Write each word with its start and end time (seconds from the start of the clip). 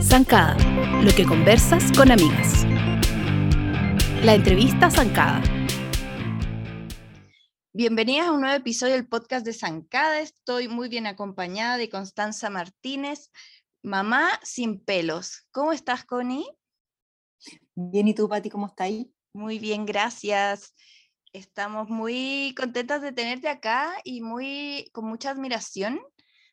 Zancada, 0.00 0.56
lo 1.02 1.10
que 1.16 1.24
conversas 1.26 1.90
con 1.96 2.12
amigas. 2.12 2.64
La 4.22 4.34
entrevista 4.34 4.90
Zancada. 4.90 5.42
Bienvenidas 7.72 8.28
a 8.28 8.32
un 8.32 8.42
nuevo 8.42 8.54
episodio 8.54 8.94
del 8.94 9.08
podcast 9.08 9.44
de 9.44 9.52
Zancada. 9.52 10.20
Estoy 10.20 10.68
muy 10.68 10.88
bien 10.88 11.06
acompañada 11.06 11.76
de 11.76 11.88
Constanza 11.88 12.50
Martínez, 12.50 13.32
mamá 13.82 14.28
sin 14.42 14.84
pelos. 14.84 15.46
¿Cómo 15.50 15.72
estás, 15.72 16.04
Connie? 16.04 16.46
Bien, 17.74 18.06
¿y 18.06 18.14
tú, 18.14 18.28
Pati, 18.28 18.50
cómo 18.50 18.68
estás 18.68 18.86
ahí? 18.86 19.12
Muy 19.32 19.58
bien, 19.58 19.84
gracias. 19.84 20.74
Estamos 21.34 21.90
muy 21.90 22.54
contentas 22.56 23.02
de 23.02 23.10
tenerte 23.10 23.48
acá 23.48 23.92
y 24.04 24.20
muy 24.20 24.88
con 24.92 25.06
mucha 25.06 25.30
admiración 25.30 26.00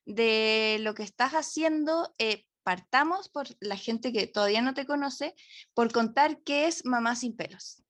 de 0.08 0.78
lo 0.82 0.96
que 0.96 1.04
estás 1.04 1.34
haciendo. 1.34 2.16
Eh, 2.18 2.48
partamos 2.64 3.30
por 3.30 3.46
la 3.60 3.78
gente 3.78 4.12
que 4.12 4.26
todavía 4.26 4.64
no 4.64 4.74
te 4.74 4.88
conoce, 4.88 5.36
por 5.76 5.92
contar 5.92 6.42
qué 6.42 6.66
es 6.66 6.84
Mamá 6.84 7.16
sin 7.16 7.38
pelos. 7.38 7.84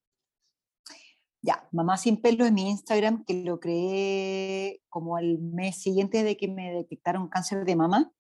Ya, 1.42 1.66
Mamá 1.72 1.96
sin 1.96 2.22
pelos 2.22 2.48
es 2.48 2.54
mi 2.54 2.70
Instagram, 2.70 3.24
que 3.24 3.36
lo 3.36 3.62
creé 3.62 4.82
como 4.90 5.16
al 5.16 5.40
mes 5.40 5.82
siguiente 5.82 6.26
de 6.26 6.36
que 6.36 6.50
me 6.50 6.74
detectaron 6.74 7.30
cáncer 7.30 7.64
de 7.64 7.76
mama. 7.78 8.12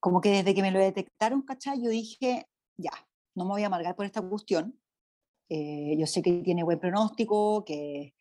Como 0.00 0.20
que 0.20 0.30
desde 0.30 0.52
que 0.52 0.62
me 0.62 0.72
lo 0.72 0.80
detectaron, 0.80 1.42
¿cachai? 1.42 1.80
Yo 1.80 1.90
dije, 1.90 2.48
ya, 2.76 2.90
no 3.36 3.44
me 3.44 3.50
voy 3.50 3.62
a 3.62 3.66
amargar 3.66 3.94
por 3.94 4.04
esta 4.04 4.20
cuestión. 4.20 4.79
Eh, 5.52 5.96
yo 5.98 6.06
sé 6.06 6.22
que 6.22 6.32
tiene 6.44 6.62
buen 6.62 6.78
pronóstico, 6.78 7.64
que 7.64 8.14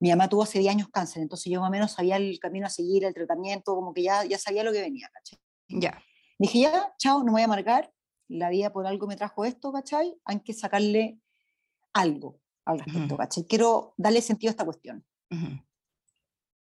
mi 0.00 0.10
mamá 0.10 0.28
tuvo 0.28 0.42
hace 0.42 0.58
10 0.58 0.72
años 0.74 0.88
cáncer, 0.88 1.22
entonces 1.22 1.50
yo 1.50 1.60
más 1.60 1.68
o 1.68 1.70
menos 1.70 1.92
sabía 1.92 2.16
el 2.16 2.40
camino 2.40 2.66
a 2.66 2.70
seguir, 2.70 3.04
el 3.04 3.14
tratamiento, 3.14 3.76
como 3.76 3.94
que 3.94 4.02
ya, 4.02 4.24
ya 4.24 4.38
sabía 4.38 4.64
lo 4.64 4.72
que 4.72 4.80
venía, 4.80 5.08
¿cachai? 5.12 5.38
Ya. 5.68 6.02
Dije, 6.36 6.58
ya, 6.58 6.92
chao, 6.98 7.20
no 7.20 7.26
me 7.26 7.32
voy 7.32 7.42
a 7.42 7.44
amargar, 7.44 7.92
la 8.26 8.50
vida 8.50 8.72
por 8.72 8.88
algo 8.88 9.06
me 9.06 9.14
trajo 9.14 9.44
esto, 9.44 9.72
¿cachai? 9.72 10.16
Hay 10.24 10.40
que 10.40 10.52
sacarle 10.52 11.20
algo 11.92 12.40
al 12.64 12.80
respecto, 12.80 13.16
¿cachai? 13.16 13.46
Quiero 13.46 13.94
darle 13.96 14.20
sentido 14.20 14.50
a 14.50 14.52
esta 14.52 14.64
cuestión. 14.64 15.04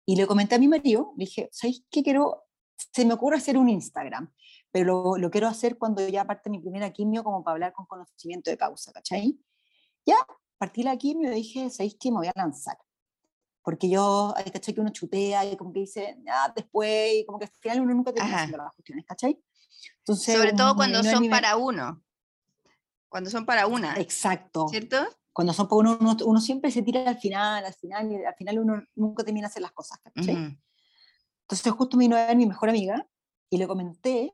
Y 0.06 0.18
le 0.18 0.28
comenté 0.28 0.56
a 0.56 0.60
mi 0.60 0.68
marido, 0.68 1.14
dije, 1.16 1.48
¿sabes 1.54 1.86
qué 1.90 2.04
quiero? 2.04 2.44
Se 2.76 3.06
me 3.06 3.14
ocurre 3.14 3.38
hacer 3.38 3.58
un 3.58 3.70
Instagram, 3.70 4.34
pero 4.70 4.86
lo, 4.86 5.18
lo 5.18 5.32
quiero 5.32 5.48
hacer 5.48 5.78
cuando 5.78 6.06
ya 6.06 6.26
parte 6.26 6.50
mi 6.50 6.60
primera 6.60 6.92
quimio, 6.92 7.24
como 7.24 7.42
para 7.42 7.54
hablar 7.54 7.74
con 7.74 7.86
conocimiento 7.86 8.50
de 8.50 8.58
causa, 8.58 8.92
¿cachai? 8.92 9.40
Ya, 10.06 10.18
partí 10.58 10.84
la 10.84 10.98
quimio 10.98 11.32
y 11.32 11.36
dije, 11.36 11.70
¿sabéis 11.70 11.96
qué? 12.00 12.12
Me 12.12 12.18
voy 12.18 12.28
a 12.28 12.34
lanzar. 12.36 12.78
Porque 13.62 13.90
yo, 13.90 14.34
¿cachai? 14.52 14.74
Que 14.74 14.82
uno 14.82 14.90
chutea 14.92 15.46
y 15.46 15.56
como 15.56 15.72
que 15.72 15.82
dice, 15.82 16.18
ah, 16.30 16.52
después, 16.54 17.14
y 17.14 17.26
como 17.26 17.40
que 17.40 17.46
al 17.46 17.52
final 17.52 17.82
uno 17.82 17.94
nunca 17.94 18.14
termina 18.14 18.36
haciendo 18.36 18.58
las 18.58 18.74
cuestiones, 18.74 19.06
¿cachai? 19.06 19.42
Entonces, 20.00 20.36
Sobre 20.36 20.54
todo 20.54 20.76
cuando 20.76 21.04
son 21.04 21.30
para 21.30 21.56
uno. 21.56 22.04
Cuando 23.08 23.30
son 23.30 23.46
para 23.46 23.68
una. 23.68 23.96
Exacto. 24.00 24.68
¿Cierto? 24.68 24.98
Cuando 25.32 25.54
son 25.54 25.68
para 25.68 25.80
uno, 25.80 26.18
uno, 26.26 26.42
siempre 26.42 26.72
se 26.72 26.82
tira 26.82 27.08
al 27.08 27.18
final, 27.18 27.64
al 27.66 27.74
final, 27.74 28.12
y 28.12 28.26
al 28.26 28.36
final 28.36 28.60
uno 28.60 28.84
nunca 28.96 29.24
termina 29.24 29.48
de 29.48 29.52
hacer 29.52 29.62
las 29.62 29.72
cosas, 29.72 30.00
¿cachai? 30.00 30.58
Entonces 31.42 31.74
justo 31.74 31.98
me 31.98 32.06
vino 32.06 32.16
a 32.16 32.28
ver 32.28 32.36
mi 32.36 32.46
mejor 32.46 32.70
amiga 32.70 33.08
y 33.50 33.58
le 33.58 33.68
comenté 33.68 34.34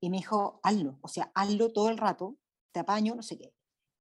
y 0.00 0.10
me 0.10 0.18
dijo, 0.18 0.60
hazlo, 0.62 0.98
o 1.00 1.08
sea, 1.08 1.30
hazlo 1.34 1.72
todo 1.72 1.88
el 1.88 1.98
rato, 1.98 2.36
te 2.72 2.80
apaño, 2.80 3.14
no 3.14 3.22
sé 3.22 3.38
qué. 3.38 3.54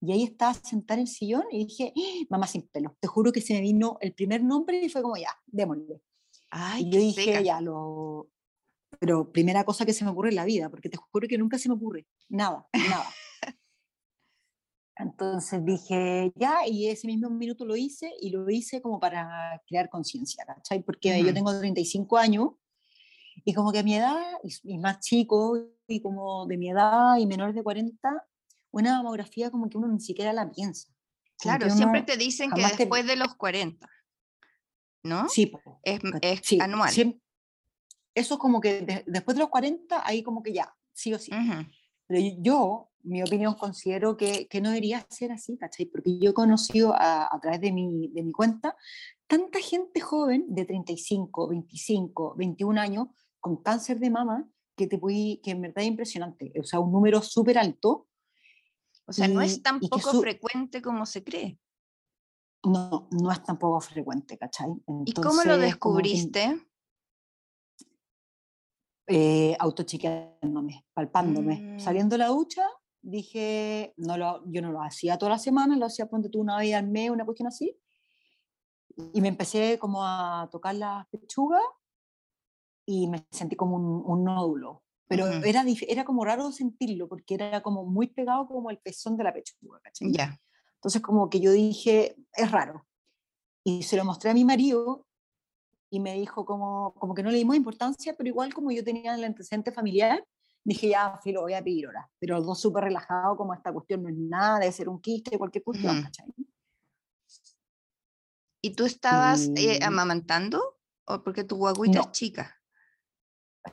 Y 0.06 0.12
ahí 0.12 0.24
estaba 0.24 0.54
sentada 0.54 1.00
en 1.00 1.08
el 1.08 1.08
sillón 1.08 1.46
y 1.50 1.66
dije, 1.66 1.94
¡Ah! 1.96 2.26
mamá 2.30 2.46
sin 2.46 2.64
pelo. 2.64 2.94
Te 3.00 3.08
juro 3.08 3.32
que 3.32 3.40
se 3.40 3.54
me 3.54 3.62
vino 3.62 3.98
el 4.02 4.14
primer 4.14 4.44
nombre 4.44 4.84
y 4.84 4.90
fue 4.90 5.02
como, 5.02 5.16
ya, 5.16 5.30
démosle. 5.48 6.02
Ay, 6.50 6.84
y 6.84 6.90
yo 6.90 7.00
dije, 7.00 7.42
ya, 7.42 7.62
lo... 7.62 8.30
Pero 9.00 9.32
primera 9.32 9.64
cosa 9.64 9.86
que 9.86 9.94
se 9.94 10.04
me 10.04 10.12
ocurre 10.12 10.30
en 10.30 10.36
la 10.36 10.44
vida, 10.44 10.70
porque 10.70 10.90
te 10.90 10.98
juro 10.98 11.26
que 11.26 11.38
nunca 11.38 11.58
se 11.58 11.70
me 11.70 11.76
ocurre. 11.76 12.06
Nada, 12.28 12.68
nada. 12.74 13.06
Entonces 14.98 15.64
dije, 15.64 16.34
ya, 16.36 16.68
y 16.68 16.90
ese 16.90 17.08
mismo 17.08 17.30
minuto 17.30 17.64
lo 17.64 17.78
hice, 17.78 18.12
y 18.20 18.30
lo 18.30 18.50
hice 18.50 18.82
como 18.82 19.00
para 19.00 19.62
crear 19.66 19.90
conciencia, 19.90 20.44
¿cachai? 20.46 20.84
Porque 20.84 21.24
yo 21.24 21.34
tengo 21.34 21.58
35 21.58 22.18
años, 22.18 22.50
y 23.46 23.54
como 23.54 23.72
que 23.72 23.80
a 23.80 23.84
mi 23.84 23.96
edad, 23.96 24.22
y, 24.64 24.78
más 24.80 25.00
chico, 25.00 25.58
y 25.88 26.02
como 26.02 26.46
de 26.46 26.58
mi 26.58 26.70
edad, 26.70 27.18
y 27.18 27.26
menores 27.26 27.56
de 27.56 27.64
40, 27.64 28.28
una 28.74 28.98
mamografía 28.98 29.52
como 29.52 29.70
que 29.70 29.78
uno 29.78 29.88
ni 29.88 30.00
siquiera 30.00 30.34
la 30.34 30.52
piensa. 30.52 30.90
Claro, 31.38 31.70
siempre 31.70 32.02
te 32.02 32.18
dicen 32.18 32.52
que 32.52 32.62
después 32.62 33.06
de 33.06 33.16
los 33.16 33.36
40, 33.36 33.88
¿no? 35.04 35.30
Sí, 35.30 35.52
es, 35.84 36.02
anual. 36.60 36.92
eso 38.16 38.40
como 38.40 38.60
que 38.60 39.04
después 39.06 39.36
de 39.36 39.44
los 39.44 39.50
40, 39.50 40.06
ahí 40.06 40.24
como 40.24 40.42
que 40.42 40.54
ya, 40.54 40.76
sí 40.94 41.14
o 41.14 41.20
sí. 41.20 41.32
Pero 42.08 42.36
yo, 42.40 42.92
mi 43.04 43.22
opinión, 43.22 43.56
considero 43.56 44.18
que, 44.18 44.48
que, 44.48 44.62
no 44.62 44.70
debería 44.70 45.06
ser 45.10 45.32
así, 45.32 45.58
¿cachai? 45.58 45.86
Porque 45.86 46.18
yo 46.20 46.32
he 46.32 46.34
conocido 46.34 46.94
a, 46.96 47.34
a 47.34 47.40
través 47.40 47.62
de 47.62 47.72
mi, 47.72 48.10
de 48.10 48.24
mi 48.24 48.32
cuenta 48.32 48.76
tanta 49.28 49.60
gente 49.60 50.00
joven 50.00 50.46
de 50.50 50.66
35, 50.66 51.50
25, 51.50 52.36
21 52.36 52.82
años 52.82 53.08
con 53.40 53.58
cáncer 53.58 54.00
de 54.00 54.10
mama 54.10 54.50
que, 54.76 54.88
te 54.88 54.98
puede, 54.98 55.40
que 55.42 55.52
en 55.52 55.62
verdad 55.62 55.84
es 55.84 55.88
impresionante. 55.88 56.54
O 56.60 56.64
sea, 56.64 56.80
un 56.80 56.92
número 56.92 57.22
súper 57.22 57.58
alto 57.58 58.08
o 59.06 59.14
sea, 59.14 59.28
no 59.28 59.42
es 59.42 59.62
tan 59.62 59.80
poco 59.80 60.22
frecuente 60.22 60.82
como 60.82 61.06
se 61.06 61.24
cree. 61.24 61.60
No, 62.64 63.10
no 63.12 63.32
es 63.32 63.44
tan 63.44 63.60
poco 63.60 63.82
frecuente, 63.82 64.38
¿cachai? 64.38 64.70
¿Y 65.06 65.14
cómo 65.14 65.44
lo 65.44 65.58
descubriste? 65.58 66.66
Eh, 69.08 69.56
autochiqueándome, 69.60 70.86
palpándome. 70.94 71.76
Mm. 71.76 71.80
Saliendo 71.80 72.14
de 72.14 72.20
la 72.20 72.28
ducha, 72.28 72.66
dije, 73.02 73.94
no 73.98 74.18
lo, 74.18 74.42
yo 74.46 74.62
no 74.62 74.72
lo 74.72 74.82
hacía 74.82 75.18
toda 75.18 75.34
la 75.34 75.40
semana, 75.40 75.76
lo 75.76 75.86
hacía, 75.86 76.08
ponte 76.08 76.30
tú 76.30 76.40
una 76.40 76.58
vez 76.58 76.74
al 76.74 76.88
mes, 76.88 77.10
una 77.10 77.26
cuestión 77.26 77.48
así. 77.48 77.78
Y 79.14 79.20
me 79.20 79.28
empecé 79.28 79.78
como 79.78 80.06
a 80.06 80.48
tocar 80.50 80.76
la 80.76 81.06
pechuga 81.12 81.60
y 82.86 83.08
me 83.08 83.28
sentí 83.32 83.58
como 83.58 83.76
un, 83.76 84.04
un 84.06 84.24
nódulo 84.24 84.83
pero 85.08 85.28
era, 85.28 85.64
era 85.88 86.06
como 86.06 86.26
raro 86.26 86.52
sentirlo 86.52 87.08
porque 87.08 87.36
era 87.36 87.62
como 87.62 87.86
muy 87.86 88.08
pegado 88.08 88.48
como 88.48 88.70
el 88.70 88.80
pezón 88.80 89.18
de 89.18 89.24
la 89.24 89.34
pechuga, 89.34 89.80
¿cachai? 89.82 90.12
Ya. 90.12 90.40
Entonces 90.76 91.02
como 91.02 91.30
que 91.30 91.40
yo 91.40 91.52
dije, 91.52 92.16
es 92.34 92.52
raro. 92.52 92.86
Y 93.64 93.84
se 93.84 93.96
lo 93.96 94.06
mostré 94.06 94.32
a 94.32 94.34
mi 94.34 94.44
marido 94.44 95.06
y 95.90 96.00
me 96.00 96.14
dijo 96.16 96.46
como, 96.46 96.94
como 96.96 97.14
que 97.14 97.24
no 97.24 97.32
le 97.32 97.38
dimos 97.38 97.56
importancia, 97.56 98.16
pero 98.18 98.28
igual 98.28 98.54
como 98.54 98.72
yo 98.72 98.84
tenía 98.84 99.16
el 99.16 99.24
antecedente 99.24 99.72
familiar, 99.72 100.26
dije 100.64 100.90
ya, 100.90 101.20
filo, 101.24 101.42
voy 101.42 101.54
a 101.54 101.64
pedir 101.64 101.88
hora. 101.88 102.10
Pero 102.20 102.38
los 102.38 102.46
dos 102.46 102.60
súper 102.60 102.86
relajados, 102.86 103.38
como 103.38 103.54
esta 103.54 103.72
cuestión 103.72 104.04
no 104.04 104.10
es 104.10 104.18
nada, 104.18 104.60
debe 104.60 104.72
ser 104.72 104.90
un 104.90 105.00
quiste, 105.00 105.38
cualquier 105.38 105.64
cuestión, 105.64 106.02
¿cachai? 106.02 106.34
¿Y 108.62 108.76
tú 108.76 108.86
estabas 108.86 109.52
eh, 109.56 109.80
amamantando? 109.84 110.80
¿O 111.06 111.22
porque 111.22 111.44
tu 111.44 111.58
guaguita 111.58 112.00
es 112.00 112.12
chica? 112.12 112.63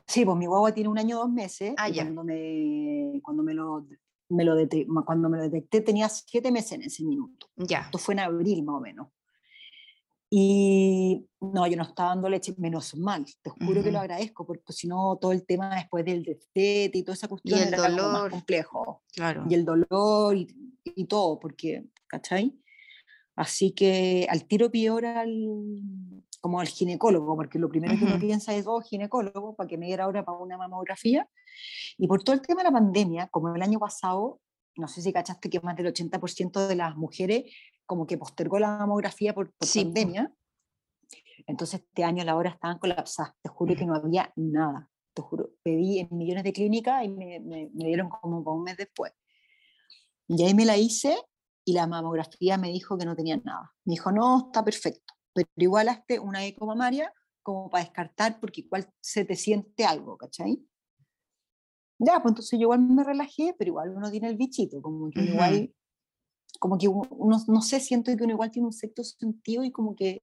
Sí, 0.06 0.24
pues 0.24 0.36
mi 0.36 0.46
guagua 0.46 0.72
tiene 0.72 0.88
un 0.88 0.98
año 0.98 1.18
dos 1.18 1.30
meses. 1.30 1.74
Ah, 1.76 1.88
cuando 1.92 2.24
me, 2.24 3.20
cuando 3.22 3.42
me 3.42 3.54
lo, 3.54 3.86
me 4.28 4.44
lo 4.44 4.54
cuando 5.04 5.28
me 5.28 5.38
lo 5.38 5.44
detecté 5.44 5.80
tenía 5.80 6.08
siete 6.08 6.52
meses 6.52 6.72
en 6.72 6.82
ese 6.82 7.04
minuto. 7.04 7.48
Ya. 7.56 7.80
Esto 7.80 7.98
fue 7.98 8.14
en 8.14 8.20
abril 8.20 8.62
más 8.62 8.76
o 8.76 8.80
menos. 8.80 9.08
Y 10.32 11.26
no, 11.40 11.66
yo 11.66 11.76
no 11.76 11.82
estaba 11.82 12.10
dando 12.10 12.28
leche, 12.28 12.54
menos 12.56 12.94
mal, 12.94 13.26
te 13.42 13.50
juro 13.50 13.82
que 13.82 13.90
lo 13.90 13.98
agradezco, 13.98 14.46
porque 14.46 14.72
si 14.72 14.86
no, 14.86 15.18
todo 15.20 15.32
el 15.32 15.44
tema 15.44 15.74
después 15.74 16.04
del 16.04 16.22
destete 16.22 16.98
y 16.98 17.02
toda 17.02 17.14
esa 17.14 17.26
cuestión 17.26 17.58
y 17.58 17.62
el 17.62 17.68
era 17.68 17.88
dolor. 17.88 18.12
más 18.12 18.30
complejo. 18.30 19.02
Claro. 19.12 19.44
Y 19.50 19.54
el 19.54 19.64
dolor 19.64 20.36
y, 20.36 20.46
y, 20.84 21.06
todo, 21.06 21.40
porque, 21.40 21.84
¿cachai? 22.06 22.56
Así 23.34 23.72
que 23.72 24.28
al 24.30 24.44
tiro 24.44 24.70
peor 24.70 25.04
al, 25.04 25.48
como 26.40 26.60
al 26.60 26.68
ginecólogo, 26.68 27.36
porque 27.36 27.58
lo 27.58 27.68
primero 27.68 27.96
que 27.98 28.04
uno 28.04 28.18
piensa 28.18 28.54
es, 28.54 28.66
oh, 28.66 28.80
ginecólogo, 28.80 29.54
para 29.54 29.68
que 29.68 29.76
me 29.76 29.86
diera 29.86 30.04
ahora 30.04 30.24
para 30.24 30.38
una 30.38 30.56
mamografía. 30.56 31.28
Y 31.98 32.06
por 32.08 32.22
todo 32.22 32.34
el 32.34 32.42
tema 32.42 32.62
de 32.62 32.70
la 32.70 32.72
pandemia, 32.72 33.28
como 33.28 33.54
el 33.54 33.62
año 33.62 33.78
pasado, 33.78 34.40
no 34.76 34.88
sé 34.88 35.02
si 35.02 35.12
cachaste 35.12 35.50
que 35.50 35.60
más 35.60 35.76
del 35.76 35.92
80% 35.92 36.66
de 36.66 36.76
las 36.76 36.96
mujeres 36.96 37.44
como 37.84 38.06
que 38.06 38.16
postergó 38.16 38.58
la 38.58 38.78
mamografía 38.78 39.34
por, 39.34 39.52
pandemia. 39.52 40.32
Entonces 41.46 41.80
este 41.80 42.04
año 42.04 42.24
la 42.24 42.36
hora 42.36 42.50
estaban 42.50 42.78
colapsadas. 42.78 43.34
Te 43.42 43.48
juro 43.48 43.74
que 43.74 43.84
no 43.84 43.94
había 43.94 44.32
nada. 44.36 44.88
Te 45.12 45.22
juro, 45.22 45.50
pedí 45.62 45.98
en 45.98 46.08
millones 46.12 46.44
de 46.44 46.52
clínicas 46.52 47.04
y 47.04 47.08
me, 47.08 47.40
me, 47.40 47.68
me 47.74 47.84
dieron 47.86 48.08
como 48.08 48.44
para 48.44 48.56
un 48.56 48.62
mes 48.62 48.76
después. 48.76 49.12
Y 50.28 50.42
ahí 50.44 50.54
me 50.54 50.64
la 50.64 50.76
hice 50.76 51.16
y 51.64 51.72
la 51.72 51.88
mamografía 51.88 52.56
me 52.56 52.70
dijo 52.70 52.96
que 52.96 53.04
no 53.04 53.16
tenía 53.16 53.36
nada. 53.38 53.72
Me 53.84 53.94
dijo, 53.94 54.12
no, 54.12 54.46
está 54.46 54.64
perfecto 54.64 55.14
pero 55.34 55.48
igual 55.56 55.88
hazte 55.88 56.18
una 56.18 56.44
eco 56.44 56.66
mamaria 56.66 57.12
como 57.42 57.70
para 57.70 57.84
descartar 57.84 58.40
porque 58.40 58.62
igual 58.62 58.88
se 59.00 59.24
te 59.24 59.36
siente 59.36 59.84
algo, 59.84 60.16
¿cachai? 60.16 60.64
Ya, 61.98 62.20
pues 62.22 62.32
entonces 62.32 62.58
yo 62.58 62.62
igual 62.64 62.80
me 62.80 63.04
relajé, 63.04 63.54
pero 63.58 63.68
igual 63.70 63.90
uno 63.90 64.10
tiene 64.10 64.28
el 64.28 64.36
bichito, 64.36 64.80
como 64.80 65.10
que 65.10 65.20
igual, 65.20 65.74
como 66.58 66.78
que 66.78 66.88
uno, 66.88 67.38
no 67.48 67.62
sé, 67.62 67.80
siento 67.80 68.16
que 68.16 68.24
uno 68.24 68.32
igual 68.34 68.50
tiene 68.50 68.66
un 68.66 68.72
sexto 68.72 69.04
sentido 69.04 69.64
y 69.64 69.70
como 69.72 69.94
que 69.96 70.22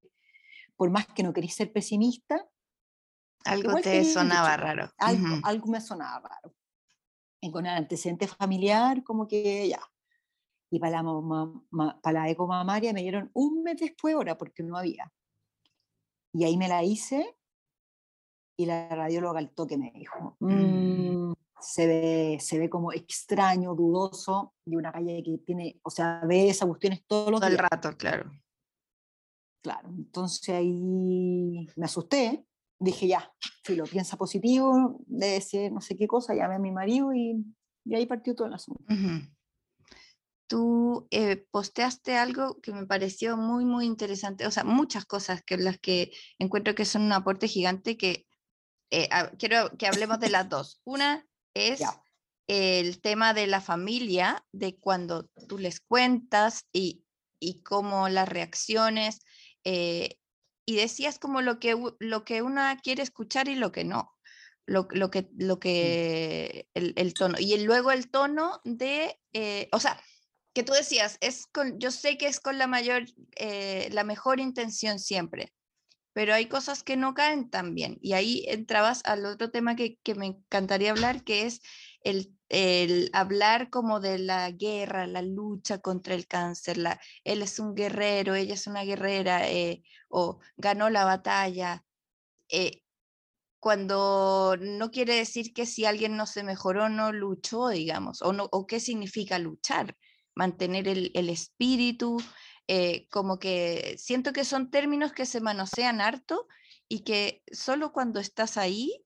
por 0.76 0.90
más 0.92 1.08
que 1.08 1.24
no 1.24 1.34
querís 1.34 1.56
ser 1.56 1.72
pesimista, 1.74 2.48
Algo 3.46 3.76
te 3.78 4.04
sonaba 4.04 4.58
raro. 4.58 4.92
algo, 4.98 5.24
Ujú. 5.36 5.42
algo 5.44 5.68
me 5.68 5.82
sonaba 5.82 6.28
raro. 6.28 6.56
Y 7.42 7.52
con 7.52 7.66
el 7.66 7.74
antecedente 7.74 8.28
familiar, 8.28 9.04
como 9.04 9.28
que 9.28 9.70
ya. 9.70 9.82
Y 10.70 10.80
para 10.80 10.92
la, 10.98 11.04
mamá- 11.04 11.62
ma- 11.72 12.00
para 12.02 12.22
la 12.22 12.30
eco 12.30 12.46
mamaria 12.48 12.92
me 12.94 13.02
dieron 13.02 13.30
un 13.34 13.64
mes 13.64 13.78
después 13.80 14.16
ahora, 14.16 14.38
porque 14.38 14.64
no 14.64 14.78
había. 14.78 15.12
Y 16.34 16.44
ahí 16.44 16.58
me 16.58 16.68
la 16.68 16.84
hice 16.84 17.36
y 18.58 18.66
la 18.66 18.90
radióloga 18.90 19.40
al 19.40 19.52
toque 19.52 19.78
me 19.78 19.92
dijo, 19.92 20.36
Mm. 20.40 21.30
"Mm, 21.30 21.34
se, 21.60 21.88
ve, 21.88 22.38
se 22.40 22.60
ve 22.60 22.70
como 22.70 22.92
extraño, 22.92 23.76
dudoso, 23.76 24.54
de 24.66 24.78
una 24.78 24.92
calle 24.92 25.24
que 25.24 25.38
tiene, 25.40 25.80
o 25.84 25.90
sea, 25.90 26.22
ve 26.26 26.50
esas 26.50 26.68
cuestiones 26.68 27.04
todos 27.08 27.32
los 27.32 27.40
Todo 27.40 27.50
el 27.50 27.58
días. 27.58 27.68
rato, 27.72 27.96
claro. 27.98 28.32
Claro, 29.64 29.90
entonces 29.90 30.50
ahí 30.50 31.68
me 31.76 31.86
asusté, 31.86 32.46
dije 32.80 33.08
ya, 33.08 33.32
si 33.64 33.76
lo 33.76 33.84
piensa 33.86 34.16
positivo, 34.18 35.00
debe 35.08 35.42
ser 35.42 35.72
no 35.72 35.82
sé 35.82 35.96
qué 35.98 36.08
cosa, 36.08 36.34
llamé 36.36 36.56
a 36.56 36.60
mi 36.60 36.72
marido 36.72 37.14
y, 37.14 37.44
y 37.86 37.96
ahí 37.96 38.06
partió 38.06 38.34
todo 38.36 38.48
el 38.48 38.54
asunto. 38.54 38.82
Ujú. 38.84 39.28
Tú 40.48 41.08
eh, 41.12 41.46
posteaste 41.52 42.16
algo 42.16 42.62
que 42.62 42.72
me 42.72 42.86
pareció 42.88 43.36
muy, 43.38 43.66
muy 43.66 43.86
interesante, 43.86 44.48
o 44.48 44.52
sea, 44.52 44.64
muchas 44.64 45.06
cosas 45.06 45.44
que 45.44 45.58
las 45.58 45.78
que 45.80 46.12
encuentro 46.40 46.74
que 46.74 46.86
son 46.86 47.04
un 47.04 47.12
aporte 47.12 47.48
gigante 47.48 47.98
que 47.98 48.26
eh, 48.92 49.10
a- 49.12 49.32
quiero 49.32 49.76
que 49.78 49.88
hablemos 49.88 50.20
de 50.20 50.30
las 50.30 50.48
dos. 50.50 50.82
Una 50.86 51.28
es 51.54 51.80
Ya. 51.82 52.02
el 52.48 53.02
tema 53.02 53.34
de 53.34 53.48
la 53.48 53.60
familia, 53.60 54.46
de 54.54 54.78
cuando 54.80 55.30
tú 55.50 55.58
les 55.58 55.82
cuentas 55.82 56.66
y, 56.72 57.04
y 57.42 57.62
cómo 57.64 58.08
las 58.08 58.30
reacciones, 58.30 59.20
eh, 59.66 60.18
y 60.66 60.76
decías 60.78 61.20
como 61.20 61.42
lo 61.42 61.60
que, 61.60 61.76
lo 62.00 62.24
que 62.26 62.42
una 62.42 62.78
quiere 62.78 63.04
escuchar 63.04 63.50
y 63.50 63.56
lo 63.56 63.72
que 63.72 63.84
no. 63.84 64.14
Lo, 64.66 64.88
lo 64.92 65.10
que, 65.12 65.30
lo 65.38 65.60
que 65.60 66.68
el, 66.74 66.94
el 66.98 67.14
tono. 67.14 67.38
Y 67.40 67.54
el- 67.54 67.64
luego 67.64 67.92
el 67.92 68.10
tono 68.10 68.60
de, 68.66 69.18
eh, 69.34 69.70
o 69.72 69.80
sea, 69.80 70.02
que 70.58 70.64
tú 70.64 70.74
decías, 70.74 71.20
es 71.22 71.46
con, 71.46 71.78
yo 71.80 71.92
sé 71.92 72.18
que 72.18 72.26
es 72.26 72.40
con 72.40 72.58
la 72.58 72.66
mayor, 72.66 73.04
eh, 73.36 73.90
la 73.92 74.04
mejor 74.04 74.40
intención 74.40 74.98
siempre, 74.98 75.54
pero 76.14 76.34
hay 76.34 76.48
cosas 76.48 76.82
que 76.82 76.98
no 76.98 77.14
caen 77.14 77.52
tan 77.52 77.76
bien. 77.76 78.00
Y 78.02 78.14
ahí 78.14 78.44
entrabas 78.48 79.04
al 79.06 79.24
otro 79.28 79.52
tema 79.52 79.76
que, 79.76 80.00
que 80.02 80.16
me 80.16 80.26
encantaría 80.26 80.90
hablar, 80.90 81.24
que 81.24 81.46
es 81.46 81.62
el, 82.02 82.34
el 82.50 83.12
hablar 83.14 83.70
como 83.70 84.00
de 84.00 84.18
la 84.18 84.50
guerra, 84.50 85.06
la 85.06 85.22
lucha 85.22 85.78
contra 85.78 86.16
el 86.16 86.26
cáncer. 86.26 86.80
La, 86.80 87.00
él 87.24 87.44
es 87.44 87.60
un 87.60 87.76
guerrero, 87.76 88.34
ella 88.34 88.56
es 88.56 88.66
una 88.66 88.84
guerrera, 88.84 89.48
eh, 89.48 89.84
o 90.10 90.40
ganó 90.58 90.90
la 90.90 91.06
batalla. 91.06 91.86
eh, 92.50 92.82
cuando 93.60 94.56
no 94.60 94.92
quiere 94.92 95.16
decir 95.16 95.54
que 95.54 95.66
si 95.66 95.86
alguien 95.86 96.16
no 96.18 96.26
se 96.26 96.44
mejoró, 96.44 96.90
no 96.90 97.12
luchó, 97.12 97.70
digamos, 97.70 98.22
o, 98.22 98.34
no, 98.34 98.48
o 98.52 98.66
qué 98.68 98.80
significa 98.80 99.40
luchar, 99.40 99.96
mantener 100.38 100.88
el, 100.88 101.12
el 101.16 101.30
espíritu, 101.30 102.18
eh, 102.68 103.08
como 103.10 103.40
que 103.40 103.96
siento 103.98 104.32
que 104.34 104.46
son 104.46 104.70
términos 104.70 105.12
que 105.14 105.26
se 105.26 105.42
manosean 105.42 106.00
harto 106.02 106.48
y 106.88 107.00
que 107.02 107.44
solo 107.52 107.92
cuando 107.92 108.20
estás 108.20 108.58
ahí 108.58 109.04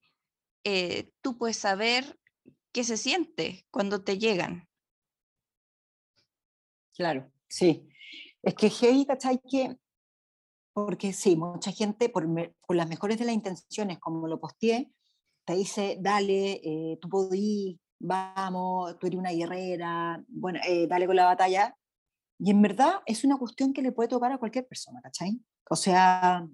eh, 0.64 1.12
tú 1.22 1.38
puedes 1.38 1.58
saber 1.58 2.20
qué 2.74 2.84
se 2.84 2.98
siente 2.98 3.66
cuando 3.72 4.04
te 4.04 4.18
llegan. 4.18 4.68
Claro, 6.96 7.32
sí. 7.48 7.88
Es 8.44 8.56
que 8.56 8.70
heavy, 8.70 9.06
¿cachai? 9.06 9.40
Que, 9.50 9.78
porque 10.74 11.14
sí, 11.14 11.36
mucha 11.36 11.72
gente, 11.72 12.10
por, 12.10 12.28
me- 12.28 12.54
por 12.68 12.76
las 12.76 12.88
mejores 12.90 13.18
de 13.20 13.26
las 13.26 13.36
intenciones, 13.36 14.00
como 14.00 14.28
lo 14.28 14.40
posteé, 14.40 14.92
te 15.46 15.56
dice, 15.56 15.98
dale, 16.00 16.62
eh, 16.64 16.98
tú 17.02 17.10
podís, 17.10 17.78
vamos, 18.04 18.98
tú 19.00 19.08
eres 19.08 19.20
una 19.20 19.32
guerrera, 19.32 20.24
bueno, 20.28 20.60
eh, 20.68 20.88
dale 20.88 21.06
con 21.08 21.16
la 21.16 21.26
batalla. 21.26 21.76
Y 22.40 22.50
en 22.52 22.62
verdad 22.62 23.02
es 23.06 23.24
una 23.24 23.38
cuestión 23.38 23.72
que 23.74 23.82
le 23.82 23.92
puede 23.92 24.10
tocar 24.10 24.32
a 24.32 24.38
cualquier 24.40 24.68
persona, 24.68 25.00
¿cachai? 25.02 25.40
O 25.70 25.76
sea, 25.76 26.48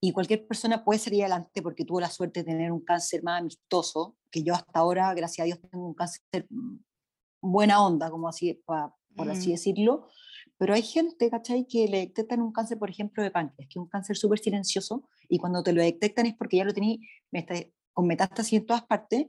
y 0.00 0.12
cualquier 0.12 0.46
persona 0.46 0.84
puede 0.84 0.98
salir 0.98 1.22
adelante 1.22 1.62
porque 1.62 1.84
tuvo 1.84 2.00
la 2.00 2.10
suerte 2.10 2.40
de 2.40 2.52
tener 2.52 2.72
un 2.72 2.80
cáncer 2.84 3.22
más 3.22 3.40
amistoso, 3.40 4.16
que 4.30 4.42
yo 4.42 4.54
hasta 4.54 4.80
ahora, 4.80 5.14
gracias 5.14 5.44
a 5.44 5.46
Dios, 5.46 5.60
tengo 5.70 5.86
un 5.86 5.94
cáncer 5.94 6.46
mm, 6.50 6.76
buena 7.40 7.84
onda, 7.84 8.10
como 8.10 8.28
así, 8.28 8.54
pa- 8.64 8.94
por 9.16 9.28
así 9.30 9.50
Ujú. 9.50 9.52
decirlo, 9.52 10.08
pero 10.56 10.74
hay 10.74 10.82
gente, 10.82 11.30
¿cachai?, 11.30 11.66
que 11.66 11.86
le 11.88 11.98
detectan 11.98 12.42
un 12.42 12.52
cáncer, 12.52 12.78
por 12.78 12.90
ejemplo, 12.90 13.22
de 13.22 13.30
páncreas, 13.30 13.68
que 13.68 13.78
es 13.78 13.82
un 13.82 13.88
cáncer 13.88 14.16
súper 14.16 14.38
silencioso, 14.40 15.08
y 15.28 15.38
cuando 15.38 15.62
te 15.62 15.72
lo 15.72 15.82
detectan 15.82 16.26
es 16.26 16.34
porque 16.36 16.56
ya 16.58 16.64
lo 16.64 16.74
tenéis 16.74 17.00
meta- 17.30 17.54
con 17.92 18.06
metástasis 18.06 18.60
en 18.60 18.66
todas 18.66 18.84
partes, 18.86 19.26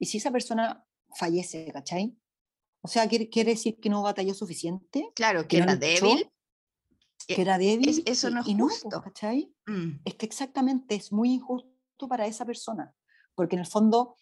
y 0.00 0.06
si 0.06 0.18
esa 0.18 0.32
persona 0.32 0.84
fallece, 1.14 1.70
¿cachai? 1.72 2.16
O 2.82 2.88
sea, 2.88 3.06
quiere, 3.08 3.28
quiere 3.28 3.50
decir 3.52 3.78
que 3.78 3.90
no 3.90 4.02
batalló 4.02 4.34
suficiente, 4.34 5.12
Claro, 5.14 5.42
que 5.42 5.48
que 5.48 5.58
no 5.58 5.64
era 5.64 5.74
luchó, 5.74 6.06
débil. 6.06 6.30
que 7.28 7.34
eh, 7.34 7.40
era 7.42 7.58
débil, 7.58 8.02
eso 8.06 8.28
y- 8.28 8.32
no 8.32 8.40
es 8.40 8.48
y 8.48 8.54
pues, 8.56 8.72
justo. 8.82 9.02
¿cachai? 9.02 9.54
Mm, 9.66 10.00
es 10.04 10.14
que 10.14 10.26
exactamente 10.26 10.94
es 10.96 11.12
muy 11.12 11.32
injusto 11.34 12.08
para 12.08 12.26
esa 12.26 12.44
persona, 12.46 12.94
porque 13.34 13.56
en 13.56 13.60
el 13.60 13.66
fondo, 13.66 14.16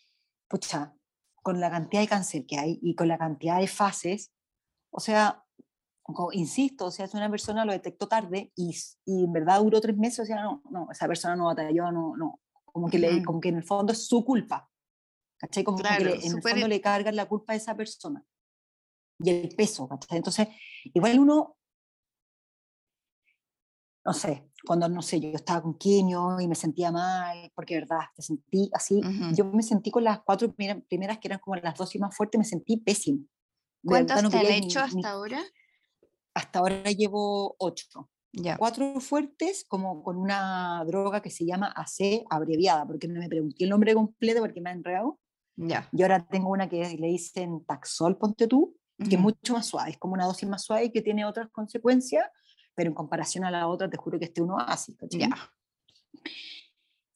pucha, 0.49 0.95
con 1.43 1.61
la 1.61 1.71
cantidad 1.71 2.03
de 2.03 2.09
cáncer 2.09 2.45
que 2.45 2.59
hay 2.59 2.79
y 2.83 2.95
con 2.97 3.07
la 3.09 3.17
cantidad 3.17 3.61
de 3.61 3.69
fases, 3.69 4.33
o 4.91 4.99
sea, 5.01 5.45
insisto, 6.33 6.87
o 6.87 6.91
sea, 6.91 7.07
si 7.07 7.17
una 7.17 7.31
persona 7.31 7.65
lo 7.65 7.73
detectó 7.73 8.09
tarde 8.09 8.51
y, 8.57 8.75
y 9.05 9.25
en 9.25 9.33
verdad 9.33 9.61
duró 9.61 9.81
tres 9.81 9.97
meses, 9.97 10.21
o 10.21 10.25
sea, 10.25 10.43
no, 10.43 10.63
no, 10.71 10.89
esa 10.91 11.07
persona 11.07 11.37
no 11.37 11.45
batalló, 11.47 11.93
no, 11.93 12.17
no, 12.17 12.41
como 12.65 12.89
que, 12.91 12.99
le, 12.99 13.23
como 13.23 13.41
que 13.41 13.51
en 13.51 13.57
el 13.57 13.65
fondo 13.65 13.93
es 13.93 14.07
su 14.07 14.25
culpa, 14.25 14.68
¿cachai? 15.39 15.65
Como 15.65 15.79
que 15.79 15.83
Claro, 15.85 16.05
le- 16.05 16.11
en 16.17 16.23
el 16.23 16.31
súper- 16.31 16.53
fondo 16.53 16.69
le 16.69 16.81
cargan 16.81 17.17
la 17.17 17.27
culpa 17.27 17.53
a 17.55 17.57
esa 17.57 17.75
persona 17.77 18.25
y 19.21 19.31
el 19.31 19.49
peso, 19.57 19.89
¿cachai? 19.89 20.19
Entonces, 20.19 20.49
igual 20.95 21.19
uno 21.19 21.55
no 24.05 24.15
sé, 24.15 24.51
cuando, 24.67 24.89
no 24.89 25.03
sé, 25.03 25.21
yo 25.21 25.29
estaba 25.31 25.61
con 25.63 25.77
quimio 25.77 26.41
y 26.41 26.49
me 26.49 26.55
sentía 26.55 26.91
mal, 26.91 27.53
porque 27.55 27.75
verdad, 27.75 28.01
te 28.17 28.23
sentí 28.23 28.71
así, 28.73 29.01
Ujú. 29.01 29.35
yo 29.35 29.45
me 29.45 29.63
sentí 29.63 29.91
con 29.91 30.03
las 30.03 30.21
cuatro 30.23 30.51
primera- 30.55 30.81
primeras, 30.81 31.19
que 31.19 31.29
eran 31.29 31.41
como 31.41 31.57
las 31.57 31.77
dosis 31.77 32.01
más 32.01 32.17
fuertes, 32.17 32.39
me 32.39 32.45
sentí 32.47 32.79
pésimo. 32.79 33.25
¿Cuántas 33.85 34.23
no 34.23 34.31
te 34.31 34.39
han 34.39 34.47
hecho 34.47 34.81
ni- 34.81 34.97
hasta 35.01 35.11
ahora? 35.11 35.43
hasta 36.35 36.59
ahora 36.61 36.85
llevo 36.93 37.55
ocho. 37.59 38.09
Ya. 38.33 38.57
Cuatro 38.57 38.99
fuertes, 39.01 39.65
como 39.69 40.03
con 40.05 40.17
una 40.17 40.85
droga 40.87 41.21
que 41.21 41.31
se 41.31 41.45
llama 41.45 41.73
AC 41.77 42.25
abreviada, 42.31 42.87
porque 42.87 43.09
no 43.09 43.19
me 43.21 43.29
pregunté 43.29 43.65
el 43.65 43.71
nombre 43.71 43.93
completo 43.93 44.41
porque 44.41 44.61
me 44.61 44.71
ha 44.71 44.73
enredado. 44.73 45.19
Ya. 45.61 45.89
Y 45.93 46.03
ahora 46.03 46.25
tengo 46.27 46.51
una 46.51 46.69
que 46.69 46.97
le 46.97 47.09
dicen 47.09 47.65
Taxol, 47.67 48.17
ponte 48.17 48.47
tú, 48.47 48.77
que 48.97 49.15
es 49.17 49.21
mucho 49.21 49.53
más 49.55 49.67
suave, 49.67 49.91
es 49.91 49.99
como 49.99 50.15
una 50.15 50.25
dosis 50.27 50.49
más 50.49 50.63
suave 50.65 50.85
y 50.87 50.91
que 50.91 51.03
tiene 51.03 51.25
otras 51.25 51.49
consecuencias, 51.51 52.25
pero 52.75 52.89
en 52.91 52.95
comparación 52.95 53.45
a 53.45 53.51
la 53.51 53.67
otra, 53.69 53.89
te 53.91 53.97
juro 53.97 54.19
que 54.19 54.25
este 54.27 54.41
uno 54.43 54.57
así. 54.59 54.97
Ya. 55.11 55.29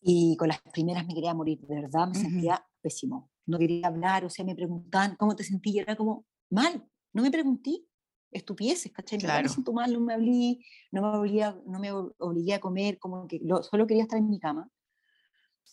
Y 0.00 0.36
con 0.36 0.48
las 0.48 0.60
primeras 0.72 1.06
me 1.06 1.14
quería 1.14 1.34
morir, 1.34 1.60
de 1.60 1.74
verdad, 1.82 2.08
me 2.08 2.14
sentía 2.14 2.64
pésimo. 2.80 3.30
No 3.46 3.58
quería 3.58 3.86
hablar, 3.86 4.24
o 4.24 4.30
sea, 4.30 4.44
me 4.44 4.54
preguntaban 4.54 5.14
cómo 5.16 5.36
te 5.36 5.44
sentí, 5.44 5.70
y 5.70 5.78
era 5.78 5.94
como, 5.96 6.26
mal, 6.50 6.84
no 7.12 7.22
me 7.22 7.30
pregunté, 7.30 7.84
estupideces, 8.32 8.90
¿cachai? 8.92 9.18
Claro. 9.18 9.42
me 9.44 9.48
siento 9.48 9.72
mal, 9.72 9.92
no 9.92 10.00
me 10.00 10.14
hablé, 10.14 10.58
no 10.90 11.02
me 11.02 11.08
obligué, 11.18 11.54
no 11.66 11.78
me 11.78 11.92
ob- 11.92 12.14
obligué 12.18 12.54
a 12.54 12.60
comer, 12.60 12.98
como 12.98 13.26
que 13.28 13.40
lo- 13.42 13.62
solo 13.62 13.86
quería 13.86 14.04
estar 14.04 14.18
en 14.18 14.28
mi 14.28 14.40
cama. 14.40 14.68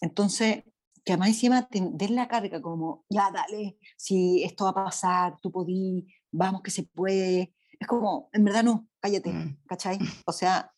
Entonces, 0.02 0.64
que 1.10 1.14
además 1.14 1.30
encima 1.30 1.68
te 1.68 1.82
den 1.82 2.14
la 2.16 2.28
carga 2.28 2.62
como, 2.62 3.04
ya, 3.10 3.32
dale, 3.32 3.80
si 3.98 4.44
esto 4.44 4.66
va 4.66 4.70
a 4.70 4.86
pasar, 4.86 5.40
tú 5.42 5.52
podí, 5.52 6.06
vamos 6.32 6.62
que 6.62 6.70
se 6.70 6.84
puede. 6.84 7.56
Es 7.80 7.88
como, 7.88 8.30
en 8.32 8.44
verdad 8.44 8.64
no, 8.64 8.88
cállate, 9.00 9.34
Mm. 9.34 9.58
¿cachai? 9.66 9.98
O 10.28 10.32
sea, 10.32 10.72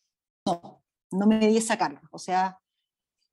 no, 0.46 0.82
no 1.10 1.26
me 1.26 1.38
di 1.46 1.58
esa 1.58 1.76
carga. 1.76 2.00
O 2.10 2.18
sea, 2.18 2.58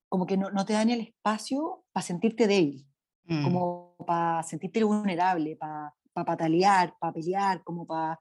como 0.09 0.25
que 0.25 0.35
no, 0.35 0.51
no 0.51 0.65
te 0.65 0.73
dan 0.73 0.89
el 0.89 0.99
espacio 0.99 1.85
para 1.93 2.05
sentirte 2.05 2.47
débil, 2.47 2.85
Mm. 3.23 3.43
como 3.45 3.95
para 4.05 4.43
sentirte 4.43 4.83
vulnerable, 4.83 5.55
para 5.55 5.93
patalear, 6.13 6.97
para 6.99 7.13
pelear, 7.13 7.63
como 7.63 7.85
para 7.87 8.19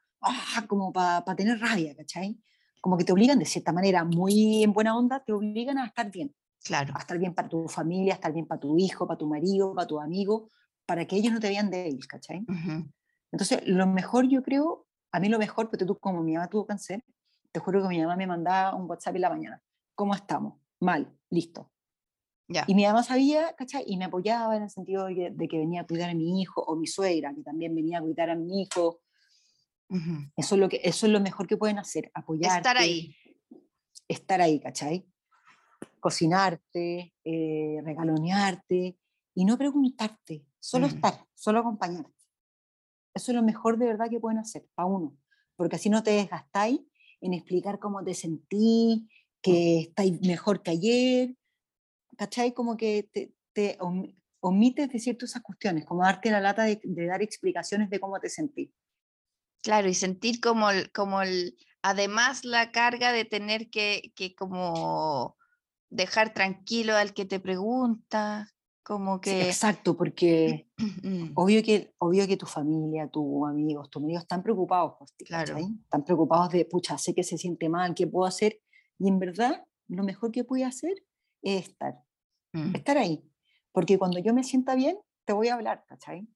como 0.69 0.93
pa, 0.93 1.25
pa 1.25 1.35
tener 1.35 1.59
rabia, 1.59 1.97
¿cachai? 1.97 2.39
Como 2.81 2.97
que 2.97 3.03
te 3.05 3.13
obligan 3.13 3.41
de 3.41 3.45
cierta 3.45 3.73
manera, 3.73 4.05
muy 4.05 4.63
en 4.63 4.73
buena 4.73 4.97
onda, 4.97 5.19
te 5.25 5.33
obligan 5.33 5.79
a 5.79 5.87
estar 5.87 6.13
bien, 6.13 6.33
Claro. 6.69 6.93
a 6.95 6.99
estar 7.01 7.19
bien 7.19 7.35
para 7.35 7.49
tu 7.49 7.67
familia, 7.67 8.13
a 8.13 8.17
estar 8.17 8.33
bien 8.33 8.47
para 8.47 8.61
tu 8.61 8.79
hijo, 8.79 9.07
para 9.07 9.19
tu 9.19 9.27
marido, 9.27 9.75
para 9.75 9.87
tu 9.87 9.99
amigo, 9.99 10.51
para 10.87 11.07
que 11.07 11.17
ellos 11.17 11.33
no 11.33 11.41
te 11.41 11.49
vean 11.49 11.71
débil, 11.71 12.07
¿cachai? 12.07 12.45
Ujú. 12.49 12.91
Entonces, 13.33 13.67
lo 13.67 13.87
mejor 13.87 14.29
yo 14.29 14.43
creo, 14.43 14.87
a 15.13 15.21
mí 15.21 15.29
lo 15.29 15.39
mejor, 15.39 15.71
porque 15.71 15.85
tú 15.85 15.99
como 15.99 16.23
mi 16.23 16.35
mamá 16.35 16.49
tuvo 16.49 16.67
cáncer, 16.67 17.05
te 17.53 17.61
juro 17.61 17.83
que 17.83 17.89
mi 17.89 18.01
mamá 18.01 18.17
me 18.17 18.27
mandaba 18.27 18.77
un 18.77 18.89
WhatsApp 18.89 19.17
en 19.17 19.23
la 19.23 19.31
mañana. 19.31 19.63
¿Cómo 19.95 20.15
estamos? 20.15 20.55
Mal, 20.81 21.13
listo. 21.31 21.71
Ya. 22.49 22.65
Y 22.67 22.75
mi 22.75 22.85
mamá 22.87 23.03
sabía, 23.03 23.55
¿cachai? 23.55 23.85
Y 23.87 23.97
me 23.97 24.07
apoyaba 24.07 24.57
en 24.57 24.63
el 24.63 24.71
sentido 24.71 25.07
de 25.07 25.15
que, 25.15 25.31
de 25.31 25.49
que 25.49 25.59
venía 25.59 25.83
a 25.83 25.87
cuidar 25.87 26.11
a 26.11 26.15
mi 26.15 26.41
hijo, 26.41 26.63
o 26.63 26.77
mi 26.77 26.87
suegra, 26.87 27.35
que 27.35 27.43
también 27.43 27.75
venía 27.75 27.99
a 27.99 28.03
cuidar 28.03 28.31
a 28.31 28.37
mi 28.37 28.63
hijo. 28.63 29.01
Ujú. 29.91 30.31
Eso 30.37 30.55
es 30.55 30.61
lo, 30.61 30.69
que, 30.69 30.81
eso 30.85 31.07
es 31.07 31.13
lo 31.13 31.21
mejor 31.21 31.47
que 31.47 31.57
pueden 31.57 31.79
hacer, 31.79 32.11
apoyar. 32.15 32.59
Estar 32.59 32.77
ahí. 32.79 33.15
estar 34.07 34.41
ahí, 34.41 34.61
¿cachai? 34.61 35.07
Cocinarte, 36.01 37.15
eh, 37.25 37.81
regalonearte 37.85 38.99
y 39.35 39.45
no 39.45 39.57
preguntarte, 39.59 40.45
solo 40.61 40.87
Mm. 40.87 40.91
estar, 40.91 41.27
solo 41.35 41.61
acompañarte. 41.61 42.13
Eso 43.15 43.33
es 43.33 43.37
lo 43.37 43.43
mejor 43.43 43.79
de 43.79 43.87
verdad 43.87 44.09
que 44.11 44.21
pueden 44.21 44.39
hacer 44.39 44.67
para 44.75 44.87
uno, 44.87 45.17
porque 45.57 45.77
así 45.77 45.91
no 45.91 46.03
te 46.03 46.13
desgastáis 46.13 46.81
en 47.21 47.35
explicar 47.35 47.79
cómo 47.79 48.05
te 48.05 48.15
sentí, 48.15 49.09
que 49.43 49.81
estáis 49.81 50.21
mejor 50.21 50.63
que 50.63 50.71
ayer, 50.73 51.37
¿cachai? 52.17 52.53
Como 52.53 52.77
que 52.77 53.09
te, 53.13 53.35
te 53.53 53.77
om- 53.81 54.15
omites 54.41 54.89
decir 54.93 55.17
todas 55.17 55.31
esas 55.31 55.43
cuestiones, 55.43 55.85
como 55.85 56.03
darte 56.03 56.31
la 56.31 56.41
lata 56.41 56.65
de, 56.65 56.81
de 56.83 57.07
dar 57.07 57.23
explicaciones 57.23 57.91
de 57.91 57.99
cómo 58.01 58.21
te 58.21 58.29
sentís. 58.29 58.71
Claro, 59.63 59.89
y 59.89 59.95
sentir 59.95 60.41
como, 60.41 60.71
el- 60.71 60.93
como 60.93 61.23
el, 61.23 61.57
además 61.83 62.45
la 62.45 62.71
carga 62.73 63.13
de 63.13 63.25
tener 63.25 63.71
que, 63.71 64.13
que 64.15 64.35
como 64.37 65.37
dejar 65.91 66.33
tranquilo 66.35 66.95
al 66.97 67.13
que 67.15 67.25
te 67.25 67.41
pregunta, 67.41 68.51
como 68.83 69.17
Sí, 69.17 69.21
que... 69.31 69.47
exacto, 69.49 69.97
porque 69.97 70.67
Mm, 71.03 71.33
obvio 71.35 71.63
que, 71.63 71.93
obvio 71.99 72.27
que 72.27 72.37
tu 72.37 72.47
familia, 72.47 73.09
tus 73.09 73.47
amigos, 73.49 73.91
tus 73.91 74.01
amigos 74.03 74.23
están 74.23 74.43
preocupados 74.43 74.95
por 74.99 75.09
ti, 75.11 75.25
Claro. 75.25 75.57
Están 75.59 76.05
preocupados 76.05 76.51
de, 76.53 76.65
pucha, 76.65 76.97
sé 76.99 77.15
que 77.15 77.25
se 77.25 77.37
siente 77.37 77.69
mal, 77.69 77.95
¿qué 77.95 78.07
puedo 78.07 78.27
hacer? 78.27 78.61
Y 78.99 79.09
en 79.09 79.19
verdad, 79.19 79.65
lo 79.89 80.05
mejor 80.05 80.31
que 80.31 80.45
puedo 80.45 80.65
hacer 80.67 80.95
es 81.43 81.69
estar, 81.69 81.95
mm. 82.53 82.77
estar 82.77 82.97
ahí. 82.97 83.23
Porque 83.73 83.99
cuando 83.99 84.19
yo 84.21 84.33
me 84.35 84.45
sienta 84.45 84.75
bien, 84.77 84.99
te 85.27 85.33
voy 85.33 85.49
a 85.49 85.55
hablar, 85.55 85.85
¿cachai? 85.89 86.27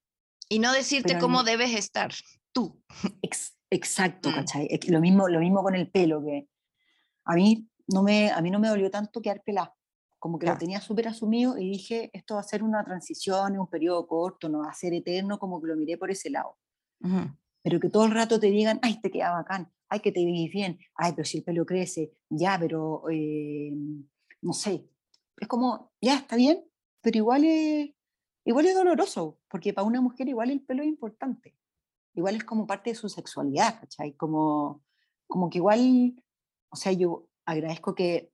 Y 0.49 0.59
no 0.59 0.73
decirte 0.73 1.11
Pero 1.15 1.21
cómo 1.21 1.45
debes 1.45 1.75
estar, 1.75 2.13
tú. 2.53 2.83
Ex- 3.23 3.57
exacto, 3.71 4.31
Mm. 4.31 4.35
¿cachai? 4.35 4.69
Lo, 4.89 5.01
mismo, 5.01 5.29
lo 5.29 5.39
mismo 5.41 5.63
con 5.63 5.75
el 5.77 5.89
pelo, 5.91 6.23
que 6.25 6.49
a 7.25 7.35
mí 7.35 7.69
no 7.89 8.03
me, 8.03 8.31
a 8.31 8.41
mí 8.41 8.51
no 8.51 8.59
me 8.59 8.69
dolió 8.69 8.91
tanto 8.91 9.21
quedar 9.21 9.43
pelada. 9.43 9.75
Como 10.19 10.39
que 10.39 10.47
lo 10.47 10.57
tenía 10.57 10.81
súper 10.81 11.09
asumido 11.09 11.59
y 11.59 11.69
dije, 11.69 12.09
esto 12.13 12.35
va 12.35 12.41
a 12.41 12.45
ser 12.45 12.63
una 12.63 12.85
transición, 12.85 13.55
es 13.55 13.59
un 13.59 13.67
periodo 13.67 14.07
corto, 14.07 14.49
no 14.49 14.61
va 14.61 14.71
a 14.71 14.75
ser 14.75 14.95
eterno, 14.95 15.37
como 15.39 15.61
que 15.61 15.67
lo 15.67 15.77
miré 15.77 15.99
por 15.99 16.13
ese 16.13 16.31
lado. 16.31 16.57
Ujú. 17.01 17.37
Pero 17.63 17.81
que 17.81 17.89
todo 17.89 18.05
el 18.05 18.13
rato 18.13 18.39
te 18.39 18.47
digan, 18.47 18.79
ay, 18.83 19.01
te 19.01 19.11
queda 19.11 19.33
bacán, 19.33 19.73
ay, 19.89 19.99
que 19.99 20.13
te 20.13 20.25
veis 20.25 20.53
bien, 20.53 20.79
ay, 20.95 21.13
pero 21.17 21.27
si 21.27 21.39
el 21.39 21.45
pelo 21.45 21.67
crece, 21.67 22.13
ya, 22.29 22.57
pero 22.57 23.03
eh, 23.11 23.73
no 24.43 24.53
sé. 24.53 24.89
Es 25.39 25.49
como, 25.49 25.93
ya, 26.01 26.19
está 26.19 26.37
bien, 26.37 26.65
pero 27.01 27.19
igual 27.19 27.45
es, 27.45 27.91
igual 28.45 28.67
es 28.67 28.75
doloroso, 28.77 29.41
porque 29.49 29.73
para 29.73 29.87
una 29.87 30.01
mujer 30.01 30.29
igual 30.29 30.51
el 30.51 30.63
pelo 30.63 30.83
es 30.83 30.89
importante. 30.89 31.57
Igual 32.15 32.37
es 32.37 32.45
como 32.45 32.67
parte 32.67 32.91
de 32.91 32.97
su 32.97 33.09
sexualidad, 33.09 33.81
¿cachai? 33.81 34.13
Como, 34.13 34.85
como 35.27 35.51
que 35.51 35.59
igual, 35.59 36.15
o 36.71 36.77
sea, 36.77 36.93
yo 36.93 37.27
agradezco 37.45 37.95
que 37.95 38.33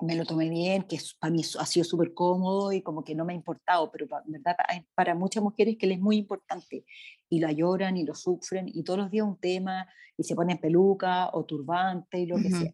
me 0.00 0.16
lo 0.16 0.24
tomé 0.24 0.48
bien, 0.50 0.82
que 0.82 0.98
para 1.20 1.32
mí 1.32 1.42
ha 1.58 1.66
sido 1.66 1.84
súper 1.84 2.12
cómodo 2.12 2.72
y 2.72 2.82
como 2.82 3.04
que 3.04 3.14
no 3.14 3.24
me 3.24 3.32
ha 3.32 3.36
importado, 3.36 3.90
pero 3.92 4.08
pa- 4.08 4.22
en 4.26 4.32
verdad 4.32 4.56
para 4.94 5.14
muchas 5.14 5.42
mujeres 5.42 5.76
que 5.78 5.86
les 5.86 5.98
es 5.98 6.02
muy 6.02 6.16
importante 6.16 6.84
y 7.28 7.38
la 7.38 7.52
lloran 7.52 7.96
y 7.96 8.04
lo 8.04 8.14
sufren 8.14 8.66
y 8.68 8.82
todos 8.82 8.98
los 8.98 9.10
días 9.10 9.26
un 9.26 9.38
tema 9.38 9.86
y 10.16 10.24
se 10.24 10.34
ponen 10.34 10.58
peluca 10.58 11.30
o 11.32 11.44
turbante 11.44 12.18
y 12.18 12.26
lo 12.26 12.36
que 12.40 12.48
Ujú. 12.48 12.58
sea. 12.58 12.72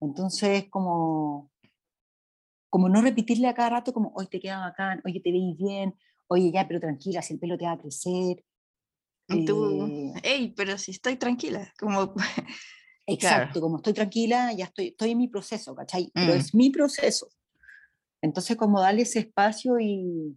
Entonces, 0.00 0.70
como, 0.70 1.50
como 2.70 2.88
no 2.88 3.02
repetirle 3.02 3.48
a 3.48 3.54
cada 3.54 3.70
rato 3.70 3.92
como, 3.92 4.12
hoy 4.14 4.26
te 4.26 4.40
queda 4.40 4.60
bacán, 4.60 5.02
oye, 5.04 5.20
te 5.20 5.30
veis 5.32 5.56
bien, 5.58 5.94
oye, 6.28 6.50
ya, 6.52 6.66
pero 6.66 6.80
tranquila, 6.80 7.20
si 7.20 7.34
el 7.34 7.38
pelo 7.40 7.58
te 7.58 7.66
va 7.66 7.72
a 7.72 7.78
crecer. 7.78 8.44
Y 9.28 9.44
tú, 9.44 9.86
eh, 9.86 10.12
hey, 10.24 10.54
pero 10.56 10.78
si 10.78 10.92
estoy 10.92 11.16
tranquila, 11.16 11.72
como... 11.78 12.14
Exacto, 13.14 13.60
como 13.60 13.76
estoy 13.76 13.92
tranquila, 13.92 14.52
ya 14.52 14.66
estoy, 14.66 14.88
estoy 14.88 15.10
en 15.12 15.18
mi 15.18 15.28
proceso, 15.28 15.74
¿cachai? 15.74 16.10
Pero 16.14 16.32
Mm. 16.34 16.36
es 16.36 16.54
mi 16.54 16.70
proceso. 16.70 17.28
Entonces, 18.22 18.56
como 18.56 18.80
darle 18.80 19.02
ese 19.02 19.20
espacio 19.20 19.78
y, 19.80 20.36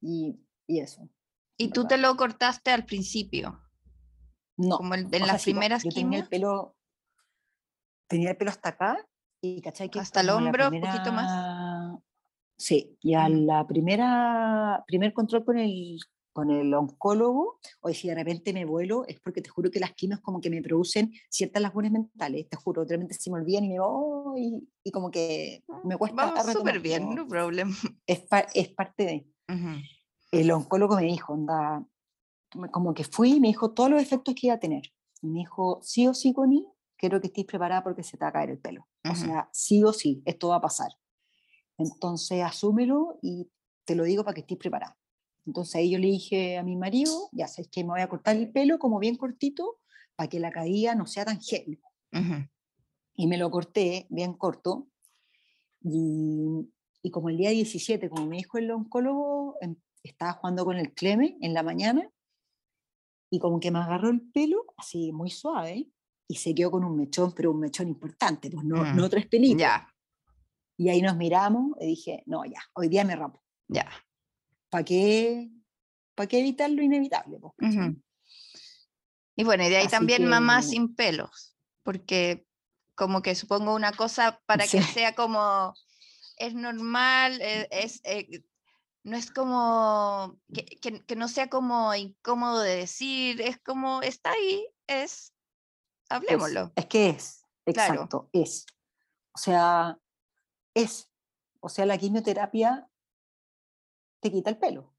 y, 0.00 0.36
y 0.66 0.80
eso. 0.80 1.08
Y 1.56 1.68
tú 1.68 1.86
te 1.86 1.98
lo 1.98 2.16
cortaste 2.16 2.70
al 2.70 2.84
principio, 2.86 3.60
No, 4.56 4.76
como 4.78 4.94
el- 4.94 5.08
en 5.14 5.26
las 5.26 5.42
primeras 5.44 5.82
yo 5.84 5.90
tenía 5.90 6.18
el 6.20 6.28
pelo, 6.28 6.76
tenía 8.08 8.30
el 8.30 8.36
pelo 8.36 8.50
hasta 8.50 8.70
acá 8.70 8.96
y, 9.40 9.60
¿cachai? 9.62 9.90
Que 9.90 10.00
hasta 10.00 10.20
el 10.20 10.30
hombro, 10.30 10.68
un 10.68 10.80
poquito 10.80 11.12
más. 11.12 12.00
Sí, 12.58 12.96
y 13.00 13.14
a 13.14 13.28
Ujú. 13.28 13.40
la 13.46 13.66
primera, 13.66 14.84
primer 14.86 15.12
control 15.12 15.44
con 15.44 15.58
el, 15.58 15.98
con 16.32 16.50
el 16.50 16.72
oncólogo, 16.74 17.58
o 17.80 17.90
si 17.90 18.08
de 18.08 18.14
repente 18.14 18.52
me 18.52 18.64
vuelo, 18.64 19.04
es 19.06 19.20
porque 19.20 19.42
te 19.42 19.50
juro 19.50 19.70
que 19.70 19.80
las 19.80 19.92
quimios 19.92 20.20
como 20.20 20.40
que 20.40 20.50
me 20.50 20.62
producen 20.62 21.12
ciertas 21.30 21.62
lagunas 21.62 21.92
mentales, 21.92 22.48
te 22.48 22.56
juro, 22.56 22.84
de 22.84 22.94
repente 22.94 23.14
se 23.14 23.30
me 23.30 23.38
olvidan 23.40 23.64
y 23.64 23.68
me 23.68 23.80
voy, 23.80 24.68
y, 24.82 24.90
como 24.90 25.10
que 25.10 25.62
me 25.84 25.96
cuesta 25.96 26.26
Vamos 26.32 26.52
súper 26.52 26.80
bien, 26.80 27.14
no 27.14 27.26
problem. 27.26 27.70
es, 28.06 28.20
pa- 28.20 28.46
es 28.54 28.68
parte 28.70 29.04
de... 29.04 29.26
Ujú. 29.54 29.82
El 30.30 30.50
oncólogo 30.50 30.96
me 30.96 31.02
dijo, 31.02 31.34
onda, 31.34 31.86
como 32.70 32.94
que 32.94 33.04
fui 33.04 33.32
y 33.34 33.40
me 33.40 33.48
dijo 33.48 33.72
todos 33.72 33.90
los 33.90 34.00
efectos 34.00 34.34
que 34.34 34.46
iba 34.46 34.54
a 34.56 34.60
tener. 34.60 34.82
Y 35.20 35.26
me 35.26 35.40
dijo, 35.40 35.80
sí 35.82 36.06
o 36.06 36.14
sí, 36.14 36.32
Connie, 36.32 36.66
quiero 36.96 37.20
que 37.20 37.26
estés 37.26 37.44
preparada 37.44 37.84
porque 37.84 38.02
se 38.02 38.16
te 38.16 38.24
va 38.24 38.30
a 38.30 38.32
caer 38.32 38.50
el 38.50 38.58
pelo. 38.58 38.88
O 39.04 39.10
Ujú. 39.10 39.20
sea, 39.26 39.50
sí 39.52 39.84
o 39.84 39.92
sí, 39.92 40.22
esto 40.24 40.48
va 40.48 40.56
a 40.56 40.60
pasar. 40.62 40.90
Entonces, 41.76 42.42
asúmelo 42.42 43.18
y 43.20 43.50
te 43.84 43.94
lo 43.94 44.04
digo 44.04 44.24
para 44.24 44.34
que 44.34 44.40
estés 44.40 44.56
preparada. 44.56 44.96
Entonces 45.46 45.74
ahí 45.76 45.90
yo 45.90 45.98
le 45.98 46.06
dije 46.08 46.56
a 46.58 46.62
mi 46.62 46.76
marido, 46.76 47.28
ya 47.32 47.48
sabes 47.48 47.68
que 47.70 47.82
me 47.82 47.90
voy 47.90 48.00
a 48.00 48.08
cortar 48.08 48.36
el 48.36 48.50
pelo 48.52 48.78
como 48.78 48.98
bien 48.98 49.16
cortito 49.16 49.78
para 50.14 50.28
que 50.28 50.38
la 50.40 50.50
caída 50.52 50.94
no 50.94 51.06
sea 51.06 51.24
tan 51.24 51.40
heavy. 51.40 51.80
Ujú. 52.12 52.46
Y 53.14 53.26
me 53.26 53.36
lo 53.38 53.50
corté 53.50 54.06
bien 54.10 54.34
corto. 54.34 54.88
Y, 55.80 56.70
y 57.02 57.10
como 57.10 57.28
el 57.28 57.36
día 57.38 57.50
17, 57.50 58.08
como 58.08 58.26
me 58.26 58.36
dijo 58.36 58.58
el 58.58 58.70
oncólogo, 58.70 59.56
em- 59.60 59.76
estaba 60.02 60.32
jugando 60.34 60.64
con 60.64 60.76
el 60.76 60.92
Cleme 60.94 61.36
en 61.40 61.54
la 61.54 61.62
mañana 61.62 62.08
y 63.30 63.38
como 63.38 63.60
que 63.60 63.70
me 63.70 63.78
agarró 63.78 64.10
el 64.10 64.20
pelo 64.20 64.64
así 64.76 65.12
muy 65.12 65.30
suave 65.30 65.88
y 66.28 66.34
se 66.36 66.54
quedó 66.54 66.70
con 66.70 66.84
un 66.84 66.96
mechón, 66.96 67.32
pero 67.34 67.50
un 67.50 67.60
mechón 67.60 67.88
importante, 67.88 68.50
pues 68.50 68.64
no, 68.64 68.84
Mm, 68.84 68.96
no 68.96 69.08
tres 69.08 69.26
pelitos. 69.26 69.58
Ya, 69.60 69.88
Y 70.78 70.88
ahí 70.88 71.02
nos 71.02 71.16
miramos 71.16 71.76
y 71.80 71.86
dije, 71.86 72.22
no, 72.26 72.44
ya, 72.44 72.60
hoy 72.74 72.88
día 72.88 73.04
me 73.04 73.14
rapo. 73.16 73.42
ya. 73.68 73.86
¿Para 74.72 74.84
qué, 74.84 75.50
¿Para 76.14 76.26
qué 76.26 76.38
evitar 76.40 76.70
lo 76.70 76.82
inevitable? 76.82 77.38
¿cachai? 77.58 77.88
Ujú. 77.90 78.02
Y 79.36 79.44
bueno, 79.44 79.64
y 79.64 79.68
de 79.68 79.76
ahí 79.76 79.82
Así 79.84 79.90
también 79.90 80.26
mamá 80.26 80.62
que- 80.62 80.66
sin 80.68 80.94
pelos, 80.94 81.54
porque 81.82 82.46
como 82.94 83.20
que 83.20 83.34
supongo 83.34 83.74
una 83.74 83.92
cosa 83.92 84.40
para 84.46 84.66
que 84.66 84.82
Sí. 84.82 84.92
sea 84.94 85.14
como, 85.14 85.74
es 86.38 86.54
normal, 86.54 87.38
eh, 87.42 87.68
es, 87.70 88.00
eh, 88.04 88.42
no 89.04 89.16
es 89.18 89.30
como, 89.30 90.38
que, 90.54 90.64
que- 90.64 91.04
que 91.04 91.16
no 91.16 91.28
sea 91.28 91.50
como 91.50 91.94
incómodo 91.94 92.60
de 92.60 92.76
decir, 92.76 93.42
es 93.42 93.58
como, 93.60 94.00
está 94.00 94.30
ahí, 94.32 94.66
es, 94.86 95.34
Es, 95.34 95.34
hablemoslo. 96.08 96.72
es 96.76 96.86
que 96.86 97.10
es, 97.10 97.44
Claro. 97.66 97.92
exacto, 97.94 98.30
es. 98.32 98.64
O 99.34 99.38
sea, 99.38 99.98
es. 100.74 101.10
O 101.60 101.68
sea, 101.68 101.84
la 101.86 101.96
quimioterapia 101.98 102.88
te 104.22 104.30
quita 104.30 104.50
el 104.50 104.56
pelo. 104.58 104.94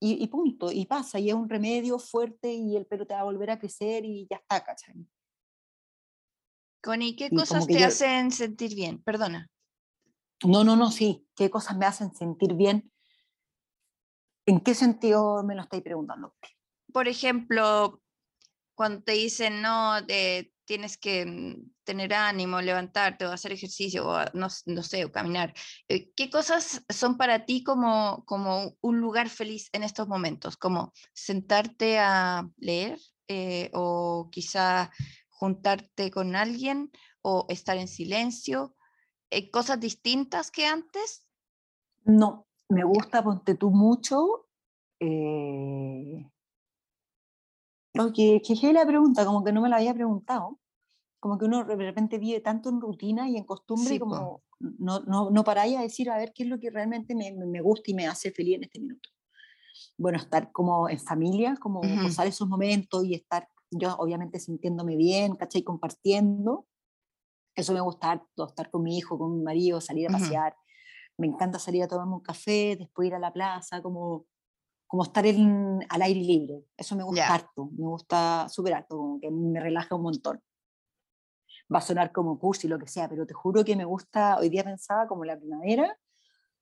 Y, 0.00 0.22
y 0.22 0.26
punto, 0.26 0.72
y 0.72 0.86
pasa, 0.86 1.20
y 1.20 1.28
es 1.28 1.34
un 1.34 1.48
remedio 1.48 1.98
fuerte 1.98 2.52
y 2.52 2.76
el 2.76 2.84
pelo 2.84 3.06
te 3.06 3.14
va 3.14 3.20
a 3.20 3.24
volver 3.24 3.48
a 3.50 3.58
crecer 3.60 4.04
y 4.04 4.26
ya 4.28 4.36
está, 4.36 4.64
¿cachai? 4.64 5.06
Connie, 6.82 7.14
¿qué 7.14 7.30
cosas 7.30 7.66
te 7.68 7.78
yo- 7.78 7.86
hacen 7.86 8.32
sentir 8.32 8.74
bien? 8.74 9.00
Perdona. 9.02 9.48
No, 10.44 10.64
no, 10.64 10.74
no, 10.74 10.90
sí. 10.90 11.24
¿Qué 11.36 11.48
cosas 11.48 11.76
me 11.76 11.86
hacen 11.86 12.12
sentir 12.12 12.54
bien? 12.54 12.92
¿En 14.46 14.58
qué 14.60 14.74
sentido 14.74 15.44
me 15.44 15.54
lo 15.54 15.62
estáis 15.62 15.84
preguntando? 15.84 16.34
Por 16.92 17.06
ejemplo, 17.06 18.02
cuando 18.74 19.04
te 19.04 19.12
dicen, 19.12 19.62
no, 19.62 20.02
de- 20.02 20.52
tienes 20.64 20.98
que 20.98 21.24
mm, 21.24 21.71
tener 21.84 22.14
ánimo, 22.14 22.60
levantarte 22.60 23.26
o 23.26 23.32
hacer 23.32 23.52
ejercicio 23.52 24.08
o 24.08 24.24
no, 24.34 24.48
no 24.66 24.82
sé, 24.82 25.04
o 25.04 25.12
caminar. 25.12 25.54
eh, 25.88 26.10
¿Qué 26.14 26.30
cosas 26.30 26.84
son 26.88 27.16
para 27.16 27.44
ti 27.44 27.62
como, 27.62 28.24
como 28.26 28.76
un 28.80 29.00
lugar 29.00 29.28
feliz 29.28 29.68
en 29.72 29.82
estos 29.82 30.08
momentos? 30.08 30.56
Como 30.56 30.92
sentarte 31.12 31.98
a 31.98 32.48
leer 32.56 32.98
eh, 33.28 33.70
o 33.74 34.28
quizá 34.30 34.90
juntarte 35.28 36.10
con 36.10 36.36
alguien 36.36 36.90
o 37.22 37.46
estar 37.48 37.76
en 37.76 37.88
silencio. 37.88 38.74
eh, 39.30 39.50
cosas 39.50 39.80
distintas 39.80 40.50
que 40.50 40.66
antes. 40.66 41.26
No, 42.04 42.46
me 42.68 42.84
gusta, 42.84 43.22
ponte 43.22 43.54
tú 43.54 43.70
mucho. 43.70 44.46
Eh... 45.00 46.26
No, 47.94 48.12
que, 48.12 48.40
que 48.42 48.72
la 48.72 48.86
pregunta, 48.86 49.24
como 49.26 49.44
que 49.44 49.52
no 49.52 49.60
me 49.60 49.68
la 49.68 49.76
había 49.76 49.94
preguntado. 49.94 50.58
Como 51.22 51.38
que 51.38 51.44
uno 51.44 51.62
de 51.64 51.76
repente 51.76 52.18
vive 52.18 52.40
tanto 52.40 52.68
en 52.68 52.80
rutina 52.80 53.28
y 53.28 53.36
en 53.36 53.44
costumbre, 53.44 53.90
Sí, 53.90 53.96
y 53.96 54.00
como 54.00 54.42
no, 54.58 55.00
no, 55.06 55.30
no 55.30 55.44
paráis 55.44 55.76
a 55.76 55.82
decir 55.82 56.10
a 56.10 56.16
ver 56.16 56.32
qué 56.34 56.42
es 56.42 56.48
lo 56.48 56.58
que 56.58 56.68
realmente 56.68 57.14
me, 57.14 57.32
me 57.32 57.60
gusta 57.60 57.92
y 57.92 57.94
me 57.94 58.08
hace 58.08 58.32
feliz 58.32 58.56
en 58.56 58.64
este 58.64 58.80
minuto. 58.80 59.08
Bueno, 59.96 60.18
estar 60.18 60.50
como 60.50 60.88
en 60.88 60.98
familia, 60.98 61.54
como 61.60 61.80
Ujú. 61.80 62.02
gozar 62.02 62.26
esos 62.26 62.48
momentos 62.48 63.04
y 63.04 63.14
estar 63.14 63.46
yo 63.70 63.94
obviamente 63.98 64.40
sintiéndome 64.40 64.96
bien, 64.96 65.36
¿cachai? 65.36 65.62
Compartiendo. 65.62 66.66
Eso 67.54 67.72
me 67.72 67.80
gusta 67.80 68.10
harto, 68.12 68.46
estar 68.48 68.70
con 68.70 68.82
mi 68.82 68.98
hijo, 68.98 69.16
con 69.18 69.36
mi 69.38 69.42
marido, 69.44 69.80
salir 69.80 70.08
a 70.08 70.10
pasear. 70.10 70.56
Me 71.18 71.28
encanta 71.28 71.60
salir 71.60 71.84
a 71.84 71.88
tomarme 71.88 72.14
un 72.14 72.20
café, 72.22 72.76
después 72.76 73.08
ir 73.08 73.14
a 73.14 73.20
la 73.20 73.32
plaza, 73.32 73.82
como, 73.82 74.26
como 74.88 75.04
estar 75.04 75.26
en, 75.26 75.80
al 75.88 76.02
aire 76.02 76.20
libre. 76.20 76.64
Eso 76.76 76.96
me 76.96 77.04
gusta 77.04 77.22
Ya. 77.28 77.34
harto, 77.34 77.66
me 77.78 77.88
gusta 77.88 78.48
súper 78.48 78.74
harto, 78.74 78.96
como 78.98 79.20
que 79.20 79.30
me 79.30 79.60
relaja 79.60 79.94
un 79.96 80.02
montón. 80.02 80.42
Va 81.74 81.78
a 81.78 81.82
sonar 81.82 82.12
como 82.12 82.38
cursi, 82.38 82.68
lo 82.68 82.78
que 82.78 82.86
sea, 82.88 83.08
pero 83.08 83.26
te 83.26 83.34
juro 83.34 83.64
que 83.64 83.76
me 83.76 83.84
gusta, 83.84 84.38
hoy 84.38 84.48
día 84.50 84.64
pensaba 84.64 85.06
como 85.08 85.24
la 85.24 85.38
primavera, 85.38 85.98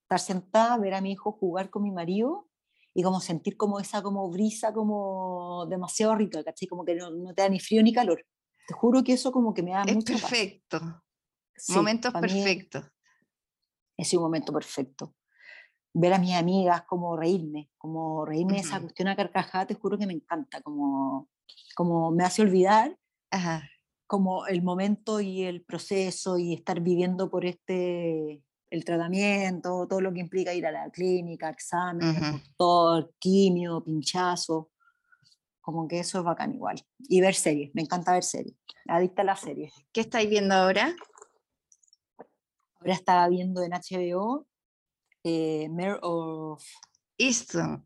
estar 0.03 0.21
sentada, 0.21 0.79
ver 0.79 0.95
a 0.95 1.01
mi 1.03 1.13
hijo 1.13 1.33
jugar 1.33 1.71
con 1.71 1.83
mi 1.85 1.93
marido 1.93 2.49
y 2.95 3.03
como 3.03 3.21
sentir 3.21 3.57
como 3.57 3.81
esa 3.81 4.03
como 4.03 4.31
brisa 4.31 4.73
como 4.75 5.67
demasiado 5.69 6.15
rica, 6.17 6.45
¿cachai? 6.45 6.69
Como 6.69 6.85
que 6.85 6.95
no, 6.97 7.11
no 7.11 7.35
te 7.35 7.43
da 7.43 7.49
ni 7.51 7.61
frío 7.61 7.83
ni 7.83 7.93
calor. 7.93 8.27
Te 8.67 8.75
juro 8.75 9.05
que 9.05 9.15
eso 9.15 9.33
como 9.33 9.55
que 9.55 9.63
me 9.63 9.73
da 9.73 9.85
Es 9.85 9.99
mucha 9.99 10.19
paz. 10.21 10.49
perfecto. 10.63 10.81
Sí, 11.57 11.75
Momentos 11.75 12.15
perfectos. 12.17 12.85
Es 13.97 14.13
un 14.15 14.23
momento 14.23 14.53
perfecto. 14.53 15.15
Ver 15.95 16.15
a 16.15 16.19
mis 16.19 16.35
amigas, 16.37 16.85
como 16.85 17.17
reírme, 17.17 17.71
como 17.79 18.25
reírme 18.27 18.57
de 18.57 18.63
esa 18.63 18.81
Ujú. 18.81 18.83
cuestión 18.83 19.09
a 19.09 19.17
carcajada, 19.17 19.67
te 19.69 19.75
juro 19.75 19.99
que 19.99 20.07
me 20.07 20.15
encanta, 20.15 20.63
como, 20.63 21.31
como 21.77 22.11
me 22.13 22.25
hace 22.25 22.43
olvidar 22.43 22.99
Ajá. 23.31 23.71
Como 24.11 24.45
el 24.49 24.61
momento 24.61 25.21
y 25.21 25.45
el 25.45 25.63
proceso 25.63 26.37
y 26.37 26.53
estar 26.53 26.81
viviendo 26.81 27.31
por 27.31 27.45
este, 27.45 28.43
el 28.69 28.85
tratamiento, 28.85 29.87
todo 29.89 30.01
lo 30.01 30.13
que 30.13 30.19
implica 30.19 30.53
ir 30.53 30.67
a 30.67 30.73
la 30.73 30.91
clínica, 30.91 31.49
exámenes, 31.49 32.21
Ujú. 32.21 32.41
doctor, 32.59 33.15
quimio, 33.21 33.85
pinchazo, 33.85 34.73
como 35.61 35.87
que 35.87 36.01
eso 36.01 36.19
es 36.19 36.25
bacán 36.25 36.53
igual. 36.53 36.85
Y 36.99 37.21
ver 37.21 37.37
series, 37.37 37.73
me 37.73 37.83
encanta 37.83 38.15
ver 38.15 38.25
series, 38.25 38.57
adicta 38.89 39.23
a 39.23 39.27
las 39.27 39.43
series. 39.43 39.73
¿Qué 39.93 40.01
estáis 40.01 40.29
viendo 40.29 40.57
ahora? 40.57 40.93
Ahora 42.81 42.95
estaba 42.95 43.29
viendo 43.29 43.63
en 43.63 43.75
HBO 43.75 44.45
eh, 45.23 45.69
Mare 45.69 46.01
of... 46.03 46.65
Easton. 47.17 47.85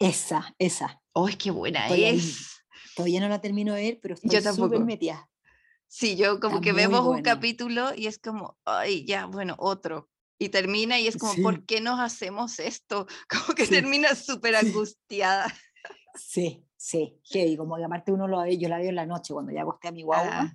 Esa, 0.00 0.56
esa. 0.58 1.00
¡Oh, 1.12 1.28
qué 1.38 1.52
buena 1.52 1.82
Estoy 1.86 2.04
ahí. 2.04 2.18
es! 2.18 2.56
Todavía 2.96 3.20
no 3.20 3.28
la 3.28 3.40
termino 3.40 3.74
de 3.74 3.82
ver, 3.82 4.00
pero 4.02 4.14
estoy 4.14 4.42
súper 4.42 4.84
metida. 4.84 5.30
Sí, 5.88 6.16
yo 6.16 6.40
como 6.40 6.56
Está 6.56 6.64
que 6.64 6.72
vemos 6.72 7.00
un 7.06 7.22
capítulo 7.22 7.94
y 7.94 8.06
es 8.06 8.18
como, 8.18 8.58
ay, 8.64 9.06
ya, 9.06 9.26
bueno, 9.26 9.54
otro. 9.58 10.08
Y 10.38 10.50
termina 10.50 10.98
y 11.00 11.06
es 11.06 11.16
como, 11.16 11.32
Sí. 11.32 11.40
¿por 11.42 11.64
qué 11.64 11.80
nos 11.80 11.98
hacemos 12.00 12.58
esto? 12.58 13.06
Como 13.30 13.54
que 13.56 13.64
Sí, 13.64 13.70
termina 13.72 14.14
súper 14.14 14.54
sí. 14.58 14.66
angustiada. 14.66 15.46
Sí, 16.14 16.66
sí, 16.76 17.18
heavy, 17.24 17.56
como 17.56 17.76
que 17.76 17.84
aparte 17.84 18.12
uno 18.12 18.26
lo 18.28 18.40
ve, 18.42 18.58
yo 18.58 18.68
la 18.68 18.78
veo 18.78 18.88
en 18.90 18.96
la 18.96 19.06
noche 19.06 19.32
cuando 19.32 19.52
ya 19.52 19.62
acosté 19.62 19.88
a 19.88 19.92
mi 19.92 20.02
guagua. 20.02 20.30
Ah, 20.40 20.54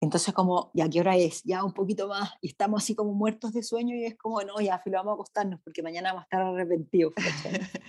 Entonces 0.00 0.34
como, 0.34 0.70
¿ya 0.74 0.88
qué 0.90 1.00
hora 1.00 1.16
es? 1.16 1.42
Ya 1.44 1.64
un 1.64 1.72
poquito 1.72 2.06
más, 2.08 2.32
y 2.42 2.48
estamos 2.48 2.82
así 2.82 2.94
como 2.94 3.12
muertos 3.14 3.52
de 3.54 3.62
sueño 3.62 3.94
y 3.96 4.04
es 4.04 4.16
como, 4.18 4.42
no, 4.42 4.60
ya, 4.60 4.78
filo, 4.78 4.98
vamos 4.98 5.12
a 5.12 5.14
acostarnos 5.14 5.60
porque 5.64 5.82
mañana 5.82 6.10
vamos 6.10 6.22
a 6.22 6.24
estar 6.24 6.42
arrepentidos. 6.42 7.14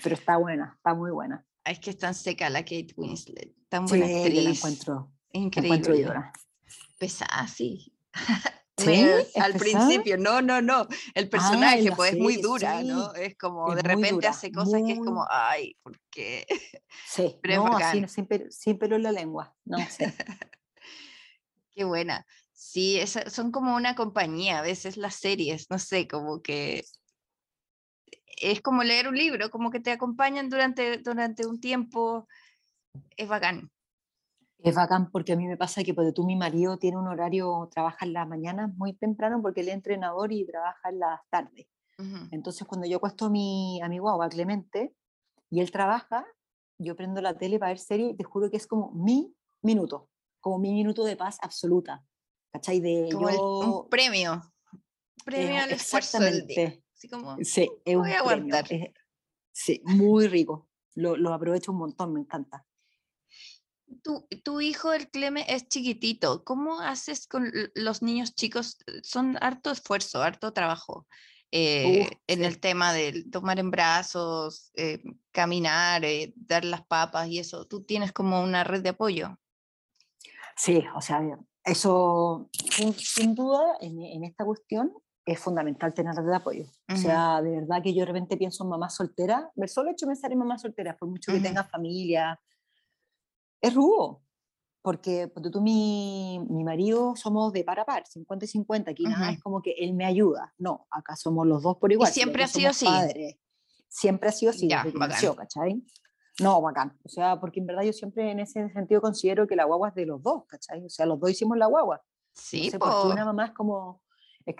Pero 0.03 0.15
está 0.15 0.37
buena, 0.37 0.73
está 0.77 0.93
muy 0.93 1.11
buena. 1.11 1.45
es 1.65 1.79
que 1.79 1.89
es 1.89 1.97
tan 1.97 2.13
seca 2.13 2.49
la 2.49 2.61
Kate 2.63 2.93
Winslet. 2.95 3.53
Tan 3.69 3.87
Sí, 3.89 3.97
buena 3.97 4.07
la 4.13 4.19
actriz. 4.23 4.43
la 4.43 4.49
encuentro 4.51 5.11
llora. 5.31 6.33
Pesada, 6.97 7.47
sí. 7.47 7.93
¿Sí? 8.77 8.93
¿Es 8.93 9.35
al 9.37 9.55
principio, 9.55 10.17
no, 10.19 10.41
no, 10.41 10.61
no. 10.61 10.87
El 11.15 11.29
personaje, 11.29 11.91
pues 11.95 12.13
es 12.13 12.19
muy 12.19 12.37
dura, 12.37 12.79
sí. 12.81 12.87
¿no? 12.87 13.11
Es 13.15 13.35
como 13.35 13.69
Es 13.69 13.77
de 13.77 13.81
repente 13.81 14.11
dura, 14.13 14.29
hace 14.29 14.51
cosas 14.51 14.81
que 14.85 14.93
es 14.93 14.99
como, 14.99 15.25
ay, 15.29 15.75
¿por 15.81 15.99
qué? 16.11 16.45
Sí, 17.07 17.39
Pero 17.41 17.53
es 17.55 17.59
no, 17.71 17.77
así, 17.77 18.07
sin, 18.07 18.27
pelo, 18.27 18.45
sin 18.51 18.77
pelo 18.77 18.95
en 18.97 19.03
la 19.03 19.11
lengua, 19.11 19.55
no 19.65 19.77
sé. 19.89 20.13
Qué 21.73 21.83
buena. 21.85 22.25
Sí, 22.53 22.99
esa- 22.99 23.29
son 23.31 23.51
como 23.51 23.75
una 23.75 23.95
compañía, 23.95 24.59
a 24.59 24.61
veces 24.61 24.95
las 24.97 25.15
series, 25.15 25.69
no 25.71 25.79
sé, 25.79 26.07
como 26.07 26.41
que 26.43 26.85
es 28.39 28.61
como 28.61 28.83
leer 28.83 29.07
un 29.07 29.15
libro, 29.15 29.49
como 29.49 29.71
que 29.71 29.79
te 29.79 29.91
acompañan 29.91 30.49
durante, 30.49 30.97
durante 30.99 31.45
un 31.47 31.59
tiempo, 31.59 32.27
es 33.15 33.27
bacán. 33.27 33.71
Es 34.59 34.75
bacán 34.75 35.11
porque 35.11 35.33
a 35.33 35.35
mí 35.35 35.45
me 35.47 35.55
pasa 35.57 35.83
que 35.83 35.93
porque 35.93 36.11
tú, 36.11 36.25
mi 36.25 36.35
marido 36.35 36.77
tiene 36.77 36.97
un 36.97 37.07
horario, 37.07 37.69
trabaja 37.71 38.05
en 38.05 38.13
las 38.13 38.27
mañanas 38.27 38.73
muy 38.75 38.93
temprano 38.93 39.39
porque 39.41 39.61
él 39.61 39.69
es 39.69 39.75
entrenador 39.75 40.31
y 40.31 40.45
trabaja 40.45 40.89
en 40.89 40.99
las 40.99 41.19
tardes. 41.29 41.67
Ujú. 41.99 42.27
Entonces 42.31 42.67
cuando 42.67 42.87
yo 42.87 42.97
acuesto 42.97 43.25
a 43.25 43.29
mi, 43.29 43.79
a 43.81 43.87
mi 43.89 43.99
guagua, 43.99 44.29
Clemente, 44.29 44.95
y 45.49 45.61
él 45.61 45.71
trabaja, 45.71 46.25
yo 46.79 46.95
prendo 46.95 47.21
la 47.21 47.37
tele 47.37 47.59
para 47.59 47.69
ver 47.71 47.79
serie 47.79 48.09
y 48.09 48.15
te 48.15 48.23
juro 48.23 48.49
que 48.49 48.57
es 48.57 48.67
como 48.67 48.91
mi 48.91 49.33
minuto, 49.61 50.09
como 50.39 50.57
mi 50.59 50.73
minuto 50.73 51.03
de 51.05 51.15
paz 51.15 51.37
absoluta. 51.41 52.03
¿Cachai? 52.51 52.79
De 52.79 53.09
Como 53.11 53.29
el- 53.29 53.37
yo... 53.37 53.59
un 53.83 53.89
premio, 53.89 54.41
premio 55.23 55.55
eh, 55.55 55.59
al 55.59 55.71
esfuerzo 55.71 56.19
del 56.19 56.45
día. 56.47 56.73
Así 56.95 57.07
como, 57.09 57.37
Sí, 57.43 57.69
es 57.85 57.95
un 57.95 58.01
voy 58.01 58.11
a 58.11 58.23
premio, 58.23 58.55
aguantar. 58.55 58.65
es- 58.73 58.91
sí, 59.51 59.81
muy 59.85 60.27
rico. 60.27 60.67
Lo, 60.95 61.15
lo 61.15 61.33
aprovecho 61.33 61.71
un 61.71 61.77
montón, 61.77 62.13
me 62.13 62.19
encanta. 62.21 62.65
Tu, 64.03 64.27
tu 64.43 64.61
hijo, 64.61 64.93
el 64.93 65.09
Cleme, 65.09 65.45
es 65.47 65.67
chiquitito. 65.67 66.43
¿Cómo 66.43 66.79
haces 66.81 67.27
con 67.27 67.51
los 67.75 68.01
niños 68.01 68.35
chicos? 68.35 68.77
Son 69.03 69.37
harto 69.41 69.71
esfuerzo, 69.71 70.21
harto 70.21 70.51
trabajo 70.53 71.07
eh, 71.51 72.01
Uf, 72.01 72.09
en 72.27 72.39
sí. 72.39 72.45
el 72.45 72.59
tema 72.59 72.93
de 72.93 73.23
tomar 73.31 73.59
en 73.59 73.71
brazos, 73.71 74.71
eh, 74.75 75.01
caminar, 75.31 76.03
eh, 76.03 76.33
dar 76.35 76.65
las 76.65 76.85
papas 76.85 77.27
y 77.29 77.39
eso. 77.39 77.65
¿Tú 77.65 77.83
tienes 77.83 78.11
como 78.11 78.43
una 78.43 78.63
red 78.63 78.81
de 78.81 78.89
apoyo? 78.89 79.37
Sí, 80.55 80.83
o 80.95 81.01
sea, 81.01 81.21
eso 81.63 82.49
sin, 82.51 82.93
sin 82.93 83.35
duda 83.35 83.77
en, 83.79 84.01
en 84.01 84.23
esta 84.23 84.43
cuestión 84.43 84.91
es 85.25 85.39
fundamental 85.39 85.93
tener 85.93 86.15
red 86.15 86.25
de 86.25 86.35
apoyo. 86.35 86.63
O 86.63 86.93
Ujú. 86.93 87.01
sea, 87.01 87.41
de 87.41 87.51
verdad 87.51 87.83
que 87.83 87.93
yo 87.93 88.01
de 88.01 88.07
repente 88.07 88.37
pienso 88.37 88.63
en 88.63 88.69
mamá 88.69 88.89
soltera, 88.89 89.51
el 89.55 89.69
solo 89.69 89.91
hecho 89.91 90.05
de 90.05 90.11
pensar 90.11 90.31
en 90.31 90.39
mamá 90.39 90.57
soltera, 90.57 90.97
por 90.97 91.09
mucho 91.09 91.31
que 91.31 91.37
Ujú. 91.37 91.47
tenga 91.47 91.63
familia, 91.63 92.39
es 93.61 93.73
rudo. 93.73 94.21
Porque 94.81 95.27
ponte 95.27 95.49
tú, 95.49 95.59
mi, 95.59 96.39
mi 96.49 96.63
marido, 96.63 97.15
somos 97.15 97.51
de 97.51 97.63
par 97.63 97.79
a 97.79 97.85
par, 97.85 98.07
50 98.07 98.45
y 98.45 98.47
50. 98.47 98.91
Aquí 98.91 99.03
nada 99.03 99.25
Ujú. 99.25 99.33
es 99.33 99.43
como 99.43 99.61
que 99.61 99.71
él 99.71 99.93
me 99.93 100.05
ayuda. 100.05 100.53
No, 100.57 100.87
acá 100.89 101.15
somos 101.17 101.45
los 101.45 101.61
dos 101.63 101.77
por 101.77 101.91
igual. 101.91 102.07
los 102.07 102.13
siempre 102.13 102.43
ha 102.43 102.47
sido 102.47 102.69
así? 102.69 102.85
padres. 102.85 103.37
Siempre 103.89 104.29
ha 104.29 104.31
sido 104.31 104.51
así, 104.51 104.69
Ya, 104.69 104.83
desde 104.83 104.97
nació, 104.97 105.35
¿cachai? 105.35 105.83
No, 106.39 106.61
bacán. 106.61 106.97
O 107.03 107.09
sea, 107.09 107.39
porque 107.39 107.59
en 107.59 107.65
verdad 107.65 107.83
yo 107.83 107.91
siempre 107.91 108.31
en 108.31 108.39
ese 108.39 108.69
sentido 108.69 109.01
considero 109.01 109.47
que 109.47 109.55
la 109.55 109.65
guagua 109.65 109.89
es 109.89 109.95
de 109.95 110.05
los 110.05 110.21
dos, 110.21 110.45
¿cachai? 110.47 110.85
O 110.85 110.89
sea, 110.89 111.05
los 111.05 111.19
dos 111.19 111.31
hicimos 111.31 111.57
la 111.57 111.65
guagua. 111.65 112.01
Sí, 112.33 112.65
no 112.65 112.71
sé, 112.71 112.79
porque 112.79 112.95
po. 112.95 113.09
una 113.09 113.25
mamá 113.25 113.45
es 113.47 113.51
como, 113.53 114.03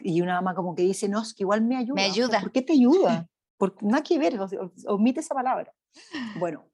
y 0.02 0.22
una 0.22 0.42
mamá 0.42 0.56
como 0.56 0.74
que 0.76 0.82
dice, 0.82 1.08
no, 1.08 1.22
es 1.22 1.34
que 1.34 1.44
igual 1.44 1.62
me 1.62 1.78
ayuda. 1.78 2.02
Sea, 2.02 2.12
ayuda. 2.12 2.42
¿Por 2.42 2.52
qué 2.52 2.62
te 2.64 2.74
ayuda? 2.74 3.30
Porque 3.58 3.86
nada 3.86 4.04
que 4.04 4.20
ver, 4.20 4.40
omite 4.88 5.20
esa 5.20 5.34
palabra. 5.34 5.74
Bueno, 6.36 6.66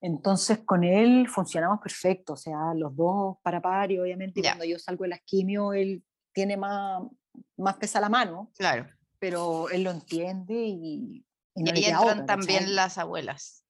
entonces 0.00 0.58
con 0.64 0.84
él 0.84 1.28
funcionamos 1.28 1.80
perfecto, 1.80 2.34
o 2.34 2.36
sea, 2.36 2.72
los 2.74 2.94
dos 2.96 3.36
para 3.42 3.60
par 3.60 3.90
y 3.90 3.98
obviamente 3.98 4.40
Ya. 4.42 4.50
cuando 4.50 4.64
yo 4.64 4.78
salgo 4.78 5.04
de 5.04 5.10
las 5.10 5.20
quimio, 5.22 5.72
él 5.72 6.04
tiene 6.32 6.56
más, 6.56 7.02
más 7.56 7.76
pesa 7.76 8.00
la 8.00 8.08
mano, 8.08 8.52
Claro. 8.56 8.86
pero 9.18 9.68
él 9.70 9.82
lo 9.82 9.90
entiende 9.90 10.54
y, 10.54 11.24
y 11.54 11.62
no 11.62 11.72
y 11.72 11.78
ahí 11.78 11.84
entran 11.86 12.20
otra, 12.22 12.26
también 12.26 12.60
¿cachai? 12.60 12.74
las 12.74 12.98
abuelas. 12.98 13.64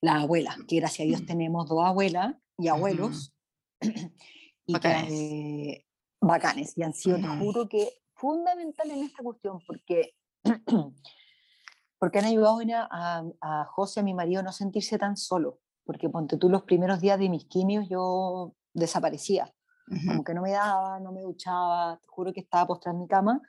la 0.00 0.16
abuela, 0.22 0.56
que 0.66 0.76
gracias 0.76 1.04
a 1.04 1.08
Dios 1.08 1.22
Mm. 1.22 1.26
tenemos 1.26 1.68
dos 1.68 1.84
abuelas 1.84 2.34
y 2.58 2.68
abuelos, 2.68 3.34
y 4.66 4.72
Bacanes. 4.72 5.08
que 5.08 5.70
eh, 5.72 5.86
bacanes, 6.20 6.76
y 6.76 6.82
han 6.82 6.94
sido, 6.94 7.18
te 7.20 7.28
Ujú. 7.28 7.38
juro 7.38 7.68
que 7.68 7.88
fundamental 8.14 8.90
en 8.90 9.04
esta 9.04 9.22
cuestión, 9.22 9.60
porque, 9.66 10.14
porque 12.02 12.18
han 12.18 12.24
ayudado 12.24 12.58
a, 12.90 13.22
a, 13.40 13.64
José, 13.66 14.00
a 14.00 14.02
mi 14.02 14.12
marido, 14.12 14.40
a 14.40 14.42
no 14.42 14.50
sentirse 14.50 14.98
tan 14.98 15.16
solo, 15.16 15.60
porque 15.84 16.10
ponte 16.10 16.36
tú 16.36 16.48
los 16.48 16.64
primeros 16.64 17.00
días 17.00 17.16
de 17.16 17.28
mis 17.28 17.44
quimios 17.44 17.88
yo 17.88 18.56
desaparecía, 18.74 19.54
Ujú. 19.86 20.08
como 20.08 20.24
que 20.24 20.34
no 20.34 20.42
me 20.42 20.50
daba, 20.50 20.98
no 20.98 21.12
me 21.12 21.20
duchaba, 21.20 22.00
te 22.02 22.08
juro 22.08 22.32
que 22.32 22.40
estaba 22.40 22.66
postrada 22.66 22.96
en 22.96 23.02
mi 23.02 23.06
cama, 23.06 23.40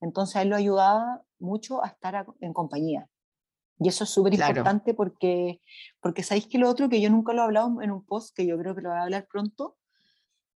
entonces 0.00 0.36
a 0.36 0.40
él 0.40 0.48
lo 0.48 0.56
ayudaba 0.56 1.22
mucho 1.38 1.84
a 1.84 1.88
estar 1.88 2.16
a- 2.16 2.24
en 2.40 2.54
compañía. 2.54 3.10
Y 3.78 3.88
eso 3.88 4.04
es 4.04 4.10
súper 4.10 4.32
Claro. 4.36 4.52
importante 4.52 4.94
porque, 4.94 5.60
porque 6.00 6.22
sabéis 6.22 6.46
que 6.46 6.56
lo 6.56 6.70
otro 6.70 6.88
que 6.88 7.02
yo 7.02 7.10
nunca 7.10 7.34
lo 7.34 7.42
he 7.42 7.44
hablado 7.44 7.82
en 7.82 7.90
un 7.90 8.06
post, 8.06 8.34
que 8.34 8.46
yo 8.46 8.56
creo 8.56 8.74
que 8.74 8.80
lo 8.80 8.88
voy 8.88 8.96
a 9.00 9.02
hablar 9.02 9.26
pronto, 9.30 9.76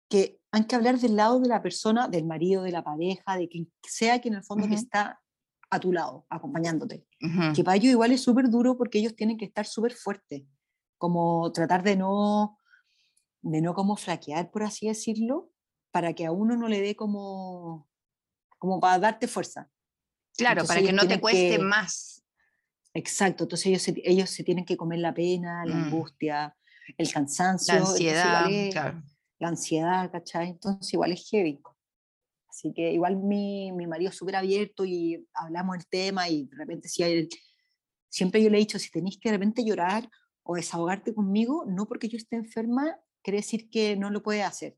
que 0.08 0.40
hay 0.52 0.66
que 0.66 0.76
hablar 0.76 1.00
del 1.00 1.16
lado 1.16 1.40
de 1.40 1.48
la 1.48 1.64
persona, 1.64 2.08
del 2.08 2.28
marido, 2.28 2.62
de 2.62 2.74
la 2.74 2.84
pareja, 2.84 3.38
de 3.38 3.50
quien 3.50 3.72
sea 3.82 4.22
que 4.22 4.28
en 4.28 4.36
el 4.36 4.44
fondo 4.44 4.68
que 4.68 4.76
Ujú. 4.76 4.84
está 4.84 5.20
a 5.72 5.80
tu 5.80 5.92
lado, 5.94 6.26
acompañándote. 6.30 7.06
Ujú. 7.22 7.54
Que 7.56 7.64
para 7.64 7.78
ellos 7.78 7.92
igual 7.92 8.12
es 8.12 8.22
súper 8.24 8.50
duro 8.50 8.78
porque 8.78 9.00
ellos 9.00 9.16
tienen 9.16 9.38
que 9.38 9.46
estar 9.46 9.66
súper 9.66 9.94
fuertes, 9.94 10.44
como 10.98 11.52
tratar 11.52 11.84
de 11.84 11.96
no, 11.96 12.58
de 13.42 13.62
no 13.62 13.74
como 13.74 13.96
flaquear, 13.96 14.50
por 14.52 14.64
así 14.64 14.88
decirlo, 14.88 15.52
para 15.92 16.14
que 16.14 16.26
a 16.26 16.32
uno 16.32 16.56
no 16.56 16.68
le 16.68 16.82
dé 16.82 16.96
como, 16.96 17.88
como 18.58 18.80
para 18.80 19.00
darte 19.00 19.28
fuerza. 19.28 19.70
Claro, 20.38 20.62
Entonces 20.62 20.76
para 20.76 20.88
que 20.88 20.94
no 20.94 21.08
te 21.08 21.20
cueste 21.20 21.58
que- 21.58 21.60
más. 21.60 22.24
Exacto, 22.94 23.44
entonces 23.44 23.68
ellos 23.68 23.82
se, 23.84 23.94
ellos 24.04 24.30
se 24.32 24.44
tienen 24.44 24.66
que 24.66 24.76
comer 24.76 25.00
la 25.00 25.14
pena, 25.14 25.64
la 25.66 25.76
Mm. 25.76 25.84
angustia, 25.86 26.56
el 26.98 27.12
cansancio, 27.14 27.76
La 27.76 27.82
ansiedad, 27.82 28.52
es- 28.52 28.74
claro. 28.74 29.04
la 29.38 29.48
ansiedad, 29.50 30.12
¿cachai? 30.12 30.50
Entonces 30.50 30.92
igual 30.94 31.12
es 31.12 31.30
heavy. 31.30 31.62
Así 32.60 32.74
que 32.74 32.92
igual 32.92 33.16
mi, 33.16 33.72
mi 33.72 33.88
marido 33.88 34.10
es 34.10 34.18
súper 34.18 34.36
abierto 34.36 34.84
y 34.84 35.26
hablamos 35.34 35.78
el 35.78 35.88
tema 35.88 36.28
y 36.28 36.44
de 36.44 36.58
repente 36.58 36.90
si 36.90 37.04
hay, 37.04 37.30
siempre 38.10 38.44
yo 38.44 38.50
le 38.50 38.58
he 38.58 38.60
dicho, 38.60 38.78
si 38.78 38.92
tenéis 38.92 39.18
que 39.18 39.30
de 39.30 39.38
repente 39.38 39.64
llorar 39.64 40.10
o 40.44 40.56
desahogarte 40.56 41.14
conmigo, 41.14 41.64
no 41.66 41.86
porque 41.86 42.10
yo 42.10 42.18
esté 42.18 42.36
enferma, 42.36 42.98
quiere 43.22 43.38
decir 43.38 43.70
que 43.70 43.96
no 43.96 44.10
lo 44.10 44.22
puede 44.22 44.44
hacer. 44.44 44.78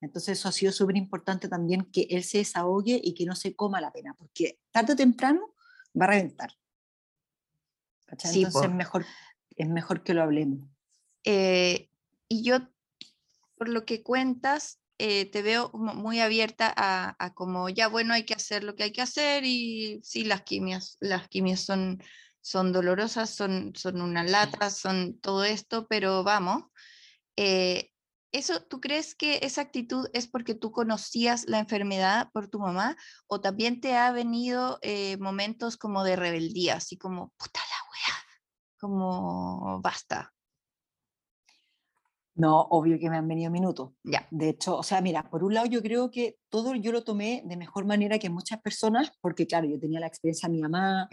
Entonces 0.00 0.36
eso 0.36 0.48
ha 0.48 0.52
sido 0.52 0.72
súper 0.72 0.96
importante 0.96 1.48
también 1.48 1.84
que 1.92 2.08
él 2.10 2.24
se 2.24 2.38
desahogue 2.38 3.00
y 3.00 3.14
que 3.14 3.24
no 3.24 3.36
se 3.36 3.54
coma 3.54 3.80
la 3.80 3.92
pena, 3.92 4.12
porque 4.18 4.58
tarde 4.72 4.94
o 4.94 4.96
temprano 4.96 5.54
va 5.98 6.06
a 6.06 6.08
reventar. 6.08 6.50
Entonces 8.08 8.52
es, 8.64 8.70
mejor, 8.72 9.06
es 9.54 9.68
mejor 9.68 10.02
que 10.02 10.12
lo 10.12 10.22
hablemos. 10.22 10.68
Eh, 11.22 11.88
y 12.26 12.42
yo, 12.42 12.58
por 13.56 13.68
lo 13.68 13.84
que 13.84 14.02
cuentas, 14.02 14.80
eh, 14.98 15.30
te 15.30 15.42
veo 15.42 15.70
muy 15.72 16.20
abierta 16.20 16.72
a, 16.76 17.34
como 17.34 17.68
ya, 17.68 17.88
bueno, 17.88 18.14
hay 18.14 18.24
que 18.24 18.34
hacer 18.34 18.64
lo 18.64 18.74
que 18.74 18.84
hay 18.84 18.92
que 18.92 19.02
hacer 19.02 19.44
y 19.44 20.00
sí, 20.02 20.24
las 20.24 20.42
quimias, 20.42 20.96
las 21.00 21.28
quimias 21.28 21.60
son, 21.60 22.02
son 22.40 22.72
dolorosas, 22.72 23.30
son, 23.30 23.72
son 23.74 24.00
una 24.00 24.24
lata, 24.24 24.70
son 24.70 25.18
todo 25.20 25.44
esto, 25.44 25.86
pero 25.88 26.24
vamos. 26.24 26.64
Eh, 27.36 27.90
¿Eso 28.32 28.62
tú 28.62 28.80
crees 28.80 29.14
que 29.14 29.40
esa 29.42 29.62
actitud 29.62 30.08
es 30.12 30.26
porque 30.28 30.54
tú 30.54 30.72
conocías 30.72 31.46
la 31.46 31.58
enfermedad 31.58 32.30
por 32.32 32.48
tu 32.48 32.58
mamá 32.58 32.96
o 33.26 33.40
también 33.40 33.80
te 33.80 33.96
ha 33.96 34.12
venido 34.12 34.78
eh, 34.82 35.16
momentos 35.18 35.76
como 35.76 36.04
de 36.04 36.16
rebeldía, 36.16 36.76
así 36.76 36.98
como, 36.98 37.32
puta 37.36 37.60
la 37.60 37.90
wea, 37.90 38.26
como 38.78 39.80
basta? 39.80 40.35
No, 42.36 42.60
obvio 42.60 42.98
que 42.98 43.08
me 43.08 43.16
han 43.16 43.26
venido 43.26 43.50
minutos. 43.50 43.92
Ya. 44.04 44.26
De 44.30 44.50
hecho, 44.50 44.76
o 44.76 44.82
sea, 44.82 45.00
mira, 45.00 45.28
por 45.30 45.42
un 45.42 45.54
lado 45.54 45.66
yo 45.66 45.82
creo 45.82 46.10
que 46.10 46.36
todo 46.50 46.74
yo 46.74 46.92
lo 46.92 47.02
tomé 47.02 47.42
de 47.46 47.56
mejor 47.56 47.86
manera 47.86 48.18
que 48.18 48.28
muchas 48.28 48.60
personas, 48.60 49.10
porque 49.22 49.46
claro, 49.46 49.66
yo 49.66 49.80
tenía 49.80 50.00
la 50.00 50.06
experiencia 50.06 50.48
de 50.48 50.54
mi 50.54 50.60
mamá, 50.60 51.08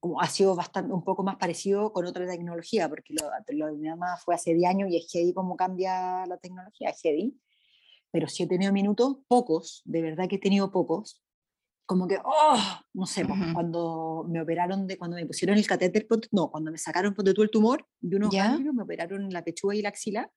como 0.00 0.20
ha 0.20 0.26
sido 0.26 0.56
bastante, 0.56 0.92
un 0.92 1.04
poco 1.04 1.22
más 1.22 1.36
parecido 1.36 1.92
con 1.92 2.06
otra 2.06 2.26
tecnología, 2.26 2.88
porque 2.88 3.14
lo, 3.14 3.28
lo 3.56 3.66
de 3.66 3.76
mi 3.76 3.88
mamá 3.88 4.16
fue 4.16 4.34
hace 4.34 4.54
10 4.54 4.70
años 4.70 4.90
y 4.90 4.96
es 4.96 5.10
heavy 5.12 5.34
cómo 5.34 5.54
cambia 5.54 6.24
la 6.26 6.38
tecnología, 6.38 6.90
es 6.90 7.00
heavy. 7.02 7.38
Pero 8.10 8.26
si 8.26 8.42
he 8.42 8.46
tenido 8.46 8.72
minutos, 8.72 9.18
pocos, 9.28 9.82
de 9.84 10.00
verdad 10.00 10.28
que 10.28 10.36
he 10.36 10.40
tenido 10.40 10.72
pocos, 10.72 11.22
como 11.88 12.06
que, 12.06 12.18
oh, 12.22 12.58
no 12.92 13.06
sé, 13.06 13.24
pues, 13.24 13.40
cuando 13.54 14.26
me 14.28 14.42
operaron, 14.42 14.86
de 14.86 14.98
cuando 14.98 15.16
me 15.16 15.24
pusieron 15.24 15.56
el 15.56 15.66
catéter, 15.66 16.06
no, 16.32 16.50
cuando 16.50 16.70
me 16.70 16.76
sacaron 16.76 17.14
todo 17.14 17.42
el 17.42 17.50
tumor 17.50 17.86
de 17.98 18.16
unos 18.18 18.30
ganglios, 18.30 18.74
me 18.74 18.82
operaron 18.82 19.30
la 19.30 19.42
pechuga 19.42 19.74
y 19.74 19.80
la 19.80 19.88
axila, 19.88 20.30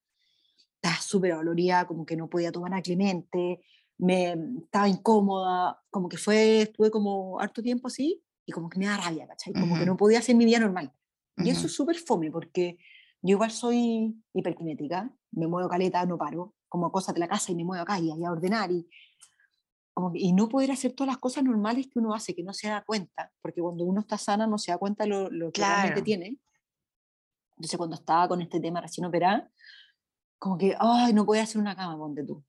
estaba 0.75 0.95
súper 1.01 1.35
dolorida, 1.35 1.85
como 1.87 2.05
que 2.05 2.15
no 2.15 2.29
podía 2.29 2.53
tomar 2.53 2.73
a 2.73 2.81
Clemente, 2.81 3.59
me 3.97 4.33
estaba 4.63 4.87
incómoda, 4.87 5.77
como 5.89 6.07
que 6.07 6.15
fue, 6.15 6.61
estuve 6.61 6.89
como 6.89 7.37
harto 7.41 7.61
tiempo 7.61 7.89
así, 7.89 8.23
y 8.45 8.53
como 8.53 8.69
que 8.69 8.79
me 8.79 8.85
da 8.85 8.95
rabia, 8.95 9.27
¿cachai? 9.27 9.51
Como 9.51 9.77
que 9.77 9.85
no 9.85 9.97
podía 9.97 10.19
hacer 10.19 10.37
mi 10.37 10.45
vida 10.45 10.59
normal. 10.59 10.93
Y 11.35 11.49
eso 11.49 11.67
es 11.67 11.73
súper 11.73 11.97
fome, 11.97 12.31
porque 12.31 12.77
yo 13.21 13.31
igual 13.31 13.51
soy 13.51 14.15
hiperkinética, 14.33 15.13
me 15.31 15.47
muevo 15.47 15.67
caleta, 15.67 16.05
no 16.05 16.17
paro, 16.17 16.55
como 16.69 16.89
cosas 16.93 17.13
de 17.13 17.19
la 17.19 17.27
casa 17.27 17.51
y 17.51 17.55
me 17.55 17.65
muevo 17.65 17.83
acá 17.83 17.99
y 17.99 18.09
a 18.09 18.31
ordenar 18.31 18.71
y, 18.71 18.87
como, 19.93 20.11
y 20.13 20.33
no 20.33 20.47
poder 20.47 20.71
hacer 20.71 20.93
todas 20.93 21.13
las 21.13 21.17
cosas 21.17 21.43
normales 21.43 21.87
que 21.87 21.99
uno 21.99 22.13
hace, 22.13 22.33
que 22.35 22.43
no 22.43 22.53
se 22.53 22.69
da 22.69 22.83
cuenta, 22.83 23.31
porque 23.41 23.61
cuando 23.61 23.83
uno 23.83 24.01
está 24.01 24.17
sana 24.17 24.47
no 24.47 24.57
se 24.57 24.71
da 24.71 24.77
cuenta 24.77 25.05
lo, 25.05 25.29
lo 25.29 25.51
que 25.51 25.61
realmente 25.61 26.01
tiene. 26.01 26.37
Entonces 27.57 27.77
cuando 27.77 27.95
estaba 27.95 28.27
con 28.27 28.41
este 28.41 28.59
tema 28.59 28.81
recién 28.81 29.05
operada, 29.05 29.51
como 30.39 30.57
que, 30.57 30.75
ay, 30.79 31.13
no 31.13 31.25
puede 31.25 31.41
hacer 31.41 31.61
una 31.61 31.75
cama, 31.75 31.97
ponte 31.97 32.23
tú. 32.23 32.43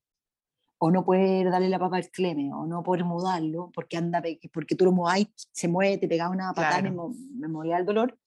O 0.79 0.91
no 0.91 1.05
puede 1.05 1.45
darle 1.45 1.69
la 1.69 1.79
papa 1.79 1.99
al 1.99 2.09
cleme, 2.09 2.53
o 2.55 2.67
no 2.67 2.83
poder 2.83 3.05
mudarlo, 3.05 3.71
porque 3.75 3.99
anda, 3.99 4.23
porque 4.53 4.75
tú 4.75 4.87
lo 4.87 4.93
mudáis, 4.93 5.29
se 5.53 5.69
mueve, 5.69 5.99
te 5.99 6.09
pegaba 6.09 6.31
una 6.31 6.55
patada, 6.55 6.83
me, 6.83 6.91
me 6.91 7.49
movía 7.49 7.77
el 7.77 7.85
dolor. 7.85 8.19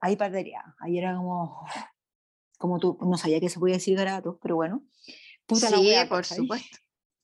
Ahí 0.00 0.16
perdería. 0.16 0.62
Ahí 0.78 0.98
era 0.98 1.16
como, 1.16 1.66
como 2.58 2.78
tú, 2.78 2.96
no 3.00 3.18
sabía 3.18 3.40
que 3.40 3.48
se 3.48 3.58
podía 3.58 3.74
decir 3.74 3.96
garato, 3.96 4.38
pero 4.40 4.56
bueno. 4.56 4.84
Puta 5.46 5.68
sí, 5.68 5.92
la 5.92 6.08
por 6.08 6.24
supuesto. 6.24 6.78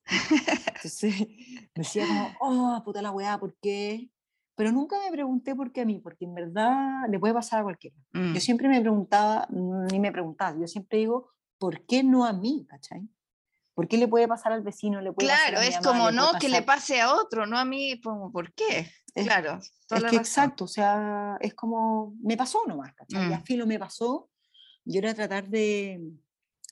Entonces 0.06 1.14
decía 1.74 2.06
como, 2.38 2.76
oh, 2.76 2.82
puta 2.84 3.02
la 3.02 3.10
weá, 3.10 3.38
¿por 3.38 3.54
qué? 3.60 4.10
pero 4.54 4.70
nunca 4.70 4.96
me 4.98 5.10
pregunté 5.10 5.54
por 5.54 5.72
qué 5.72 5.80
a 5.82 5.84
mí, 5.84 5.98
porque 5.98 6.24
en 6.24 6.34
verdad 6.34 7.08
le 7.08 7.18
puede 7.18 7.34
pasar 7.34 7.60
a 7.60 7.62
cualquiera. 7.62 7.96
Yo 8.12 8.20
mm. 8.20 8.36
siempre 8.36 8.68
me 8.68 8.80
preguntaba, 8.80 9.48
ni 9.50 9.98
me 9.98 10.12
preguntaba, 10.12 10.56
yo 10.58 10.66
siempre 10.66 10.98
digo, 10.98 11.30
¿por 11.58 11.84
qué 11.86 12.02
no 12.02 12.24
a 12.24 12.32
mí? 12.32 12.66
¿Cachai? 12.68 13.08
¿Por 13.74 13.88
qué 13.88 13.96
le 13.96 14.06
puede 14.06 14.28
pasar 14.28 14.52
al 14.52 14.62
vecino? 14.62 15.00
Le 15.00 15.12
puede 15.12 15.28
claro, 15.28 15.60
es 15.60 15.78
como 15.78 16.10
no 16.10 16.32
que 16.38 16.50
le 16.50 16.60
pase 16.62 17.00
a 17.00 17.14
otro, 17.14 17.46
no 17.46 17.58
a 17.58 17.64
mí, 17.64 17.96
¿por 17.96 18.52
qué? 18.52 18.90
claro. 19.14 19.58
Es 19.90 20.04
que 20.04 20.16
exacto, 20.16 20.64
o 20.64 20.68
sea, 20.68 21.36
es 21.40 21.54
como, 21.54 22.14
me 22.22 22.36
pasó 22.36 22.62
nomás, 22.66 22.94
¿cachai? 22.94 23.26
Mm. 23.26 23.30
Y 23.48 23.60
a 23.60 23.66
me 23.66 23.78
pasó, 23.78 24.30
yo 24.84 24.98
era 24.98 25.14
tratar 25.14 25.48
de, 25.48 26.00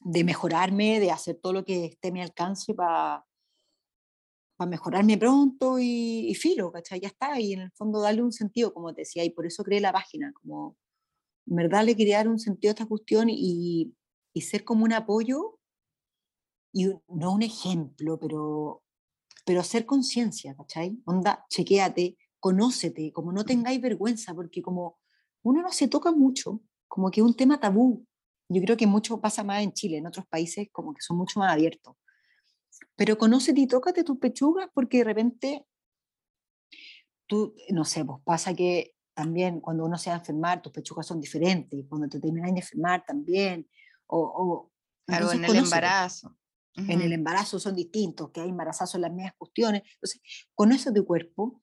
de 0.00 0.24
mejorarme, 0.24 1.00
de 1.00 1.10
hacer 1.10 1.36
todo 1.36 1.52
lo 1.52 1.64
que 1.64 1.86
esté 1.86 2.08
a 2.08 2.12
mi 2.12 2.22
alcance 2.22 2.74
para 2.74 3.24
para 4.60 4.68
mejorarme 4.68 5.16
pronto 5.16 5.78
y, 5.78 6.34
filo, 6.34 6.70
¿cachai? 6.70 7.00
Ya 7.00 7.08
está, 7.08 7.40
y 7.40 7.54
en 7.54 7.60
el 7.60 7.72
fondo 7.72 7.98
darle 7.98 8.22
un 8.22 8.30
sentido, 8.30 8.74
como 8.74 8.92
te 8.92 9.00
decía, 9.00 9.24
y 9.24 9.30
por 9.30 9.46
eso 9.46 9.64
creé 9.64 9.80
la 9.80 9.90
página, 9.90 10.34
como 10.34 10.76
en 11.46 11.56
verdad 11.56 11.82
le 11.82 11.96
quería 11.96 12.18
dar 12.18 12.28
un 12.28 12.38
sentido 12.38 12.70
a 12.70 12.74
esta 12.74 12.84
cuestión 12.84 13.30
y, 13.30 13.94
y 14.34 14.40
ser 14.42 14.62
como 14.62 14.84
un 14.84 14.92
apoyo 14.92 15.58
y 16.74 16.88
no 17.08 17.32
un 17.32 17.40
ejemplo, 17.40 18.18
pero, 18.20 18.82
pero 19.46 19.60
hacer 19.60 19.86
conciencia, 19.86 20.54
¿cachai? 20.54 21.00
Onda, 21.06 21.46
chequéate, 21.48 22.18
conócete, 22.38 23.12
como 23.12 23.32
no 23.32 23.46
tengáis 23.46 23.80
vergüenza, 23.80 24.34
porque 24.34 24.60
como 24.60 24.98
uno 25.42 25.62
no 25.62 25.72
se 25.72 25.88
toca 25.88 26.12
mucho, 26.12 26.60
como 26.86 27.10
que 27.10 27.22
es 27.22 27.26
un 27.26 27.34
tema 27.34 27.60
tabú. 27.60 28.06
Yo 28.52 28.60
creo 28.62 28.76
que 28.76 28.88
mucho 28.88 29.20
pasa 29.20 29.44
más 29.44 29.62
en 29.62 29.72
Chile, 29.72 29.98
en 29.98 30.08
otros 30.08 30.26
países 30.26 30.68
como 30.72 30.92
que 30.92 31.00
son 31.00 31.16
mucho 31.16 31.38
más 31.38 31.52
abiertos. 31.52 31.94
Pero 32.96 33.16
conócete 33.16 33.60
y 33.60 33.68
tócate 33.68 34.02
tus 34.02 34.18
pechugas 34.18 34.68
porque 34.74 34.98
de 34.98 35.04
repente 35.04 35.66
tú, 37.28 37.54
no 37.68 37.84
sé, 37.84 38.04
pues 38.04 38.18
pasa 38.24 38.52
que 38.52 38.96
también 39.14 39.60
cuando 39.60 39.84
uno 39.84 39.96
se 39.96 40.10
va 40.10 40.16
a 40.16 40.18
enfermar, 40.18 40.62
tus 40.62 40.72
pechugas 40.72 41.06
son 41.06 41.20
diferentes, 41.20 41.84
cuando 41.88 42.08
te 42.08 42.18
terminas 42.18 42.52
de 42.52 42.58
enfermar 42.58 43.04
también, 43.06 43.68
o... 44.06 44.68
claro, 45.06 45.30
en 45.30 45.44
el 45.44 45.56
embarazo. 45.56 46.36
En 46.74 47.00
el 47.00 47.12
embarazo 47.12 47.60
son 47.60 47.76
distintos, 47.76 48.30
que 48.30 48.40
hay 48.40 48.48
embarazazos 48.48 48.96
en 48.96 49.02
las 49.02 49.12
mismas 49.12 49.34
cuestiones. 49.36 49.82
Entonces, 49.94 50.22
conoce 50.54 50.92
tu 50.92 51.04
cuerpo 51.04 51.62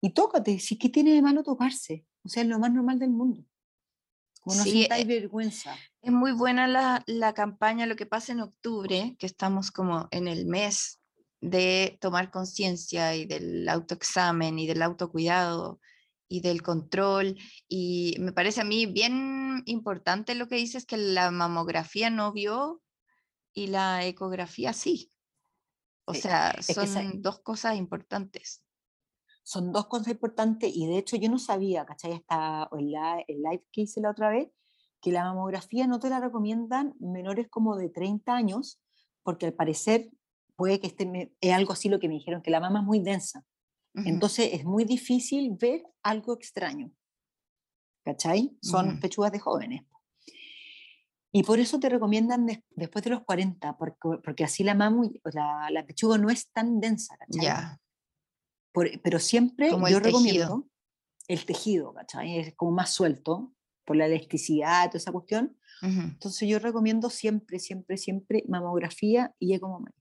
y 0.00 0.10
tócate. 0.10 0.58
Si 0.60 0.78
¿qué 0.78 0.88
tiene 0.88 1.12
de 1.12 1.20
malo 1.20 1.42
tocarse? 1.42 2.06
O 2.22 2.28
sea, 2.28 2.42
es 2.42 2.48
lo 2.48 2.58
más 2.58 2.72
normal 2.72 2.98
del 2.98 3.10
mundo 3.10 3.44
no 4.54 4.62
sí, 4.62 4.86
eh, 4.90 5.04
vergüenza. 5.04 5.76
Es 6.02 6.12
muy 6.12 6.32
buena 6.32 6.66
la, 6.68 7.02
la, 7.06 7.34
campaña, 7.34 7.86
lo 7.86 7.96
que 7.96 8.06
pasa 8.06 8.32
en 8.32 8.40
octubre, 8.40 9.16
que 9.18 9.26
estamos 9.26 9.70
como 9.70 10.08
en 10.10 10.28
el 10.28 10.46
mes 10.46 11.00
de 11.40 11.98
tomar 12.00 12.30
conciencia 12.30 13.14
y 13.16 13.26
del 13.26 13.68
autoexamen 13.68 14.58
y 14.58 14.66
del 14.66 14.82
autocuidado 14.82 15.80
y 16.28 16.40
del 16.40 16.62
control. 16.62 17.36
Y 17.68 18.16
me 18.20 18.32
parece 18.32 18.60
a 18.60 18.64
mí 18.64 18.86
bien 18.86 19.62
importante 19.66 20.34
lo 20.34 20.48
que 20.48 20.56
dices, 20.56 20.86
que 20.86 20.96
la 20.96 21.30
mamografía 21.30 22.10
no 22.10 22.32
vio 22.32 22.82
y 23.52 23.66
la 23.66 24.04
ecografía 24.04 24.72
sí. 24.72 25.12
O 26.04 26.14
sea, 26.14 26.56
son 26.62 27.20
dos 27.20 27.40
cosas 27.40 27.76
importantes 27.76 28.62
son 29.46 29.70
dos 29.70 29.86
cosas 29.86 30.08
importantes 30.08 30.74
y 30.74 30.88
de 30.88 30.98
hecho 30.98 31.16
yo 31.16 31.30
no 31.30 31.38
sabía, 31.38 31.86
¿cachai? 31.86 32.14
Hasta 32.14 32.68
el, 32.76 32.92
el 33.28 33.42
live 33.44 33.64
que 33.70 33.82
hice 33.82 34.00
la 34.00 34.10
otra 34.10 34.28
vez, 34.28 34.50
que 35.00 35.12
la 35.12 35.22
mamografía 35.22 35.86
no 35.86 36.00
te 36.00 36.10
la 36.10 36.18
recomiendan 36.18 36.96
menores 36.98 37.46
como 37.48 37.76
de 37.76 37.88
30 37.88 38.34
años, 38.34 38.82
porque 39.22 39.46
al 39.46 39.52
parecer 39.52 40.10
puede 40.56 40.80
que 40.80 40.88
esté, 40.88 41.32
es 41.40 41.52
algo 41.52 41.74
así 41.74 41.88
lo 41.88 42.00
que 42.00 42.08
me 42.08 42.14
dijeron, 42.14 42.42
que 42.42 42.50
la 42.50 42.58
mama 42.58 42.80
es 42.80 42.86
muy 42.86 42.98
densa. 42.98 43.44
Entonces 43.94 44.50
es 44.52 44.64
muy 44.64 44.84
difícil 44.84 45.56
ver 45.58 45.82
algo 46.02 46.34
extraño. 46.34 46.90
¿Cachai? 48.04 48.58
Son 48.60 48.98
pechugas 49.00 49.30
de 49.30 49.38
jóvenes. 49.38 49.82
Y 51.32 51.44
por 51.44 51.60
eso 51.60 51.78
te 51.78 51.88
recomiendan 51.88 52.46
después 52.70 53.04
de 53.04 53.10
los 53.10 53.22
40, 53.22 53.78
porque, 53.78 53.96
porque 54.24 54.44
así 54.44 54.64
la, 54.64 54.74
mamu, 54.74 55.12
la, 55.32 55.68
la 55.70 55.86
pechuga 55.86 56.18
no 56.18 56.30
es 56.30 56.50
tan 56.50 56.80
densa. 56.80 57.16
¿cachai? 57.16 57.78
Pero 59.02 59.18
siempre 59.18 59.70
yo 59.70 60.00
recomiendo 60.00 60.68
el 61.28 61.44
tejido, 61.44 61.94
¿cachai? 61.94 62.38
Es 62.38 62.54
como 62.54 62.72
más 62.72 62.92
suelto 62.92 63.54
por 63.84 63.96
la 63.96 64.06
elasticidad, 64.06 64.86
toda 64.86 64.98
esa 64.98 65.12
cuestión. 65.12 65.56
Entonces 65.82 66.48
yo 66.48 66.58
recomiendo 66.58 67.10
siempre, 67.10 67.58
siempre, 67.58 67.96
siempre 67.96 68.44
mamografía 68.48 69.34
y 69.38 69.54
ecomamá. 69.54 69.92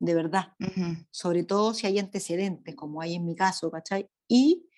De 0.00 0.14
verdad. 0.14 0.52
Sobre 1.10 1.42
todo 1.42 1.74
si 1.74 1.86
hay 1.86 1.98
antecedentes, 1.98 2.74
como 2.76 3.00
hay 3.00 3.14
en 3.14 3.24
mi 3.24 3.34
caso, 3.34 3.70
¿cachai? 3.70 4.08
Y 4.28 4.68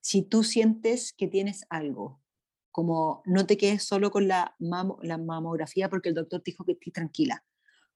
si 0.00 0.22
tú 0.22 0.44
sientes 0.44 1.12
que 1.12 1.26
tienes 1.26 1.64
algo, 1.68 2.22
como 2.70 3.22
no 3.24 3.46
te 3.46 3.56
quedes 3.56 3.82
solo 3.82 4.10
con 4.10 4.28
la, 4.28 4.54
la 4.58 5.18
mamografía 5.18 5.88
porque 5.90 6.10
el 6.10 6.14
doctor 6.14 6.42
te 6.42 6.52
dijo 6.52 6.64
que 6.64 6.72
estés 6.72 6.92
tranquila, 6.92 7.44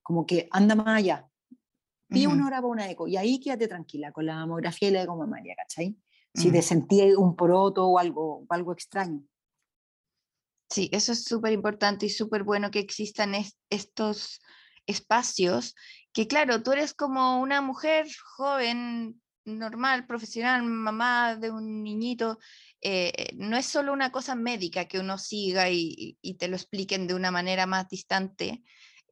como 0.03 0.27
que 0.27 0.49
anda 0.51 0.75
más 0.75 0.99
allá, 0.99 1.31
pide 2.13 2.27
una 2.29 2.47
hora 2.47 2.57
para 2.57 2.67
una 2.69 2.91
eco, 2.91 3.07
y 3.09 3.17
ahí 3.17 3.41
quédate 3.41 3.69
tranquila 3.69 4.13
con 4.13 4.27
la 4.27 4.35
mamografía 4.37 4.89
y 4.89 4.93
la 4.93 5.03
eco 5.03 5.17
mamaria, 5.17 5.55
¿cachai? 5.57 5.97
Si 6.35 6.51
te 6.51 6.63
sentí 6.63 7.01
un 7.13 7.37
poroto 7.37 7.87
o 7.87 7.99
algo, 7.99 8.47
algo 8.49 8.73
extraño. 8.73 9.23
Sí, 10.71 10.89
eso 10.93 11.13
es 11.13 11.25
súper 11.25 11.53
importante 11.53 12.07
y 12.07 12.09
súper 12.09 12.45
bueno 12.45 12.71
que 12.71 12.79
existan 12.79 13.35
es- 13.35 13.59
estos 13.69 14.41
espacios 14.87 15.75
que, 16.15 16.27
claro, 16.27 16.63
tú 16.63 16.73
eres 16.73 16.95
como 16.95 17.41
una 17.41 17.61
mujer 17.61 18.07
joven, 18.37 19.21
normal, 19.45 20.07
profesional, 20.07 20.63
mamá 20.63 21.37
de 21.37 21.51
un 21.51 21.83
niñito, 21.83 22.39
eh, 22.81 23.33
no 23.35 23.57
es 23.57 23.67
solo 23.67 23.93
una 23.93 24.11
cosa 24.11 24.35
médica 24.35 24.87
que 24.87 24.99
uno 24.99 25.19
siga 25.19 25.69
y- 25.69 26.17
y 26.23 26.35
te 26.35 26.49
lo 26.49 26.57
expliquen 26.57 27.07
de 27.07 27.15
una 27.15 27.31
manera 27.31 27.67
más 27.67 27.89
distante. 27.89 28.63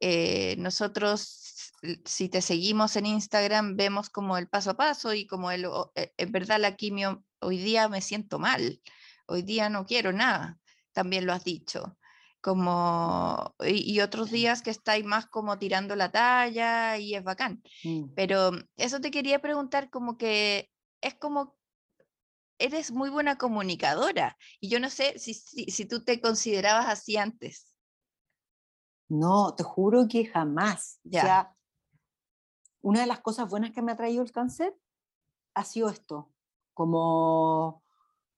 Eh, 0.01 0.55
nosotros, 0.57 1.71
si 2.05 2.27
te 2.27 2.41
seguimos 2.41 2.95
en 2.95 3.05
Instagram, 3.05 3.77
vemos 3.77 4.09
como 4.09 4.37
el 4.37 4.49
paso 4.49 4.71
a 4.71 4.77
paso 4.77 5.13
y 5.13 5.25
como 5.27 5.51
el, 5.51 5.65
eh, 5.95 6.11
en 6.17 6.31
verdad 6.31 6.59
la 6.59 6.75
quimio, 6.75 7.23
hoy 7.39 7.57
día 7.57 7.87
me 7.87 8.01
siento 8.01 8.39
mal, 8.39 8.81
hoy 9.27 9.43
día 9.43 9.69
no 9.69 9.85
quiero 9.85 10.11
nada 10.11 10.59
también 10.93 11.25
lo 11.25 11.33
has 11.33 11.43
dicho. 11.43 11.97
Como, 12.41 13.55
y, 13.63 13.93
y 13.93 14.01
otros 14.01 14.31
días 14.31 14.63
que 14.63 14.71
estáis 14.71 15.05
más 15.05 15.27
como 15.27 15.59
tirando 15.59 15.95
la 15.95 16.11
talla 16.11 16.97
y 16.97 17.13
es 17.13 17.23
bacán. 17.23 17.61
Mm. 17.83 18.13
Pero 18.15 18.51
eso 18.77 18.99
te 18.99 19.11
quería 19.11 19.39
preguntar, 19.39 19.91
como 19.91 20.17
que 20.17 20.71
es 21.01 21.13
como, 21.15 21.55
eres 22.57 22.91
muy 22.91 23.09
buena 23.09 23.37
comunicadora. 23.37 24.37
Y 24.59 24.69
yo 24.69 24.79
no 24.79 24.89
sé 24.89 25.19
si, 25.19 25.35
si, 25.35 25.65
si 25.65 25.85
tú 25.85 26.03
te 26.03 26.19
considerabas 26.19 26.87
así 26.87 27.15
antes. 27.17 27.70
No, 29.19 29.53
te 29.55 29.63
juro 29.63 30.07
que 30.07 30.25
jamás. 30.25 30.99
Ya. 31.03 31.19
O 31.19 31.21
sea, 31.25 31.57
una 32.81 33.01
de 33.01 33.07
las 33.07 33.19
cosas 33.21 33.49
buenas 33.49 33.71
que 33.71 33.81
me 33.81 33.91
ha 33.91 33.95
traído 33.95 34.23
el 34.23 34.31
cáncer 34.31 34.75
ha 35.55 35.63
sido 35.65 35.89
esto, 35.89 36.33
como, 36.73 37.83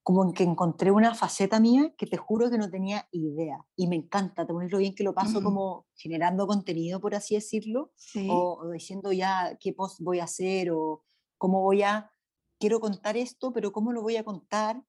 como 0.04 0.26
en 0.26 0.34
que 0.34 0.44
encontré 0.44 0.92
una 0.92 1.16
faceta 1.16 1.60
mía 1.60 1.94
que 1.98 2.08
te 2.08 2.18
juro 2.18 2.50
que 2.52 2.58
no 2.58 2.70
tenía 2.70 3.08
idea. 3.12 3.66
Y 3.76 3.88
me 3.88 3.98
encanta, 3.98 4.46
te 4.48 4.54
pones 4.54 4.72
lo 4.72 4.80
bien 4.80 4.96
que 4.96 5.04
lo 5.04 5.16
paso 5.16 5.40
Ujú. 5.40 5.44
como 5.44 5.88
generando 5.96 6.48
contenido, 6.48 7.02
por 7.02 7.16
así 7.16 7.36
decirlo, 7.36 7.94
Sí. 7.96 8.30
o, 8.30 8.60
o 8.64 8.72
diciendo 8.72 9.12
ya 9.14 9.58
qué 9.60 9.74
post 9.74 10.00
voy 10.02 10.20
a 10.20 10.26
hacer, 10.26 10.72
o 10.72 11.04
cómo 11.38 11.62
voy 11.62 11.84
a, 11.84 12.12
quiero 12.60 12.80
contar 12.80 13.18
esto, 13.18 13.54
pero 13.54 13.72
cómo 13.74 13.94
lo 13.94 14.02
voy 14.04 14.18
a 14.18 14.26
contar. 14.26 14.84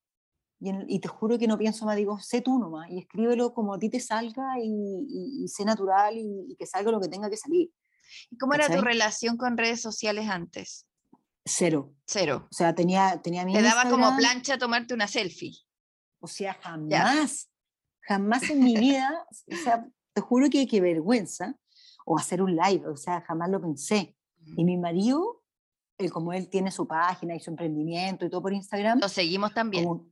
Y, 0.64 0.70
en- 0.70 0.86
y 0.88 0.98
te 0.98 1.08
juro 1.08 1.38
que 1.38 1.46
no 1.46 1.58
pienso 1.58 1.84
más, 1.84 1.94
digo, 1.94 2.18
sé 2.20 2.40
tú 2.40 2.58
nomás, 2.58 2.88
y 2.90 2.98
escríbelo 3.00 3.52
como 3.52 3.74
a 3.74 3.78
ti 3.78 3.90
te 3.90 4.00
salga, 4.00 4.58
y, 4.58 4.66
y- 4.66 5.44
y 5.44 5.48
sé 5.48 5.62
natural, 5.66 6.14
y, 6.16 6.56
que 6.58 6.64
salga 6.64 6.90
lo 6.90 7.00
que 7.00 7.08
tenga 7.08 7.28
que 7.28 7.36
salir. 7.36 7.70
¿Y 8.30 8.38
¿Cómo 8.38 8.54
era 8.54 8.74
tu 8.74 8.80
relación 8.80 9.36
con 9.36 9.58
redes 9.58 9.82
sociales 9.82 10.26
antes? 10.30 10.86
Cero. 11.44 11.92
Cero. 12.06 12.48
O 12.50 12.54
sea, 12.54 12.74
tenía, 12.74 13.20
tenía 13.20 13.44
mi 13.44 13.52
Te 13.52 13.60
daba 13.60 13.90
como 13.90 14.16
plancha 14.16 14.56
tomarte 14.56 14.94
una 14.94 15.06
selfie. 15.06 15.52
O 16.20 16.26
sea, 16.26 16.54
jamás, 16.54 17.50
jamás 18.00 18.48
en 18.48 18.64
mi 18.64 18.74
vida, 18.78 19.26
o 19.52 19.56
sea, 19.56 19.86
te 20.14 20.20
juro 20.22 20.48
que 20.48 20.66
qué 20.66 20.80
vergüenza, 20.80 21.58
o 22.06 22.16
hacer 22.16 22.40
un 22.40 22.56
live, 22.56 22.88
o 22.88 22.96
sea, 22.96 23.20
jamás 23.20 23.50
lo 23.50 23.60
pensé. 23.60 24.16
Y 24.56 24.64
mi 24.64 24.78
marido, 24.78 25.42
él, 25.98 26.10
como 26.10 26.32
él 26.32 26.48
tiene 26.48 26.70
su 26.70 26.86
página 26.86 27.34
y 27.34 27.40
su 27.40 27.50
emprendimiento 27.50 28.24
y 28.24 28.30
todo 28.30 28.40
por 28.40 28.54
Instagram, 28.54 28.98
Lo 29.00 29.08
seguimos 29.10 29.52
también. 29.52 29.84
como, 29.84 30.06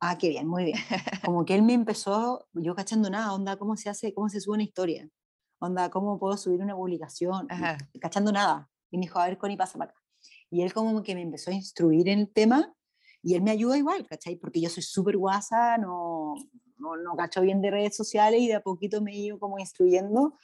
ah, 0.00 0.18
qué 0.18 0.28
bien, 0.28 0.46
muy 0.46 0.64
bien. 0.64 0.78
Como 1.24 1.44
que 1.44 1.54
él 1.54 1.62
me 1.62 1.74
empezó, 1.74 2.46
yo 2.52 2.74
cachando 2.74 3.10
nada, 3.10 3.32
onda, 3.32 3.56
¿cómo 3.56 3.76
se 3.76 3.88
hace, 3.88 4.14
cómo 4.14 4.28
se 4.28 4.40
sube 4.40 4.54
una 4.54 4.62
historia? 4.62 5.08
Onda, 5.60 5.90
¿cómo 5.90 6.18
puedo 6.18 6.36
subir 6.36 6.60
una 6.60 6.74
publicación? 6.74 7.46
Ajá. 7.50 7.78
Cachando 8.00 8.32
nada. 8.32 8.68
Y 8.90 8.98
me 8.98 9.02
dijo, 9.02 9.18
a 9.18 9.26
ver, 9.26 9.38
Connie, 9.38 9.56
pasa 9.56 9.78
para 9.78 9.90
acá. 9.90 10.00
Y 10.50 10.62
él 10.62 10.72
como 10.72 11.02
que 11.02 11.14
me 11.14 11.22
empezó 11.22 11.50
a 11.50 11.54
instruir 11.54 12.08
en 12.08 12.20
el 12.20 12.32
tema 12.32 12.72
y 13.22 13.34
él 13.34 13.42
me 13.42 13.50
ayuda 13.50 13.76
igual, 13.76 14.06
¿cachai? 14.06 14.36
Porque 14.36 14.60
yo 14.60 14.70
soy 14.70 14.82
súper 14.82 15.16
guasa, 15.16 15.76
no, 15.78 16.34
no, 16.78 16.96
no 16.96 17.16
cacho 17.16 17.40
bien 17.40 17.60
de 17.60 17.70
redes 17.70 17.96
sociales 17.96 18.40
y 18.40 18.48
de 18.48 18.54
a 18.54 18.62
poquito 18.62 19.02
me 19.02 19.12
he 19.12 19.16
ido 19.16 19.38
como 19.38 19.58
instruyendo. 19.58 20.34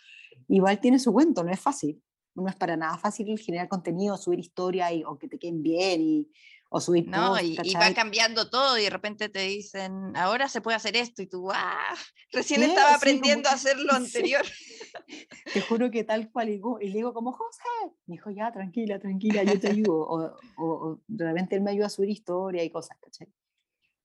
Igual 0.48 0.80
tiene 0.80 0.98
su 0.98 1.12
cuento, 1.12 1.44
no 1.44 1.52
es 1.52 1.60
fácil. 1.60 2.02
No 2.34 2.48
es 2.48 2.56
para 2.56 2.76
nada 2.76 2.98
fácil 2.98 3.38
generar 3.38 3.68
contenido, 3.68 4.16
subir 4.16 4.40
historia 4.40 4.92
y, 4.92 5.04
o 5.04 5.16
que 5.16 5.28
te 5.28 5.38
queden 5.38 5.62
bien 5.62 6.00
y, 6.02 6.30
o 6.76 6.80
subir 6.80 7.06
No, 7.06 7.40
y, 7.40 7.56
y 7.62 7.74
va 7.74 7.94
cambiando 7.94 8.50
todo 8.50 8.76
y 8.76 8.82
de 8.82 8.90
repente 8.90 9.28
te 9.28 9.42
dicen, 9.42 10.16
ahora 10.16 10.48
se 10.48 10.60
puede 10.60 10.76
hacer 10.76 10.96
esto 10.96 11.22
y 11.22 11.28
tú, 11.28 11.48
¡ah! 11.52 11.94
Recién 12.32 12.62
Sí, 12.62 12.66
estaba 12.66 12.88
sí, 12.90 12.96
aprendiendo 12.96 13.48
a 13.48 13.52
que- 13.52 13.56
hacer 13.56 13.78
lo 13.78 13.92
sí. 13.94 13.96
anterior. 14.04 14.42
Te 15.54 15.60
juro 15.60 15.88
que 15.92 16.02
tal 16.02 16.32
cual, 16.32 16.48
y, 16.48 16.54
y 16.80 16.88
le 16.88 16.94
digo 16.96 17.14
como, 17.14 17.30
José, 17.32 17.62
me 18.06 18.14
dijo, 18.16 18.28
ya, 18.30 18.50
tranquila, 18.50 18.98
tranquila, 18.98 19.44
yo 19.44 19.60
te 19.60 19.68
ayudo. 19.68 19.98
O, 20.00 20.36
o, 20.56 20.64
o 20.64 21.00
de 21.06 21.24
repente 21.26 21.54
él 21.54 21.62
me 21.62 21.70
ayuda 21.70 21.86
a 21.86 21.90
subir 21.90 22.10
historia 22.10 22.64
y 22.64 22.70
cosas, 22.70 22.98
¿cachai? 23.00 23.28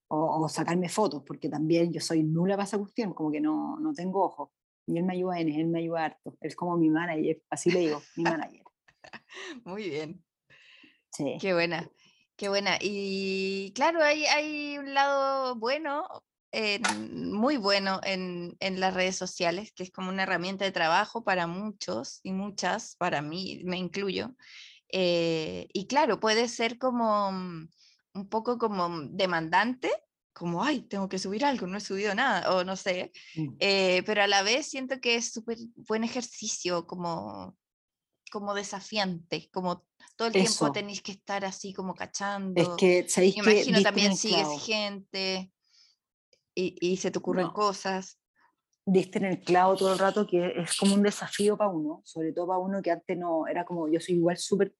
O, 0.06 0.44
o 0.44 0.48
sacarme 0.48 0.88
fotos, 0.88 1.24
porque 1.26 1.48
también 1.48 1.92
yo 1.92 2.00
soy 2.00 2.22
nula 2.22 2.54
para 2.54 2.64
esa 2.68 2.78
cuestión, 2.78 3.12
como 3.14 3.32
que 3.32 3.40
no, 3.40 3.80
no 3.80 3.92
tengo 3.92 4.22
ojos. 4.24 4.50
Y 4.86 4.96
él 4.96 5.02
me 5.04 5.14
ayuda 5.14 5.40
en 5.40 5.48
él 5.48 5.66
me 5.66 5.80
ayuda 5.80 6.04
harto. 6.04 6.36
Él 6.40 6.48
es 6.48 6.54
como 6.54 6.76
mi 6.76 6.88
manager, 6.88 7.42
así 7.50 7.72
le 7.72 7.80
digo, 7.80 8.00
mi 8.16 8.22
manager. 8.22 8.62
Muy 9.64 9.88
bien, 9.90 10.24
Sí. 11.12 11.36
qué 11.40 11.52
buena, 11.52 11.90
qué 12.40 12.48
buena. 12.48 12.78
Y 12.80 13.70
claro, 13.74 14.02
hay, 14.02 14.24
hay 14.24 14.78
un 14.78 14.94
lado 14.94 15.56
bueno, 15.56 16.06
en- 16.52 17.32
muy 17.34 17.58
bueno 17.58 18.00
en, 18.02 18.56
en 18.60 18.80
las 18.80 18.94
redes 18.94 19.16
sociales, 19.16 19.72
que 19.72 19.82
es 19.82 19.90
como 19.92 20.08
una 20.08 20.22
herramienta 20.22 20.64
de 20.64 20.72
trabajo 20.72 21.22
para 21.22 21.46
muchos 21.46 22.20
y 22.22 22.32
muchas, 22.32 22.96
para 22.96 23.20
mí, 23.20 23.60
me 23.64 23.76
incluyo. 23.76 24.34
Eh, 24.90 25.68
y 25.74 25.86
claro, 25.86 26.18
puede 26.18 26.48
ser 26.48 26.78
como 26.78 27.30
mm, 27.30 27.68
un 28.14 28.28
poco 28.30 28.56
como 28.58 28.88
mm, 28.88 29.16
demandante, 29.18 29.90
como, 30.32 30.64
ay, 30.64 30.82
tengo 30.88 31.10
que 31.10 31.18
subir 31.18 31.44
algo, 31.44 31.66
no 31.66 31.76
he 31.76 31.80
subido 31.80 32.14
nada, 32.14 32.54
o 32.54 32.64
no 32.64 32.74
sé, 32.76 33.12
Mm. 33.36 33.56
eh, 33.58 34.02
pero 34.06 34.22
a 34.22 34.26
la 34.26 34.42
vez 34.42 34.66
siento 34.70 34.98
que 35.00 35.16
es 35.16 35.30
súper 35.32 35.58
buen 35.76 36.04
ejercicio, 36.04 36.86
como, 36.86 37.58
como 38.30 38.54
desafiante, 38.54 39.50
como 39.52 39.84
todo 40.16 40.28
el 40.28 40.32
tiempo 40.32 40.48
Eso. 40.48 40.72
tenéis 40.72 41.02
que 41.02 41.12
estar 41.12 41.44
así 41.44 41.74
como 41.74 41.92
Es 41.92 41.98
cachando. 41.98 42.76
que, 42.76 43.06
¿sabéis 43.08 43.34
Me 43.36 43.42
que 43.42 43.50
imagino 43.50 43.78
en 43.78 43.84
también 43.84 44.16
sigues 44.16 44.48
gente 44.64 45.52
y, 46.54 46.76
y 46.80 46.96
se 46.96 47.10
te 47.10 47.18
ocurren 47.18 47.46
No. 47.48 47.52
cosas. 47.52 48.18
diste 48.86 49.18
en 49.18 49.24
el 49.26 49.40
clavo 49.40 49.76
todo 49.76 49.92
el 49.92 49.98
rato 49.98 50.26
que 50.26 50.52
es 50.56 50.76
como 50.76 50.94
un 50.94 51.02
desafío 51.02 51.56
para 51.56 51.70
uno, 51.70 52.00
sobre 52.04 52.32
todo 52.32 52.46
para 52.48 52.58
uno 52.58 52.80
que 52.82 52.90
antes 52.90 53.16
no, 53.18 53.46
era 53.46 53.64
como, 53.64 53.88
yo 53.88 54.00
soy 54.00 54.16
igual 54.16 54.36
súper, 54.36 54.74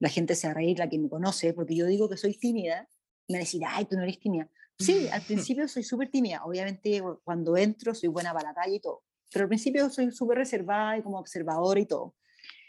la 0.00 0.08
gente 0.08 0.34
se 0.34 0.46
va 0.46 0.52
a 0.52 0.54
reír, 0.54 0.78
la 0.78 0.88
que 0.88 0.98
me 0.98 1.08
conoce, 1.08 1.52
porque 1.52 1.76
yo 1.76 1.86
digo 1.86 2.08
que 2.08 2.16
soy 2.16 2.36
tímida, 2.38 2.88
me 3.28 3.34
van 3.34 3.42
a 3.42 3.44
decir, 3.44 3.62
ay, 3.66 3.84
tú 3.84 3.96
no 3.96 4.02
eres 4.02 4.18
tímida. 4.18 4.48
Sí, 4.78 5.08
al 5.12 5.22
principio 5.26 5.68
soy 5.68 5.84
súper 5.84 6.10
tímida, 6.10 6.44
obviamente 6.44 7.00
cu- 7.00 7.20
cuando 7.22 7.56
entro 7.56 7.94
soy 7.94 8.08
buena 8.08 8.32
para 8.32 8.48
la 8.48 8.54
talla 8.54 8.74
y 8.74 8.80
todo, 8.80 9.04
pero 9.32 9.44
al 9.44 9.48
principio 9.48 9.88
soy 9.90 10.10
súper 10.10 10.38
reservada 10.38 10.98
y 10.98 11.02
como 11.02 11.18
observadora 11.18 11.78
y 11.80 11.86
todo. 11.86 12.16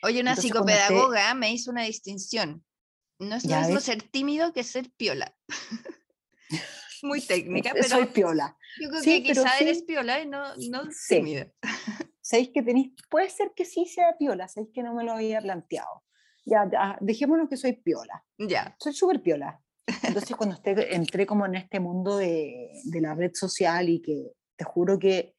Oye, 0.06 0.22
una 0.22 0.32
Entonces, 0.32 0.52
psicopedagoga 0.52 1.34
me 1.34 1.52
hizo 1.52 1.72
una 1.72 1.84
distinción. 1.84 2.64
No 3.20 3.36
es 3.36 3.46
lo 3.46 3.58
mismo 3.60 3.80
ser 3.80 4.04
tímido 4.04 4.54
que 4.54 4.64
ser 4.64 4.92
piola. 4.98 5.36
Muy 7.04 7.22
técnica, 7.22 7.70
Eh, 7.70 7.74
pero 7.76 7.88
soy 7.90 8.06
piola. 8.08 8.58
yo 8.82 8.90
creo 8.90 9.02
sí, 9.02 9.24
que 9.24 9.30
quizá 9.30 9.58
eres 9.60 9.80
sí. 9.80 9.86
piola 9.86 10.20
y 10.22 10.28
no, 10.28 10.56
no 10.70 10.84
Sí. 10.92 11.16
tímida. 11.18 11.52
¿Sabéis 12.22 12.50
que 12.54 12.64
tenéis? 12.64 12.94
Puede 13.10 13.30
ser 13.30 13.52
que 13.56 13.66
sí 13.66 13.86
sea 13.86 14.18
piola, 14.18 14.48
sabéis 14.48 14.72
que 14.74 14.82
no 14.84 14.94
me 14.96 15.04
lo 15.04 15.14
había 15.14 15.42
planteado. 15.42 16.04
Ya, 16.46 16.68
ya, 16.72 16.98
dejémonos 17.02 17.50
que 17.50 17.58
soy 17.58 17.74
piola. 17.74 18.24
Ya. 18.38 18.76
soy 18.80 18.94
súper 18.94 19.22
piola. 19.22 19.62
Entonces 20.04 20.36
cuando 20.36 20.56
esté- 20.56 20.96
entré 20.96 21.26
como 21.26 21.46
en 21.46 21.56
este 21.56 21.80
mundo 21.80 22.18
de, 22.18 22.72
de 22.86 23.02
la 23.02 23.14
red 23.14 23.32
social 23.34 23.88
y 23.90 24.02
que 24.02 24.32
te 24.56 24.64
juro 24.66 24.98
que 24.98 25.36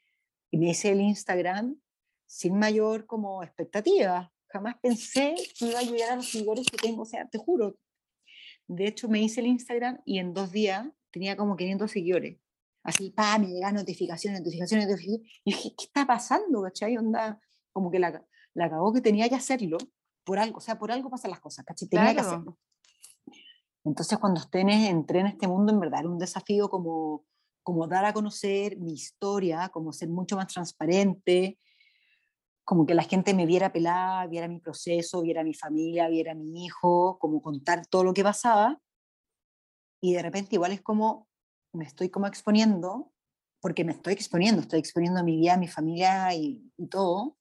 me 0.53 0.71
hice 0.71 0.91
el 0.93 1.01
Instagram 1.01 1.81
sin 2.27 2.57
mayor 2.59 3.07
como 3.07 3.43
expectativa. 3.43 4.33
Jamás 4.49 4.77
pensé 4.81 5.35
que 5.59 5.67
iba 5.67 5.79
a 5.81 5.83
llegar 5.83 6.13
a 6.13 6.17
los 6.17 6.31
seguidores 6.31 6.67
que 6.67 6.77
tengo, 6.77 7.03
o 7.03 7.07
sea, 7.07 7.27
te 7.29 7.39
juro. 7.39 7.77
De 8.69 8.87
hecho, 8.87 9.09
me 9.09 9.21
hice 9.23 9.41
el 9.41 9.47
Instagram 9.47 10.01
y 10.05 10.19
en 10.19 10.33
dos 10.35 10.53
días 10.53 10.87
tenía 11.11 11.37
como 11.37 11.57
500 11.57 11.91
seguidores. 11.91 12.39
Así, 12.83 13.11
pa, 13.11 13.39
me 13.39 13.49
llegaban 13.49 13.75
notificaciones, 13.75 14.41
notificaciones, 14.41 14.87
notificaciones. 14.89 15.29
Y 15.45 15.51
dije, 15.51 15.75
¿qué 15.77 15.85
está 15.85 16.07
pasando? 16.07 16.63
¿Cachai? 16.63 16.97
Onda, 16.97 17.41
como 17.73 17.91
que 17.91 17.99
la, 17.99 18.25
la 18.55 18.71
cagó 18.71 18.93
que 18.93 19.01
tenía 19.01 19.29
que 19.29 19.35
hacerlo 19.35 19.79
por 20.25 20.39
algo, 20.39 20.59
o 20.59 20.61
sea, 20.61 20.79
por 20.79 20.91
algo 20.93 21.11
pasan 21.11 21.31
las 21.33 21.41
cosas, 21.41 21.65
¿cachai? 21.65 21.89
Tenía 21.89 22.09
que 22.09 22.15
Claro. 22.15 22.29
hacerlo. 22.29 22.59
Entonces, 23.85 24.19
cuando 24.19 24.41
esté 24.41 24.61
en- 24.61 24.71
entré 24.71 25.21
en 25.21 25.27
este 25.29 25.47
mundo, 25.47 25.73
en 25.73 25.81
verdad 25.81 26.01
era 26.01 26.09
un 26.09 26.19
desafío 26.19 26.69
como, 26.69 27.25
como 27.63 27.87
dar 27.87 28.05
a 28.05 28.13
conocer 28.13 28.77
mi 28.79 28.93
historia, 28.95 29.69
como 29.69 29.93
ser 29.93 30.09
mucho 30.09 30.37
más 30.37 30.49
transparente, 30.53 31.59
como 32.67 32.85
que 32.85 32.95
la 32.95 33.05
gente 33.05 33.33
me 33.33 33.47
viera 33.47 33.73
pelada, 33.73 34.27
viera 34.27 34.49
mi 34.49 34.59
proceso, 34.59 35.23
viera 35.23 35.45
mi 35.45 35.55
familia, 35.55 36.09
viera 36.09 36.35
mi 36.35 36.67
hijo, 36.67 37.17
como 37.21 37.41
contar 37.41 37.87
todo 37.87 38.03
lo 38.03 38.13
que 38.13 38.25
pasaba. 38.25 38.81
Y 40.03 40.15
de 40.15 40.23
repente 40.23 40.57
igual 40.57 40.73
es 40.73 40.83
como, 40.83 41.29
me 41.73 41.85
estoy 41.85 42.11
como 42.11 42.27
exponiendo, 42.27 43.13
porque 43.61 43.85
me 43.85 43.93
estoy 43.93 44.15
exponiendo, 44.15 44.61
estoy 44.63 44.81
exponiendo 44.81 45.23
mi 45.23 45.37
vida, 45.37 45.57
mi 45.57 45.69
familia 45.69 46.35
y, 46.35 46.73
y 46.77 46.89
todo, 46.89 47.39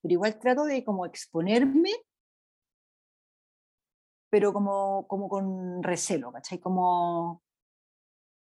pero 0.00 0.12
igual 0.12 0.38
trato 0.38 0.64
de 0.64 0.84
como 0.84 1.04
exponerme 1.06 1.90
pero 4.30 4.52
como, 4.52 5.06
como 5.08 5.28
con 5.28 5.82
recelo, 5.82 6.30
¿cachai? 6.32 6.58
Como, 6.58 7.42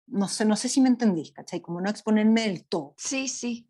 no 0.08 0.28
sé, 0.28 0.46
no 0.46 0.56
sé 0.56 0.68
si 0.68 0.82
me 0.82 0.90
entendís, 0.90 1.32
¿cachai? 1.32 1.62
Como 1.62 1.80
no 1.80 1.90
exponerme 1.90 2.42
del 2.42 2.66
todo. 2.66 2.96
Sí, 2.98 3.28
sí. 3.28 3.69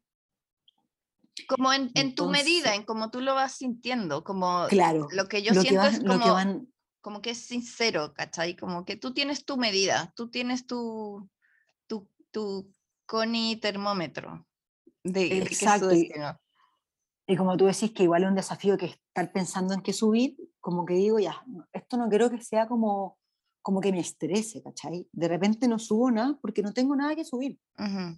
Como 1.48 1.72
en, 1.74 1.92
en 1.96 2.16
tu 2.16 2.30
medida, 2.30 2.76
en 2.76 2.84
cómo 2.84 3.12
tú 3.12 3.22
lo 3.22 3.36
vas 3.36 3.54
sintiendo, 3.54 4.24
como 4.24 4.66
claro, 4.68 5.08
lo 5.12 5.28
que 5.28 5.42
yo 5.42 5.54
siento 5.54 5.84
es 5.84 6.00
como, 6.00 6.14
lo 6.14 6.20
que 6.20 6.30
van, 6.30 6.74
como 7.02 7.22
que 7.22 7.32
es 7.32 7.46
sincero, 7.46 8.14
¿cachai? 8.14 8.56
Como 8.56 8.86
que 8.86 8.96
tú 8.96 9.14
tienes 9.14 9.46
tu 9.46 9.58
medida, 9.58 10.14
tú 10.16 10.30
tienes 10.30 10.66
tu, 10.66 11.30
tu, 11.88 12.10
tu 12.32 12.74
Connie 13.06 13.58
termómetro 13.58 14.48
de 15.04 15.38
Exacto. 15.38 15.94
Y, 15.94 16.12
y, 17.28 17.36
como 17.36 17.56
tú 17.58 17.66
decís 17.66 17.92
que 17.92 18.04
igual 18.04 18.24
es 18.24 18.30
un 18.30 18.36
desafío 18.36 18.78
que 18.78 18.88
estar 18.88 19.32
pensando 19.32 19.74
en 19.74 19.82
qué 19.82 19.94
subir, 19.94 20.36
como 20.60 20.86
que 20.86 20.96
digo, 20.96 21.20
ya, 21.20 21.44
esto 21.74 21.98
no 21.98 22.10
quiero 22.10 22.30
que 22.30 22.42
sea 22.42 22.68
como, 22.68 23.19
como 23.62 23.82
que 23.82 23.92
me 23.92 24.00
estrese, 24.00 24.62
¿cachai? 24.62 25.08
De 25.12 25.28
repente 25.28 25.68
no 25.68 25.80
subo 25.80 26.12
nada 26.12 26.38
porque 26.42 26.62
no 26.62 26.74
tengo 26.74 26.96
nada 26.96 27.16
que 27.16 27.26
subir. 27.26 27.60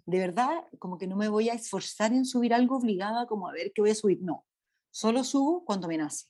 De 0.06 0.19
verdad, 0.19 0.63
como 0.80 0.97
que 0.97 1.08
no 1.08 1.15
me 1.15 1.27
voy 1.27 1.49
a 1.49 1.54
esforzar 1.54 2.13
en 2.13 2.25
subir 2.25 2.54
algo 2.54 2.77
obligada, 2.77 3.25
como 3.27 3.47
a 3.47 3.51
ver 3.51 3.71
qué 3.73 3.82
voy 3.82 3.91
a 3.91 3.95
subir. 3.95 4.19
No, 4.21 4.45
solo 4.91 5.23
subo 5.23 5.65
cuando 5.65 5.88
me 5.88 5.97
nace. 5.97 6.27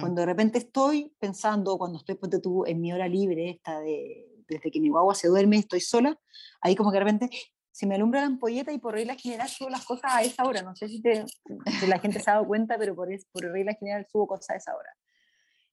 Cuando 0.00 0.20
de 0.20 0.26
repente 0.26 0.58
estoy 0.58 1.14
pensando, 1.18 1.78
cuando 1.78 1.98
estoy 1.98 2.18
tú, 2.42 2.66
en 2.66 2.82
mi 2.82 2.92
hora 2.92 3.08
libre, 3.08 3.50
esta 3.50 3.80
de, 3.80 4.30
desde 4.46 4.70
que 4.70 4.78
mi 4.78 4.90
guagua 4.90 5.14
se 5.14 5.28
duerme, 5.28 5.56
estoy 5.56 5.80
sola, 5.80 6.18
ahí 6.60 6.76
como 6.76 6.90
que 6.90 6.98
de 6.98 7.04
repente 7.04 7.30
se 7.70 7.86
me 7.86 7.94
alumbra 7.94 8.20
la 8.20 8.26
ampolleta 8.26 8.72
y 8.72 8.78
por 8.78 8.92
regla 8.92 9.14
general 9.14 9.48
subo 9.48 9.70
las 9.70 9.86
cosas 9.86 10.12
a 10.12 10.22
esa 10.22 10.44
hora. 10.44 10.60
No 10.60 10.76
sé 10.76 10.88
si, 10.88 11.00
te, 11.00 11.24
la 11.88 11.98
gente 11.98 12.20
se 12.20 12.30
ha 12.30 12.34
dado 12.34 12.46
cuenta, 12.46 12.76
pero 12.76 12.94
por, 12.94 13.08
por 13.32 13.42
regla 13.44 13.74
general 13.74 14.06
subo 14.10 14.26
cosas 14.26 14.50
a 14.50 14.56
esa 14.56 14.76
hora. 14.76 14.90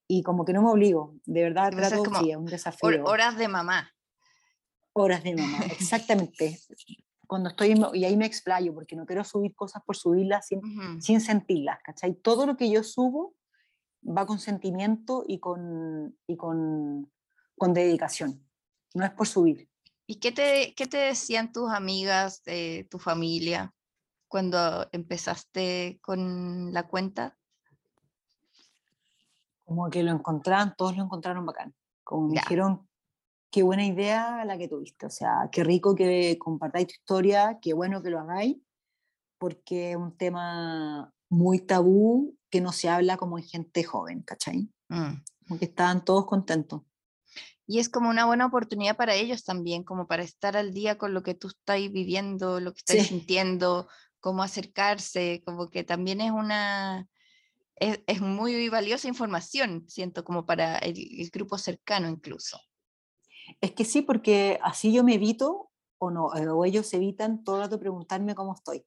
Y 0.07 0.23
como 0.23 0.45
que 0.45 0.53
no 0.53 0.61
me 0.61 0.69
obligo, 0.69 1.15
de 1.25 1.43
verdad 1.43 1.71
trato, 1.71 2.03
como 2.03 2.19
sí, 2.19 2.31
es 2.31 2.37
un 2.37 2.45
desafío. 2.45 3.03
Horas 3.03 3.37
de 3.37 3.47
mamá. 3.47 3.93
Horas 4.93 5.23
de 5.23 5.35
mamá, 5.35 5.59
exactamente. 5.71 6.59
Cuando 7.27 7.49
estoy, 7.49 7.75
y 7.93 8.05
ahí 8.05 8.15
me 8.15 8.25
explayo, 8.25 8.73
porque 8.73 8.95
no 8.95 9.05
quiero 9.05 9.23
subir 9.25 9.53
cosas 9.53 9.83
por 9.85 9.97
subirlas 9.97 10.47
sin, 10.47 11.01
sin 11.01 11.19
sentirlas, 11.19 11.79
¿cachai? 11.83 12.15
Todo 12.15 12.45
lo 12.45 12.55
que 12.55 12.69
yo 12.69 12.83
subo 12.83 13.35
va 14.05 14.25
con 14.25 14.39
sentimiento 14.39 15.25
y 15.27 15.39
con, 15.39 16.17
y 16.25 16.37
con, 16.37 17.11
con 17.57 17.73
dedicación. 17.73 18.47
No 18.93 19.03
es 19.03 19.11
por 19.11 19.27
subir. 19.27 19.69
¿Y 20.07 20.15
qué 20.15 20.31
te, 20.31 20.73
qué 20.75 20.87
te 20.87 20.97
decían 20.97 21.51
tus 21.51 21.69
amigas, 21.69 22.43
de 22.43 22.87
tu 22.89 22.97
familia, 22.97 23.73
cuando 24.29 24.87
empezaste 24.93 25.99
con 26.01 26.71
la 26.73 26.87
cuenta? 26.87 27.37
Como 29.67 29.89
que 29.89 30.01
lo 30.01 30.13
encontraron, 30.13 30.73
todos 30.77 30.95
lo 30.95 31.03
encontraron 31.03 31.45
bacán. 31.45 31.75
Como 32.06 32.30
me 32.30 32.36
dijeron, 32.36 32.88
qué 33.51 33.63
buena 33.63 33.86
idea 33.86 34.45
la 34.45 34.58
que 34.58 34.69
tuviste. 34.69 35.06
O 35.06 35.10
sea, 35.10 35.49
qué 35.51 35.65
rico 35.65 35.93
que 35.93 36.38
compartáis 36.39 36.88
tu 36.88 36.93
historia, 36.93 37.60
qué 37.62 37.73
bueno 37.73 38.01
que 38.01 38.10
lo 38.10 38.21
hagáis, 38.21 38.56
porque 39.38 39.91
es 39.91 39.97
un 39.97 40.15
tema 40.15 41.13
muy 41.30 41.60
tabú 41.60 42.38
que 42.49 42.62
no 42.62 42.71
se 42.71 42.88
habla 42.88 43.17
como 43.17 43.38
en 43.38 43.43
gente 43.43 43.84
joven, 43.84 44.21
¿cachai? 44.21 44.69
Mm. 44.88 45.15
Como 45.45 45.60
que 45.60 45.65
estaban 45.65 46.06
todos 46.06 46.25
contentos. 46.25 46.84
Y 47.65 47.80
es 47.80 47.89
como 47.89 48.10
una 48.10 48.25
buena 48.25 48.45
oportunidad 48.45 48.95
para 48.95 49.15
ellos 49.15 49.43
también, 49.43 49.84
como 49.84 50.08
para 50.08 50.23
estar 50.23 50.56
al 50.56 50.73
día 50.73 50.97
con 50.97 51.13
lo 51.13 51.23
que 51.23 51.36
tú 51.36 51.49
estás 51.49 51.77
viviendo, 51.91 52.62
lo 52.62 52.71
que 52.71 52.80
estás 52.80 53.08
sintiendo, 53.08 53.89
cómo 54.21 54.43
acercarse, 54.43 55.43
como 55.45 55.69
que 55.69 55.84
también 55.84 56.21
es 56.21 56.32
una, 56.32 57.10
es, 57.79 58.21
muy 58.21 58.69
valiosa 58.69 59.07
información, 59.07 59.85
siento, 59.87 60.23
como 60.23 60.45
para 60.45 60.77
el, 60.79 61.29
grupo 61.31 61.57
cercano 61.57 62.09
incluso. 62.09 62.59
Es 63.61 63.71
que 63.71 63.85
sí, 63.85 64.01
porque 64.01 64.59
así 64.63 64.91
yo 64.91 65.03
me 65.03 65.15
evito 65.15 65.71
o 65.99 66.11
no, 66.11 66.35
eh, 66.35 66.47
o 66.47 66.65
ellos 66.65 66.93
evitan 66.93 67.43
todo 67.43 67.57
el 67.57 67.63
rato 67.63 67.79
preguntarme 67.79 68.35
cómo 68.35 68.53
estoy. 68.53 68.85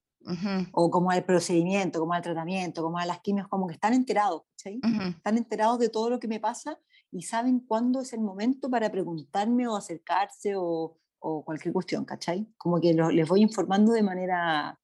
O 0.73 0.91
cómo 0.91 1.13
el 1.13 1.25
procedimiento, 1.25 1.99
cómo 1.99 2.15
el 2.15 2.21
tratamiento, 2.21 2.83
cómo 2.83 3.01
las 3.01 3.21
quimios, 3.21 3.49
como 3.49 3.67
que 3.67 3.73
están 3.73 3.95
enterados, 3.95 4.43
¿sí? 4.55 4.79
Están 5.17 5.39
enterados 5.39 5.79
de 5.79 5.89
todo 5.89 6.11
lo 6.11 6.21
que 6.21 6.29
me 6.29 6.39
pasa 6.39 6.79
y 7.11 7.23
saben 7.23 7.61
cuándo 7.61 8.03
es 8.03 8.13
el 8.13 8.21
momento 8.21 8.69
para 8.69 8.91
preguntarme 8.91 9.67
o 9.67 9.77
acercarse 9.77 10.57
o, 10.57 10.99
o 11.21 11.43
cualquier 11.43 11.73
cuestión, 11.73 12.05
¿cachai? 12.05 12.47
Como 12.59 12.79
que 12.79 12.93
les 12.93 13.27
voy 13.27 13.41
informando 13.41 13.93
de 13.93 14.03
manera, 14.03 14.79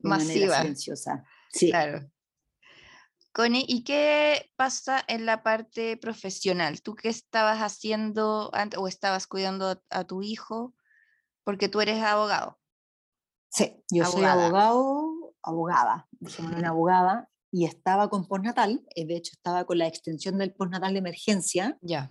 masiva, 0.00 0.58
silenciosa. 0.58 1.24
Sí. 1.50 1.70
Claro. 1.70 2.10
Connie, 3.34 3.64
¿y 3.66 3.82
qué 3.82 4.52
pasa 4.54 5.02
en 5.08 5.26
la 5.26 5.42
parte 5.42 5.96
profesional? 5.96 6.82
¿Tú 6.82 6.94
qué 6.94 7.08
estabas 7.08 7.58
haciendo 7.58 8.52
o 8.78 8.86
estabas 8.86 9.26
cuidando 9.26 9.82
a, 9.90 10.04
tu 10.04 10.22
hijo? 10.22 10.72
Porque 11.42 11.68
tú 11.68 11.80
eres 11.80 12.00
abogado. 12.00 12.60
Sí, 13.50 13.82
yo 13.90 14.04
soy 14.04 14.22
abogado, 14.22 15.34
abogada, 15.42 16.08
una 16.38 16.68
abogada, 16.68 17.28
y 17.50 17.64
estaba 17.64 18.08
con 18.08 18.28
postnatal, 18.28 18.84
eh, 18.94 19.04
de 19.04 19.16
hecho 19.16 19.32
estaba 19.32 19.64
con 19.64 19.78
la 19.78 19.88
extensión 19.88 20.38
del 20.38 20.54
postnatal 20.54 20.92
de 20.92 21.00
emergencia. 21.00 21.76
Ya. 21.82 22.10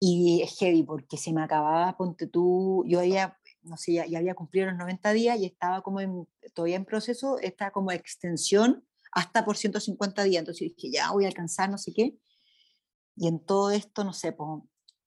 Y 0.00 0.40
es 0.40 0.56
heavy 0.58 0.84
porque 0.84 1.18
se 1.18 1.34
me 1.34 1.42
acababa, 1.42 1.94
ponte 1.98 2.26
tú, 2.26 2.82
yo 2.86 3.00
había, 3.00 3.38
no 3.60 3.76
sé, 3.76 3.92
ya, 3.92 4.18
había 4.18 4.34
cumplido 4.34 4.68
los 4.68 4.78
90 4.78 5.12
días 5.12 5.38
y 5.38 5.44
estaba 5.44 5.82
como 5.82 6.00
en, 6.00 6.26
todavía 6.54 6.76
en 6.76 6.86
proceso, 6.86 7.38
esta 7.40 7.70
como 7.72 7.92
extensión 7.92 8.86
hasta 9.16 9.46
por 9.46 9.56
150 9.56 10.24
días. 10.24 10.40
Entonces 10.40 10.72
dije, 10.76 10.90
ya 10.90 11.10
voy 11.10 11.24
a 11.24 11.28
alcanzar, 11.28 11.70
no 11.70 11.78
sé 11.78 11.92
qué. 11.94 12.14
Y 13.16 13.28
en 13.28 13.40
todo 13.40 13.70
esto, 13.70 14.04
no 14.04 14.12
sé, 14.12 14.32
pues, 14.32 14.62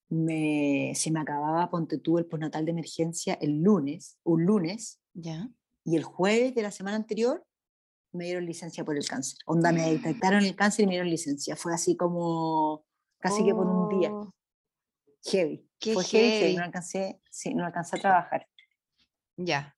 me, 0.08 0.92
se 0.96 1.12
me 1.12 1.20
acababa, 1.20 1.70
ponte 1.70 1.98
tú, 1.98 2.18
el 2.18 2.26
postnatal 2.26 2.64
de 2.64 2.72
emergencia 2.72 3.34
el 3.40 3.62
lunes, 3.62 4.18
un 4.24 4.44
lunes. 4.44 5.00
Ya. 5.14 5.48
Y 5.84 5.96
el 5.96 6.02
jueves 6.02 6.56
de 6.56 6.62
la 6.62 6.72
semana 6.72 6.96
anterior 6.96 7.46
me 8.10 8.24
dieron 8.24 8.46
licencia 8.46 8.84
por 8.84 8.96
el 8.96 9.06
cáncer. 9.06 9.38
Onda, 9.46 9.70
me 9.70 9.88
detectaron 9.92 10.44
el 10.44 10.56
cáncer 10.56 10.82
y 10.82 10.86
me 10.86 10.94
dieron 10.94 11.08
licencia. 11.08 11.54
Fue 11.54 11.72
así 11.72 11.96
como 11.96 12.84
casi 13.20 13.44
que 13.44 13.54
por 13.54 13.68
un 13.68 14.00
día. 14.00 14.12
Oh. 14.12 14.34
Heavy. 15.22 15.70
Fue 15.94 16.02
heavy, 16.02 16.56
no 16.56 16.64
alcancé, 16.64 17.22
sí, 17.30 17.54
no 17.54 17.64
alcancé 17.64 17.96
a 17.96 18.00
trabajar. 18.00 18.48
Ya. 19.36 19.76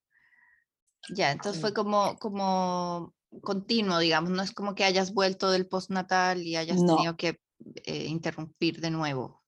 Ya, 1.10 1.32
entonces 1.32 1.60
fue 1.60 1.74
como, 1.74 2.16
como 2.16 3.14
continuo, 3.40 3.98
digamos, 3.98 4.30
no 4.30 4.42
es 4.42 4.52
como 4.52 4.74
que 4.74 4.84
hayas 4.84 5.12
vuelto 5.12 5.50
del 5.50 5.66
postnatal 5.66 6.42
y 6.42 6.56
hayas 6.56 6.78
tenido 6.78 7.16
que 7.16 7.40
eh, 7.84 8.06
interrumpir 8.06 8.80
de 8.80 8.90
nuevo. 8.90 9.42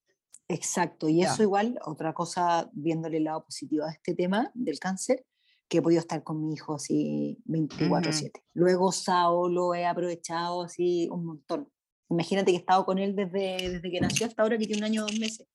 Exacto, 0.49 1.09
y 1.09 1.23
eso 1.23 1.43
igual, 1.43 1.79
otra 1.85 2.13
cosa, 2.13 2.71
viéndole 2.73 3.17
el 3.17 3.25
lado 3.25 3.45
positivo 3.45 3.85
a 3.85 3.93
este 3.93 4.15
tema 4.15 4.51
del 4.55 4.79
cáncer, 4.79 5.25
que 5.69 5.79
he 5.79 5.83
podido 5.83 6.01
estar 6.01 6.23
con 6.23 6.41
mi 6.41 6.53
hijo 6.53 6.75
así 6.75 7.39
24/7. 7.47 8.43
Luego 8.53 8.93
Sao 8.93 9.49
lo 9.49 9.75
he 9.75 9.87
aprovechado 9.87 10.63
así 10.63 11.09
un 11.11 11.25
montón. 11.25 11.73
Imagínate 12.11 12.53
que 12.53 12.59
he 12.59 12.61
estado 12.61 12.85
con 12.85 12.99
él 12.99 13.17
desde, 13.17 13.71
desde 13.71 13.91
que 13.91 14.01
nació 14.01 14.27
hasta 14.27 14.43
ahora, 14.43 14.59
que 14.59 14.67
tiene 14.67 14.81
un 14.81 14.85
año 14.85 15.03
dos 15.03 15.19
meses. 15.19 15.49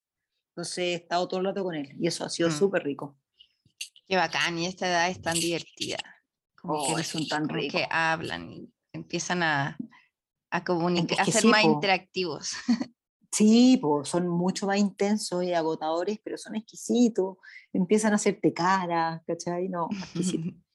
Entonces 0.52 0.78
he 0.80 0.94
estado 0.96 1.28
todo 1.28 1.40
el 1.40 1.46
rato 1.46 1.64
con 1.64 1.76
él 1.76 1.96
y 2.00 2.08
eso 2.08 2.26
ha 2.26 2.30
sido 2.30 2.50
mm. 2.50 2.52
súper 2.52 2.84
rico. 2.84 3.16
Qué 4.08 4.16
bacán, 4.16 4.58
y 4.58 4.66
esta 4.66 4.88
edad 4.88 5.10
es 5.10 5.22
tan 5.22 5.36
divertida. 5.36 6.00
Como 6.62 6.96
que 6.96 7.04
son 7.04 7.28
tan 7.28 7.48
ricos. 7.50 7.80
Que 7.80 7.88
hablan 7.90 8.52
y 8.52 8.70
empiezan 8.94 9.44
a, 9.44 9.78
a 10.52 10.64
comunicar, 10.64 11.20
a 11.22 11.26
ser 11.26 11.46
más 11.46 11.64
interactivos. 11.64 12.54
Sí, 13.32 13.78
pues 13.80 14.10
son 14.10 14.28
mucho 14.28 14.66
más 14.66 14.80
intensos 14.80 15.44
y 15.44 15.54
agotadores, 15.54 16.20
pero 16.24 16.38
son 16.38 16.56
exquisitos. 16.56 17.38
Empiezan 17.72 18.14
a 18.14 18.16
hacerte 18.16 18.54
cara, 18.54 19.24
¿cachai? 19.26 19.70
No, 19.70 19.88
exquisito. 19.92 20.52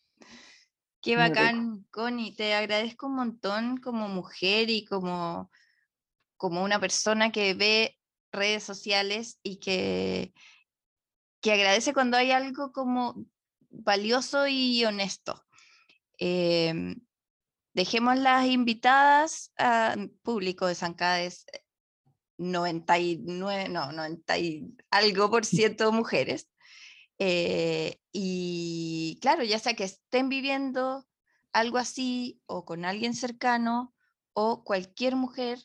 Qué 1.03 1.17
bacán, 1.17 1.85
Connie. 1.91 2.35
Te 2.35 2.55
agradezco 2.55 3.09
un 3.09 3.17
montón 3.17 3.77
como 3.77 4.09
mujer 4.09 4.71
y 4.71 4.87
como, 4.87 5.51
como 6.37 6.65
una 6.65 6.81
persona 6.81 7.31
que 7.31 7.53
ve 7.53 7.99
redes 8.33 8.63
sociales 8.63 9.39
y 9.43 9.57
que, 9.57 10.33
que 11.43 11.53
agradece 11.53 11.93
cuando 11.93 12.17
hay 12.17 12.31
algo 12.31 12.73
como 12.73 13.27
valioso 13.69 14.47
y 14.47 14.83
honesto. 14.87 15.44
Eh, 16.19 16.97
dejemos 17.75 18.17
las 18.17 18.47
invitadas 18.47 19.53
al 19.57 20.11
público 20.23 20.67
de 20.67 20.75
San 20.75 20.95
Cades 20.95 21.47
99, 22.39 23.69
no, 23.69 23.93
90 23.93 24.39
y 24.39 24.75
algo 24.91 25.31
por 25.31 25.45
ciento 25.47 25.93
mujeres. 25.93 26.49
Eh, 27.19 28.01
y 28.13 29.19
claro, 29.21 29.45
ya 29.45 29.59
sea 29.59 29.75
que 29.75 29.85
estén 29.85 30.29
viviendo 30.29 31.07
algo 31.53 31.79
así 31.79 32.41
o 32.47 32.65
con 32.65 32.85
alguien 32.85 33.15
cercano 33.15 33.95
o 34.33 34.65
cualquier 34.65 35.15
mujer, 35.15 35.61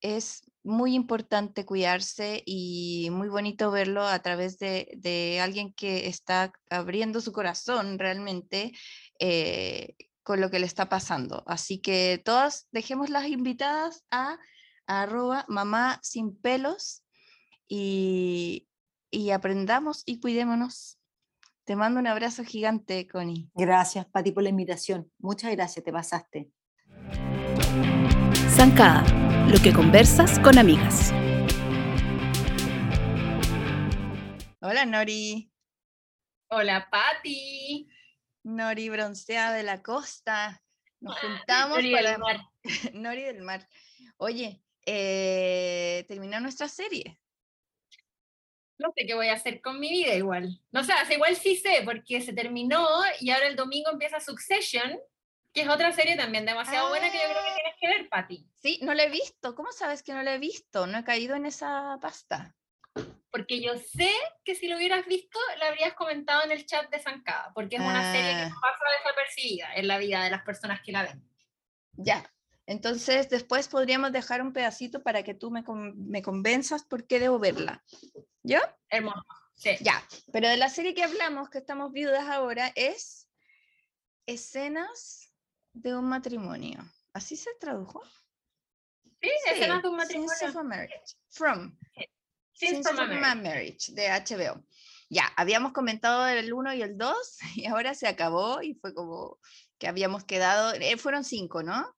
es 0.00 0.42
muy 0.62 0.94
importante 0.94 1.64
cuidarse 1.64 2.42
y 2.44 3.08
muy 3.12 3.28
bonito 3.28 3.70
verlo 3.70 4.04
a 4.06 4.18
través 4.20 4.58
de, 4.58 4.90
de 4.96 5.40
alguien 5.40 5.72
que 5.72 6.08
está 6.08 6.52
abriendo 6.70 7.20
su 7.20 7.32
corazón 7.32 7.98
realmente 7.98 8.72
eh, 9.20 9.96
con 10.22 10.40
lo 10.40 10.50
que 10.50 10.58
le 10.58 10.66
está 10.66 10.88
pasando. 10.88 11.44
Así 11.46 11.78
que 11.80 12.20
todas 12.24 12.68
dejemos 12.72 13.10
las 13.10 13.26
invitadas 13.26 14.04
a 14.10 14.38
arroba 14.86 15.44
mamá 15.48 15.98
sin 16.02 16.36
pelos 16.36 17.04
y, 17.68 18.68
y 19.10 19.30
aprendamos 19.30 20.02
y 20.06 20.20
cuidémonos. 20.20 20.98
Te 21.64 21.74
mando 21.74 21.98
un 21.98 22.06
abrazo 22.06 22.44
gigante, 22.44 23.08
Connie. 23.08 23.50
Gracias, 23.54 24.06
Pati, 24.06 24.30
por 24.30 24.44
la 24.44 24.50
invitación. 24.50 25.10
Muchas 25.18 25.50
gracias, 25.50 25.84
te 25.84 25.92
pasaste. 25.92 26.50
Zancada, 28.48 29.04
lo 29.48 29.58
que 29.58 29.72
conversas 29.72 30.38
con 30.38 30.58
amigas. 30.58 31.12
Hola, 34.60 34.86
Nori. 34.86 35.52
Hola, 36.48 36.88
Patti. 36.90 37.88
Nori 38.46 38.88
bronceada 38.88 39.56
de 39.56 39.64
la 39.64 39.82
costa. 39.82 40.62
Nos 41.00 41.18
juntamos 41.18 41.78
Nori 41.78 41.92
para 41.92 42.10
del 42.10 42.18
mar. 42.20 42.40
Nori 42.94 43.22
del 43.22 43.42
mar. 43.42 43.68
Oye, 44.18 44.62
eh, 44.86 46.04
terminó 46.06 46.38
nuestra 46.38 46.68
serie. 46.68 47.18
No 48.78 48.92
sé 48.94 49.04
qué 49.04 49.14
voy 49.14 49.28
a 49.28 49.34
hacer 49.34 49.60
con 49.60 49.80
mi 49.80 49.90
vida 49.90 50.14
igual. 50.14 50.60
No 50.70 50.84
sé, 50.84 50.92
sea, 50.92 51.12
igual 51.12 51.34
sí 51.34 51.56
sé, 51.56 51.82
porque 51.84 52.20
se 52.20 52.32
terminó 52.32 52.86
y 53.20 53.30
ahora 53.30 53.48
el 53.48 53.56
domingo 53.56 53.90
empieza 53.90 54.20
Succession, 54.20 54.96
que 55.52 55.62
es 55.62 55.68
otra 55.68 55.90
serie 55.92 56.14
también 56.14 56.46
demasiado 56.46 56.88
buena 56.88 57.10
que 57.10 57.18
yo 57.18 57.24
creo 57.24 57.42
que 57.42 57.54
tienes 57.54 57.74
que 57.80 57.88
ver, 57.88 58.08
Patti. 58.08 58.48
Sí, 58.54 58.78
no 58.82 58.94
la 58.94 59.04
he 59.04 59.10
visto. 59.10 59.56
¿Cómo 59.56 59.72
sabes 59.72 60.04
que 60.04 60.12
no 60.12 60.22
la 60.22 60.34
he 60.34 60.38
visto? 60.38 60.86
No 60.86 60.98
he 60.98 61.04
caído 61.04 61.34
en 61.34 61.46
esa 61.46 61.98
pasta. 62.00 62.54
Porque 63.36 63.60
yo 63.60 63.76
sé 63.76 64.10
que 64.44 64.54
si 64.54 64.66
lo 64.66 64.76
hubieras 64.76 65.04
visto, 65.06 65.38
la 65.58 65.66
habrías 65.66 65.92
comentado 65.92 66.42
en 66.44 66.52
el 66.52 66.64
chat 66.64 66.88
de 66.90 66.98
Zancada, 66.98 67.52
porque 67.54 67.76
es 67.76 67.82
una 67.82 68.10
serie 68.10 68.30
que 68.30 68.40
Ah. 68.44 68.48
no 68.48 68.56
pasa 68.62 68.84
desapercibida 68.98 69.74
en 69.74 69.88
la 69.88 69.98
vida 69.98 70.24
de 70.24 70.30
las 70.30 70.42
personas 70.42 70.80
que 70.80 70.92
la 70.92 71.02
ven. 71.02 71.22
Ya. 71.92 72.32
Entonces, 72.64 73.28
después 73.28 73.68
podríamos 73.68 74.10
dejar 74.10 74.40
un 74.40 74.54
pedacito 74.54 75.02
para 75.02 75.22
que 75.22 75.34
tú 75.34 75.50
me, 75.50 75.62
me 75.96 76.22
convenzas 76.22 76.82
por 76.84 77.06
qué 77.06 77.20
debo 77.20 77.38
verla. 77.38 77.84
¿Yo? 78.42 78.58
Hermoso. 78.88 79.22
Sí. 79.54 79.76
Ya. 79.82 80.02
Pero 80.32 80.48
de 80.48 80.56
la 80.56 80.70
serie 80.70 80.94
que 80.94 81.04
hablamos, 81.04 81.50
que 81.50 81.58
estamos 81.58 81.92
viudas 81.92 82.26
ahora, 82.28 82.72
es 82.74 83.28
Escenas 84.24 85.30
de 85.74 85.94
un 85.94 86.06
matrimonio. 86.08 86.78
¿Así 87.12 87.36
se 87.36 87.50
tradujo? 87.60 88.02
Sí, 89.20 89.30
escenas 89.46 89.82
de 89.82 89.88
un 89.88 89.96
matrimonio. 89.96 90.32
of 90.48 90.56
a 90.56 90.62
Marriage. 90.62 91.16
From. 91.28 91.76
Scenes 91.94 92.15
A 92.62 92.90
of 92.90 92.98
a 92.98 93.06
Marriage. 93.06 93.42
Marriage, 93.42 93.92
de 93.92 94.08
HBO. 94.08 94.64
Ya, 95.08 95.32
habíamos 95.36 95.72
comentado 95.72 96.26
el 96.26 96.52
1 96.52 96.74
y 96.74 96.82
el 96.82 96.96
2 96.96 97.38
y 97.56 97.66
ahora 97.66 97.94
se 97.94 98.08
acabó 98.08 98.62
y 98.62 98.74
fue 98.74 98.94
como 98.94 99.38
que 99.78 99.88
habíamos 99.88 100.24
quedado, 100.24 100.72
eh, 100.72 100.96
fueron 100.96 101.22
cinco, 101.22 101.62
¿no? 101.62 101.94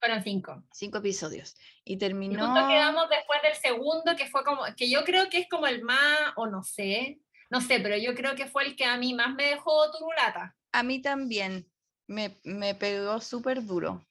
Fueron 0.00 0.22
cinco. 0.22 0.64
Cinco 0.72 0.98
episodios. 0.98 1.56
Y 1.84 1.94
Y 1.94 1.96
terminó... 1.98 2.46
justo 2.46 2.68
quedamos 2.68 3.08
después 3.08 3.40
del 3.42 3.54
segundo, 3.54 4.16
que 4.16 4.26
fue 4.26 4.44
como, 4.44 4.62
que 4.76 4.90
yo 4.90 5.04
creo 5.04 5.30
que 5.30 5.38
es 5.38 5.48
como 5.48 5.66
el 5.66 5.82
más, 5.82 6.32
o 6.36 6.46
no 6.46 6.62
sé, 6.62 7.20
no 7.48 7.60
sé, 7.60 7.80
pero 7.80 7.96
yo 7.96 8.14
creo 8.14 8.34
que 8.34 8.46
fue 8.46 8.64
el 8.64 8.76
que 8.76 8.84
a 8.84 8.96
mí 8.96 9.14
más 9.14 9.34
me 9.34 9.44
dejó 9.44 9.90
turulata. 9.92 10.54
A 10.72 10.82
mí 10.82 11.00
también 11.00 11.70
me, 12.06 12.36
me 12.44 12.74
pegó 12.74 13.20
súper 13.20 13.64
duro. 13.64 14.04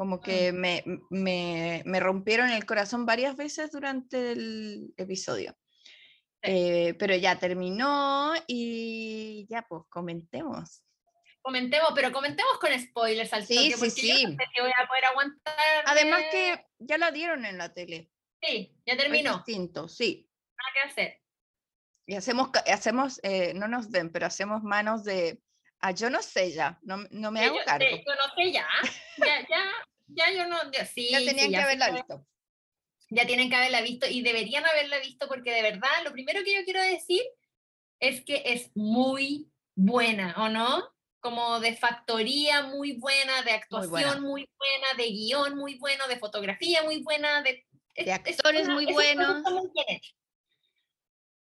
Como 0.00 0.18
que 0.18 0.50
me, 0.52 0.82
me, 1.10 1.82
me 1.84 2.00
rompieron 2.00 2.48
el 2.48 2.64
corazón 2.64 3.04
varias 3.04 3.36
veces 3.36 3.70
durante 3.70 4.32
el 4.32 4.94
episodio. 4.96 5.54
Sí. 6.42 6.50
Eh, 6.50 6.94
pero 6.98 7.14
ya 7.16 7.38
terminó 7.38 8.32
y 8.46 9.46
ya, 9.50 9.60
pues 9.68 9.82
comentemos. 9.90 10.82
Comentemos, 11.42 11.90
pero 11.94 12.12
comentemos 12.12 12.58
con 12.58 12.70
spoilers 12.80 13.30
al 13.34 13.44
Sí, 13.44 13.56
toque, 13.56 13.66
sí, 13.66 13.72
porque 13.74 14.08
yo 14.08 14.16
sí. 14.16 14.24
no 14.24 14.30
sé 14.30 14.44
si 14.54 14.62
voy 14.62 14.72
a 14.82 14.88
poder 14.88 15.04
aguantar. 15.04 15.54
Además 15.84 16.22
que 16.30 16.64
ya 16.78 16.96
la 16.96 17.10
dieron 17.10 17.44
en 17.44 17.58
la 17.58 17.74
tele. 17.74 18.10
Sí, 18.42 18.74
ya 18.86 18.94
es 18.94 18.98
terminó, 18.98 19.32
nada 19.32 19.44
distinto, 19.44 19.86
sí. 19.86 20.26
que 20.72 20.88
hacer. 20.90 21.20
Y 22.06 22.14
hacemos, 22.14 22.48
hacemos 22.72 23.20
eh, 23.22 23.52
no 23.52 23.68
nos 23.68 23.90
ven, 23.90 24.10
pero 24.10 24.24
hacemos 24.24 24.62
manos 24.62 25.04
de, 25.04 25.42
ah, 25.80 25.90
yo 25.90 26.08
no 26.08 26.22
sé 26.22 26.52
ya, 26.52 26.78
no, 26.80 27.04
no 27.10 27.30
me 27.30 27.40
Sí, 27.40 27.46
hago 27.48 27.58
yo, 27.58 27.64
cargo. 27.66 27.86
sí, 27.86 28.02
yo 28.06 28.14
no 28.14 28.34
sé 28.34 28.50
ya, 28.52 28.66
ya, 29.18 29.46
ya, 29.46 29.64
ya 30.14 30.32
yo 30.32 30.46
no, 30.46 30.70
ya, 30.72 30.84
sí, 30.86 31.08
ya 31.10 31.18
tenían 31.18 31.48
que 31.48 31.52
ya 31.52 31.64
haberla 31.64 31.90
visto. 31.90 32.26
ya 33.10 33.26
tienen 33.26 33.50
que 33.50 33.56
haberla 33.56 33.80
visto 33.82 34.06
y 34.08 34.22
deberían 34.22 34.64
haberla 34.64 34.98
visto 34.98 35.28
porque 35.28 35.52
de 35.52 35.62
verdad 35.62 35.90
lo 36.04 36.12
primero 36.12 36.42
que 36.44 36.54
yo 36.54 36.64
quiero 36.64 36.82
decir 36.82 37.22
es 37.98 38.24
que 38.24 38.42
es 38.46 38.70
muy 38.74 39.50
buena, 39.74 40.34
¿o 40.38 40.48
no? 40.48 40.88
Como 41.20 41.60
de 41.60 41.76
factoría 41.76 42.62
muy 42.62 42.92
buena, 42.92 43.42
de 43.42 43.52
actuación 43.52 44.22
muy 44.22 44.48
buena, 44.58 44.88
buena. 44.88 44.94
de 44.96 45.10
guion 45.10 45.56
muy 45.56 45.74
bueno, 45.78 46.08
de 46.08 46.18
fotografía 46.18 46.82
muy 46.82 47.02
buena, 47.02 47.42
de, 47.42 47.66
es 47.94 48.08
actores 48.08 48.68
muy 48.68 48.86
es 48.88 48.94
buenos. 48.94 49.42
muy. 49.42 49.70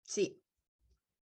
Sí. 0.03 0.41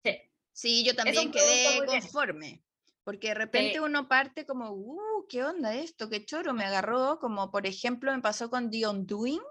Sí. 0.04 0.22
Sí, 0.54 0.84
yo 0.84 0.96
también 0.96 1.32
quedé 1.32 1.86
conforme, 1.86 2.64
porque 3.04 3.30
de 3.30 3.34
repente 3.36 3.80
uno 3.82 4.08
parte 4.08 4.46
como, 4.46 4.72
uh, 4.72 5.26
¿qué 5.28 5.44
onda 5.44 5.74
esto? 5.76 6.10
¿Qué 6.10 6.26
choro? 6.26 6.54
Me 6.54 6.66
agarró, 6.66 7.20
como 7.20 7.52
por 7.52 7.66
ejemplo 7.66 8.14
me 8.14 8.22
pasó 8.22 8.50
con 8.50 8.70
The 8.70 8.88
Undoing, 8.88 9.42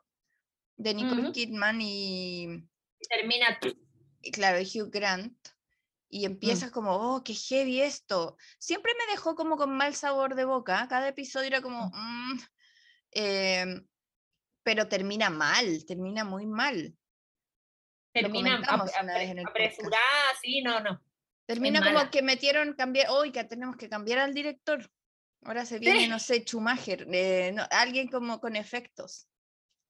de 0.76 0.94
Nicole. 0.94 1.32
Kidman 1.32 1.80
y, 1.80 2.68
termina 3.08 3.58
y 4.22 4.30
claro, 4.30 4.58
Hugh 4.60 4.90
Grant, 4.90 5.36
y 6.08 6.24
empiezas 6.24 6.70
como, 6.70 6.96
oh, 6.96 7.24
qué 7.24 7.34
heavy 7.34 7.82
esto. 7.82 8.36
Siempre 8.58 8.92
me 8.98 9.12
dejó 9.12 9.34
como 9.34 9.56
con 9.56 9.76
mal 9.76 9.94
sabor 9.94 10.34
de 10.34 10.44
boca, 10.44 10.86
cada 10.88 11.08
episodio 11.08 11.48
era 11.48 11.62
como, 11.62 11.90
"Mm", 11.92 12.40
em, 13.12 13.88
pero 14.62 14.88
termina 14.88 15.30
mal, 15.30 15.84
termina 15.86 16.24
muy 16.24 16.46
mal. 16.46 16.96
termina 18.12 18.56
apresurada, 19.44 20.34
sí, 20.42 20.62
no, 20.62 20.80
no. 20.80 21.00
Termina 21.54 21.80
mala. 21.80 21.92
como 22.00 22.10
que 22.10 22.22
metieron, 22.22 22.74
cambiar, 22.74 23.08
hoy 23.10 23.32
que 23.32 23.44
tenemos 23.44 23.76
que 23.76 23.88
cambiar 23.88 24.18
al 24.20 24.34
director. 24.34 24.90
Ahora 25.44 25.64
se 25.64 25.78
viene, 25.78 26.00
Sí. 26.00 26.08
no 26.08 26.18
sé, 26.18 26.40
Schumacher, 26.44 27.06
eh, 27.12 27.50
no, 27.54 27.66
alguien 27.70 28.08
como 28.08 28.40
con 28.40 28.56
efectos 28.56 29.26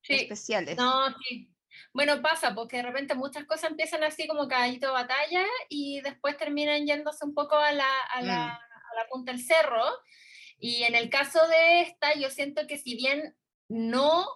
Sí, 0.03 0.15
especiales. 0.15 0.77
No, 0.77 1.09
sí. 1.29 1.53
Bueno, 1.93 2.21
pasa, 2.23 2.55
porque 2.55 2.79
de 2.79 2.85
repente 2.85 3.15
muchas 3.15 3.45
cosas 3.45 3.71
empiezan 3.71 4.03
así 4.05 4.27
como 4.27 4.49
caballito 4.49 4.87
de 4.87 4.93
batalla 4.93 5.45
y 5.69 6.01
después 6.03 6.37
terminan 6.37 6.87
yéndose 6.87 7.25
un 7.25 7.35
poco 7.35 7.57
a 7.57 7.73
la, 7.73 8.01
a 8.13 8.23
la, 8.23 8.47
Mm. 8.47 8.51
a 8.51 8.95
la 9.03 9.09
punta 9.11 9.33
del 9.33 9.41
cerro. 9.43 9.83
Y 10.59 10.83
en 10.85 10.95
el 10.95 11.11
caso 11.11 11.47
de 11.49 11.83
esta, 11.83 12.15
yo 12.15 12.31
siento 12.31 12.67
que 12.67 12.77
si 12.79 12.95
bien 12.97 13.35
no 13.69 14.27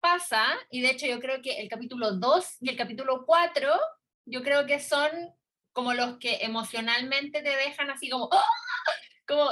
pasa, 0.00 0.44
y 0.70 0.80
de 0.80 0.90
hecho 0.90 1.06
yo 1.06 1.20
creo 1.20 1.40
que 1.42 1.60
el 1.60 1.68
capítulo 1.68 2.12
2 2.12 2.56
y 2.60 2.68
el 2.70 2.76
capítulo 2.76 3.24
4, 3.26 3.68
yo 4.26 4.42
creo 4.42 4.66
que 4.66 4.80
son 4.80 5.10
como 5.72 5.94
los 5.94 6.18
que 6.18 6.38
emocionalmente 6.42 7.42
te 7.42 7.56
dejan 7.56 7.90
así 7.90 8.08
como, 8.08 8.28
¡ah! 8.32 8.44
como 9.26 9.50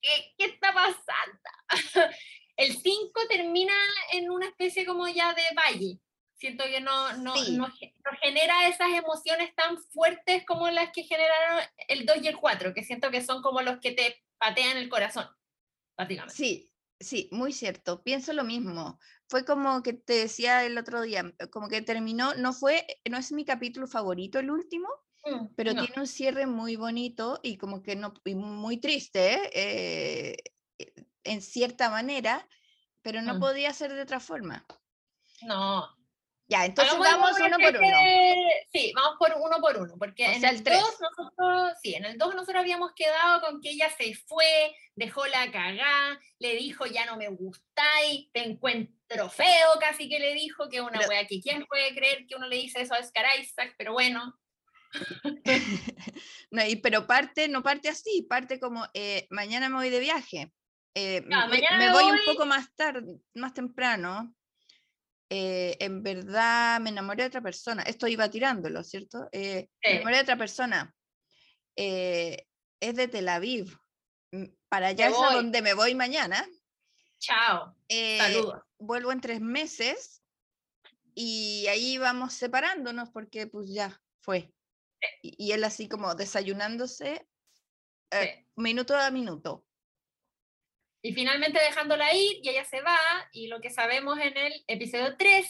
¿qué, 0.00 0.34
qué 0.38 0.44
está 0.46 0.72
pasando? 0.72 1.38
El 2.56 2.76
5 2.76 3.20
termina 3.28 3.72
en 4.12 4.30
una 4.30 4.46
especie 4.46 4.84
como 4.84 5.06
ya 5.08 5.32
de 5.34 5.42
valle. 5.54 6.00
Siento 6.34 6.64
que 6.64 6.80
no, 6.80 7.12
no, 7.18 7.36
Sí. 7.36 7.56
no, 7.56 7.66
no 7.68 8.18
genera 8.22 8.68
esas 8.68 8.92
emociones 8.94 9.54
tan 9.54 9.76
fuertes 9.92 10.44
como 10.46 10.68
las 10.70 10.90
que 10.92 11.02
generaron 11.02 11.60
el 11.88 12.06
2 12.06 12.18
y 12.22 12.28
el 12.28 12.36
4, 12.36 12.74
que 12.74 12.84
siento 12.84 13.10
que 13.10 13.24
son 13.24 13.42
como 13.42 13.60
los 13.62 13.78
que 13.80 13.92
te 13.92 14.24
patean 14.38 14.76
el 14.76 14.88
corazón, 14.88 15.28
básicamente. 15.96 16.34
Sí, 16.36 16.72
sí, 17.00 17.28
muy 17.32 17.52
cierto. 17.52 18.02
Pienso 18.04 18.32
lo 18.32 18.44
mismo. 18.44 19.00
Fue 19.28 19.44
como 19.44 19.82
que 19.82 19.92
te 19.94 20.14
decía 20.14 20.64
el 20.64 20.78
otro 20.78 21.02
día, 21.02 21.32
como 21.50 21.68
que 21.68 21.82
terminó, 21.82 22.34
no 22.34 22.52
fue, 22.52 22.86
no 23.08 23.18
es 23.18 23.32
mi 23.32 23.44
capítulo 23.44 23.86
favorito 23.88 24.38
el 24.38 24.50
último, 24.50 24.88
pero 25.56 25.74
no. 25.74 25.84
tiene 25.84 26.00
un 26.00 26.06
cierre 26.06 26.46
muy 26.46 26.76
bonito 26.76 27.40
y 27.42 27.56
como 27.58 27.82
que 27.82 27.96
no, 27.96 28.14
y 28.24 28.34
muy 28.34 28.78
triste, 28.78 29.50
eh, 29.52 30.36
eh, 30.78 30.92
en 31.24 31.42
cierta 31.42 31.90
manera, 31.90 32.46
pero 33.02 33.20
no 33.22 33.34
Mm. 33.34 33.40
podía 33.40 33.72
ser 33.72 33.92
de 33.94 34.02
otra 34.02 34.20
forma. 34.20 34.64
No. 35.42 35.94
Ya, 36.50 36.64
entonces 36.64 36.98
vamos 36.98 37.32
una 37.38 37.46
uno 37.48 37.58
por 37.58 37.76
uno. 37.76 37.86
de- 37.88 38.66
Sí, 38.72 38.90
vamos 38.94 39.16
por 39.18 39.34
uno 39.38 39.60
por 39.60 39.76
uno, 39.76 39.94
porque 39.98 40.26
O 40.26 40.30
en 40.30 40.40
sea, 40.40 40.48
el 40.50 40.56
el 40.56 40.62
tres. 40.62 40.80
2 40.80 40.98
nosotros, 41.00 41.72
sí, 41.82 41.94
en 41.94 42.06
el 42.06 42.16
2 42.16 42.34
nosotros 42.34 42.56
habíamos 42.60 42.92
quedado 42.94 43.42
con 43.42 43.60
que 43.60 43.70
ella 43.72 43.90
se 43.98 44.14
fue, 44.14 44.74
dejó 44.94 45.26
la 45.26 45.50
cagá, 45.52 46.18
le 46.38 46.54
dijo 46.56 46.86
ya 46.86 47.04
no 47.04 47.18
me 47.18 47.28
gustáis, 47.28 48.32
te 48.32 48.44
encuentro 48.44 49.28
feo, 49.28 49.68
casi 49.78 50.08
que 50.08 50.18
le 50.18 50.32
dijo 50.32 50.70
que 50.70 50.80
una 50.80 50.98
Pero- 51.00 51.08
wea 51.10 51.26
que 51.26 51.38
quién 51.42 51.66
puede 51.66 51.94
creer 51.94 52.26
que 52.26 52.36
uno 52.36 52.46
le 52.46 52.56
dice 52.56 52.80
eso 52.80 52.94
a 52.94 52.98
Oscar 53.00 53.26
Isaac, 53.38 53.74
pero 53.76 53.92
bueno, 53.92 54.34
No, 56.50 56.64
y, 56.66 56.76
pero 56.76 57.06
parte, 57.06 57.48
no 57.48 57.62
parte 57.62 57.88
así, 57.88 58.26
parte 58.28 58.58
como 58.60 58.86
eh, 58.94 59.26
mañana 59.30 59.68
me 59.68 59.76
voy 59.76 59.90
de 59.90 60.00
viaje. 60.00 60.52
eh, 60.94 61.22
mañana 61.22 61.76
me 61.78 61.86
me 61.86 61.92
voy 61.92 62.04
un 62.10 62.18
poco 62.24 62.46
más 62.46 62.74
tarde, 62.74 63.20
más 63.34 63.54
temprano. 63.54 64.34
eh, 65.30 65.76
en 65.80 66.02
verdad 66.02 66.80
me 66.80 66.90
enamoré 66.90 67.22
de 67.24 67.28
otra 67.28 67.42
persona. 67.42 67.82
Esto 67.82 68.06
iba 68.06 68.30
tirándolo, 68.30 68.82
¿cierto? 68.82 69.28
Eh, 69.32 69.68
Me 69.82 69.90
Sí. 69.90 69.94
enamoré 69.96 70.16
de 70.16 70.22
otra 70.22 70.36
persona. 70.38 70.94
es 71.76 72.94
de 72.96 73.08
Tel 73.08 73.28
Aviv. 73.28 73.76
mm, 74.32 74.44
Para 74.68 74.88
allá 74.88 75.08
es 75.08 75.16
a 75.16 75.34
donde 75.34 75.62
me 75.62 75.74
voy 75.74 75.94
mañana. 75.94 76.46
chao, 77.18 77.74
saludos. 77.88 78.62
vuelvo 78.78 79.12
en 79.12 79.20
tres 79.20 79.40
meses 79.40 80.22
y 81.14 81.66
ahí 81.68 81.98
vamos 81.98 82.32
separándonos 82.34 83.10
porque 83.10 83.46
pues 83.46 83.68
ya 83.72 84.00
fue. 84.20 84.52
Y, 85.22 85.46
y 85.46 85.52
él 85.52 85.64
así 85.64 85.88
como 85.88 86.14
desayunándose 86.14 87.28
eh, 88.10 88.46
minuto 88.56 88.96
a 88.96 89.10
minuto. 89.10 89.64
Y 91.02 91.12
finalmente 91.12 91.60
dejándola 91.60 92.12
ir 92.14 92.40
y 92.42 92.48
ella 92.48 92.64
se 92.64 92.80
va 92.80 92.98
y 93.32 93.46
lo 93.46 93.60
que 93.60 93.70
sabemos 93.70 94.18
en 94.18 94.36
el 94.36 94.64
episodio 94.66 95.16
3 95.16 95.46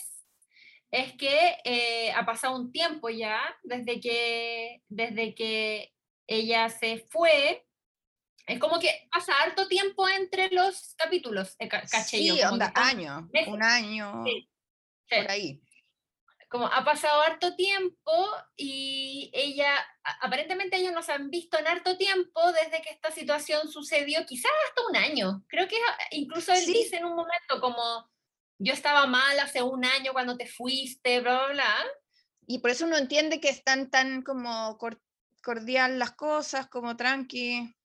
es 0.91 1.13
que 1.13 1.57
eh, 1.63 2.11
ha 2.11 2.25
pasado 2.25 2.55
un 2.55 2.71
tiempo 2.71 3.09
ya 3.09 3.39
desde 3.63 3.99
que, 3.99 4.83
desde 4.87 5.33
que 5.35 5.93
ella 6.27 6.69
se 6.69 7.05
fue. 7.09 7.65
Es 8.45 8.59
como 8.59 8.79
que 8.79 9.07
pasa 9.11 9.33
harto 9.43 9.67
tiempo 9.67 10.07
entre 10.09 10.49
los 10.49 10.95
capítulos, 10.97 11.55
eh, 11.59 11.67
caché 11.67 12.17
Sí, 12.17 12.27
yo, 12.27 12.49
onda, 12.49 12.71
año, 12.75 13.29
un 13.47 13.63
año, 13.63 14.23
Sí, 14.25 14.49
por 15.09 15.31
ahí. 15.31 15.61
Como 16.49 16.65
ha 16.65 16.83
pasado 16.83 17.21
harto 17.21 17.55
tiempo 17.55 18.11
y 18.57 19.29
ella, 19.33 19.71
aparentemente 20.21 20.77
ellos 20.77 20.93
nos 20.93 21.07
han 21.09 21.29
visto 21.29 21.57
en 21.59 21.67
harto 21.67 21.95
tiempo 21.97 22.51
desde 22.51 22.81
que 22.81 22.89
esta 22.89 23.11
situación 23.11 23.69
sucedió, 23.71 24.25
quizás 24.25 24.51
hasta 24.67 24.87
un 24.89 24.95
año. 24.97 25.45
Creo 25.47 25.67
que 25.67 25.75
ah, 25.77 25.97
incluso 26.11 26.51
él 26.51 26.59
Sí. 26.65 26.73
dice 26.73 26.97
en 26.97 27.05
un 27.05 27.15
momento 27.15 27.61
como, 27.61 28.09
yo 28.57 28.73
estaba 28.73 29.05
mal 29.05 29.39
hace 29.39 29.61
un 29.61 29.85
año 29.85 30.11
cuando 30.11 30.35
te 30.37 30.47
fuiste, 30.47 31.21
bla, 31.21 31.45
bla, 31.45 31.53
bla. 31.53 31.75
Y 32.47 32.59
por 32.59 32.71
eso 32.71 32.85
uno 32.85 32.97
entiende 32.97 33.39
que 33.39 33.49
están 33.49 33.91
tan 33.91 34.23
como 34.23 34.75
cor- 34.79 35.01
cordial 35.43 35.99
las 35.99 36.13
cosas, 36.13 36.67
como 36.67 36.97
tranqui. 36.97 37.75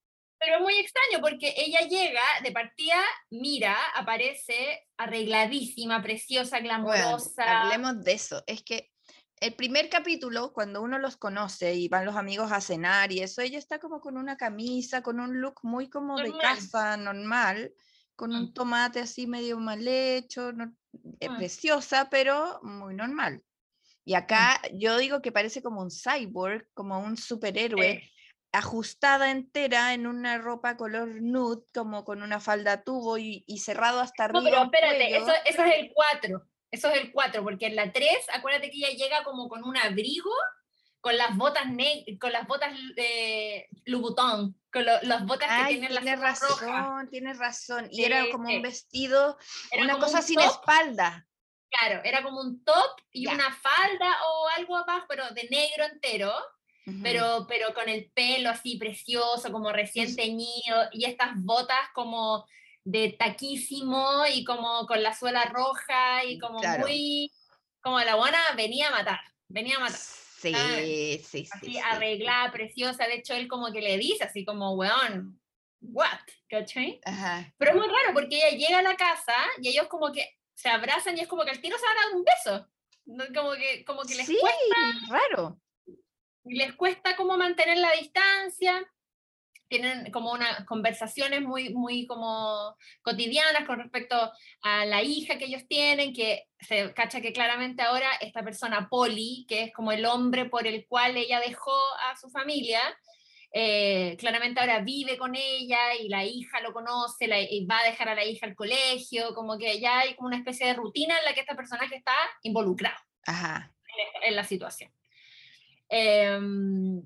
Pero 0.45 0.57
es 0.57 0.61
muy 0.61 0.75
extraño 0.75 1.21
porque 1.21 1.53
ella 1.57 1.81
llega 1.87 2.21
de 2.43 2.51
partida, 2.51 3.01
mira, 3.31 3.75
aparece 3.95 4.83
arregladísima, 4.97 6.01
preciosa, 6.03 6.59
Bueno, 6.59 6.65
glamorosa. 6.65 7.61
hablemos 7.61 8.03
de 8.03 8.13
eso. 8.13 8.43
Es 8.45 8.61
que 8.63 8.91
el 9.41 9.55
primer 9.55 9.89
capítulo, 9.89 10.53
cuando 10.53 10.81
uno 10.81 10.99
los 10.99 11.17
conoce 11.17 11.73
y 11.75 11.87
van 11.89 12.05
los 12.05 12.15
amigos 12.15 12.51
a 12.51 12.61
cenar 12.61 13.11
y 13.11 13.19
eso, 13.21 13.41
ella 13.41 13.57
está 13.57 13.79
como 13.79 13.99
con 13.99 14.17
una 14.17 14.37
camisa, 14.37 15.01
con 15.01 15.19
un 15.19 15.41
look 15.41 15.59
muy 15.63 15.89
como 15.89 16.17
de 16.17 16.29
Normal. 16.29 16.41
casa, 16.41 16.95
normal, 16.97 17.73
con 18.15 18.31
Mm. 18.31 18.35
un 18.35 18.53
tomate 18.53 18.99
así 18.99 19.27
medio 19.27 19.57
mal 19.59 19.85
hecho, 19.87 20.53
no- 20.53 20.75
eh, 21.19 21.29
Mm. 21.29 21.37
preciosa, 21.37 22.09
pero 22.09 22.59
muy 22.63 22.93
normal. 22.93 23.41
Y 24.05 24.13
acá 24.13 24.61
yo 24.73 24.97
digo 24.99 25.21
que 25.21 25.31
parece 25.31 25.61
como 25.63 25.81
un 25.81 25.89
cyborg, 25.89 26.67
como 26.73 26.99
un 26.99 27.17
superhéroe, 27.17 27.89
Eh, 27.91 28.11
ajustada 28.57 29.31
entera 29.31 29.93
en 29.93 30.07
una 30.07 30.37
ropa 30.37 30.77
color 30.77 31.07
nude, 31.21 31.63
como 31.73 32.03
con 32.05 32.23
una 32.23 32.39
falda 32.39 32.83
tubo 32.83 33.17
y, 33.17 33.43
y 33.47 33.59
cerrado 33.59 33.99
hasta 34.01 34.27
No, 34.27 34.39
arriba. 34.39 34.69
pero 34.71 34.87
el 34.91 35.01
espérate, 35.01 35.17
eso, 35.17 35.33
eso 35.45 35.63
es 35.63 35.75
el 35.79 35.91
4. 35.93 36.41
Eso 36.71 36.89
es 36.89 36.97
el 37.01 37.11
4, 37.11 37.43
porque 37.43 37.67
en 37.67 37.75
la 37.75 37.91
3, 37.91 38.09
acuérdate 38.33 38.69
que 38.69 38.77
ella 38.77 38.89
llega 38.89 39.23
como 39.23 39.47
con 39.47 39.63
un 39.63 39.77
abrigo, 39.77 40.31
con 40.99 41.15
las 41.17 41.37
botas 41.37 41.63
con 42.19 42.31
las 42.33 42.47
botas 42.47 42.73
de 42.95 43.67
Louboutin, 43.85 44.59
con 44.73 44.85
lo- 44.85 45.01
las 45.03 45.25
botas 45.25 45.47
que 45.47 45.53
Ay, 45.53 45.73
tienen 45.75 45.93
las 45.93 46.03
tienes 46.03 46.19
cejas 46.19 46.41
rojas. 46.41 46.67
razón, 46.67 47.09
tienes 47.09 47.37
razón. 47.37 47.87
Y 47.91 48.03
era 48.03 48.23
Sí, 48.25 48.31
como 48.31 48.49
sí. 48.49 48.55
un 48.57 48.61
vestido, 48.63 49.37
Era 49.71 49.83
una 49.83 49.99
cosa 49.99 50.17
un 50.17 50.23
sin 50.23 50.39
top, 50.39 50.45
espalda. 50.51 51.27
Claro, 51.69 52.01
era 52.03 52.23
como 52.23 52.41
un 52.41 52.63
top 52.63 52.99
y 53.11 53.25
Ya. 53.25 53.33
una 53.35 53.51
falda 53.53 54.17
o 54.27 54.47
algo 54.57 54.77
abajo, 54.77 55.05
pero 55.07 55.29
de 55.31 55.43
negro 55.49 55.85
entero, 55.85 56.33
Ujú. 56.87 56.99
pero, 57.03 57.45
pero 57.47 57.73
con 57.73 57.89
el 57.89 58.11
pelo 58.11 58.49
así 58.49 58.77
precioso, 58.77 59.51
como 59.51 59.71
recién 59.71 60.07
Sí. 60.09 60.15
teñido, 60.15 60.89
y 60.91 61.05
estas 61.05 61.31
botas 61.35 61.79
como 61.93 62.45
de 62.83 63.15
taquísimo 63.17 64.25
y 64.31 64.43
como 64.43 64.85
con 64.85 65.01
la 65.01 65.13
suela 65.15 65.45
roja 65.45 66.23
y 66.23 66.37
como 66.37 66.59
Claro. 66.59 66.83
muy, 66.83 67.31
como 67.81 67.99
la 68.01 68.15
buena 68.15 68.37
venía 68.55 68.89
a 68.89 68.91
matar, 68.91 69.19
venía 69.47 69.77
a 69.77 69.79
matar. 69.79 69.97
Sí, 69.97 70.51
Ah, 70.55 70.77
sí, 70.77 71.23
sí. 71.23 71.49
Así 71.51 71.71
sí. 71.73 71.77
arreglada, 71.79 72.51
preciosa, 72.51 73.07
de 73.07 73.15
hecho 73.15 73.33
él 73.33 73.47
como 73.47 73.71
que 73.71 73.81
le 73.81 73.97
dice 73.97 74.23
así 74.25 74.45
como, 74.45 74.73
weón, 74.75 75.41
what, 75.81 76.19
¿cachai? 76.49 76.99
Ajá. 77.05 77.51
Pero 77.57 77.71
es 77.71 77.77
muy 77.77 77.87
raro 77.87 78.13
porque 78.13 78.37
ella 78.37 78.55
llega 78.57 78.79
a 78.79 78.83
la 78.83 78.95
casa 78.95 79.33
y 79.59 79.69
ellos 79.69 79.87
como 79.87 80.11
que 80.11 80.37
se 80.53 80.69
abrazan 80.69 81.17
y 81.17 81.21
es 81.21 81.27
como 81.27 81.43
que 81.45 81.51
al 81.51 81.61
tiro 81.61 81.77
se 81.79 81.85
van 81.85 81.97
a 81.97 82.01
dar 82.07 82.15
un 82.15 82.23
beso. 82.23 82.69
Como 83.33 83.53
que, 83.53 83.83
como 83.85 84.01
que 84.03 84.15
les 84.15 84.25
Sí, 84.27 84.37
cuesta 84.39 84.75
raro. 85.09 85.59
Les 86.45 86.73
cuesta 86.73 87.15
como 87.15 87.37
mantener 87.37 87.77
la 87.77 87.91
distancia, 87.93 88.85
tienen 89.67 90.11
como 90.11 90.31
unas 90.31 90.63
conversaciones 90.65 91.41
muy, 91.41 91.73
muy 91.73 92.05
como 92.05 92.77
cotidianas 93.01 93.65
con 93.65 93.79
respecto 93.79 94.31
a 94.61 94.85
la 94.85 95.01
hija 95.01 95.39
que 95.39 95.45
ellos 95.45 95.67
tienen, 95.67 96.13
que 96.13 96.43
se 96.59 96.93
cacha 96.93 97.19
que 97.19 97.33
claramente 97.33 97.81
ahora 97.81 98.11
esta 98.21 98.43
persona 98.43 98.87
Polly, 98.89 99.45
que 99.49 99.63
es 99.63 99.73
como 99.73 99.91
el 99.91 100.05
hombre 100.05 100.45
por 100.45 100.67
el 100.67 100.85
cual 100.87 101.17
ella 101.17 101.39
dejó 101.39 101.75
a 102.07 102.15
su 102.15 102.29
familia, 102.29 102.79
eh, 103.51 104.15
claramente 104.19 104.59
ahora 104.59 104.81
vive 104.81 105.17
con 105.17 105.33
ella 105.33 105.95
y 105.95 106.09
la 106.09 106.23
hija 106.25 106.59
lo 106.61 106.71
conoce 106.71 107.25
la- 107.27 107.39
y 107.41 107.65
va 107.65 107.79
a 107.79 107.85
dejar 107.85 108.09
a 108.09 108.15
la 108.15 108.25
hija 108.25 108.45
al 108.45 108.53
colegio, 108.55 109.33
como 109.33 109.57
que 109.57 109.79
ya 109.79 109.99
hay 109.99 110.13
como 110.15 110.27
una 110.27 110.37
especie 110.37 110.67
de 110.67 110.73
rutina 110.75 111.17
en 111.17 111.25
la 111.25 111.33
que 111.33 111.39
este 111.39 111.55
personaje 111.55 111.95
está 111.95 112.15
involucrado 112.43 112.97
Ajá. 113.25 113.73
en 114.21 114.35
la 114.35 114.43
situación. 114.43 114.91
Em, 115.89 117.01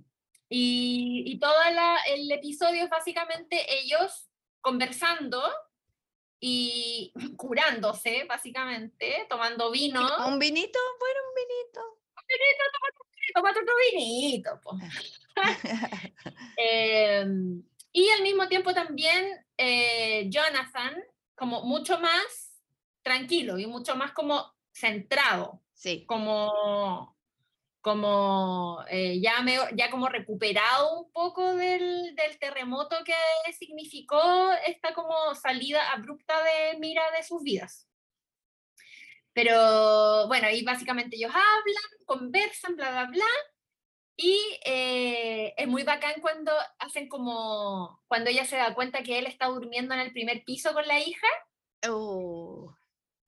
y, 0.49 1.23
y 1.25 1.39
todo 1.39 1.53
la- 1.73 2.01
el 2.07 2.31
episodio 2.31 2.83
es 2.83 2.89
básicamente 2.89 3.65
ellos 3.81 4.29
conversando 4.61 5.41
y 6.39 7.13
curándose, 7.37 8.23
básicamente, 8.25 9.25
tomando 9.29 9.71
vino. 9.71 10.01
¿Un 10.27 10.39
vinito? 10.39 10.79
Bueno, 10.99 11.19
un 11.29 11.35
vinito. 11.35 11.81
Tomate 13.33 13.59
otro 13.59 13.73
vinito. 13.91 14.59
po. 14.61 14.77
Em, 16.57 17.63
y 17.93 18.09
al 18.09 18.21
mismo 18.23 18.47
tiempo 18.47 18.73
también 18.73 19.45
eh, 19.57 20.27
Jonathan, 20.29 20.95
como 21.35 21.63
mucho 21.63 21.99
más 21.99 22.59
tranquilo 23.01 23.57
y 23.57 23.65
mucho 23.67 23.95
más 23.95 24.11
como 24.11 24.53
centrado. 24.73 25.61
Sí. 25.73 26.05
como, 26.05 27.17
como 27.81 28.83
eh, 28.89 29.19
ya, 29.21 29.41
me, 29.41 29.57
ya 29.75 29.89
como 29.89 30.09
recuperado 30.09 30.99
un 30.99 31.11
poco 31.11 31.55
del, 31.55 32.15
del 32.15 32.39
terremoto 32.39 32.97
que 33.05 33.13
significó 33.53 34.51
esta 34.67 34.93
como 34.93 35.35
salida 35.35 35.91
abrupta 35.91 36.33
de 36.43 36.79
Mira 36.79 37.03
de 37.11 37.23
sus 37.23 37.43
vidas. 37.43 37.87
Pero 39.33 40.27
bueno, 40.27 40.49
y 40.49 40.63
básicamente 40.63 41.15
ellos 41.15 41.31
hablan, 41.31 42.05
conversan, 42.05 42.75
bla, 42.75 42.91
bla, 42.91 43.05
bla. 43.05 43.25
Y 44.17 44.37
eh, 44.65 45.53
es 45.55 45.67
muy 45.67 45.83
bacán 45.83 46.15
cuando 46.19 46.51
hacen 46.79 47.07
como, 47.07 48.03
cuando 48.07 48.29
ella 48.29 48.43
se 48.43 48.57
da 48.57 48.75
cuenta 48.75 49.01
que 49.01 49.17
él 49.19 49.27
está 49.27 49.45
durmiendo 49.47 49.93
en 49.93 50.01
el 50.01 50.11
primer 50.11 50.43
piso 50.43 50.73
con 50.73 50.85
la 50.87 50.99
hija 50.99 51.27
Oh, 51.87 52.58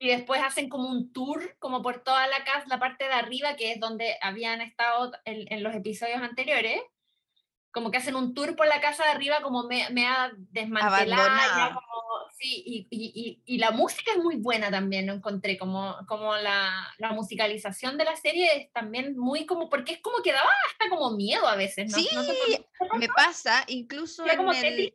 y 0.02 0.08
después 0.10 0.42
hacen 0.42 0.68
como 0.68 0.90
un 0.90 1.14
tour, 1.14 1.56
como 1.60 1.84
por 1.84 2.04
toda 2.04 2.26
la 2.28 2.44
casa, 2.44 2.66
la 2.68 2.80
parte 2.80 3.06
de 3.06 3.14
arriba, 3.14 3.56
que 3.56 3.72
es 3.72 3.80
donde 3.80 4.18
habían 4.22 4.60
estado 4.60 5.12
en, 5.26 5.46
en 5.54 5.62
los 5.62 5.76
episodios 5.76 6.22
anteriores. 6.22 6.82
Como 7.72 7.92
que 7.92 8.00
hacen 8.00 8.16
un 8.16 8.34
tour 8.34 8.56
por 8.56 8.68
la 8.68 8.82
casa 8.82 9.04
de 9.06 9.12
arriba, 9.12 9.42
como 9.44 9.64
me, 9.64 9.88
me 9.92 10.08
ha 10.08 10.32
desmantelada. 10.36 11.70
ya 11.70 11.74
como- 11.76 12.30
sí, 12.38 12.64
y, 12.66 12.88
y, 12.90 13.12
y, 13.46 13.56
y 13.56 13.58
la 13.60 13.70
música 13.70 14.12
es 14.14 14.18
muy 14.18 14.38
buena 14.38 14.72
también, 14.72 15.06
lo 15.06 15.14
encontré. 15.14 15.58
Como, 15.60 15.96
como 16.08 16.36
la, 16.36 16.88
la 16.98 17.12
musicalización 17.14 17.98
de 18.00 18.06
la 18.06 18.16
serie 18.16 18.50
es 18.58 18.74
también 18.74 19.16
muy 19.18 19.46
como, 19.46 19.70
porque 19.70 19.94
es 19.94 20.02
como 20.02 20.18
que 20.24 20.32
daba 20.34 20.50
hasta 20.68 20.90
como 20.90 21.12
miedo 21.16 21.48
a 21.48 21.56
veces. 21.56 21.92
¿no? 21.92 21.98
Sí, 22.00 22.10
¿No 22.14 22.26
te 22.26 22.98
me 22.98 23.08
pasa, 23.08 23.64
incluso 23.68 24.26
en, 24.26 24.66
el- 24.66 24.94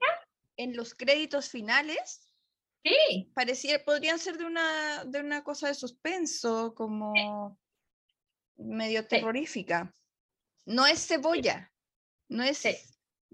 en 0.56 0.74
los 0.76 0.94
créditos 0.94 1.48
finales, 1.48 2.25
Sí, 2.86 3.30
parecía, 3.34 3.84
podrían 3.84 4.18
ser 4.18 4.38
de 4.38 4.44
una, 4.44 5.04
de 5.04 5.20
una 5.20 5.42
cosa 5.42 5.66
de 5.66 5.74
suspenso, 5.74 6.72
como 6.74 7.58
medio 8.56 9.06
terrorífica. 9.06 9.92
No 10.66 10.86
es 10.86 11.04
cebolla, 11.06 11.72
no 12.28 12.44
es 12.44 12.58
Sí. 12.58 12.76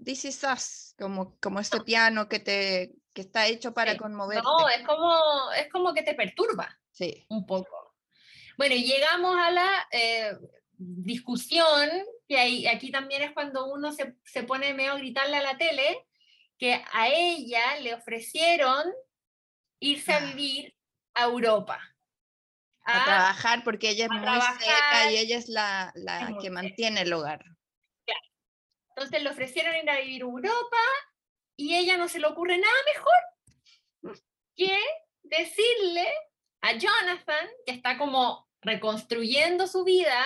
This 0.03 0.25
is 0.25 0.43
Us, 0.43 0.95
como, 0.97 1.37
como 1.39 1.59
este 1.59 1.79
piano 1.81 2.27
que, 2.27 2.39
te, 2.39 2.95
que 3.13 3.21
está 3.21 3.45
hecho 3.47 3.73
para 3.75 3.91
Sí. 3.91 3.97
conmoverte. 3.99 4.43
no, 4.43 4.67
es 4.69 4.81
como, 4.87 5.51
es 5.51 5.69
como 5.71 5.93
que 5.93 6.01
te 6.01 6.15
perturba. 6.15 6.75
Sí. 6.91 7.25
un 7.29 7.45
poco. 7.45 7.95
Bueno, 8.57 8.75
y 8.75 8.83
llegamos 8.85 9.35
a 9.37 9.51
la 9.51 9.87
eh, 9.91 10.35
discusión, 10.77 11.89
que 12.27 12.67
aquí 12.69 12.91
también 12.91 13.21
es 13.21 13.31
cuando 13.33 13.71
uno 13.71 13.91
se, 13.91 14.15
se 14.25 14.43
pone 14.43 14.73
medio 14.73 14.93
a 14.93 14.97
gritarle 14.97 15.37
a 15.37 15.43
la 15.43 15.57
tele, 15.57 16.07
que 16.57 16.83
a 16.91 17.07
ella 17.09 17.79
le 17.81 17.93
ofrecieron 17.93 18.91
irse 19.83 20.13
a 20.13 20.17
Ah. 20.17 20.25
vivir 20.25 20.75
a 21.15 21.23
Europa. 21.25 21.79
A 22.85 23.01
a- 23.01 23.05
trabajar 23.05 23.63
porque 23.63 23.89
ella 23.89 24.05
es 24.05 24.11
muy 24.11 24.21
trabajar. 24.21 24.59
seca 24.61 25.11
y 25.11 25.17
ella 25.17 25.37
es 25.37 25.47
la, 25.49 25.91
la 25.95 26.29
Es 26.29 26.35
que 26.41 26.49
mantiene 26.49 27.01
el 27.01 27.13
hogar. 27.13 27.43
entonces 28.95 29.23
le 29.23 29.29
ofrecieron 29.31 29.75
ir 29.75 29.89
a 29.89 29.97
vivir 29.99 30.21
a 30.21 30.25
Europa 30.25 30.77
y 31.57 31.75
ella 31.75 31.97
no 31.97 32.07
se 32.07 32.19
le 32.19 32.27
ocurre 32.27 32.57
nada 32.59 32.73
mejor 32.93 34.17
que 34.55 34.77
decirle 35.23 36.07
a 36.61 36.73
Jonathan, 36.73 37.47
que 37.65 37.73
está 37.73 37.97
como 37.97 38.47
reconstruyendo 38.61 39.65
su 39.65 39.83
vida 39.83 40.23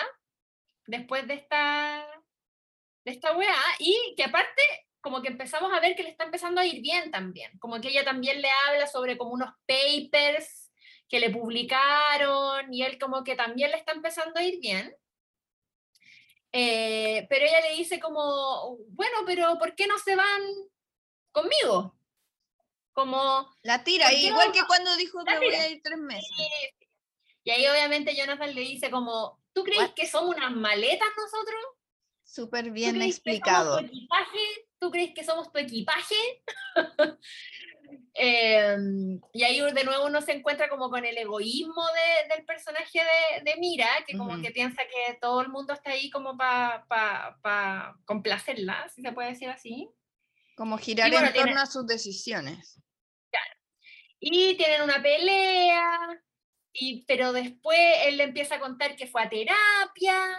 después 0.86 1.26
de 1.28 1.36
esta, 1.36 2.06
de 3.06 3.12
esta 3.12 3.38
weá, 3.38 3.56
y 3.80 4.16
que 4.18 4.26
aparte 4.26 4.62
como 5.08 5.22
que 5.22 5.30
empezamos 5.30 5.72
a 5.72 5.80
ver 5.80 5.96
que 5.96 6.04
le 6.04 6.10
está 6.10 6.26
empezando 6.26 6.60
a 6.60 6.66
ir 6.66 6.82
bien 6.82 7.10
también, 7.12 7.58
como 7.60 7.80
que 7.80 7.88
ella 7.88 8.04
también 8.04 8.42
le 8.42 8.50
habla 8.68 8.88
sobre 8.88 9.18
como 9.18 9.32
unos 9.32 9.54
papers 9.66 10.70
que 11.08 11.22
le 11.22 11.30
publicaron 11.30 12.74
y 12.74 12.84
él 12.84 13.00
como 13.00 13.24
que 13.24 13.38
también 13.38 13.72
le 13.72 13.78
está 13.78 13.94
empezando 13.94 14.38
a 14.38 14.44
ir 14.44 14.60
bien. 14.60 14.94
Eh, 16.52 17.26
pero 17.30 17.46
ella 17.46 17.62
le 17.62 17.78
dice 17.78 18.02
como, 18.02 18.80
bueno, 18.90 19.20
pero 19.26 19.58
¿por 19.58 19.76
qué 19.76 19.88
no 19.88 19.98
se 19.98 20.18
van 20.18 20.42
conmigo? 21.32 21.98
Como... 22.92 23.50
La 23.64 23.86
tira, 23.86 24.12
igual 24.12 24.52
que 24.52 24.66
cuando 24.68 24.94
dijo 24.98 25.24
que 25.24 25.38
voy 25.38 25.56
a 25.56 25.70
ir 25.70 25.82
tres 25.82 26.00
meses. 26.00 26.28
Y 27.46 27.52
ahí 27.52 27.66
obviamente 27.66 28.14
Jonathan 28.14 28.54
le 28.54 28.60
dice 28.60 28.92
como, 28.92 29.42
¿tú 29.54 29.64
crees 29.64 29.90
que 29.96 30.06
somos 30.06 30.36
unas 30.36 30.52
maletas 30.52 31.08
nosotros? 31.16 31.62
Súper 32.26 32.72
bien 32.72 33.02
explicado. 33.02 33.80
¿Tú 34.80 34.92
crees 34.92 35.14
que 35.14 35.24
somos 35.24 35.52
tu 35.52 35.60
equipaje? 35.60 36.16
Em, 38.20 39.22
y 39.32 39.44
ahí 39.44 39.62
de 39.62 39.84
nuevo 39.84 40.08
uno 40.08 40.22
se 40.22 40.32
encuentra 40.32 40.68
como 40.70 40.90
con 40.90 41.06
el 41.06 41.18
egoísmo 41.18 41.86
del 42.30 42.44
personaje 42.46 43.00
de, 43.44 43.56
Mira, 43.60 43.88
que 44.08 44.18
como 44.18 44.42
que 44.42 44.50
piensa 44.50 44.82
que 44.84 45.18
todo 45.22 45.42
el 45.42 45.50
mundo 45.50 45.74
está 45.74 45.92
ahí 45.92 46.10
como 46.10 46.36
para 46.36 46.86
pa, 46.88 47.96
complacerla, 48.06 48.90
si 48.90 49.04
se 49.04 49.12
puede 49.12 49.30
decir 49.30 49.50
así. 49.50 49.90
Como 50.56 50.80
girar 50.80 51.14
en 51.14 51.32
torno 51.32 51.62
a 51.62 51.68
sus 51.68 51.86
decisiones. 51.86 52.82
Claro. 53.30 53.56
Y 54.20 54.58
tienen 54.58 54.82
una 54.82 55.02
pelea, 55.02 56.24
y, 56.74 57.06
pero 57.06 57.34
después 57.34 57.80
él 58.06 58.18
le 58.18 58.24
empieza 58.24 58.56
a 58.56 58.60
contar 58.60 58.96
que 58.96 59.06
fue 59.06 59.22
a 59.22 59.30
terapia, 59.30 60.38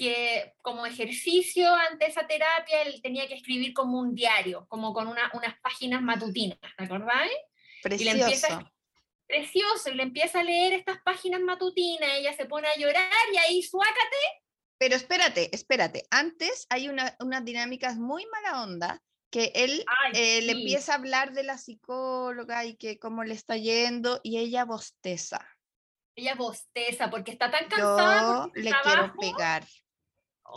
que 0.00 0.54
como 0.62 0.86
ejercicio 0.86 1.68
ante 1.74 2.06
esa 2.06 2.26
terapia 2.26 2.80
él 2.84 3.02
tenía 3.02 3.28
que 3.28 3.34
escribir 3.34 3.74
como 3.74 3.98
un 3.98 4.14
diario, 4.14 4.64
como 4.68 4.94
con 4.94 5.06
unas 5.08 5.60
páginas 5.60 6.00
matutinas, 6.00 6.58
¿te 6.58 6.84
acordáis? 6.84 7.36
Precioso. 7.82 8.02
Y 8.02 8.16
le 8.16 8.22
empieza, 8.22 8.72
precioso, 9.26 9.90
y 9.90 9.94
le 9.96 10.02
empieza 10.04 10.40
a 10.40 10.42
leer 10.42 10.72
estas 10.72 11.02
páginas 11.02 11.42
matutinas, 11.42 12.08
ella 12.14 12.32
se 12.32 12.46
pone 12.46 12.66
a 12.68 12.78
llorar 12.78 13.12
y 13.30 13.36
ahí 13.36 13.62
suácate. 13.62 14.22
Pero 14.78 14.96
espérate, 14.96 15.54
espérate, 15.54 16.06
antes 16.10 16.66
hay 16.70 16.88
una, 16.88 17.14
unas 17.20 17.44
dinámicas 17.44 17.98
muy 17.98 18.24
mala 18.24 18.62
onda 18.62 19.02
que 19.30 19.52
él 19.54 19.84
eh, 20.14 20.40
le 20.40 20.52
empieza 20.52 20.92
a 20.92 20.96
hablar 20.96 21.34
de 21.34 21.42
la 21.42 21.58
psicóloga 21.58 22.64
y 22.64 22.76
que 22.76 22.98
cómo 22.98 23.22
le 23.22 23.34
está 23.34 23.58
yendo 23.58 24.18
y 24.22 24.38
ella 24.38 24.64
bosteza. 24.64 25.46
Ella 26.16 26.36
bosteza 26.36 27.10
porque 27.10 27.32
está 27.32 27.50
tan 27.50 27.68
cansada. 27.68 28.46
Yo 28.46 28.62
le 28.62 28.72
quiero 28.82 29.14
pegar. 29.20 29.66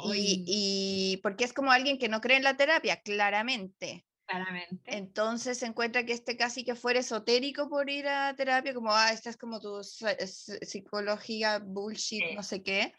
Y, 0.06 1.20
porque 1.24 1.44
es 1.44 1.54
como 1.54 1.72
alguien 1.72 1.98
que 1.98 2.10
no 2.10 2.22
cree 2.22 2.38
en 2.38 2.44
la 2.44 2.58
terapia, 2.58 3.02
claramente. 3.02 4.06
Claramente. 4.26 4.82
Entonces 4.86 5.60
se 5.60 5.66
encuentra 5.66 6.06
que 6.06 6.14
este 6.14 6.38
casi 6.38 6.64
que 6.64 6.76
fuera 6.76 7.00
esotérico 7.00 7.70
por 7.70 7.90
ir 7.90 8.08
a 8.08 8.36
terapia, 8.36 8.74
como, 8.74 8.94
ah, 8.94 9.12
esta 9.12 9.30
es 9.30 9.38
como 9.38 9.60
tu 9.60 9.84
psicología 9.84 11.60
bullshit, 11.60 12.36
no 12.36 12.44
sé 12.44 12.64
qué. 12.64 12.94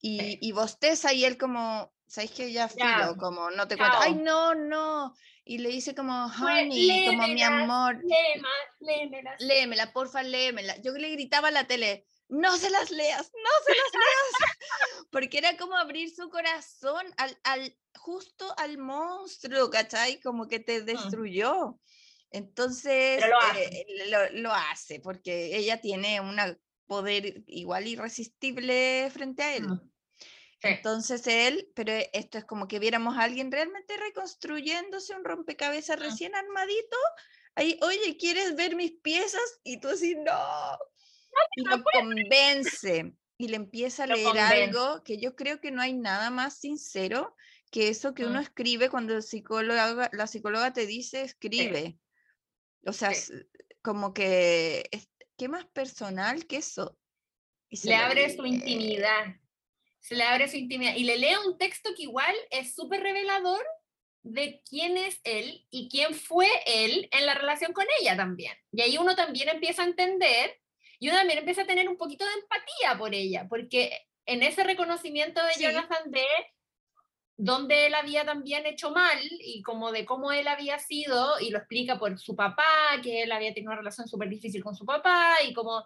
Y, 0.00 0.38
y 0.40 0.52
bosteza 0.52 1.12
y 1.12 1.24
él 1.24 1.38
como, 1.38 1.92
¿sabéis 2.06 2.32
que 2.32 2.52
ya 2.52 2.68
filo? 2.68 3.16
Como, 3.18 3.50
no 3.50 3.68
te 3.68 3.76
cuento, 3.76 3.96
ay, 4.00 4.14
no, 4.14 4.54
no. 4.54 5.14
Y 5.44 5.58
le 5.58 5.70
dice 5.70 5.94
como, 5.94 6.26
honey, 6.26 7.06
como 7.06 7.26
mi 7.28 7.42
amor. 7.42 8.00
Léemela, 8.02 8.48
léemela. 8.80 9.36
Léemela, 9.38 9.92
porfa, 9.92 10.22
léemela. 10.22 10.76
Yo 10.82 10.92
le 10.92 11.10
gritaba 11.10 11.48
a 11.48 11.50
la 11.52 11.66
tele, 11.66 12.04
no 12.32 12.56
se 12.56 12.70
las 12.70 12.90
leas, 12.90 13.30
no 13.34 13.50
se 13.66 13.72
las 13.72 13.92
leas, 13.92 15.06
porque 15.10 15.36
era 15.36 15.54
como 15.58 15.76
abrir 15.76 16.14
su 16.14 16.30
corazón 16.30 17.04
al, 17.18 17.38
al, 17.44 17.76
justo 17.94 18.54
al 18.56 18.78
monstruo, 18.78 19.68
¿cachai? 19.68 20.18
Como 20.20 20.48
que 20.48 20.58
te 20.58 20.80
mm. 20.80 20.84
destruyó. 20.86 21.78
Entonces 22.30 23.22
lo 24.32 24.50
hace. 24.54 25.00
porque 25.00 25.56
ella 25.56 25.82
tiene 25.82 26.22
un 26.22 26.38
poder 26.86 27.44
igual 27.46 27.86
irresistible 27.86 29.10
frente 29.12 29.42
a 29.42 29.56
él. 29.56 29.68
Mm. 29.68 29.90
Entonces 30.62 31.26
él, 31.26 31.70
pero 31.74 31.92
esto 32.14 32.38
es 32.38 32.46
como 32.46 32.66
que 32.66 32.78
viéramos 32.78 33.18
a 33.18 33.24
alguien 33.24 33.52
realmente 33.52 33.98
reconstruyéndose 33.98 35.14
un 35.14 35.24
rompecabezas 35.24 35.98
mm. 35.98 36.02
recién 36.02 36.34
armadito. 36.34 36.96
Ahí, 37.56 37.78
oye, 37.82 38.16
¿quieres 38.16 38.56
ver 38.56 38.74
mis 38.74 38.92
piezas? 38.92 39.60
Y 39.62 39.80
tú 39.80 39.88
así, 39.88 40.14
no, 40.14 40.78
y 41.56 41.64
lo 41.64 41.82
convence 41.82 43.14
y 43.38 43.48
le 43.48 43.56
empieza 43.56 44.04
a 44.04 44.06
leer 44.06 44.38
algo 44.38 45.02
que 45.04 45.20
yo 45.20 45.34
creo 45.34 45.60
que 45.60 45.70
no 45.70 45.82
hay 45.82 45.92
nada 45.94 46.30
más 46.30 46.58
sincero 46.58 47.34
que 47.72 47.88
eso 47.88 48.14
que 48.14 48.26
uno 48.26 48.38
mm. 48.38 48.42
escribe 48.42 48.90
cuando 48.90 49.16
el 49.16 49.22
psicóloga, 49.22 50.10
la 50.12 50.26
psicóloga 50.26 50.72
te 50.72 50.86
dice 50.86 51.22
escribe. 51.22 51.98
O 52.84 52.92
sea, 52.92 53.12
como 53.80 54.12
que, 54.12 54.88
¿qué 55.38 55.48
más 55.48 55.64
personal 55.66 56.46
que 56.46 56.56
eso? 56.56 56.98
Y 57.70 57.88
le 57.88 57.94
abre 57.94 58.34
su 58.36 58.44
intimidad. 58.44 59.36
Se 60.00 60.14
le 60.14 60.24
abre 60.24 60.48
su 60.48 60.58
intimidad. 60.58 60.94
Y 60.96 61.04
le 61.04 61.16
lee 61.16 61.34
un 61.46 61.56
texto 61.56 61.90
que 61.96 62.02
igual 62.02 62.34
es 62.50 62.74
súper 62.74 63.00
revelador 63.00 63.64
de 64.22 64.62
quién 64.68 64.98
es 64.98 65.18
él 65.24 65.66
y 65.70 65.88
quién 65.88 66.14
fue 66.14 66.48
él 66.66 67.08
en 67.10 67.24
la 67.24 67.34
relación 67.34 67.72
con 67.72 67.86
ella 68.00 68.16
también. 68.16 68.54
Y 68.70 68.82
ahí 68.82 68.98
uno 68.98 69.16
también 69.16 69.48
empieza 69.48 69.82
a 69.82 69.86
entender 69.86 70.61
y 71.02 71.08
uno 71.08 71.18
también 71.18 71.40
empieza 71.40 71.62
a 71.62 71.66
tener 71.66 71.88
un 71.88 71.96
poquito 71.96 72.24
de 72.24 72.30
empatía 72.32 72.96
por 72.96 73.12
ella, 73.12 73.48
porque 73.48 74.06
en 74.24 74.44
ese 74.44 74.62
reconocimiento 74.62 75.40
de 75.42 75.60
Jonathan 75.60 76.12
de 76.12 76.24
donde 77.36 77.86
él 77.86 77.94
había 77.96 78.24
también 78.24 78.66
hecho 78.66 78.92
mal 78.92 79.18
y 79.40 79.62
como 79.62 79.90
de 79.90 80.04
cómo 80.04 80.30
él 80.30 80.46
había 80.46 80.78
sido, 80.78 81.40
y 81.40 81.50
lo 81.50 81.58
explica 81.58 81.98
por 81.98 82.16
su 82.20 82.36
papá, 82.36 82.62
que 83.02 83.24
él 83.24 83.32
había 83.32 83.52
tenido 83.52 83.72
una 83.72 83.80
relación 83.80 84.06
súper 84.06 84.28
difícil 84.28 84.62
con 84.62 84.76
su 84.76 84.86
papá, 84.86 85.38
y 85.44 85.52
como 85.52 85.84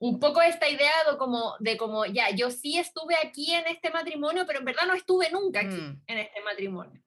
un 0.00 0.18
poco 0.18 0.42
esta 0.42 0.68
idea 0.68 0.94
de 1.08 1.16
como, 1.16 1.54
de 1.60 1.76
como, 1.76 2.04
ya, 2.06 2.30
yo 2.30 2.50
sí 2.50 2.76
estuve 2.76 3.14
aquí 3.24 3.52
en 3.52 3.68
este 3.68 3.90
matrimonio, 3.90 4.46
pero 4.48 4.58
en 4.58 4.64
verdad 4.64 4.88
no 4.88 4.94
estuve 4.94 5.30
nunca 5.30 5.60
aquí 5.60 5.76
mm. 5.76 6.02
en 6.08 6.18
este 6.18 6.40
matrimonio. 6.40 7.00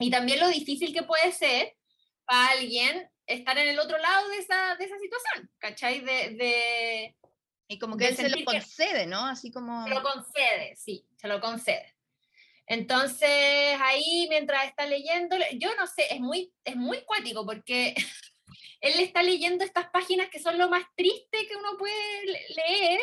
Y 0.00 0.10
también 0.10 0.38
lo 0.38 0.48
difícil 0.48 0.92
que 0.92 1.02
puede 1.02 1.32
ser 1.32 1.78
para 2.28 2.50
alguien 2.50 3.10
estar 3.26 3.56
en 3.58 3.68
el 3.68 3.78
otro 3.78 3.98
lado 3.98 4.28
de 4.28 4.38
esa, 4.38 4.76
de 4.76 4.84
esa 4.84 4.98
situación, 4.98 5.50
¿cachai? 5.58 6.00
De, 6.00 6.30
de 6.36 7.16
y 7.68 7.78
como 7.78 7.96
que 7.96 8.08
él 8.08 8.16
se 8.16 8.28
lo 8.28 8.44
concede, 8.44 9.06
¿no? 9.06 9.26
Así 9.26 9.50
como... 9.50 9.84
Se 9.84 9.94
lo 9.94 10.02
concede, 10.02 10.76
sí, 10.76 11.06
se 11.16 11.28
lo 11.28 11.40
concede. 11.40 11.94
Entonces, 12.66 13.76
ahí 13.80 14.26
mientras 14.28 14.66
está 14.66 14.86
leyendo, 14.86 15.36
yo 15.54 15.74
no 15.76 15.86
sé, 15.86 16.06
es 16.10 16.20
muy, 16.20 16.52
es 16.64 16.76
muy 16.76 17.02
cuático 17.02 17.44
porque 17.46 17.94
él 18.80 19.00
está 19.00 19.22
leyendo 19.22 19.64
estas 19.64 19.90
páginas 19.90 20.28
que 20.30 20.38
son 20.38 20.58
lo 20.58 20.68
más 20.68 20.84
triste 20.94 21.46
que 21.46 21.56
uno 21.56 21.76
puede 21.78 22.24
leer, 22.24 23.00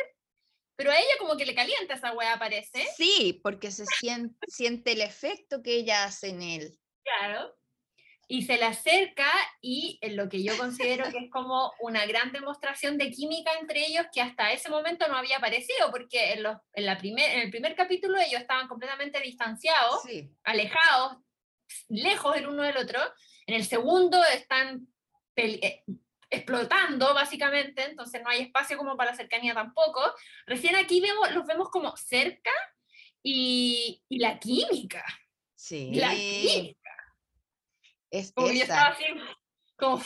pero 0.75 0.91
a 0.91 0.99
ella 0.99 1.13
como 1.19 1.37
que 1.37 1.45
le 1.45 1.55
calienta 1.55 1.95
esa 1.95 2.13
weá, 2.13 2.37
parece. 2.37 2.87
Sí, 2.95 3.39
porque 3.41 3.71
se 3.71 3.85
siente, 3.85 4.45
siente 4.47 4.91
el 4.91 5.01
efecto 5.01 5.63
que 5.63 5.75
ella 5.75 6.03
hace 6.03 6.29
en 6.29 6.41
él. 6.41 6.79
Claro 7.03 7.55
y 8.27 8.43
se 8.43 8.57
le 8.57 8.65
acerca 8.65 9.31
y 9.61 9.99
en 10.01 10.15
lo 10.15 10.29
que 10.29 10.43
yo 10.43 10.57
considero 10.57 11.09
que 11.11 11.25
es 11.25 11.31
como 11.31 11.71
una 11.79 12.05
gran 12.05 12.31
demostración 12.31 12.97
de 12.97 13.11
química 13.11 13.51
entre 13.59 13.85
ellos 13.85 14.07
que 14.11 14.21
hasta 14.21 14.51
ese 14.51 14.69
momento 14.69 15.07
no 15.07 15.15
había 15.15 15.37
aparecido, 15.37 15.91
porque 15.91 16.33
en, 16.33 16.43
los, 16.43 16.57
en, 16.73 16.85
la 16.85 16.97
primer, 16.97 17.29
en 17.31 17.41
el 17.41 17.51
primer 17.51 17.75
capítulo 17.75 18.17
ellos 18.17 18.41
estaban 18.41 18.67
completamente 18.67 19.19
distanciados, 19.21 20.01
alejados, 20.43 21.17
lejos 21.87 22.35
el 22.35 22.47
uno 22.47 22.63
del 22.63 22.77
otro. 22.77 22.99
En 23.45 23.55
el 23.55 23.65
segundo 23.65 24.23
están 24.33 24.87
eh, 25.35 25.83
explotando 26.29 27.13
básicamente, 27.13 27.83
entonces 27.83 28.23
no 28.23 28.29
hay 28.29 28.41
espacio 28.41 28.77
como 28.77 28.97
para 28.97 29.15
cercanía 29.15 29.53
tampoco. 29.53 30.01
Recién 30.47 30.75
aquí 30.75 30.99
vemos, 30.99 31.31
los 31.31 31.45
vemos 31.45 31.69
como 31.69 31.95
cerca 31.95 32.51
y, 33.21 34.01
y 34.09 34.17
la 34.17 34.39
química. 34.39 35.05
Sí. 35.55 35.93
La 35.93 36.11
química 36.11 36.84
es 38.19 38.31
como 38.31 38.47
esa. 38.47 38.87
Así, 38.87 39.03
como, 39.77 40.01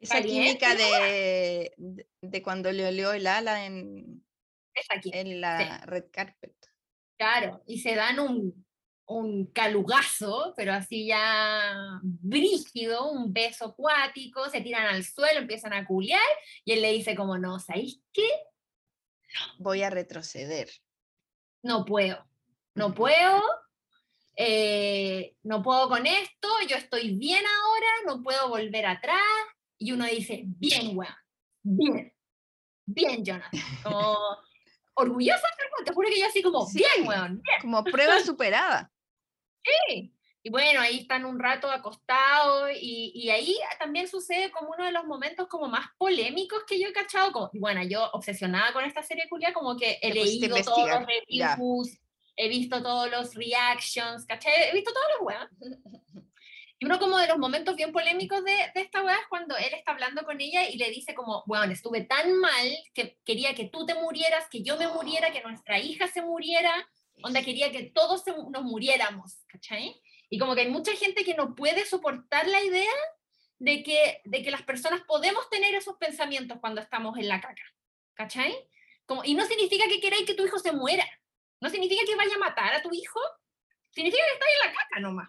esa 0.00 0.22
química 0.22 0.74
de, 0.74 1.72
de, 2.20 2.42
cuando 2.42 2.72
le 2.72 2.86
olió 2.86 3.12
el 3.12 3.26
ala 3.26 3.66
en, 3.66 4.24
en 5.04 5.40
la 5.40 5.78
red 5.86 6.04
carpet. 6.10 6.54
Claro, 7.18 7.62
y 7.66 7.80
se 7.80 7.96
dan 7.96 8.20
un, 8.20 8.64
un 9.06 9.46
calugazo, 9.46 10.54
pero 10.56 10.72
así 10.72 11.06
ya 11.06 12.00
brígido, 12.02 13.10
un 13.10 13.32
beso 13.32 13.66
acuático, 13.66 14.48
se 14.50 14.60
tiran 14.60 14.86
al 14.86 15.04
suelo, 15.04 15.40
empiezan 15.40 15.72
a 15.72 15.84
culiar, 15.84 16.20
y 16.64 16.72
él 16.72 16.82
le 16.82 16.92
dice 16.92 17.16
como, 17.16 17.36
no, 17.38 17.58
¿sabéis 17.58 18.00
qué? 18.12 18.28
Voy 19.58 19.82
a 19.82 19.90
retroceder. 19.90 20.70
No 21.62 21.84
puedo, 21.84 22.24
no 22.74 22.94
puedo, 22.94 23.42
eh, 24.40 25.34
no 25.42 25.64
puedo 25.64 25.88
con 25.88 26.06
esto, 26.06 26.48
yo 26.68 26.76
estoy 26.76 27.16
bien 27.16 27.44
ahora, 27.44 27.86
no 28.06 28.22
puedo 28.22 28.48
volver 28.48 28.86
atrás. 28.86 29.20
Y 29.78 29.90
uno 29.90 30.06
dice, 30.06 30.44
bien, 30.46 30.96
weón, 30.96 31.14
bien. 31.62 32.14
bien, 32.86 33.24
Jonathan. 33.24 33.60
Como 33.82 34.16
orgullosa, 34.94 35.46
te 35.84 35.92
juro 35.92 36.08
que 36.08 36.20
yo 36.20 36.26
así 36.26 36.40
como, 36.40 36.68
bien, 36.72 37.06
weón, 37.06 37.42
bien. 37.42 37.60
Como 37.62 37.82
prueba 37.82 38.20
superada. 38.24 38.92
Sí. 39.64 40.14
Y 40.44 40.50
bueno, 40.50 40.80
ahí 40.80 41.00
están 41.00 41.24
un 41.24 41.40
rato 41.40 41.68
acostados 41.68 42.70
y, 42.80 43.10
y, 43.14 43.30
ahí 43.30 43.56
también 43.80 44.06
sucede 44.06 44.52
como 44.52 44.70
uno 44.70 44.84
de 44.84 44.92
los 44.92 45.04
momentos 45.04 45.48
como 45.48 45.66
más 45.66 45.86
polémicos 45.98 46.62
que 46.64 46.80
yo 46.80 46.88
he 46.88 46.92
cachado. 46.92 47.32
Como, 47.32 47.50
y 47.52 47.58
bueno, 47.58 47.82
yo 47.82 48.08
obsesionada 48.12 48.72
con 48.72 48.84
esta 48.84 49.02
serie 49.02 49.28
culia, 49.28 49.52
como 49.52 49.76
que 49.76 49.98
he 50.00 50.14
leído 50.14 50.56
todos 50.62 50.88
los 50.88 51.06
reviews, 51.06 51.98
he 52.38 52.48
visto 52.48 52.80
todos 52.82 53.10
los 53.10 53.34
reactions, 53.34 54.24
¿cachai? 54.24 54.70
He 54.70 54.72
visto 54.72 54.92
todos 54.92 55.06
los 55.18 55.26
weas. 55.26 55.50
Y 56.78 56.86
uno 56.86 57.00
como 57.00 57.18
de 57.18 57.26
los 57.26 57.38
momentos 57.38 57.74
bien 57.74 57.90
polémicos 57.90 58.44
de, 58.44 58.52
de 58.72 58.80
esta 58.82 59.02
weá 59.02 59.16
es 59.16 59.26
cuando 59.28 59.56
él 59.56 59.74
está 59.74 59.90
hablando 59.90 60.22
con 60.24 60.40
ella 60.40 60.68
y 60.68 60.78
le 60.78 60.90
dice 60.90 61.12
como, 61.12 61.42
bueno, 61.46 61.72
estuve 61.72 62.02
tan 62.02 62.38
mal 62.38 62.68
que 62.94 63.18
quería 63.24 63.52
que 63.56 63.64
tú 63.64 63.84
te 63.84 63.96
murieras, 63.96 64.48
que 64.48 64.62
yo 64.62 64.76
me 64.76 64.86
muriera, 64.86 65.32
que 65.32 65.42
nuestra 65.42 65.80
hija 65.80 66.06
se 66.06 66.22
muriera, 66.22 66.72
onda 67.24 67.42
quería 67.42 67.72
que 67.72 67.90
todos 67.90 68.22
nos 68.50 68.62
muriéramos, 68.62 69.42
¿cachai? 69.48 70.00
Y 70.30 70.38
como 70.38 70.54
que 70.54 70.60
hay 70.60 70.70
mucha 70.70 70.92
gente 70.92 71.24
que 71.24 71.34
no 71.34 71.56
puede 71.56 71.84
soportar 71.84 72.46
la 72.46 72.62
idea 72.62 72.94
de 73.58 73.82
que, 73.82 74.20
de 74.24 74.42
que 74.44 74.52
las 74.52 74.62
personas 74.62 75.00
podemos 75.00 75.50
tener 75.50 75.74
esos 75.74 75.96
pensamientos 75.96 76.58
cuando 76.60 76.80
estamos 76.80 77.18
en 77.18 77.26
la 77.26 77.40
caca, 77.40 77.64
¿cachai? 78.14 78.54
Como, 79.04 79.24
y 79.24 79.34
no 79.34 79.44
significa 79.46 79.88
que 79.88 80.00
queráis 80.00 80.26
que 80.26 80.34
tu 80.34 80.46
hijo 80.46 80.60
se 80.60 80.70
muera, 80.70 81.04
no 81.60 81.70
significa 81.70 82.02
que 82.06 82.16
vaya 82.16 82.34
a 82.36 82.38
matar 82.38 82.74
a 82.74 82.82
tu 82.82 82.90
hijo, 82.92 83.20
significa 83.90 84.22
que 84.24 84.34
estáis 84.34 84.52
en 84.52 84.68
la 84.68 84.74
caca 84.74 85.00
nomás. 85.00 85.28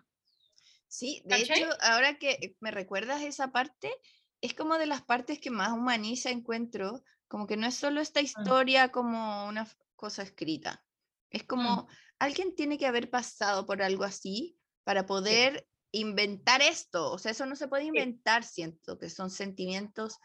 Sí, 0.87 1.21
de 1.25 1.37
hecho, 1.37 1.69
ahora 1.81 2.17
que 2.17 2.55
me 2.59 2.71
recuerdas 2.71 3.21
esa 3.21 3.51
parte, 3.51 3.93
es 4.41 4.53
como 4.53 4.77
de 4.77 4.87
las 4.87 5.03
partes 5.03 5.39
que 5.39 5.51
más 5.51 5.71
humaniza 5.71 6.31
encuentro, 6.31 7.03
como 7.27 7.45
que 7.45 7.57
no 7.57 7.67
es 7.67 7.75
solo 7.75 8.01
esta 8.01 8.21
mm. 8.21 8.25
historia 8.25 8.91
como 8.91 9.45
una 9.47 9.67
cosa 9.95 10.23
escrita, 10.23 10.83
es 11.29 11.43
mm. 11.43 11.47
como 11.47 11.87
alguien 12.17 12.55
tiene 12.55 12.77
que 12.77 12.87
haber 12.87 13.09
pasado 13.09 13.65
por 13.65 13.81
algo 13.81 14.03
así 14.03 14.57
para 14.83 15.05
poder 15.05 15.67
inventar 15.91 16.61
esto, 16.61 17.11
o 17.11 17.19
sea, 17.19 17.31
eso 17.31 17.45
no 17.45 17.55
se 17.55 17.67
puede 17.67 17.83
inventar, 17.83 18.43
siento 18.43 18.97
que 18.97 19.09
son 19.09 19.29
sentimientos 19.29 20.17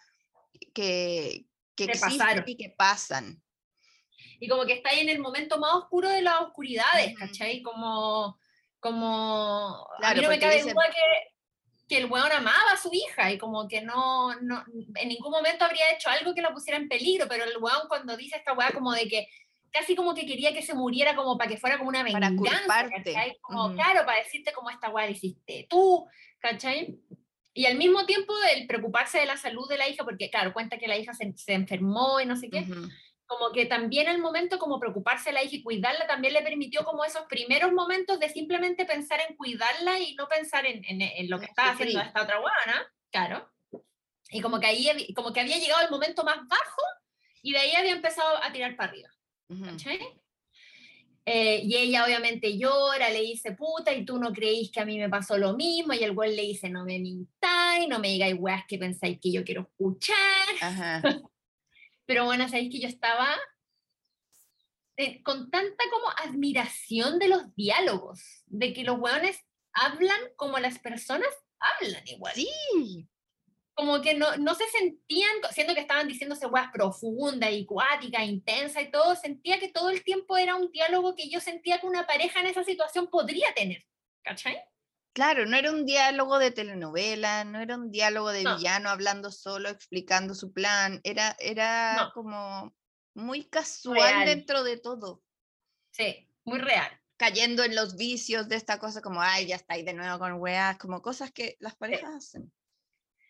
que, 0.74 1.46
que 1.74 1.84
existen 1.84 2.44
y 2.46 2.56
que 2.56 2.70
pasan 2.70 3.43
y 4.40 4.48
como 4.48 4.64
que 4.64 4.74
está 4.74 4.90
ahí 4.90 5.00
en 5.00 5.08
el 5.08 5.18
momento 5.18 5.58
más 5.58 5.74
oscuro 5.74 6.08
de 6.08 6.22
las 6.22 6.40
oscuridades, 6.40 7.14
¿cachai? 7.18 7.62
Como, 7.62 8.38
como, 8.80 9.86
a 10.02 10.14
mí 10.14 10.20
no 10.20 10.28
me 10.28 10.38
cabe 10.38 10.62
duda 10.62 10.90
que, 10.90 11.34
que 11.88 11.98
el 11.98 12.06
weón 12.06 12.32
amaba 12.32 12.72
a 12.72 12.76
su 12.76 12.90
hija 12.92 13.32
y 13.32 13.38
como 13.38 13.68
que 13.68 13.82
no, 13.82 14.34
no, 14.40 14.64
en 14.96 15.08
ningún 15.08 15.30
momento 15.30 15.64
habría 15.64 15.92
hecho 15.92 16.08
algo 16.10 16.34
que 16.34 16.42
la 16.42 16.52
pusiera 16.52 16.78
en 16.78 16.88
peligro, 16.88 17.26
pero 17.28 17.44
el 17.44 17.56
weón 17.58 17.88
cuando 17.88 18.16
dice 18.16 18.36
esta 18.36 18.52
weá 18.52 18.72
como 18.72 18.92
de 18.92 19.08
que 19.08 19.28
casi 19.74 19.96
como 19.96 20.14
que 20.14 20.24
quería 20.24 20.54
que 20.54 20.62
se 20.62 20.72
muriera 20.72 21.16
como 21.16 21.36
para 21.36 21.50
que 21.50 21.56
fuera 21.56 21.78
como 21.78 21.88
una 21.88 22.04
venganza, 22.04 22.64
para 22.66 22.88
¿cachai? 22.88 23.36
Como, 23.40 23.74
claro, 23.74 24.06
para 24.06 24.18
decirte 24.22 24.52
como 24.52 24.70
esta 24.70 24.88
weá 24.88 25.10
hiciste 25.10 25.66
tú, 25.68 26.06
¿cachai? 26.38 26.96
Y 27.54 27.66
al 27.66 27.76
mismo 27.76 28.06
tiempo 28.06 28.32
el 28.54 28.66
preocuparse 28.66 29.18
de 29.18 29.26
la 29.26 29.36
salud 29.36 29.68
de 29.68 29.78
la 29.78 29.88
hija, 29.88 30.04
porque 30.04 30.30
claro, 30.30 30.52
cuenta 30.52 30.78
que 30.78 30.88
la 30.88 30.96
hija 30.96 31.12
se, 31.12 31.32
se 31.36 31.54
enfermó 31.54 32.20
y 32.20 32.26
no 32.26 32.36
sé 32.36 32.50
qué, 32.50 32.66
como 33.26 33.52
que 33.52 33.66
también 33.66 34.08
el 34.08 34.20
momento 34.20 34.58
como 34.58 34.78
preocuparse 34.78 35.30
de 35.30 35.34
la 35.34 35.42
hija 35.42 35.56
y 35.56 35.62
cuidarla 35.62 36.06
también 36.06 36.34
le 36.34 36.42
permitió 36.42 36.84
como 36.84 37.04
esos 37.04 37.22
primeros 37.26 37.72
momentos 37.72 38.20
de 38.20 38.28
simplemente 38.28 38.84
pensar 38.84 39.20
en 39.28 39.36
cuidarla 39.36 39.98
y 39.98 40.14
no 40.14 40.28
pensar 40.28 40.66
en, 40.66 40.82
en, 40.84 41.30
lo 41.30 41.38
que 41.38 41.46
estaba 41.46 41.70
haciendo 41.70 42.00
esta 42.00 42.22
otra 42.22 42.38
guana, 42.38 42.86
claro. 43.10 43.50
Y 44.30 44.40
como 44.40 44.60
que 44.60 44.66
ahí 44.66 45.12
como 45.14 45.32
que 45.32 45.40
había 45.40 45.58
llegado 45.58 45.82
el 45.82 45.90
momento 45.90 46.24
más 46.24 46.36
bajo 46.48 46.82
y 47.42 47.52
de 47.52 47.58
ahí 47.58 47.74
había 47.74 47.92
empezado 47.92 48.42
a 48.42 48.52
tirar 48.52 48.76
para 48.76 48.90
arriba. 48.90 49.08
Eh, 51.26 51.62
y 51.64 51.76
ella 51.76 52.04
obviamente 52.04 52.58
llora, 52.58 53.08
le 53.08 53.22
dice, 53.22 53.52
puta, 53.52 53.94
y 53.94 54.04
tú 54.04 54.18
no 54.18 54.32
creís 54.32 54.70
que 54.70 54.80
a 54.80 54.84
mí 54.84 54.98
me 54.98 55.08
pasó 55.08 55.38
lo 55.38 55.54
mismo, 55.54 55.94
y 55.94 56.04
el 56.04 56.12
güey 56.12 56.36
le 56.36 56.42
dice, 56.42 56.68
no 56.68 56.84
me 56.84 56.98
mintáis, 56.98 57.88
no 57.88 57.98
me 57.98 58.08
digáis 58.08 58.36
weas 58.38 58.64
que 58.68 58.76
pensáis 58.76 59.18
que 59.20 59.32
yo 59.32 59.42
quiero 59.42 59.62
escuchar. 59.62 60.16
Ajá. 60.60 61.02
Pero 62.06 62.24
bueno, 62.24 62.48
sabéis 62.48 62.70
que 62.70 62.80
yo 62.80 62.88
estaba 62.88 63.36
eh, 64.96 65.22
con 65.22 65.50
tanta 65.50 65.84
como 65.90 66.08
admiración 66.24 67.18
de 67.18 67.28
los 67.28 67.54
diálogos, 67.56 68.44
de 68.46 68.72
que 68.72 68.84
los 68.84 68.98
hueones 68.98 69.38
hablan 69.72 70.20
como 70.36 70.58
las 70.58 70.78
personas 70.78 71.28
hablan 71.58 72.06
igual. 72.06 72.34
Sí. 72.34 73.08
Como 73.74 74.00
que 74.02 74.14
no, 74.14 74.36
no 74.36 74.54
se 74.54 74.68
sentían, 74.68 75.32
siendo 75.50 75.74
que 75.74 75.80
estaban 75.80 76.06
diciéndose 76.06 76.46
weas 76.46 76.70
profunda 76.70 77.50
y 77.50 77.66
cuática, 77.66 78.24
intensa 78.24 78.80
y 78.80 78.90
todo, 78.92 79.16
sentía 79.16 79.58
que 79.58 79.68
todo 79.68 79.90
el 79.90 80.04
tiempo 80.04 80.36
era 80.36 80.54
un 80.54 80.70
diálogo 80.70 81.16
que 81.16 81.28
yo 81.28 81.40
sentía 81.40 81.80
que 81.80 81.86
una 81.86 82.06
pareja 82.06 82.40
en 82.40 82.46
esa 82.46 82.62
situación 82.62 83.08
podría 83.08 83.52
tener. 83.52 83.84
¿Cachai? 84.22 84.56
Claro, 85.14 85.46
no 85.46 85.56
era 85.56 85.70
un 85.70 85.86
diálogo 85.86 86.40
de 86.40 86.50
telenovela, 86.50 87.44
no 87.44 87.60
era 87.60 87.76
un 87.76 87.92
diálogo 87.92 88.32
de 88.32 88.40
villano 88.40 88.90
hablando 88.90 89.30
solo, 89.30 89.68
explicando 89.68 90.34
su 90.34 90.52
plan, 90.52 91.00
era, 91.04 91.36
era 91.38 92.10
como 92.12 92.74
muy 93.14 93.44
casual 93.44 94.26
dentro 94.26 94.64
de 94.64 94.76
todo. 94.76 95.22
Sí, 95.92 96.28
muy 96.42 96.58
real. 96.58 96.90
Cayendo 97.16 97.62
en 97.62 97.76
los 97.76 97.96
vicios 97.96 98.48
de 98.48 98.56
esta 98.56 98.80
cosa 98.80 99.02
como, 99.02 99.22
ay, 99.22 99.46
ya 99.46 99.54
está 99.54 99.74
ahí 99.74 99.84
de 99.84 99.94
nuevo 99.94 100.18
con 100.18 100.34
weas, 100.40 100.78
como 100.78 101.00
cosas 101.00 101.30
que 101.30 101.56
las 101.60 101.76
parejas 101.76 102.12
hacen. 102.12 102.52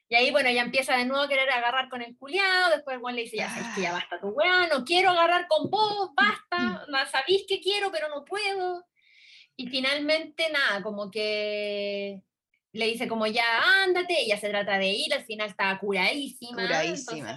Y 0.08 0.14
ahí, 0.14 0.30
bueno, 0.30 0.50
ya 0.50 0.62
empieza 0.62 0.96
de 0.96 1.04
nuevo 1.04 1.24
a 1.24 1.28
querer 1.28 1.50
agarrar 1.50 1.90
con 1.90 2.00
el 2.00 2.16
culiado, 2.16 2.70
después 2.70 2.98
Juan 2.98 3.14
le 3.14 3.22
dice, 3.22 3.36
ya 3.36 3.50
sabes 3.50 3.74
que 3.74 3.82
ya 3.82 3.90
ah. 3.90 3.94
basta 3.94 4.20
tu 4.20 4.28
weá, 4.28 4.68
no 4.68 4.86
quiero 4.86 5.10
agarrar 5.10 5.46
con 5.48 5.68
vos, 5.68 6.12
basta, 6.14 6.86
sabéis 7.10 7.44
que 7.46 7.60
quiero, 7.60 7.92
pero 7.92 8.08
no 8.08 8.24
puedo. 8.24 8.86
Y 9.56 9.68
finalmente, 9.68 10.50
nada, 10.50 10.82
como 10.82 11.10
que 11.10 12.22
le 12.74 12.86
dice 12.86 13.06
como 13.06 13.26
ya 13.26 13.44
ándate, 13.84 14.20
ella 14.20 14.36
se 14.38 14.48
trata 14.48 14.78
de 14.78 14.88
ir, 14.88 15.14
al 15.14 15.24
final 15.24 15.48
está 15.48 15.78
curadísima. 15.78 16.62
Curadísima. 16.62 17.36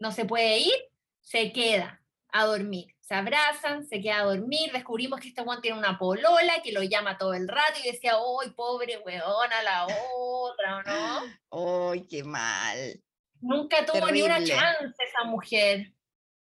no 0.00 0.10
se 0.10 0.24
puede 0.24 0.58
ir, 0.58 0.74
se 1.20 1.52
queda 1.52 2.02
a 2.32 2.46
dormir. 2.46 2.94
Se 2.98 3.14
abrazan, 3.14 3.86
se 3.86 4.00
queda 4.00 4.20
a 4.20 4.24
dormir, 4.24 4.72
descubrimos 4.72 5.20
que 5.20 5.28
este 5.28 5.42
Juan 5.42 5.60
tiene 5.60 5.78
una 5.78 5.98
polola 5.98 6.62
que 6.62 6.72
lo 6.72 6.82
llama 6.82 7.18
todo 7.18 7.34
el 7.34 7.48
rato 7.48 7.78
y 7.82 7.90
decía, 7.90 8.14
¡ay, 8.14 8.50
pobre 8.50 8.98
weona, 8.98 9.62
la 9.62 9.86
otra, 10.16 10.82
¿no? 10.82 11.90
¡Ay, 11.92 12.06
qué 12.08 12.22
mal! 12.24 13.02
Nunca 13.40 13.84
tuvo 13.86 14.10
ni 14.10 14.22
una 14.22 14.42
chance 14.44 14.94
esa 14.98 15.24
mujer. 15.24 15.92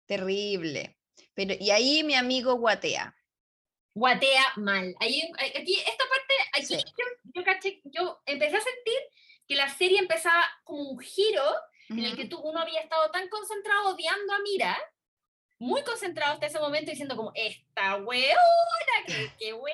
Terrible. 0.05 0.97
Pero, 1.33 1.55
y 1.59 1.71
ahí 1.71 2.03
mi 2.03 2.15
amigo 2.15 2.55
guatea 2.55 3.16
guatea 3.97 4.43
mal. 4.57 4.95
Ahí, 4.99 5.21
aquí, 5.55 5.75
esta 5.75 6.03
parte, 6.07 6.33
aquí 6.53 6.83
yo, 7.33 7.43
caché, 7.43 7.81
yo 7.85 8.21
empecé 8.25 8.57
a 8.57 8.61
sentir 8.61 8.99
que 9.47 9.55
la 9.55 9.69
serie 9.69 9.99
empezaba 9.99 10.43
como 10.63 10.91
un 10.91 10.99
giro 10.99 11.43
en 11.89 11.99
el 11.99 12.15
que 12.15 12.25
tú, 12.25 12.37
uno 12.39 12.59
había 12.59 12.81
estado 12.81 13.09
tan 13.11 13.29
concentrado 13.29 13.95
odiando 13.95 14.33
a 14.33 14.39
Mira, 14.39 14.77
muy 15.57 15.83
concentrado 15.83 16.33
hasta 16.33 16.47
ese 16.47 16.59
momento 16.59 16.91
diciendo 16.91 17.15
como, 17.15 17.31
esta 17.33 17.95
weona, 17.97 18.35
que, 19.05 19.31
que 19.39 19.53
wea, 19.53 19.73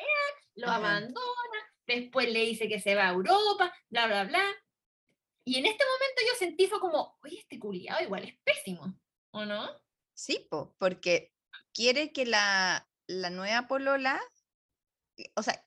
lo 0.55 0.69
abandona, 0.69 1.73
después 1.87 2.31
le 2.31 2.45
dice 2.45 2.69
que 2.69 2.79
se 2.79 2.95
va 2.95 3.09
a 3.09 3.13
Europa, 3.13 3.73
bla, 3.89 4.07
bla, 4.07 4.23
bla. 4.25 4.43
Y 5.43 5.57
en 5.57 5.65
este 5.65 5.83
momento 5.83 6.21
yo 6.27 6.35
sentí 6.37 6.67
fue 6.67 6.79
como, 6.79 7.17
oye, 7.23 7.39
este 7.39 7.59
culiado 7.59 8.01
igual 8.01 8.23
es 8.23 8.35
pésimo, 8.43 8.95
¿o 9.31 9.43
no? 9.43 9.69
Sí, 10.13 10.47
porque 10.77 11.33
quiere 11.73 12.13
que 12.13 12.25
la, 12.25 12.87
la 13.07 13.29
nueva 13.29 13.67
polola, 13.67 14.21
eh, 15.17 15.31
o 15.35 15.43
sea, 15.43 15.63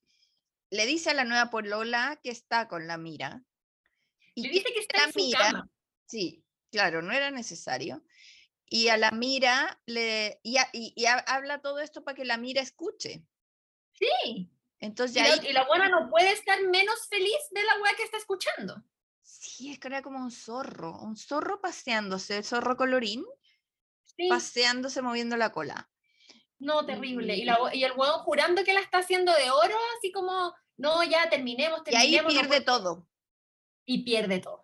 le 0.70 0.86
dice 0.86 1.10
a 1.10 1.14
la 1.14 1.24
nueva 1.24 1.50
polola 1.50 2.18
que 2.22 2.30
está 2.30 2.68
con 2.68 2.86
la 2.86 2.98
mira. 2.98 3.42
Y 4.34 4.42
le 4.42 4.48
dice 4.50 4.72
que 4.72 4.80
está 4.80 5.04
en 5.04 5.12
su 5.12 5.30
cama. 5.36 5.68
Sí, 6.06 6.44
claro, 6.70 7.02
no 7.02 7.12
era 7.12 7.30
necesario. 7.30 8.04
Y 8.68 8.88
a 8.88 8.96
la 8.96 9.12
mira 9.12 9.80
le 9.86 10.40
y, 10.42 10.56
y, 10.72 11.06
habla 11.06 11.60
todo 11.60 11.78
esto 11.78 12.02
para 12.02 12.16
que 12.16 12.24
la 12.24 12.36
mira 12.36 12.60
escuche. 12.60 13.24
Sí. 13.92 14.50
Entonces 14.80 15.16
y, 15.16 15.40
la, 15.40 15.50
y 15.50 15.52
la 15.52 15.66
buena 15.66 15.88
no 15.88 16.10
puede 16.10 16.32
estar 16.32 16.60
menos 16.62 17.06
feliz 17.08 17.38
de 17.52 17.62
la 17.62 17.80
weá 17.80 17.94
que 17.96 18.02
está 18.02 18.18
escuchando. 18.18 18.84
Sí, 19.22 19.70
es 19.70 19.78
que 19.78 19.88
era 19.88 20.02
como 20.02 20.18
un 20.18 20.30
zorro, 20.30 21.00
un 21.00 21.16
zorro 21.16 21.60
paseándose, 21.60 22.38
el 22.38 22.44
zorro 22.44 22.76
colorín, 22.76 23.24
paseándose, 24.28 25.02
moviendo 25.02 25.36
la 25.36 25.50
cola. 25.50 25.90
No, 26.58 26.86
terrible. 26.86 27.36
Y, 27.36 27.44
la, 27.44 27.58
y 27.72 27.84
el 27.84 27.92
huevo 27.92 28.18
jurando 28.20 28.64
que 28.64 28.72
la 28.72 28.80
está 28.80 28.98
haciendo 28.98 29.32
de 29.32 29.50
oro, 29.50 29.76
así 29.98 30.10
como, 30.10 30.54
no, 30.76 31.02
ya 31.04 31.28
terminemos, 31.28 31.84
terminemos. 31.84 32.10
Y 32.10 32.16
ahí 32.16 32.26
pierde 32.26 32.60
todo. 32.60 33.08
Y 33.84 34.04
pierde 34.04 34.40
todo. 34.40 34.62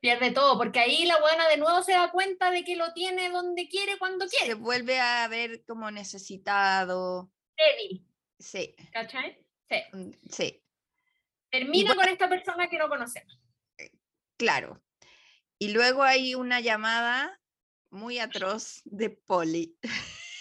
Pierde 0.00 0.32
todo, 0.32 0.58
porque 0.58 0.80
ahí 0.80 1.04
la 1.04 1.20
buena 1.20 1.48
de 1.48 1.56
nuevo 1.56 1.82
se 1.82 1.92
da 1.92 2.10
cuenta 2.10 2.50
de 2.50 2.64
que 2.64 2.76
lo 2.76 2.92
tiene 2.92 3.30
donde 3.30 3.68
quiere, 3.68 3.98
cuando 3.98 4.26
quiere. 4.26 4.46
Se 4.46 4.54
vuelve 4.54 4.98
a 5.00 5.26
ver 5.28 5.64
como 5.64 5.90
necesitado. 5.90 7.30
Débil. 7.56 8.06
Sí. 8.38 8.74
¿Cachai? 8.92 9.38
Sí. 9.70 9.76
Mm, 9.92 10.10
sí. 10.28 10.62
Termina 11.50 11.94
con 11.94 12.08
esta 12.08 12.28
persona 12.28 12.68
que 12.68 12.78
no 12.78 12.88
conocemos. 12.88 13.38
Eh, 13.78 13.92
claro. 14.36 14.82
Y 15.58 15.68
luego 15.68 16.02
hay 16.02 16.34
una 16.34 16.60
llamada 16.60 17.40
muy 17.90 18.18
atroz 18.18 18.82
de 18.84 19.10
Polly. 19.10 19.78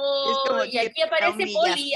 Oh, 0.00 0.64
y 0.64 0.78
aquí 0.78 1.02
aparece 1.02 1.52
Polly, 1.52 1.94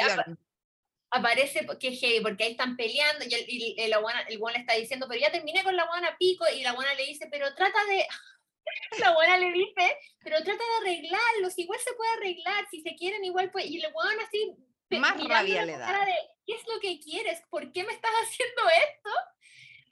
aparece 1.11 1.67
que 1.79 1.91
hey, 1.91 2.21
porque 2.23 2.45
ahí 2.45 2.51
están 2.53 2.77
peleando 2.77 3.25
y 3.29 3.35
el, 3.35 3.45
y 3.49 3.81
el, 3.81 3.93
el, 3.93 4.41
le 4.41 4.59
está 4.59 4.75
diciendo, 4.75 5.07
pero 5.09 5.21
ya 5.21 5.33
terminé 5.33 5.63
con 5.65 5.77
la 5.77 5.87
buena 5.87 6.17
pico 6.19 6.45
y 6.55 6.63
la 6.63 6.73
buena 6.73 6.95
le 6.95 7.05
dice, 7.05 7.29
pero 7.31 7.55
trata 7.55 7.85
de... 7.87 8.07
La 9.01 9.15
buena 9.15 9.37
le 9.37 9.51
dice, 9.51 9.97
pero 10.23 10.37
trata 10.45 10.63
de 10.63 10.91
arreglarlos, 10.91 11.59
igual 11.59 11.81
se 11.81 11.93
puede 11.95 12.13
arreglar, 12.13 12.69
si 12.71 12.81
se 12.83 12.95
quieren 12.95 13.25
igual 13.25 13.51
pues, 13.51 13.67
y 13.67 13.81
el 13.81 13.93
buena 13.93 14.23
así... 14.23 14.55
Más 14.91 15.23
rabia 15.25 15.65
le 15.65 15.77
da. 15.77 16.05
De, 16.05 16.15
¿Qué 16.47 16.55
es 16.55 16.63
lo 16.73 16.81
que 16.81 17.01
quieres? 17.01 17.43
¿Por 17.49 17.73
qué 17.73 17.85
me 17.85 17.93
estás 17.93 18.11
haciendo 18.23 18.63
esto? 18.69 19.11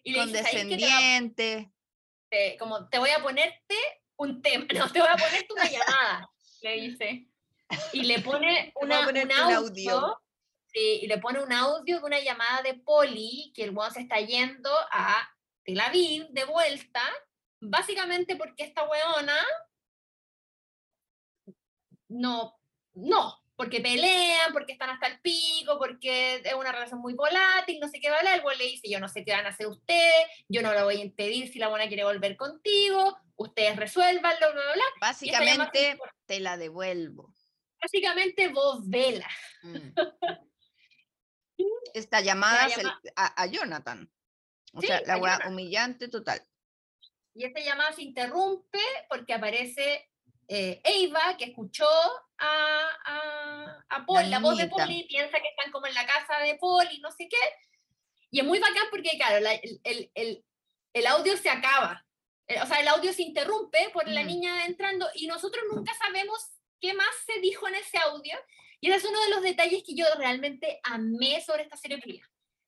Y 0.05 0.13
le 0.13 0.19
Condescendiente. 0.19 1.73
Te 2.29 2.57
como 2.59 2.89
te 2.89 2.99
voy 2.99 3.11
a 3.11 3.23
ponerte 3.23 3.77
un 4.17 4.43
tema, 4.43 4.67
no, 4.75 4.91
te 4.93 5.01
voy 5.01 5.09
a 5.09 5.17
ponerte 5.17 5.53
una 5.53 5.71
llamada, 5.71 6.31
le 6.63 6.73
dice. 6.81 7.28
Y 7.93 8.03
le 8.03 8.21
pone 8.21 8.73
una, 8.81 9.09
un 9.09 9.33
audio 9.33 10.21
y 10.73 11.07
le 11.07 11.19
pone 11.19 11.43
un 11.43 11.53
audio 11.53 11.99
de 11.99 12.05
una 12.05 12.21
llamada 12.21 12.63
de 12.63 12.75
Poli, 12.75 13.53
que 13.55 13.65
el 13.65 13.71
weón 13.71 13.93
se 13.93 14.01
está 14.01 14.21
yendo 14.21 14.71
a 14.93 15.29
Tel 15.65 15.81
Aviv 15.81 16.29
de 16.31 16.45
vuelta, 16.45 17.03
básicamente 17.61 18.37
porque 18.37 18.65
esta 18.65 18.89
weona 18.89 19.37
no, 22.09 22.59
no, 22.95 23.43
porque 23.57 23.81
pelean, 23.81 24.53
porque 24.53 24.73
están 24.73 24.91
hasta 24.91 25.09
el 25.09 25.21
pico, 25.21 25.79
porque 25.79 26.37
es 26.45 26.55
una 26.55 26.73
relación 26.73 27.01
muy 27.01 27.15
volátil, 27.15 27.81
no 27.81 27.89
sé 27.89 28.01
qué 28.01 28.09
va 28.09 28.17
a 28.17 28.19
hablar, 28.21 28.39
el 28.39 28.45
weón 28.45 28.59
le 28.59 28.65
dice, 28.65 28.89
yo 28.89 29.01
no 29.01 29.09
sé 29.09 29.25
qué 29.25 29.33
van 29.33 29.47
a 29.47 29.51
hacer 29.51 29.67
ustedes, 29.67 30.27
yo 30.49 30.63
no 30.63 30.73
lo 30.73 30.85
voy 30.85 30.97
a 30.97 31.05
impedir 31.05 31.53
si 31.53 31.59
la 31.59 31.69
buena 31.69 31.89
quiere 31.89 32.05
volver 32.05 32.37
contigo, 32.37 33.19
ustedes 33.37 33.77
resuélvanlo, 33.77 34.53
bla, 34.53 34.63
bla, 34.63 34.73
bla. 34.75 34.85
Básicamente 35.01 35.99
te 36.27 36.41
la 36.41 36.57
devuelvo. 36.57 37.35
Básicamente 37.81 38.49
vos 38.49 38.89
vela. 38.89 39.29
Mm. 39.63 39.93
esta 41.95 42.21
llamada 42.21 42.69
a, 43.17 43.47
Jonathan. 43.47 44.11
O 44.73 44.81
sea, 44.81 45.01
la 45.07 45.17
weá 45.17 45.41
humillante 45.47 46.09
total. 46.09 46.43
Y 47.35 47.45
esta 47.45 47.61
llamada 47.61 47.93
se 47.93 48.03
interrumpe 48.03 48.81
porque 49.09 49.35
aparece 49.35 50.11
eh, 50.49 50.81
Eva, 50.85 51.37
que 51.37 51.47
escuchó 51.47 51.89
a, 52.39 52.89
a, 53.05 53.85
a 53.89 54.07
Paul, 54.07 54.31
la, 54.31 54.39
voz 54.39 54.57
de 54.57 54.69
Paul, 54.69 54.91
y 54.91 55.05
piensa 55.05 55.39
que 55.41 55.49
están 55.49 55.71
como 55.71 55.87
en 55.87 55.95
la 55.95 56.07
casa 56.07 56.39
de 56.41 56.57
Paul 56.57 56.87
y 56.91 57.01
no 57.01 57.11
sé 57.11 57.29
qué. 57.29 57.37
Y 58.31 58.41
es 58.41 58.47
muy 58.47 58.59
bacán 58.59 58.85
porque, 58.91 59.17
claro, 59.17 59.37
el, 59.37 59.81
el, 59.85 60.45
el, 60.93 61.07
audio 61.07 61.37
se 61.37 61.49
acaba. 61.49 62.05
Eh, 62.47 62.61
o 62.61 62.67
sea, 62.67 62.81
el 62.81 62.89
audio 62.89 63.13
se 63.13 63.23
interrumpe 63.23 63.91
por 63.93 64.07
la 64.09 64.23
mm. 64.23 64.27
niña 64.27 64.67
entrando 64.67 65.07
y 65.15 65.27
nosotros 65.27 65.65
nunca 65.73 65.93
sabemos 65.95 66.58
qué 66.81 66.95
más 66.95 67.15
se 67.27 67.41
dijo 67.41 67.69
en 67.69 67.77
ese 67.77 67.99
audio. 67.99 68.39
Y 68.81 68.89
ese 68.89 68.99
es 68.99 69.05
uno 69.05 69.21
de 69.23 69.31
los 69.31 69.43
detalles 69.43 69.83
que 69.85 69.95
yo 69.95 70.05
realmente 70.17 70.81
amé 70.85 71.43
sobre 71.45 71.65
esta 71.65 71.77
serie 71.77 72.01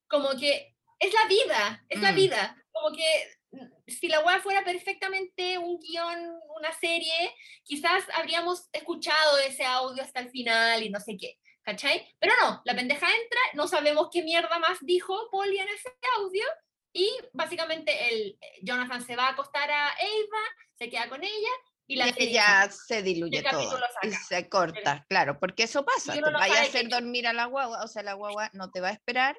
Como 0.09 0.31
que 0.31 0.75
es 0.99 1.15
la 1.15 1.27
vida, 1.27 1.85
es 1.89 2.01
la 2.01 2.13
mm. 2.13 2.17
vida. 2.17 2.65
Como 2.73 2.97
que 2.97 3.39
mm, 3.53 3.67
si 3.87 4.09
la 4.09 4.21
web 4.21 4.41
fuera 4.43 4.65
perfectamente 4.65 5.59
un 5.59 5.79
guion, 5.79 6.41
una 6.57 6.73
serie, 6.73 7.35
quizás 7.63 8.05
habríamos 8.15 8.69
escuchado 8.73 9.39
ese 9.39 9.65
audio 9.65 10.03
hasta 10.03 10.21
el 10.21 10.31
final 10.31 10.83
y 10.83 10.91
no 10.91 11.01
sé 11.01 11.17
qué. 11.17 11.39
¿Cachai? 11.63 12.07
Pero 12.19 12.33
no, 12.43 12.63
la 12.65 12.75
pendeja 12.75 13.07
entra, 13.07 13.41
no 13.53 13.69
sabemos 13.69 14.09
qué 14.11 14.23
mierda 14.23 14.59
más 14.59 14.79
dijo 14.81 15.29
Polly 15.31 15.59
en 15.59 15.69
ese 15.69 15.91
audio 16.17 16.45
y 16.93 17.09
básicamente 17.33 18.09
el 18.09 18.39
Jonathan 18.63 19.05
se 19.05 19.15
va 19.15 19.27
a 19.27 19.33
acostar 19.33 19.71
a 19.71 19.95
Eva, 20.01 20.39
se 20.75 20.89
queda 20.89 21.09
con 21.09 21.23
ella 21.23 21.51
y, 21.91 21.97
la 21.97 22.11
ya 22.11 22.71
se 22.71 23.03
diluye 23.03 23.43
todo 23.43 23.79
y 24.03 24.13
se 24.13 24.49
corta, 24.49 25.05
claro, 25.09 25.41
porque 25.41 25.65
eso 25.65 25.85
pasa, 25.85 26.13
te 26.13 26.21
vaya 26.21 26.61
a 26.61 26.63
hacer 26.63 26.89
dormir 26.89 27.27
a 27.27 27.33
la 27.33 27.47
guagua, 27.47 27.83
o 27.83 27.89
sea, 27.89 28.03
la 28.03 28.15
guagua 28.15 28.49
no 28.53 28.71
te 28.71 28.81
va 28.81 28.89
a 28.89 28.93
esperar 28.93 29.37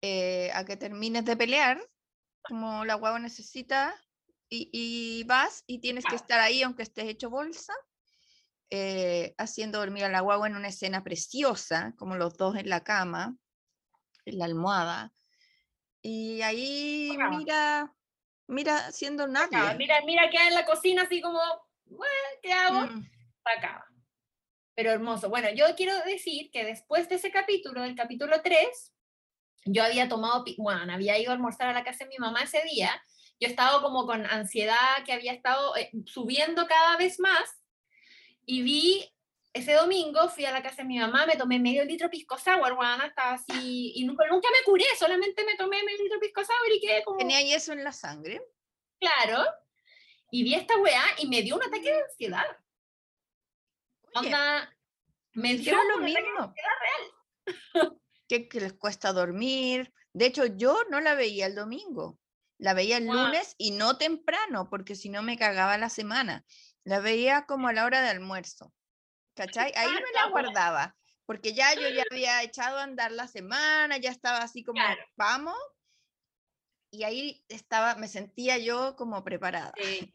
eh, 0.00 0.50
a 0.54 0.64
que 0.64 0.76
termines 0.76 1.24
de 1.26 1.36
pelear, 1.36 1.86
como 2.42 2.84
la 2.84 2.94
guagua 2.94 3.18
necesita, 3.18 3.94
y, 4.48 5.24
vas 5.24 5.64
y 5.66 5.80
tienes 5.80 6.04
que 6.04 6.14
estar 6.14 6.38
ahí 6.40 6.62
aunque 6.62 6.84
estés 6.84 7.06
hecho 7.06 7.28
bolsa, 7.28 7.74
eh, 8.70 9.34
haciendo 9.36 9.78
dormir 9.78 10.04
a 10.04 10.08
la 10.08 10.20
guagua 10.20 10.46
en 10.46 10.56
una 10.56 10.68
escena 10.68 11.04
preciosa, 11.04 11.92
como 11.98 12.16
los 12.16 12.36
dos 12.36 12.56
en 12.56 12.68
la 12.68 12.82
cama, 12.82 13.36
en 14.24 14.38
la 14.38 14.46
almohada, 14.46 15.12
y 16.00 16.42
ahí 16.42 17.16
mira, 17.30 17.94
mira, 18.46 18.92
siendo 18.92 19.26
nadie. 19.26 19.58
Mira, 19.76 20.02
mira, 20.04 20.30
queda 20.30 20.48
en 20.48 20.54
la 20.54 20.66
cocina 20.66 21.02
así 21.02 21.20
como 21.20 21.40
¿qué 22.42 22.52
hago? 22.52 22.80
Mm. 22.86 23.10
Acaba. 23.44 23.86
Pero 24.74 24.90
hermoso. 24.90 25.28
Bueno, 25.28 25.48
yo 25.54 25.66
quiero 25.76 25.96
decir 26.04 26.50
que 26.50 26.64
después 26.64 27.08
de 27.08 27.16
ese 27.16 27.30
capítulo, 27.30 27.82
del 27.82 27.94
capítulo 27.94 28.42
3, 28.42 28.92
yo 29.66 29.82
había 29.82 30.08
tomado, 30.08 30.44
bueno, 30.58 30.92
había 30.92 31.18
ido 31.18 31.30
a 31.30 31.34
almorzar 31.34 31.68
a 31.68 31.72
la 31.72 31.84
casa 31.84 32.04
de 32.04 32.10
mi 32.10 32.18
mamá 32.18 32.42
ese 32.42 32.62
día. 32.64 32.90
Yo 33.40 33.48
estaba 33.48 33.82
como 33.82 34.06
con 34.06 34.26
ansiedad 34.26 35.04
que 35.04 35.12
había 35.12 35.32
estado 35.32 35.76
eh, 35.76 35.90
subiendo 36.06 36.66
cada 36.66 36.96
vez 36.96 37.18
más 37.20 37.62
y 38.46 38.62
vi 38.62 39.14
ese 39.54 39.72
domingo 39.74 40.28
fui 40.28 40.44
a 40.44 40.50
la 40.50 40.62
casa 40.62 40.82
de 40.82 40.88
mi 40.88 40.98
mamá, 40.98 41.26
me 41.26 41.36
tomé 41.36 41.60
medio 41.60 41.84
litro 41.84 42.10
pisco 42.10 42.36
sour, 42.36 42.74
bueno, 42.74 43.04
estaba 43.04 43.34
así, 43.34 43.92
y 43.94 44.04
nunca, 44.04 44.26
nunca 44.28 44.48
me 44.50 44.64
curé, 44.64 44.84
solamente 44.98 45.44
me 45.44 45.54
tomé 45.54 45.80
medio 45.84 46.02
litro 46.02 46.18
pisco 46.18 46.42
sour 46.44 46.72
y 46.74 46.80
quedé 46.80 47.04
como... 47.04 47.18
¿Tenía 47.18 47.40
eso 47.54 47.72
en 47.72 47.84
la 47.84 47.92
sangre? 47.92 48.42
Claro, 48.98 49.44
y 50.34 50.42
vi 50.42 50.54
esta 50.54 50.76
weá 50.78 51.04
y 51.18 51.28
me 51.28 51.42
dio 51.42 51.54
un 51.54 51.62
ataque 51.62 51.92
de 51.92 52.02
ansiedad. 52.02 52.44
Onda, 54.14 54.76
me 55.34 55.54
dio 55.54 55.76
lo 55.84 55.98
mismo. 55.98 56.52
real. 57.72 58.00
que, 58.26 58.48
les 58.54 58.72
cuesta 58.72 59.12
dormir. 59.12 59.94
De 60.12 60.26
hecho, 60.26 60.46
yo 60.46 60.76
no 60.90 61.00
la 61.00 61.14
veía 61.14 61.46
el 61.46 61.54
domingo. 61.54 62.18
La 62.58 62.74
veía 62.74 62.96
el 62.96 63.06
lunes 63.06 63.54
y 63.58 63.70
no 63.70 63.96
temprano, 63.96 64.68
porque 64.68 64.96
si 64.96 65.08
no 65.08 65.22
me 65.22 65.38
cagaba 65.38 65.78
la 65.78 65.88
semana. 65.88 66.44
La 66.82 66.98
veía 66.98 67.46
como 67.46 67.68
a 67.68 67.72
la 67.72 67.84
hora 67.84 68.02
de 68.02 68.08
almuerzo. 68.08 68.72
¿Cachai? 69.36 69.72
Ahí 69.76 69.88
me 69.88 70.12
la 70.14 70.30
guardaba, 70.30 70.96
porque 71.26 71.54
ya 71.54 71.74
yo 71.74 71.88
ya 71.90 72.02
había 72.10 72.42
echado 72.42 72.78
a 72.78 72.82
andar 72.82 73.12
la 73.12 73.28
semana, 73.28 73.98
ya 73.98 74.10
estaba 74.10 74.38
así 74.38 74.64
como, 74.64 74.82
vamos. 75.14 75.56
Y 76.90 77.04
ahí 77.04 77.44
estaba, 77.46 77.94
me 77.94 78.08
sentía 78.08 78.58
yo 78.58 78.96
como 78.96 79.22
preparada. 79.22 79.72
Sí. 79.76 80.12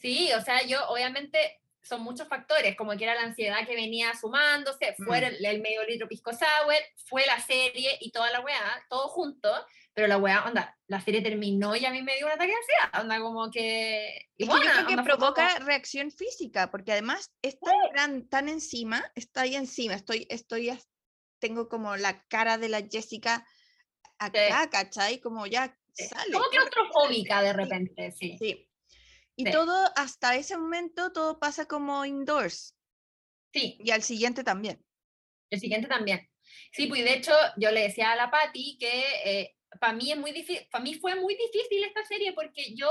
Sí, 0.00 0.30
o 0.32 0.40
sea, 0.40 0.64
yo 0.64 0.88
obviamente 0.88 1.60
son 1.82 2.02
muchos 2.02 2.28
factores, 2.28 2.76
como 2.76 2.96
que 2.96 3.04
era 3.04 3.14
la 3.14 3.22
ansiedad 3.22 3.66
que 3.66 3.74
venía 3.74 4.14
sumándose, 4.14 4.94
fue 4.96 5.20
mm. 5.20 5.44
el, 5.44 5.62
medio 5.62 5.84
litro 5.84 6.08
pisco 6.08 6.32
sour, 6.32 6.74
fue 7.06 7.24
la 7.26 7.40
serie 7.40 7.96
y 8.00 8.10
toda 8.10 8.30
la 8.30 8.40
weá, 8.40 8.84
todo 8.90 9.08
junto, 9.08 9.50
pero 9.94 10.06
la 10.06 10.18
weá, 10.18 10.44
onda, 10.44 10.76
la 10.86 11.00
serie 11.00 11.22
terminó 11.22 11.74
y 11.74 11.86
a 11.86 11.90
mí 11.90 12.02
me 12.02 12.16
dio 12.16 12.26
un 12.26 12.32
ataque 12.32 12.50
de 12.50 12.56
ansiedad, 12.56 13.02
onda, 13.02 13.20
como 13.20 13.50
que... 13.50 14.28
Y 14.36 14.46
yo 14.46 14.54
creo 14.54 14.86
que 14.86 15.02
provoca 15.02 15.58
reacción 15.60 16.10
física, 16.10 16.70
porque 16.70 16.92
además 16.92 17.32
está 17.42 17.70
tan, 17.94 18.28
tan 18.28 18.48
encima, 18.48 19.10
está 19.14 19.42
ahí 19.42 19.56
encima, 19.56 19.94
estoy, 19.94 20.26
estoy, 20.28 20.78
tengo 21.38 21.68
como 21.68 21.96
la 21.96 22.22
cara 22.28 22.58
de 22.58 22.68
la 22.68 22.82
Jessica 22.82 23.46
acá, 24.18 24.68
¿cachai? 24.70 25.20
Como 25.20 25.46
ya 25.46 25.74
sale. 25.94 26.32
Como 26.32 26.48
claustrofóbica 26.50 27.42
de 27.42 27.52
repente, 27.52 28.12
sí. 28.12 28.36
Sí, 28.38 28.67
y 29.38 29.52
todo, 29.52 29.88
hasta 29.94 30.34
ese 30.34 30.56
momento, 30.56 31.12
todo 31.12 31.38
pasa 31.38 31.66
como 31.66 32.04
indoors. 32.04 32.74
Sí. 33.52 33.78
Y 33.78 33.92
al 33.92 34.02
siguiente 34.02 34.42
también. 34.42 34.84
El 35.48 35.60
siguiente 35.60 35.86
también. 35.86 36.28
Sí, 36.72 36.88
pues 36.88 37.04
de 37.04 37.14
hecho 37.14 37.32
yo 37.56 37.70
le 37.70 37.82
decía 37.82 38.10
a 38.10 38.16
la 38.16 38.32
Patti 38.32 38.76
que 38.80 39.04
eh, 39.24 39.56
para 39.78 39.92
mí 39.92 40.10
es 40.10 40.18
muy 40.18 40.32
difícil, 40.32 40.66
para 40.72 40.82
mí 40.82 40.94
fue 40.94 41.14
muy 41.14 41.36
difícil 41.36 41.84
esta 41.84 42.04
serie 42.04 42.32
porque 42.32 42.74
yo 42.74 42.90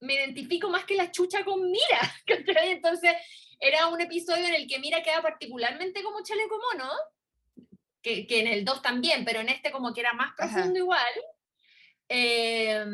me 0.00 0.14
identifico 0.14 0.70
más 0.70 0.86
que 0.86 0.96
la 0.96 1.10
chucha 1.10 1.44
con 1.44 1.70
Mira. 1.70 2.14
Entonces 2.64 3.12
era 3.60 3.88
un 3.88 4.00
episodio 4.00 4.46
en 4.46 4.54
el 4.54 4.66
que 4.66 4.78
Mira 4.78 5.02
queda 5.02 5.20
particularmente 5.20 6.02
como 6.02 6.22
chaleco 6.22 6.58
mono, 6.72 6.90
que, 8.00 8.26
que 8.26 8.40
en 8.40 8.46
el 8.46 8.64
2 8.64 8.80
también, 8.80 9.22
pero 9.26 9.40
en 9.40 9.50
este 9.50 9.70
como 9.70 9.92
que 9.92 10.00
era 10.00 10.14
más 10.14 10.34
profundo 10.34 10.78
igual. 10.78 11.12
Eh, 12.08 12.86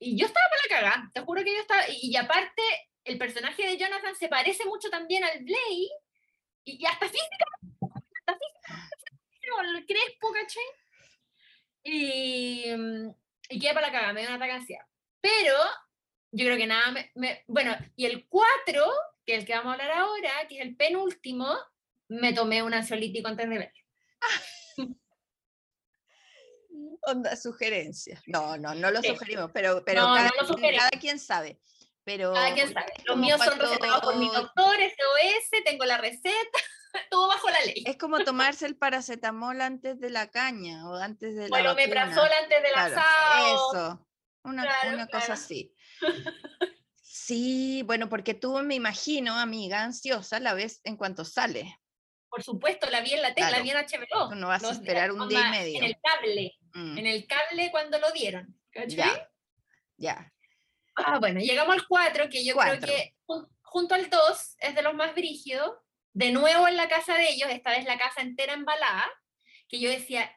y 0.00 0.18
yo 0.18 0.26
estaba 0.26 0.46
para 0.48 0.62
la 0.62 0.90
cagada, 0.90 1.10
te 1.12 1.20
juro 1.20 1.44
que 1.44 1.54
yo 1.54 1.60
estaba. 1.60 1.82
Y, 1.88 2.16
aparte, 2.16 2.62
el 3.04 3.18
personaje 3.18 3.66
de 3.66 3.76
Jonathan 3.76 4.16
se 4.16 4.28
parece 4.28 4.64
mucho 4.64 4.88
también 4.88 5.22
al 5.22 5.44
Blade, 5.44 5.90
y, 6.64 6.84
hasta 6.86 7.06
física, 7.06 7.44
hasta 8.26 8.38
física, 8.38 9.60
el 9.62 9.86
crespo, 9.86 10.32
¿caché? 10.32 10.60
Y, 11.82 12.64
y 13.50 13.58
quedé 13.60 13.74
para 13.74 13.88
la 13.88 13.92
cagada, 13.92 14.12
me 14.12 14.20
dio 14.22 14.34
una 14.34 14.44
ataque 14.44 14.78
Pero 15.20 15.54
yo 16.32 16.44
creo 16.46 16.56
que 16.56 16.66
nada, 16.66 17.10
me, 17.14 17.44
bueno, 17.46 17.76
y 17.94 18.06
el 18.06 18.26
4, 18.26 18.86
que 19.26 19.34
es 19.34 19.40
el 19.40 19.46
que 19.46 19.54
vamos 19.54 19.70
a 19.70 19.72
hablar 19.72 19.90
ahora, 19.92 20.30
que 20.48 20.60
es 20.60 20.62
el 20.62 20.76
penúltimo, 20.76 21.54
me 22.08 22.32
tomé 22.32 22.62
un 22.62 22.72
ansiolítico 22.72 23.28
antes 23.28 23.48
de 23.48 23.58
ver. 23.58 23.72
Onda 27.02 27.36
sugerencia. 27.36 28.20
No, 28.26 28.56
no, 28.56 28.74
no 28.74 28.90
lo 28.90 29.02
sugerimos, 29.02 29.50
pero, 29.52 29.82
pero 29.84 30.02
cada, 30.14 30.30
quien 31.00 31.18
sabe. 31.18 31.60
pero... 32.04 32.34
Ah, 32.36 32.50
quién 32.54 32.72
sabe. 32.72 32.92
Los 33.04 33.16
míos 33.16 33.38
son 33.38 33.46
cuando- 33.56 33.64
recetados 33.66 34.00
por 34.02 34.16
mi 34.16 34.28
doctor, 34.28 34.76
SOS, 34.76 35.64
tengo 35.64 35.84
la 35.84 35.98
receta, 35.98 36.58
todo 37.10 37.28
bajo 37.28 37.48
la 37.50 37.60
ley. 37.64 37.82
Es 37.86 37.96
como 37.96 38.18
tomarse 38.20 38.66
el 38.66 38.76
paracetamol 38.76 39.60
antes 39.60 40.00
de 40.00 40.10
la 40.10 40.30
caña 40.30 40.88
o 40.88 40.94
antes 40.96 41.34
de 41.36 41.42
la 41.42 41.48
Bueno, 41.48 41.74
me 41.74 41.86
vacuna. 41.86 42.06
prazol 42.14 42.30
antes 42.42 42.62
del 42.62 42.72
Claro, 42.72 42.96
asado. 42.96 43.46
Eso, 43.54 44.06
una, 44.44 44.62
Claro, 44.62 44.94
una 44.94 45.06
cosa 45.06 45.26
claro. 45.26 45.34
así. 45.34 45.74
Sí, 47.02 47.82
bueno, 47.86 48.08
porque 48.08 48.34
tú 48.34 48.58
me 48.62 48.74
imagino, 48.74 49.38
amiga, 49.38 49.82
ansiosa, 49.82 50.40
la 50.40 50.54
ves 50.54 50.80
en 50.84 50.96
cuanto 50.96 51.24
sale. 51.24 51.78
Por 52.28 52.42
supuesto, 52.42 52.88
la 52.90 53.00
vi 53.00 53.12
en 53.14 53.22
la 53.22 53.34
tele, 53.34 53.48
Claro. 53.48 53.56
la 53.56 53.62
vi 53.62 53.70
en 53.70 53.76
HBO. 53.76 54.28
Tú 54.30 54.34
no 54.36 54.46
vas 54.48 54.62
a 54.64 54.70
esperar 54.70 55.10
un 55.12 55.28
día 55.28 55.46
y 55.48 55.50
medio. 55.50 55.78
En 55.78 55.84
el 55.84 55.96
cable, 56.00 56.54
Mm, 56.74 56.98
en 56.98 57.06
el 57.06 57.26
cable 57.26 57.70
cuando 57.70 57.98
lo 57.98 58.10
dieron. 58.12 58.58
¿cachai? 58.70 58.96
Ya, 58.96 59.30
ya. 59.96 60.32
Ah, 60.96 61.18
bueno, 61.18 61.40
llegamos 61.40 61.74
al 61.74 61.86
4, 61.88 62.28
que 62.28 62.44
yo 62.44 62.54
Cuatro. 62.54 62.80
creo 62.80 62.96
que 62.96 63.14
jun- 63.26 63.48
junto 63.62 63.94
al 63.94 64.10
2 64.10 64.56
es 64.58 64.74
de 64.74 64.82
los 64.82 64.94
más 64.94 65.14
brígidos. 65.14 65.72
De 66.12 66.32
nuevo 66.32 66.66
en 66.68 66.76
la 66.76 66.88
casa 66.88 67.14
de 67.16 67.30
ellos, 67.30 67.48
esta 67.50 67.70
vez 67.70 67.84
la 67.84 67.96
casa 67.98 68.20
entera 68.20 68.52
embalada, 68.54 69.08
que 69.68 69.78
yo 69.80 69.88
decía, 69.88 70.30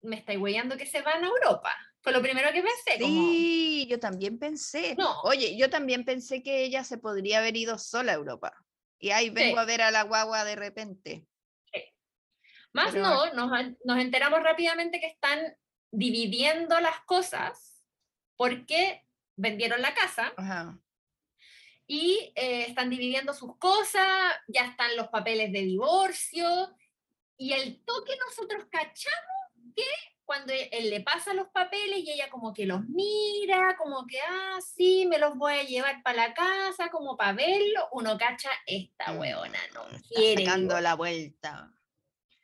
me 0.00 0.16
estáis 0.16 0.38
huellando 0.38 0.76
que 0.76 0.86
se 0.86 1.02
van 1.02 1.24
a 1.24 1.28
Europa. 1.28 1.76
Fue 2.00 2.12
lo 2.12 2.22
primero 2.22 2.50
que 2.52 2.62
pensé. 2.62 3.00
como, 3.00 3.30
Sí, 3.32 3.86
yo 3.88 3.98
también 4.00 4.38
pensé. 4.38 4.94
No. 4.96 5.20
Oye, 5.22 5.56
yo 5.56 5.70
también 5.70 6.04
pensé 6.04 6.42
que 6.42 6.64
ella 6.64 6.82
se 6.84 6.98
podría 6.98 7.38
haber 7.38 7.56
ido 7.56 7.78
sola 7.78 8.12
a 8.12 8.16
Europa. 8.16 8.52
Y 8.98 9.10
ahí 9.10 9.30
vengo 9.30 9.58
a 9.58 9.64
ver 9.64 9.82
a 9.82 9.90
la 9.90 10.02
guagua 10.02 10.44
de 10.44 10.54
repente. 10.56 11.26
Más 12.72 12.92
Pero- 12.92 13.02
no, 13.04 13.32
nos, 13.34 13.50
nos 13.84 13.98
enteramos 13.98 14.42
rápidamente 14.42 14.98
que 15.00 15.06
están 15.06 15.56
dividiendo 15.90 16.80
las 16.80 17.00
cosas 17.00 17.84
porque 18.36 19.04
vendieron 19.36 19.82
la 19.82 19.92
casa 19.94 20.32
Ajá. 20.36 20.78
y 21.86 22.32
eh, 22.34 22.66
están 22.68 22.88
dividiendo 22.90 23.34
sus 23.34 23.56
cosas, 23.58 24.32
ya 24.48 24.66
están 24.66 24.96
los 24.96 25.08
papeles 25.08 25.52
de 25.52 25.60
divorcio 25.62 26.74
y 27.36 27.52
el 27.52 27.84
toque 27.84 28.12
nosotros 28.26 28.64
cachamos 28.70 29.74
que 29.76 29.84
cuando 30.24 30.52
él 30.54 30.88
le 30.88 31.00
pasa 31.02 31.34
los 31.34 31.48
papeles 31.48 31.98
y 31.98 32.10
ella 32.12 32.30
como 32.30 32.54
que 32.54 32.64
los 32.64 32.80
mira, 32.88 33.76
como 33.76 34.06
que, 34.06 34.18
ah, 34.20 34.58
sí, 34.74 35.04
me 35.06 35.18
los 35.18 35.36
voy 35.36 35.52
a 35.54 35.62
llevar 35.64 36.02
para 36.02 36.28
la 36.28 36.34
casa, 36.34 36.88
como 36.90 37.16
para 37.18 37.32
verlo, 37.34 37.88
uno 37.92 38.16
cacha, 38.16 38.48
esta 38.64 39.12
Mm, 39.12 39.18
hueona 39.18 39.58
no 39.74 39.86
Está 39.88 40.08
quiere, 40.08 40.44
sacando 40.46 40.80
la 40.80 40.94
vuelta. 40.94 41.70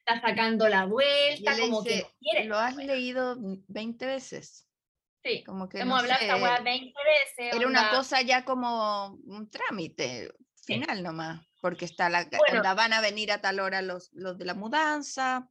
Está 0.08 0.20
sacando 0.28 0.68
la 0.68 0.86
vuelta, 0.86 1.58
como 1.58 1.82
que 1.84 1.90
dice, 1.90 2.02
no 2.02 2.16
quiere. 2.20 2.44
lo 2.46 2.54
esta 2.54 2.66
has 2.66 2.76
hueona". 2.76 2.92
leído 2.94 3.36
20 3.68 4.06
veces. 4.06 4.64
Sí, 5.24 5.42
Como 5.44 5.68
que 5.68 5.80
hemos 5.80 5.94
no 5.96 5.96
hablado 6.00 6.20
esta 6.22 6.36
sé, 6.36 6.42
hueá 6.42 6.60
20 6.60 6.92
veces. 7.04 7.54
Era 7.56 7.66
una 7.66 7.80
onda, 7.86 7.90
cosa 7.98 8.22
ya 8.22 8.44
como 8.44 9.14
un 9.26 9.50
trámite 9.50 10.30
Sí. 10.54 10.74
final 10.74 11.02
nomás, 11.02 11.40
porque 11.60 11.84
está 11.86 12.08
la, 12.08 12.28
Bueno. 12.50 12.62
van 12.76 12.92
a 12.92 13.00
venir 13.00 13.32
a 13.32 13.40
tal 13.40 13.58
hora 13.60 13.82
los, 13.82 14.10
los 14.12 14.38
de 14.38 14.44
la 14.44 14.54
mudanza. 14.54 15.50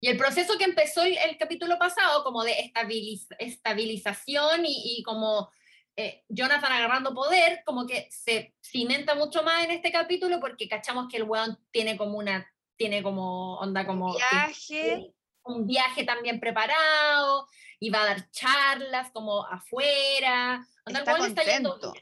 Y 0.00 0.08
el 0.08 0.18
proceso 0.18 0.58
que 0.58 0.64
empezó 0.64 1.02
el, 1.02 1.16
el 1.16 1.38
capítulo 1.38 1.78
pasado, 1.78 2.22
como 2.22 2.44
de 2.44 2.52
estabiliz- 2.52 3.26
estabilización 3.38 4.66
y, 4.66 4.98
y 4.98 5.02
como 5.02 5.50
eh, 5.96 6.22
Jonathan 6.28 6.70
agarrando 6.70 7.14
poder, 7.14 7.62
como 7.64 7.86
que 7.86 8.06
se 8.10 8.54
cimenta 8.62 9.14
mucho 9.14 9.42
más 9.42 9.64
en 9.64 9.70
este 9.70 9.90
capítulo 9.90 10.38
porque 10.40 10.68
cachamos 10.68 11.06
que 11.10 11.16
el 11.16 11.22
weón 11.24 11.58
tiene 11.70 11.96
como 11.96 12.18
una, 12.18 12.46
tiene 12.76 13.02
como 13.02 13.56
onda 13.58 13.86
como... 13.86 14.14
que 14.14 14.18
Viaje. 14.18 15.12
un 15.44 15.66
viaje 15.66 16.04
también 16.04 16.40
preparado, 16.40 17.46
y 17.78 17.90
va 17.90 18.02
a 18.02 18.06
dar 18.06 18.30
charlas 18.30 19.10
como 19.12 19.44
afuera. 19.46 20.66
Onda, 20.84 21.00
Está 21.00 21.18
le 21.18 21.26
está 21.28 21.44
yendo 21.44 21.70
contento. 21.78 21.94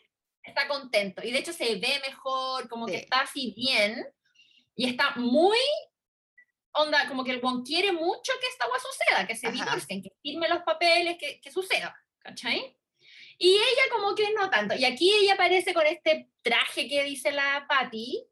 está 0.42 0.68
contento. 0.68 1.22
Y 1.24 1.32
de 1.32 1.38
hecho 1.38 1.52
se 1.52 1.76
ve 1.76 2.00
mejor, 2.06 2.68
como 2.68 2.86
que 2.86 2.96
está 2.96 3.20
así 3.20 3.54
bien. 3.56 4.06
Y 4.76 4.88
está 4.88 5.12
muy, 5.16 5.58
onda, 6.72 7.08
como 7.08 7.24
que 7.24 7.30
el 7.32 7.42
weón 7.42 7.64
quiere 7.64 7.92
mucho 7.92 8.32
que 8.40 8.46
esta 8.48 8.64
agua 8.64 8.78
suceda, 8.78 9.26
que 9.26 9.36
se 9.36 9.50
divorcien, 9.50 10.02
que 10.02 10.10
firme 10.22 10.48
los 10.48 10.62
papeles, 10.62 11.16
que, 11.18 11.40
que 11.40 11.50
suceda. 11.50 11.94
¿Cachai? 12.18 12.76
Y 13.38 13.50
ella 13.54 13.82
como 13.90 14.14
que 14.14 14.32
no 14.32 14.48
tanto. 14.48 14.74
Y 14.74 14.84
aquí 14.84 15.12
ella 15.12 15.34
aparece 15.34 15.74
con 15.74 15.86
este 15.86 16.30
traje 16.42 16.88
que 16.88 17.04
dice 17.04 17.32
la 17.32 17.66
Patty, 17.68 18.26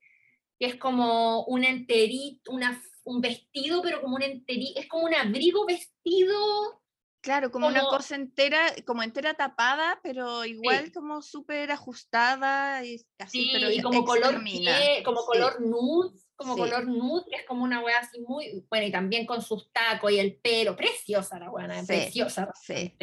que 0.62 0.68
es 0.68 0.76
como 0.76 1.42
un 1.46 1.64
enterito, 1.64 2.52
una, 2.52 2.80
un 3.02 3.20
vestido, 3.20 3.82
pero 3.82 4.00
como 4.00 4.14
un 4.14 4.22
enterito, 4.22 4.78
es 4.78 4.86
como 4.86 5.06
un 5.06 5.14
abrigo 5.16 5.66
vestido. 5.66 6.80
Claro, 7.20 7.50
como 7.50 7.66
una 7.66 7.80
como- 7.80 7.96
cosa 7.96 8.14
entera, 8.14 8.72
como 8.86 9.02
entera 9.02 9.34
tapada, 9.34 9.98
pero 10.04 10.44
igual 10.44 10.92
como 10.92 11.20
súper 11.20 11.72
ajustada 11.72 12.84
y 12.84 12.94
así, 13.18 13.42
Sí, 13.46 13.50
pero 13.52 13.72
y 13.72 13.82
como 13.82 14.04
color 14.04 14.40
pie, 14.44 15.02
como 15.04 15.18
Sí. 15.22 15.26
color 15.26 15.60
nude, 15.62 16.10
como 16.36 16.54
Sí. 16.54 16.60
color 16.60 16.86
nude, 16.86 17.24
que 17.28 17.36
es 17.38 17.44
como 17.48 17.64
una 17.64 17.80
wea 17.80 17.98
así 17.98 18.20
muy, 18.20 18.64
bueno, 18.70 18.86
y 18.86 18.92
también 18.92 19.26
con 19.26 19.42
sus 19.42 19.68
tacos 19.72 20.12
y 20.12 20.20
el 20.20 20.36
pelo, 20.36 20.76
preciosa 20.76 21.40
la 21.40 21.50
wea, 21.50 21.80
Sí, 21.80 21.86
preciosa. 21.88 22.52
sí. 22.64 22.96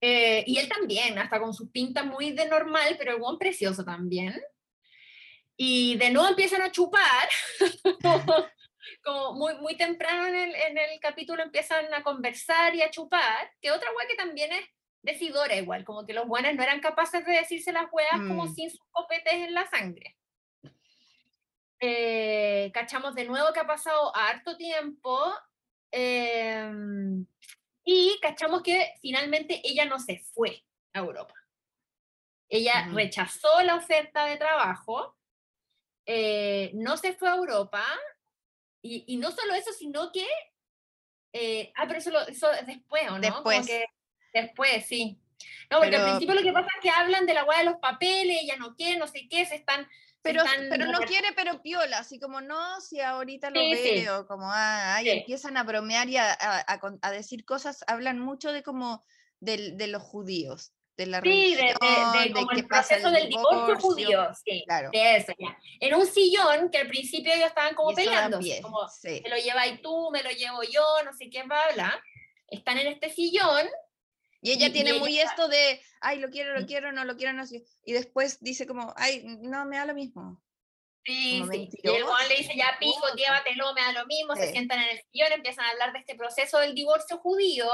Eh, 0.00 0.42
y 0.44 0.58
él 0.58 0.68
también, 0.68 1.16
hasta 1.20 1.38
con 1.40 1.54
sus 1.54 1.70
pintas 1.70 2.04
muy 2.04 2.32
de 2.32 2.48
normal, 2.48 2.96
pero 2.98 3.12
el 3.12 3.20
buen 3.20 3.38
precioso 3.38 3.84
también. 3.84 4.34
Y 5.60 5.96
de 5.96 6.10
nuevo 6.10 6.28
empiezan 6.28 6.62
a 6.62 6.70
chupar, 6.70 7.28
como, 8.00 8.24
como 9.04 9.32
muy, 9.34 9.56
muy 9.56 9.76
temprano 9.76 10.26
en 10.28 10.36
el, 10.36 10.54
en 10.54 10.78
el 10.78 11.00
capítulo 11.00 11.42
empiezan 11.42 11.92
a 11.92 12.04
conversar 12.04 12.76
y 12.76 12.82
a 12.82 12.90
chupar, 12.90 13.50
que 13.60 13.72
otra 13.72 13.90
wea 13.90 14.06
que 14.06 14.14
también 14.14 14.52
es 14.52 14.64
decidora 15.02 15.56
igual, 15.56 15.84
como 15.84 16.06
que 16.06 16.12
los 16.12 16.28
buenos 16.28 16.54
no 16.54 16.62
eran 16.62 16.80
capaces 16.80 17.26
de 17.26 17.32
decirse 17.32 17.72
las 17.72 17.86
weas 17.90 18.20
como 18.28 18.44
Mm. 18.44 18.54
sin 18.54 18.70
sus 18.70 18.80
copetes 18.92 19.32
en 19.34 19.52
la 19.52 19.66
sangre. 19.66 20.16
Eh, 21.80 22.70
cachamos 22.72 23.14
de 23.16 23.24
nuevo 23.24 23.52
que 23.52 23.60
ha 23.60 23.66
pasado 23.66 24.14
harto 24.16 24.56
tiempo 24.56 25.32
em, 25.90 27.26
y 27.84 28.18
cachamos 28.20 28.62
que 28.62 28.94
finalmente 29.00 29.60
ella 29.64 29.84
no 29.86 29.98
se 29.98 30.18
fue 30.34 30.64
a 30.92 30.98
Europa. 31.00 31.34
Ella 32.48 32.84
Ujú. 32.88 32.96
rechazó 32.96 33.62
la 33.62 33.76
oferta 33.76 34.26
de 34.26 34.36
trabajo, 34.36 35.17
eh, 36.10 36.70
no 36.74 36.96
se 36.96 37.12
fue 37.12 37.28
a 37.28 37.34
Europa 37.36 37.84
y, 38.82 39.04
y 39.06 39.16
no 39.18 39.30
solo 39.30 39.52
eso, 39.54 39.72
sino 39.72 40.10
que... 40.10 40.26
eh, 41.34 41.70
ah, 41.76 41.84
pero 41.86 41.98
eso, 41.98 42.10
lo- 42.10 42.26
eso 42.26 42.50
es 42.52 42.66
después, 42.66 43.02
¿o 43.10 43.14
no? 43.16 43.20
Después. 43.20 43.66
que 43.66 43.84
después, 44.32 44.86
sí. 44.86 45.18
No, 45.70 45.78
porque 45.78 45.90
Pero- 45.90 46.04
al 46.04 46.10
principio 46.10 46.34
lo 46.34 46.42
que 46.42 46.52
pasa 46.52 46.68
es 46.76 46.82
que 46.82 46.90
hablan 46.90 47.26
de 47.26 47.34
la 47.34 47.44
hueá 47.44 47.58
de 47.58 47.64
los 47.66 47.76
papeles, 47.76 48.38
ella 48.42 48.56
no 48.56 48.74
quiere, 48.74 48.98
no 48.98 49.06
sé 49.06 49.28
qué, 49.28 49.44
se 49.44 49.56
están... 49.56 49.84
se 49.84 49.90
Pero, 50.22 50.42
están 50.42 50.68
pero 50.70 50.86
no 50.86 51.00
quiere, 51.00 51.28
pero 51.36 51.60
piola, 51.60 51.98
así 51.98 52.18
como 52.18 52.40
no, 52.40 52.80
si 52.80 53.00
ahorita 53.00 53.50
lo 53.50 53.60
Sí, 53.60 53.74
sí. 53.76 53.90
veo, 54.04 54.26
como 54.26 54.46
ah, 54.50 54.98
Sí. 55.02 55.10
empiezan 55.10 55.56
a 55.58 55.62
bromear 55.64 56.08
y 56.08 56.16
a, 56.16 56.32
a- 56.32 56.80
a 57.02 57.10
decir 57.12 57.44
cosas, 57.44 57.84
hablan 57.86 58.18
mucho 58.18 58.50
de 58.52 58.62
como 58.62 59.04
del- 59.40 59.76
de 59.76 59.86
los 59.88 60.02
judíos, 60.02 60.72
de 60.98 61.06
la 61.06 61.20
Sí, 61.22 61.54
de, 61.54 61.62
de- 61.62 61.64
de 61.64 61.74
religión, 62.12 62.32
como 62.34 62.48
qué 62.48 62.56
el 62.56 62.66
proceso 62.66 63.10
del 63.10 63.28
divorcio 63.28 63.78
judío, 63.80 64.28
sí, 64.44 64.64
Claro. 64.66 64.90
de 64.92 65.16
eso, 65.16 65.32
ya. 65.38 65.56
En 65.80 65.94
un 65.94 66.06
sillón 66.06 66.70
que 66.70 66.78
al 66.78 66.88
principio 66.88 67.32
ellos 67.32 67.46
estaban 67.46 67.74
como 67.76 67.92
y 67.92 67.94
peleando, 67.94 68.40
como 68.62 68.88
sí. 68.88 69.20
me 69.22 69.30
lo 69.30 69.36
llevas 69.36 69.80
tú, 69.80 70.10
me 70.10 70.22
lo 70.24 70.30
llevo 70.30 70.62
yo, 70.64 70.84
no 71.04 71.12
sé 71.14 71.30
qué, 71.30 71.44
bla, 71.44 71.62
bla. 71.74 72.04
Están 72.48 72.78
en 72.78 72.88
este 72.88 73.10
sillón, 73.10 73.66
Y 74.40 74.50
ella 74.50 74.66
y- 74.66 74.70
y 74.70 74.72
tiene 74.72 74.90
ella 74.90 74.98
muy 75.00 75.18
esto 75.20 75.46
de, 75.48 75.80
ay, 76.00 76.18
lo 76.18 76.30
quiero, 76.30 76.58
lo 76.58 76.66
quiero, 76.66 76.90
no 76.92 77.04
lo 77.04 77.16
quiero, 77.16 77.32
no 77.32 77.46
sé. 77.46 77.62
Y 77.84 77.92
después 77.92 78.40
dice 78.40 78.66
como, 78.66 78.92
ay, 78.96 79.22
no, 79.24 79.64
me 79.66 79.76
da 79.78 79.84
lo 79.86 79.94
mismo. 79.94 80.42
sí, 81.04 81.42
sí. 81.50 81.68
Y 81.82 81.88
el 81.88 82.02
Juan 82.02 82.28
le 82.28 82.36
dice, 82.36 82.52
ya 82.56 82.76
pico, 82.80 83.06
llévatelo, 83.16 83.72
me 83.72 83.80
da 83.82 83.92
lo 83.92 84.06
mismo, 84.06 84.34
se 84.34 84.46
Sí. 84.46 84.52
sientan 84.52 84.80
en 84.80 84.88
el 84.96 85.02
sillón, 85.12 85.32
empiezan 85.32 85.64
a 85.64 85.70
hablar 85.70 85.92
de 85.92 86.00
este 86.00 86.16
proceso 86.16 86.58
del 86.58 86.74
divorcio 86.74 87.18
judío, 87.18 87.66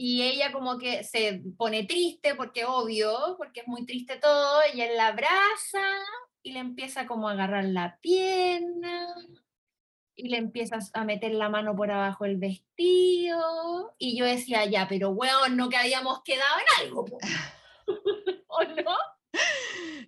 y 0.00 0.22
ella 0.22 0.52
como 0.52 0.78
que 0.78 1.02
se 1.02 1.42
pone 1.56 1.82
triste, 1.82 2.36
porque 2.36 2.64
obvio, 2.64 3.34
porque 3.36 3.62
es 3.62 3.66
muy 3.66 3.84
triste 3.84 4.16
todo, 4.16 4.60
y 4.72 4.80
él 4.80 4.96
la 4.96 5.08
abraza, 5.08 5.82
y 6.40 6.52
le 6.52 6.60
empieza 6.60 7.08
como 7.08 7.28
a 7.28 7.32
agarrar 7.32 7.64
la 7.64 7.98
pierna, 8.00 9.12
y 10.14 10.28
le 10.28 10.36
empieza 10.36 10.78
a 10.94 11.04
meter 11.04 11.34
la 11.34 11.48
mano 11.48 11.74
por 11.74 11.90
abajo 11.90 12.24
el 12.26 12.36
vestido, 12.36 13.92
y 13.98 14.16
yo 14.16 14.24
decía, 14.24 14.64
ya, 14.66 14.86
pero 14.88 15.10
weón, 15.10 15.56
no 15.56 15.68
que 15.68 15.76
habíamos 15.76 16.22
quedado 16.22 16.58
en 16.60 16.86
algo, 16.86 17.04
po". 17.04 17.18
¿o 18.46 18.62
no? 18.62 18.96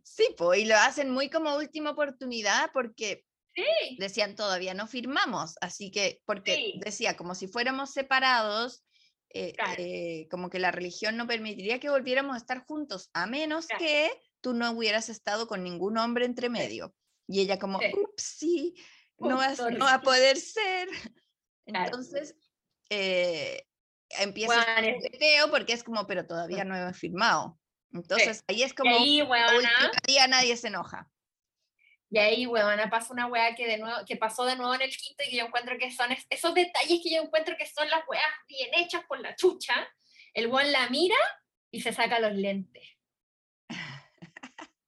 Sí, 0.05 0.28
pues, 0.38 0.61
y 0.61 0.66
lo 0.66 0.76
hacen 0.76 1.11
muy 1.11 1.30
como 1.30 1.57
última 1.57 1.91
oportunidad 1.91 2.70
porque 2.72 3.24
Sí, 3.57 3.97
decían 3.99 4.36
todavía 4.36 4.74
no 4.74 4.86
firmamos, 4.86 5.57
así 5.61 5.91
que, 5.91 6.22
porque 6.26 6.55
Sí. 6.55 6.74
decía 6.84 7.16
como 7.16 7.34
si 7.34 7.49
fuéramos 7.49 7.91
separados, 7.91 8.84
eh, 9.32 9.52
Claro. 9.54 9.74
eh, 9.78 10.28
como 10.30 10.50
que 10.50 10.58
la 10.58 10.70
religión 10.70 11.16
no 11.16 11.26
permitiría 11.26 11.78
que 11.80 11.90
volviéramos 11.90 12.34
a 12.34 12.38
estar 12.38 12.64
juntos, 12.64 13.10
a 13.12 13.26
menos 13.26 13.66
Claro. 13.66 13.84
que 13.84 14.10
tú 14.40 14.54
no 14.54 14.70
hubieras 14.72 15.08
estado 15.08 15.46
con 15.46 15.62
ningún 15.62 15.98
hombre 15.98 16.24
entre 16.24 16.48
medio. 16.48 16.94
Y 17.28 17.40
ella 17.40 17.58
como, 17.58 17.78
Sí. 17.78 17.92
ups, 17.94 18.22
sí, 18.22 18.74
no, 19.18 19.54
sorry. 19.54 19.76
no 19.76 19.84
va 19.84 19.94
a 19.94 20.00
poder 20.02 20.36
ser. 20.36 20.88
Claro. 21.66 21.84
Entonces, 21.86 22.34
eh, 22.88 23.62
empieza 24.08 24.54
Weón, 24.56 24.84
el 24.84 24.94
coqueteo 24.96 25.50
porque 25.50 25.72
es 25.74 25.84
como, 25.84 26.06
pero 26.06 26.26
todavía 26.26 26.64
no 26.64 26.74
he 26.88 26.92
firmado. 26.94 27.60
Entonces 27.92 28.42
ahí 28.48 28.62
es 28.64 28.72
Y 28.72 28.74
como, 28.74 28.96
ahí, 28.96 29.22
día 30.06 30.26
nadie 30.26 30.56
se 30.56 30.68
enoja. 30.68 31.08
Y 32.11 32.18
ahí, 32.18 32.46
weona, 32.46 32.90
pasa 32.90 33.12
una 33.12 33.26
weá 33.26 33.54
que, 33.54 33.66
de 33.66 33.78
nuevo, 33.78 34.04
que 34.06 34.16
pasó 34.16 34.44
de 34.44 34.56
nuevo 34.56 34.74
en 34.74 34.82
el 34.82 34.96
quinto 34.96 35.22
y 35.24 35.30
que 35.30 35.36
yo 35.36 35.44
encuentro 35.46 35.78
que 35.78 35.90
son 35.92 36.11
es- 36.12 36.26
esos 36.28 36.52
detalles 36.54 37.00
que 37.02 37.14
yo 37.14 37.22
encuentro 37.22 37.56
que 37.56 37.66
son 37.66 37.88
las 37.88 38.02
weas 38.08 38.24
bien 38.48 38.70
hechas 38.74 39.02
por 39.06 39.20
la 39.20 39.34
chucha. 39.36 39.74
El 40.34 40.48
weón 40.48 40.70
la 40.72 40.88
mira 40.88 41.16
y 41.70 41.80
se 41.80 41.92
saca 41.92 42.18
los 42.18 42.32
lentes. 42.32 42.88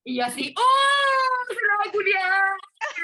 Y 0.04 0.16
yo 0.16 0.24
así, 0.24 0.52
¡oh! 0.58 1.46
¡Se 1.48 1.54
lo 1.54 1.78
va 1.78 1.84
a 1.86 1.92
culiar! 1.92 2.56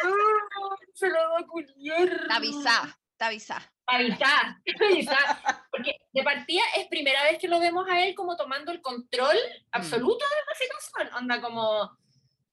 ¡Oh! 0.05 0.77
¡Se 0.95 1.09
lo 1.09 1.15
va 1.31 1.39
a 1.39 1.47
culiar! 1.47 2.09
Está 2.23 2.37
avisá, 2.37 2.99
está 3.13 3.27
avisá. 3.27 3.73
avisar, 3.87 4.57
avisar, 4.91 5.65
porque 5.71 5.97
de 6.13 6.23
partida 6.25 6.63
es 6.77 6.89
primera 6.89 7.23
vez 7.23 7.39
que 7.39 7.47
lo 7.47 7.61
vemos 7.61 7.87
a 7.89 8.01
él 8.05 8.17
como 8.17 8.37
tomando 8.37 8.73
el 8.73 8.83
control 8.83 9.37
absoluto 9.71 10.25
de 10.25 10.37
la 10.49 10.55
situación, 10.59 11.15
onda 11.15 11.41
como 11.41 11.97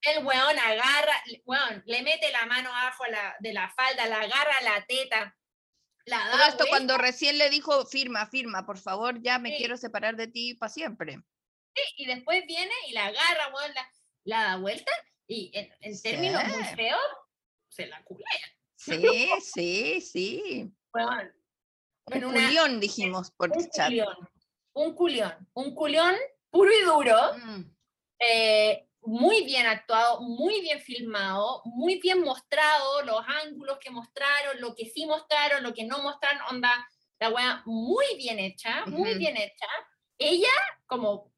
el 0.05 0.25
weón 0.25 0.57
agarra, 0.59 1.23
weón, 1.45 1.83
le 1.85 2.01
mete 2.03 2.31
la 2.31 2.45
mano 2.45 2.69
abajo 2.69 3.05
la- 3.07 3.35
de 3.39 3.53
la 3.53 3.69
falda, 3.71 4.05
la 4.07 4.21
agarra 4.21 4.61
la 4.61 4.85
teta, 4.85 5.37
la 6.05 6.17
da 6.19 6.31
Todo 6.31 6.41
esto 6.43 6.57
vuelta, 6.57 6.69
cuando 6.69 6.97
recién 6.97 7.37
le 7.37 7.49
dijo, 7.49 7.85
firma, 7.87 8.27
firma, 8.27 8.65
por 8.65 8.77
favor, 8.77 9.21
ya 9.21 9.39
me 9.39 9.49
Sí. 9.51 9.55
quiero 9.57 9.77
separar 9.77 10.15
de 10.15 10.27
ti 10.27 10.53
para 10.55 10.69
siempre. 10.71 11.19
y 11.97 12.05
después 12.05 12.41
viene 12.47 12.71
y 12.87 12.93
la 12.93 13.07
agarra, 13.07 13.53
weón, 13.53 13.73
la, 13.73 13.89
la 14.23 14.43
da 14.43 14.57
vuelta, 14.57 14.91
y 15.27 15.51
en, 15.53 15.69
en 15.81 16.01
términos 16.01 16.41
muy 16.47 16.63
Sí. 16.63 16.75
feos, 16.75 17.01
se 17.69 17.87
la 17.87 18.01
culea, 18.03 18.25
Sí, 18.75 18.89
sí, 19.41 20.01
sí. 20.01 20.71
weón. 20.93 21.33
Un 22.05 22.23
una- 22.25 22.45
culión, 22.45 22.79
dijimos 22.79 23.31
por 23.31 23.51
un 23.51 23.69
chat. 23.71 23.87
culión, 23.87 24.29
un 24.73 24.93
culión, 24.95 25.49
un 25.53 25.73
culión 25.75 26.15
puro 26.51 26.71
y 26.71 26.81
duro, 26.85 27.33
Mm, 27.43 27.63
eh, 28.19 28.87
muy 29.05 29.43
bien 29.45 29.65
actuado, 29.65 30.21
muy 30.21 30.61
bien 30.61 30.79
filmado, 30.79 31.61
muy 31.65 31.99
bien 31.99 32.21
mostrado, 32.21 33.01
los 33.03 33.21
ángulos 33.43 33.77
que 33.79 33.91
mostraron, 33.91 34.59
lo 34.59 34.75
que 34.75 34.85
sí 34.85 35.05
mostraron, 35.05 35.63
lo 35.63 35.73
que 35.73 35.85
no 35.85 35.99
mostraron, 35.99 36.41
onda, 36.49 36.87
la 37.19 37.29
wea 37.29 37.61
muy 37.65 38.05
bien 38.17 38.39
hecha, 38.39 38.85
muy 38.87 39.11
Ujú. 39.11 39.19
bien 39.19 39.37
hecha. 39.37 39.67
Ella, 40.17 40.49
como 40.85 41.31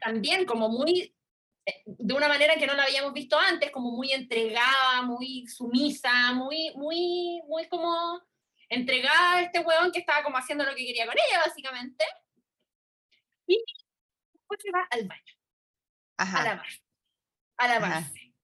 también, 0.00 0.44
como 0.44 0.68
muy, 0.68 1.14
eh, 1.66 1.82
de 1.86 2.14
una 2.14 2.28
manera 2.28 2.56
que 2.56 2.66
no 2.66 2.74
la 2.74 2.84
habíamos 2.84 3.12
visto 3.12 3.38
antes, 3.38 3.70
como 3.70 3.90
muy 3.90 4.12
entregada, 4.12 5.02
muy 5.02 5.46
sumisa, 5.46 6.32
muy, 6.32 6.72
muy, 6.76 7.42
muy 7.46 7.68
como 7.68 8.22
entregada 8.68 9.34
a 9.34 9.42
este 9.42 9.60
weón 9.60 9.92
que 9.92 10.00
estaba 10.00 10.22
como 10.22 10.36
haciendo 10.36 10.64
lo 10.64 10.74
que 10.74 10.86
quería 10.86 11.06
con 11.06 11.14
ella, 11.14 11.40
básicamente. 11.44 12.04
Y 13.46 13.62
después 14.32 14.60
se 14.62 14.70
va 14.70 14.86
al 14.90 15.06
baño 15.06 15.34
a 16.18 16.22
Ajá. 16.22 16.62
Lavarse. 17.66 17.84
A 17.84 17.88
Ajá. 17.88 18.00
lavarse. 18.00 18.34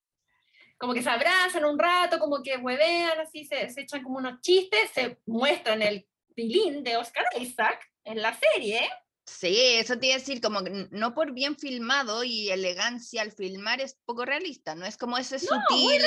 Como 0.76 0.92
que 0.92 1.02
se 1.02 1.08
abrazan 1.10 1.64
un 1.64 1.78
rato, 1.78 2.18
como 2.18 2.42
que 2.42 2.56
huevean, 2.56 3.20
así, 3.20 3.44
se, 3.44 3.70
se 3.70 3.82
echan 3.82 4.02
como 4.02 4.18
unos 4.18 4.40
chistes, 4.40 4.90
se 4.92 5.20
muestran 5.26 5.80
el 5.82 6.06
pilín 6.34 6.82
de 6.82 6.96
Oscar 6.96 7.24
Isaac 7.38 7.80
en 8.04 8.20
la 8.20 8.34
serie. 8.34 8.80
Sí, 9.24 9.56
eso 9.76 9.96
te 9.98 10.06
iba 10.08 10.16
a 10.16 10.18
decir, 10.18 10.40
como 10.42 10.60
no 10.90 11.14
por 11.14 11.32
bien 11.32 11.56
filmado 11.56 12.24
y 12.24 12.50
elegancia 12.50 13.22
al 13.22 13.32
filmar 13.32 13.80
es 13.80 13.96
poco 14.04 14.24
realista, 14.26 14.74
no 14.74 14.84
es 14.84 14.98
como 14.98 15.16
ese 15.16 15.36
No, 15.36 15.40
sutil 15.68 16.02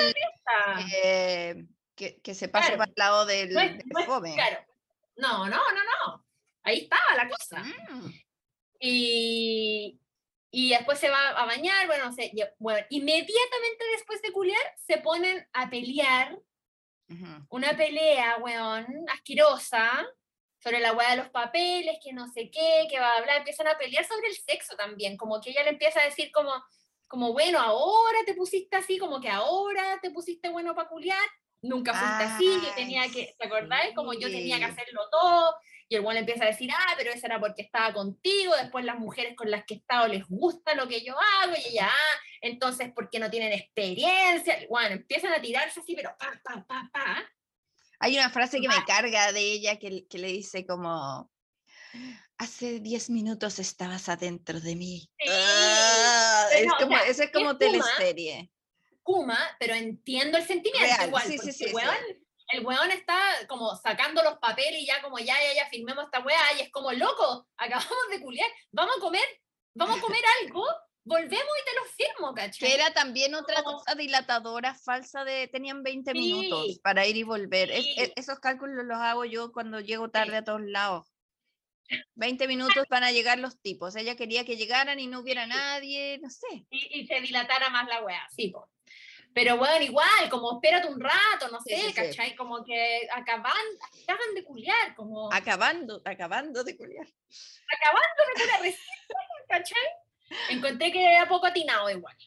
Ah, 0.45 0.85
eh, 1.03 1.65
que, 1.95 2.19
que 2.21 2.35
se 2.35 2.47
pasa 2.47 2.67
Claro. 2.67 2.77
para 2.79 2.89
el 2.89 2.93
lado 2.97 3.25
del, 3.25 3.53
no 3.53 3.59
es- 3.61 3.77
del 3.77 3.87
no 3.87 3.99
es- 4.01 4.05
fome. 4.05 4.33
claro. 4.35 4.57
No, 5.15 5.45
no, 5.47 5.57
no, 5.57 5.83
no. 6.05 6.25
Ahí 6.61 6.81
estaba 6.81 7.15
la 7.15 7.27
cosa. 7.29 7.63
Mm, 7.63 8.11
Y, 8.79 9.99
y 10.51 10.69
después 10.69 10.99
se 10.99 11.09
va 11.09 11.29
a 11.29 11.45
bañar, 11.45 11.87
bueno, 11.87 12.11
se, 12.13 12.31
bueno, 12.57 12.85
inmediatamente 12.89 13.85
después 13.91 14.21
de 14.21 14.31
culiar 14.31 14.61
se 14.85 14.97
ponen 14.97 15.47
a 15.53 15.69
pelear 15.69 16.39
una 17.49 17.75
pelea, 17.77 18.37
weón, 18.37 18.85
asquerosa, 19.09 20.05
sobre 20.61 20.79
la 20.79 20.93
weá 20.93 21.11
de 21.11 21.17
los 21.17 21.29
papeles, 21.29 21.97
que 22.03 22.11
no 22.11 22.27
sé 22.27 22.49
qué, 22.51 22.87
que 22.89 22.99
va 22.99 23.13
a 23.13 23.17
hablar, 23.17 23.37
empiezan 23.37 23.67
a 23.67 23.77
pelear 23.77 24.05
sobre 24.05 24.27
el 24.27 24.35
sexo 24.35 24.75
también, 24.75 25.15
como 25.15 25.39
que 25.39 25.51
ella 25.51 25.63
le 25.63 25.69
empieza 25.69 26.01
a 26.01 26.05
decir 26.05 26.31
como, 26.31 26.51
como 27.07 27.31
bueno, 27.31 27.59
ahora 27.59 28.19
te 28.25 28.33
pusiste 28.33 28.75
así, 28.75 28.97
como 28.97 29.21
que 29.21 29.29
ahora 29.29 29.99
te 30.01 30.11
pusiste 30.11 30.49
bueno 30.49 30.75
para 30.75 30.89
culiar, 30.89 31.27
nunca 31.61 31.93
fuiste 31.93 32.23
así, 32.23 32.65
yo 32.65 32.73
tenía 32.75 33.03
que, 33.09 33.35
¿te 33.37 33.45
acordáis? 33.47 33.95
Como 33.95 34.13
yo 34.13 34.27
tenía 34.27 34.57
que 34.57 34.65
hacerlo 34.65 35.01
todo, 35.09 35.55
y 35.89 35.95
el 35.95 36.03
le 36.03 36.19
empieza 36.19 36.43
a 36.43 36.47
decir, 36.47 36.69
ah, 36.73 36.93
pero 36.97 37.11
eso 37.11 37.25
era 37.25 37.39
porque 37.39 37.61
estaba 37.61 37.93
contigo, 37.93 38.53
después 38.61 38.83
las 38.83 38.99
mujeres 38.99 39.35
con 39.35 39.49
las 39.49 39.63
que 39.65 39.75
he 39.75 39.77
estado 39.77 40.07
les 40.07 40.27
gusta 40.27 40.75
lo 40.75 40.87
que 40.87 41.03
yo 41.03 41.15
hago, 41.41 41.53
y 41.55 41.69
ella, 41.69 41.87
ah, 41.89 42.21
entonces 42.41 42.91
porque 42.93 43.19
no 43.19 43.29
tienen 43.29 43.53
experiencia, 43.53 44.57
bueno, 44.69 44.95
empiezan 44.95 45.33
a 45.33 45.41
tirarse 45.41 45.79
así, 45.79 45.95
pero 45.95 46.15
pa, 46.19 46.39
pa, 46.43 46.65
pa, 46.67 46.89
pa, 46.91 47.31
Hay 47.99 48.17
una 48.17 48.29
frase 48.29 48.59
que 48.59 48.67
me 48.67 48.83
carga 48.85 49.31
de 49.31 49.39
ella 49.41 49.77
que, 49.77 50.07
que 50.07 50.17
le 50.17 50.27
dice 50.27 50.65
como, 50.65 51.31
hace 52.37 52.79
10 52.79 53.09
minutos 53.09 53.59
estabas 53.59 54.09
adentro 54.09 54.59
de 54.59 54.75
mí. 54.75 55.09
Sí, 55.19 55.29
Ah, 55.29 56.47
es 56.53 56.73
como, 56.73 56.91
ya, 56.91 57.03
eso 57.03 57.23
es 57.23 57.31
como 57.31 57.51
es 57.51 57.57
teleserie. 57.57 58.51
Kuma, 59.03 59.39
pero 59.57 59.73
entiendo 59.73 60.37
el 60.37 60.45
sentimiento 60.45 60.85
Real, 60.85 61.07
igual, 61.07 61.23
sí, 61.23 61.37
sí, 61.37 61.51
sí, 61.53 61.65
sí. 61.65 61.73
El 62.49 62.65
weón 62.65 62.91
está 62.91 63.17
como 63.47 63.75
sacando 63.75 64.23
los 64.23 64.37
papeles 64.39 64.81
y 64.81 64.85
ya 64.85 65.01
como 65.01 65.19
ya, 65.19 65.35
ya, 65.41 65.53
ya, 65.53 65.69
firmemos 65.69 66.05
esta 66.05 66.19
weá, 66.19 66.39
y 66.57 66.61
es 66.61 66.71
como, 66.71 66.91
loco, 66.91 67.47
acabamos 67.57 68.09
de 68.11 68.21
culiar, 68.21 68.49
vamos 68.71 68.95
a 68.97 69.01
comer, 69.01 69.25
vamos 69.75 69.97
a 69.97 70.01
comer 70.01 70.21
algo, 70.41 70.65
volvemos 71.03 71.31
y 71.61 71.65
te 71.65 71.75
lo 71.75 71.85
firmo, 71.85 72.33
¿cachai? 72.33 72.67
Que 72.69 72.75
era 72.75 72.91
también 72.93 73.33
otra 73.35 73.63
Como- 73.63 73.79
cosa 73.79 73.95
dilatadora 73.95 74.75
falsa 74.75 75.23
de, 75.23 75.47
tenían 75.47 75.83
20 75.83 76.13
minutos 76.13 76.79
para 76.83 77.05
ir 77.05 77.17
y 77.17 77.23
volver. 77.23 77.71
Es- 77.71 78.11
esos 78.15 78.39
cálculos 78.39 78.85
los 78.85 78.97
hago 78.97 79.23
yo 79.25 79.51
cuando 79.51 79.79
llego 79.79 80.09
tarde 80.09 80.37
a 80.37 80.43
todos 80.43 80.61
lados. 80.61 81.07
20 82.15 82.47
minutos 82.47 82.85
para 82.89 83.11
llegar 83.13 83.39
los 83.39 83.61
tipos. 83.61 83.95
Ella 83.95 84.17
quería 84.17 84.43
que 84.43 84.57
llegaran 84.57 84.99
y 84.99 85.07
no 85.07 85.19
hubiera 85.21 85.47
nadie, 85.47 86.19
no 86.21 86.29
sé. 86.29 86.65
y, 86.69 86.99
y 87.01 87.07
se 87.07 87.21
dilatara 87.21 87.69
más 87.69 87.87
la 87.87 88.03
weá, 88.03 88.27
sí, 88.35 88.49
po. 88.49 88.69
Pero 89.39 89.55
bueno, 89.57 89.85
igual, 89.85 90.29
como 90.31 90.53
espérate 90.53 90.87
un 90.87 90.99
rato, 90.99 91.47
no 91.51 91.61
Sí, 91.61 91.69
sé, 91.69 91.75
sí, 91.81 91.87
sí. 91.89 91.93
¿cachai? 91.93 92.35
Como 92.35 92.63
que 92.65 93.07
acaban, 93.13 93.53
acaban 94.03 94.33
de 94.33 94.43
culiar, 94.43 94.95
como 94.95 95.31
Acabando, 95.31 96.01
acabando 96.05 96.63
de 96.63 96.75
culiar. 96.75 97.05
acabando 97.05 98.23
de 98.25 98.57
culiar 98.57 98.75
¿cachai? 99.47 99.87
Encontré 100.49 100.91
que 100.91 101.05
era 101.05 101.27
poco 101.27 101.45
atinado 101.45 101.87
igual. 101.91 102.17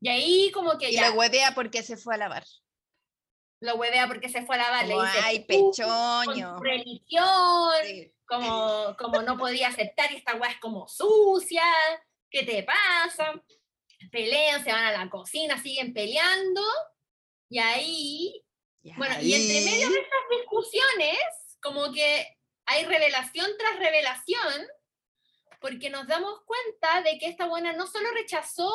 Y 0.00 0.08
ahí 0.08 0.50
como 0.52 0.78
que 0.78 0.88
Y 0.90 0.94
ya 0.94 1.10
le 1.10 1.16
huevea 1.18 1.52
porque 1.54 1.82
se 1.82 1.98
fue 1.98 2.14
a 2.14 2.16
lavar. 2.18 2.44
lo 3.60 3.74
huevea 3.76 4.06
porque 4.08 4.30
se 4.30 4.40
fue 4.46 4.54
a 4.56 4.58
lavar, 4.58 4.86
le 4.86 4.94
dice, 4.94 5.18
ay, 5.24 5.46
"Tú, 5.46 5.54
con 5.54 5.70
pechoño. 5.70 6.56
tu 6.56 6.62
religión, 6.62 7.72
Sí. 7.84 8.10
como, 8.26 8.96
como 8.98 9.20
no 9.20 9.36
podía 9.36 9.68
aceptar 9.68 10.10
esta 10.12 10.34
weá 10.36 10.50
es 10.50 10.58
como 10.60 10.88
sucia, 10.88 11.62
¿qué 12.30 12.42
te 12.42 12.62
pasa? 12.62 13.34
Pelean, 14.10 14.62
se 14.64 14.72
van 14.72 14.84
a 14.84 14.92
la 14.92 15.10
cocina, 15.10 15.60
siguen 15.60 15.92
peleando, 15.92 16.62
y 17.48 17.58
ahí, 17.58 18.44
bueno, 18.96 19.14
y 19.20 19.34
entre 19.34 19.60
medio 19.70 19.90
de 19.90 19.98
estas 19.98 20.20
discusiones, 20.38 21.18
como 21.60 21.92
que 21.92 22.38
hay 22.66 22.84
revelación 22.84 23.50
tras 23.58 23.78
revelación, 23.78 24.66
porque 25.60 25.90
nos 25.90 26.06
damos 26.06 26.40
cuenta 26.44 27.02
de 27.02 27.18
que 27.18 27.26
esta 27.26 27.46
buena 27.46 27.72
no 27.72 27.86
solo 27.86 28.10
rechazó 28.12 28.72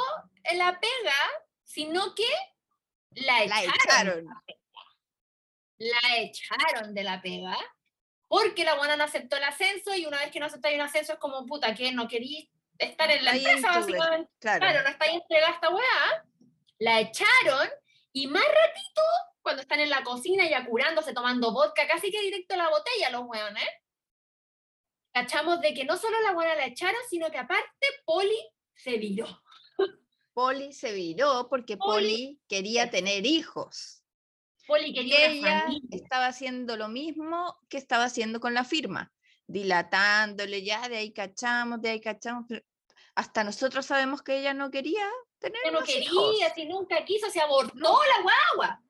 la 0.56 0.80
pega, 0.80 1.16
sino 1.64 2.16
que 2.16 2.30
la 3.12 3.46
La 3.46 3.64
echaron. 3.64 3.76
echaron. 3.76 4.28
La 5.80 6.18
echaron 6.18 6.94
de 6.94 7.04
la 7.04 7.22
pega 7.22 7.58
porque 8.28 8.66
la 8.66 8.76
buena 8.76 8.96
no 8.96 9.04
aceptó 9.04 9.38
el 9.38 9.44
ascenso 9.44 9.96
y 9.96 10.06
una 10.06 10.20
vez 10.20 10.32
que 10.32 10.40
no 10.40 10.48
aceptáis 10.48 10.76
un 10.76 10.82
ascenso 10.82 11.14
es 11.14 11.20
como 11.20 11.46
puta 11.46 11.74
que 11.74 11.92
no 11.92 12.08
querí 12.08 12.50
estar 12.80 13.10
en 13.12 13.26
la 13.26 13.32
Ahí 13.32 13.46
empresa 13.46 13.80
básicamente. 13.80 14.32
Claro. 14.40 14.60
Claro, 14.60 14.84
no 14.84 14.90
estáis 14.90 15.14
entregada 15.14 15.52
a 15.52 15.56
esta 15.56 15.70
weá. 15.70 16.26
La 16.80 17.00
echaron 17.00 17.70
y 18.14 18.28
más 18.28 18.44
ratito, 18.44 19.02
cuando 19.42 19.62
están 19.62 19.80
en 19.80 19.90
la 19.90 20.04
cocina 20.04 20.48
ya 20.50 20.66
curándose, 20.66 21.14
tomando 21.14 21.52
vodka, 21.52 21.88
casi 21.88 22.12
que 22.12 22.22
directo 22.22 22.54
a 22.56 22.58
la 22.58 22.70
botella 22.70 23.10
los 23.12 23.24
weones, 23.26 23.68
cachamos 25.14 25.62
de 25.62 25.74
que 25.74 25.86
no 25.86 25.98
solo 25.98 26.20
la 26.22 26.34
buena 26.34 26.56
la 26.56 26.66
echaron, 26.66 27.02
sino 27.10 27.30
que 27.32 27.38
aparte 27.38 27.88
Poli 28.06 28.38
se 28.76 28.98
viró. 28.98 29.28
Poli 30.34 30.72
se 30.74 30.94
viró 30.94 31.48
porque 31.50 31.78
Poli- 31.78 32.04
Poli 32.04 32.42
quería 32.48 32.90
tener 32.92 33.26
hijos. 33.26 34.04
Poli 34.68 34.90
Y 34.90 34.94
quería 34.94 35.18
una 35.18 35.26
ella 35.28 35.62
familia. 35.62 35.90
estaba 35.92 36.28
haciendo 36.28 36.78
lo 36.78 36.90
mismo 36.90 37.58
que 37.70 37.78
estaba 37.78 38.04
haciendo 38.04 38.40
con 38.40 38.54
la 38.54 38.64
firma, 38.64 39.12
dilatándole 39.48 40.64
ya, 40.64 40.88
de 40.90 40.98
ahí 40.98 41.12
cachamos, 41.12 41.82
de 41.82 41.90
ahí 41.90 42.02
cachamos. 42.02 42.46
pero 42.48 42.62
Hasta 43.16 43.44
nosotros 43.44 43.86
sabemos 43.86 44.22
que 44.22 44.38
ella 44.40 44.54
no 44.54 44.70
quería 44.70 45.08
tener 45.40 45.60
no 45.72 45.80
más 45.80 45.88
quería, 45.88 46.04
hijos. 46.04 46.38
si 46.56 46.66
nunca 46.66 47.04
quiso, 47.06 47.30
se 47.30 47.40
abortó 47.40 47.74
la 47.80 48.22
guagua. 48.22 48.84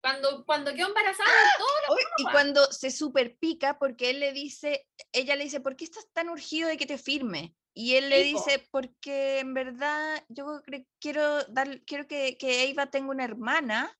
Cuando, 0.00 0.44
cuando 0.46 0.72
quedó 0.72 0.86
embarazada, 0.86 1.28
todo 1.58 1.94
Oye, 1.94 2.04
Y 2.18 2.24
cuando 2.30 2.64
se 2.70 2.92
super 2.92 3.36
pica 3.36 3.78
porque 3.80 4.10
él 4.10 4.20
le 4.20 4.32
dice, 4.32 4.86
ella 5.12 5.34
le 5.34 5.44
dice, 5.44 5.60
¿por 5.60 5.74
qué 5.74 5.84
estás 5.84 6.06
tan 6.12 6.28
urgido 6.28 6.68
de 6.68 6.76
que 6.76 6.86
te 6.86 6.98
firme? 6.98 7.54
Y 7.74 7.96
él 7.96 8.08
le 8.08 8.22
dice, 8.22 8.64
porque 8.70 9.40
en 9.40 9.54
verdad 9.54 10.24
yo 10.28 10.62
quiero 11.00 11.42
dar, 11.44 11.80
quiero 11.82 12.06
que, 12.06 12.36
que 12.38 12.68
Eva 12.70 12.86
tenga 12.86 13.10
una 13.10 13.24
hermana, 13.24 13.96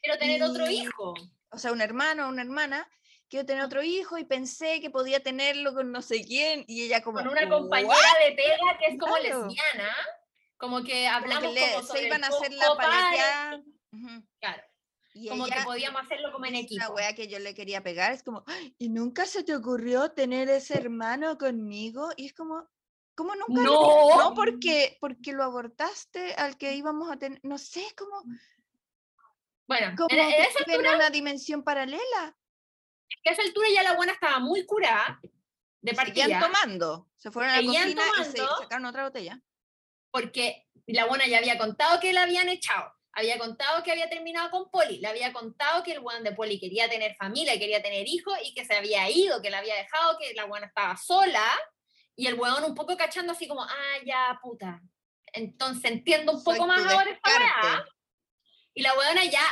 quiero 0.00 0.18
tener 0.18 0.42
otro 0.42 0.68
hijo. 0.70 1.14
o 1.50 1.58
sea, 1.58 1.72
un 1.72 1.80
hermano 1.80 2.26
o 2.26 2.28
una 2.28 2.42
hermana, 2.42 2.88
quiero 3.30 3.46
tener 3.46 3.62
otro 3.64 3.82
hijo 3.82 4.18
y 4.18 4.24
pensé 4.24 4.80
que 4.82 4.90
podía 4.90 5.22
tenerlo 5.22 5.72
con 5.72 5.90
no 5.92 6.02
sé 6.02 6.22
quién. 6.24 6.64
Y 6.68 6.82
ella 6.82 7.00
como, 7.02 7.18
Con 7.20 7.28
una 7.28 7.42
"What?". 7.42 7.48
compañera 7.48 7.96
de 8.26 8.32
pega 8.34 8.78
que 8.78 8.86
es 8.94 9.00
como 9.00 9.16
Claro. 9.16 9.46
lesbiana. 9.46 9.96
Como 10.58 10.82
que 10.82 10.82
Como 10.82 10.84
que 10.92 11.08
hablamos 11.08 11.54
le- 11.54 11.60
como 11.72 11.80
se 11.82 11.88
sobre 11.88 12.06
iban 12.06 12.24
a 12.24 12.26
hacer 12.26 12.52
la 12.52 12.74
paleteada. 12.76 13.62
Ujú. 13.92 14.26
Claro, 14.40 14.62
Y 15.14 15.28
como 15.28 15.44
que 15.46 15.54
ella 15.54 15.64
podíamos 15.64 16.02
hacerlo 16.02 16.32
como 16.32 16.44
en 16.46 16.54
equipo. 16.56 16.84
Una 16.84 16.94
wea 16.94 17.14
que 17.14 17.28
yo 17.28 17.38
le 17.38 17.54
quería 17.54 17.82
pegar, 17.82 18.12
es 18.12 18.22
como, 18.22 18.44
"Ay, 18.46 18.74
¿y 18.78 18.90
nunca 18.90 19.24
se 19.26 19.42
te 19.42 19.54
ocurrió 19.56 20.10
tener 20.12 20.48
ese 20.50 20.74
hermano 20.76 21.38
conmigo? 21.38 22.10
Y 22.16 22.26
es 22.26 22.34
como, 22.34 22.68
¿cómo 23.16 23.34
nunca? 23.34 23.62
No. 23.62 24.18
No, 24.18 24.34
porque, 24.34 24.98
porque 25.00 25.32
lo 25.32 25.42
abortaste 25.44 26.34
al 26.34 26.56
que 26.58 26.74
íbamos 26.74 27.10
a 27.10 27.16
tener, 27.18 27.40
no 27.42 27.56
sé, 27.58 27.80
es 27.86 27.94
como, 27.94 28.22
Bueno, 29.66 29.94
como 29.96 30.08
en, 30.10 30.18
en 30.20 30.30
que 30.30 30.42
esa, 30.42 30.64
vive 30.66 30.88
en 30.88 30.94
una 30.96 31.10
dimensión 31.10 31.62
paralela. 31.62 32.36
A 33.24 33.32
esa 33.32 33.42
altura 33.42 33.68
ya 33.74 33.82
la 33.82 33.94
buena 33.94 34.12
estaba 34.12 34.38
muy 34.38 34.64
curada 34.66 35.20
de 35.80 35.94
Seguían 35.94 36.30
partida. 36.30 36.40
tomando, 36.40 37.08
se 37.16 37.30
fueron 37.30 37.50
a 37.52 37.56
la 37.56 37.62
Seguían 37.62 37.94
cocina 37.94 38.02
y 38.20 38.24
se 38.24 38.36
sacaron 38.38 38.86
otra 38.86 39.04
botella. 39.04 39.40
porque 40.10 40.66
la 40.86 41.06
buena 41.06 41.26
ya 41.26 41.38
había 41.38 41.56
contado 41.58 42.00
que 42.00 42.12
la 42.12 42.24
habían 42.24 42.48
echado, 42.48 42.92
había 43.12 43.38
contado 43.38 43.82
que 43.82 43.92
había 43.92 44.08
terminado 44.08 44.50
con 44.50 44.70
Poli, 44.70 44.98
le 44.98 45.08
había 45.08 45.32
contado 45.32 45.82
que 45.82 45.92
el 45.92 46.00
weón 46.00 46.24
de 46.24 46.32
Poli 46.32 46.58
quería 46.58 46.88
tener 46.88 47.14
familia, 47.16 47.58
quería 47.58 47.80
tener 47.82 48.06
hijos 48.08 48.34
y 48.44 48.54
que 48.54 48.64
se 48.64 48.74
había 48.74 49.08
ido, 49.10 49.40
que 49.40 49.50
la 49.50 49.58
había 49.58 49.76
dejado, 49.76 50.18
que 50.18 50.34
la 50.34 50.46
buena 50.46 50.66
estaba 50.66 50.96
sola 50.96 51.44
y 52.16 52.26
el 52.26 52.34
weón 52.34 52.64
un 52.64 52.74
poco 52.74 52.96
cachando 52.96 53.32
así 53.32 53.46
como, 53.46 53.62
ah, 53.62 53.96
ya, 54.04 54.38
puta. 54.42 54.80
Entonces 55.32 55.90
entiendo 55.90 56.32
un 56.32 56.40
Soy 56.42 56.54
poco 56.54 56.66
más 56.66 56.84
ahora 56.84 57.10
esta 57.10 57.30
weá. 57.30 57.84
Y 58.74 58.82
la 58.82 58.94
weona 58.94 59.24
ya, 59.24 59.42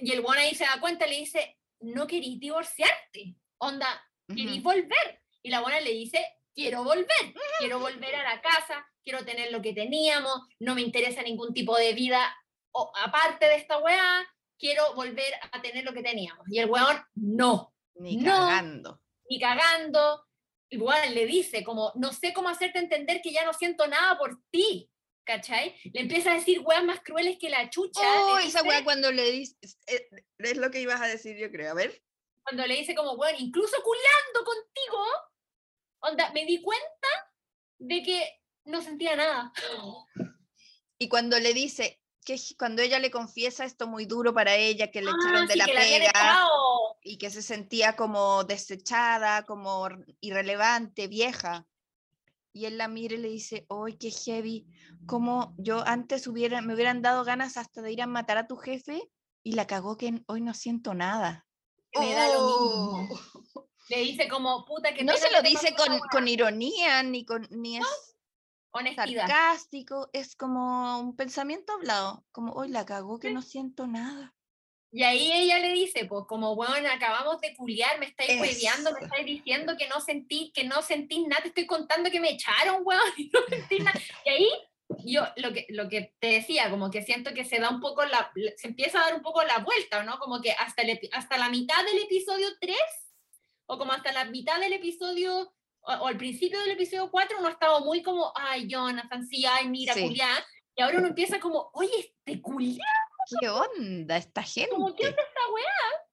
y 0.00 0.10
el 0.12 0.20
weón 0.20 0.38
ahí 0.38 0.54
se 0.54 0.64
da 0.64 0.80
cuenta 0.80 1.06
y 1.06 1.10
le 1.10 1.16
dice, 1.16 1.57
no 1.80 2.06
querís 2.06 2.38
divorciarte, 2.40 3.36
onda, 3.58 3.86
querís 4.28 4.60
Ujú. 4.60 4.62
volver. 4.62 5.22
Y 5.42 5.50
la 5.50 5.60
buena 5.60 5.80
le 5.80 5.90
dice, 5.92 6.24
quiero 6.54 6.82
volver, 6.84 7.34
quiero 7.58 7.78
volver 7.78 8.14
a 8.16 8.22
la 8.34 8.40
casa, 8.40 8.86
quiero 9.04 9.24
tener 9.24 9.52
lo 9.52 9.62
que 9.62 9.72
teníamos, 9.72 10.34
no 10.60 10.74
me 10.74 10.82
interesa 10.82 11.22
ningún 11.22 11.54
tipo 11.54 11.76
de 11.76 11.92
vida 11.94 12.34
o, 12.72 12.92
aparte 12.96 13.46
de 13.46 13.56
esta 13.56 13.78
weá, 13.78 14.26
quiero 14.58 14.94
volver 14.94 15.32
a 15.52 15.62
tener 15.62 15.84
lo 15.84 15.92
que 15.92 16.02
teníamos. 16.02 16.44
Y 16.50 16.58
el 16.58 16.68
weón, 16.68 17.00
no, 17.14 17.72
Ni 17.94 18.16
No. 18.16 18.32
cagando. 18.32 19.00
ni 19.30 19.38
cagando. 19.40 20.24
Igual 20.70 21.14
le 21.14 21.24
dice 21.26 21.64
como, 21.64 21.92
no 21.96 22.12
sé 22.12 22.32
cómo 22.34 22.48
hacerte 22.50 22.78
entender 22.78 23.22
que 23.22 23.32
ya 23.32 23.44
no 23.44 23.52
siento 23.54 23.86
nada 23.86 24.18
por 24.18 24.38
ti. 24.50 24.90
¿Cachai? 25.28 25.74
Le 25.92 26.00
empieza 26.00 26.30
a 26.32 26.36
decir 26.36 26.60
weas 26.64 26.82
más 26.84 27.00
crueles 27.02 27.36
que 27.38 27.50
la 27.50 27.68
chucha. 27.68 28.00
Oh, 28.00 28.38
esa 28.38 28.60
dice- 28.62 28.68
weá 28.68 28.82
cuando 28.82 29.12
le 29.12 29.30
dices, 29.30 29.78
eh, 29.86 30.08
es 30.38 30.56
lo 30.56 30.70
que 30.70 30.80
ibas 30.80 31.02
a 31.02 31.06
decir 31.06 31.36
yo 31.36 31.50
creo, 31.52 31.70
a 31.70 31.74
ver. 31.74 32.02
cuando 32.44 32.66
le 32.66 32.76
dice 32.76 32.94
como, 32.94 33.14
bueno, 33.18 33.36
incluso 33.38 33.76
culeando 33.84 34.42
contigo, 34.42 35.04
onda, 36.00 36.32
me 36.32 36.46
di 36.46 36.62
cuenta 36.62 37.08
de 37.78 38.02
que 38.02 38.26
no 38.64 38.80
sentía 38.80 39.16
nada. 39.16 39.52
Y 40.98 41.10
cuando 41.10 41.38
le 41.38 41.52
dice, 41.52 42.00
que 42.24 42.36
cuando 42.58 42.80
ella 42.80 42.98
le 43.00 43.10
confiesa 43.10 43.66
esto 43.66 43.86
muy 43.86 44.06
duro 44.06 44.32
para 44.32 44.56
ella, 44.56 44.90
que 44.90 45.02
le 45.02 45.10
Ah, 45.10 45.14
echaron 45.20 45.46
de 45.46 45.52
sí, 45.52 45.58
la 45.58 45.66
pega 45.66 46.48
y 47.02 47.18
que 47.18 47.28
se 47.28 47.42
sentía 47.42 47.96
como 47.96 48.44
desechada, 48.44 49.44
como 49.44 49.86
irrelevante, 50.22 51.06
vieja. 51.06 51.66
Y 52.58 52.66
él 52.66 52.76
la 52.76 52.88
mira 52.88 53.14
y 53.14 53.18
le 53.18 53.28
dice, 53.28 53.68
¡ay, 53.70 53.96
qué 53.98 54.10
heavy! 54.10 54.66
Como 55.06 55.54
yo 55.58 55.86
antes 55.86 56.26
hubiera, 56.26 56.60
me 56.60 56.74
hubieran 56.74 57.02
dado 57.02 57.22
ganas 57.22 57.56
hasta 57.56 57.82
de 57.82 57.92
ir 57.92 58.02
a 58.02 58.08
matar 58.08 58.36
a 58.36 58.48
tu 58.48 58.56
jefe 58.56 59.12
y 59.44 59.52
la 59.52 59.68
cagó 59.68 59.96
que 59.96 60.24
hoy 60.26 60.40
no 60.40 60.54
siento 60.54 60.92
nada. 60.92 61.46
Me 61.94 62.12
da 62.14 62.28
lo 62.28 62.42
Oh. 62.42 63.08
mismo. 63.08 63.20
Le 63.88 64.00
dice 64.00 64.28
como, 64.28 64.64
puta, 64.64 64.92
que 64.92 65.04
No 65.04 65.16
se 65.16 65.30
lo 65.30 65.40
te 65.40 65.48
dice 65.50 65.72
con, 65.76 66.00
con 66.10 66.24
weá". 66.24 66.30
ironía, 66.30 67.04
ni, 67.04 67.24
con, 67.24 67.46
ni 67.52 67.76
es 67.76 67.86
sarcástico, 68.96 70.10
es 70.12 70.34
como 70.34 70.98
un 70.98 71.14
pensamiento 71.14 71.74
hablado, 71.74 72.26
como 72.32 72.54
hoy 72.54 72.70
la 72.70 72.84
cagó 72.84 73.20
que 73.20 73.32
no 73.32 73.40
siento 73.40 73.86
nada. 73.86 74.34
Y 74.90 75.02
ahí 75.02 75.30
ella 75.32 75.58
le 75.58 75.72
dice, 75.72 76.06
pues 76.06 76.24
como, 76.26 76.54
bueno, 76.54 76.88
acabamos 76.90 77.40
de 77.40 77.54
culiar, 77.54 77.98
me 77.98 78.06
estáis 78.06 78.40
hueveando, 78.40 78.92
me 78.92 79.00
estáis 79.00 79.26
diciendo 79.26 79.74
que 79.78 79.86
no 79.86 80.00
sentí, 80.00 80.50
que 80.54 80.64
no 80.64 80.80
sentís 80.80 81.26
nada, 81.26 81.42
te 81.42 81.48
estoy 81.48 81.66
contando 81.66 82.10
que 82.10 82.20
me 82.20 82.30
echaron, 82.30 82.80
weón, 82.84 83.02
y 83.18 83.30
no 83.32 83.40
sentí 83.48 83.80
nada. 83.80 84.00
Y 84.24 84.28
ahí 84.30 84.48
yo 85.04 85.26
lo 85.36 85.52
que, 85.52 85.66
lo 85.68 85.88
que 85.90 86.14
te 86.18 86.28
decía, 86.28 86.70
como 86.70 86.90
que 86.90 87.02
siento 87.02 87.34
que 87.34 87.44
se 87.44 87.58
da 87.58 87.68
un 87.68 87.80
poco 87.80 88.04
la, 88.06 88.32
se 88.56 88.68
empieza 88.68 89.00
a 89.00 89.04
dar 89.04 89.14
un 89.14 89.22
poco 89.22 89.42
la 89.42 89.58
vuelta, 89.58 90.02
¿no? 90.04 90.18
Como 90.18 90.40
que 90.40 90.52
hasta, 90.52 90.80
el 90.82 90.98
hasta 91.12 91.36
la 91.36 91.50
mitad 91.50 91.84
del 91.84 91.98
episodio 92.04 92.48
3, 92.58 92.76
o 93.66 93.76
como 93.76 93.92
hasta 93.92 94.12
la 94.12 94.24
mitad 94.24 94.58
del 94.58 94.72
episodio, 94.72 95.52
o, 95.80 95.92
o 95.92 96.06
al 96.06 96.16
principio 96.16 96.58
del 96.60 96.70
episodio 96.70 97.10
4, 97.10 97.38
uno 97.38 97.50
estaba 97.50 97.80
muy 97.80 98.02
como, 98.02 98.32
ay, 98.34 98.66
Jonathan, 98.66 99.26
sí, 99.26 99.44
ay, 99.44 99.68
mira, 99.68 99.92
Sí. 99.92 100.00
culiar. 100.00 100.42
Y 100.74 100.80
ahora 100.80 100.98
uno 100.98 101.08
empieza 101.08 101.38
como, 101.38 101.70
oye, 101.74 102.14
este 102.24 102.40
culiar. 102.40 102.86
¿Qué 103.40 103.48
onda 103.48 104.16
esta 104.16 104.42
gente? 104.42 104.70
como, 104.70 104.94
¿qué 104.94 105.06
onda 105.08 105.22
esta 105.22 105.52
weá? 105.52 106.06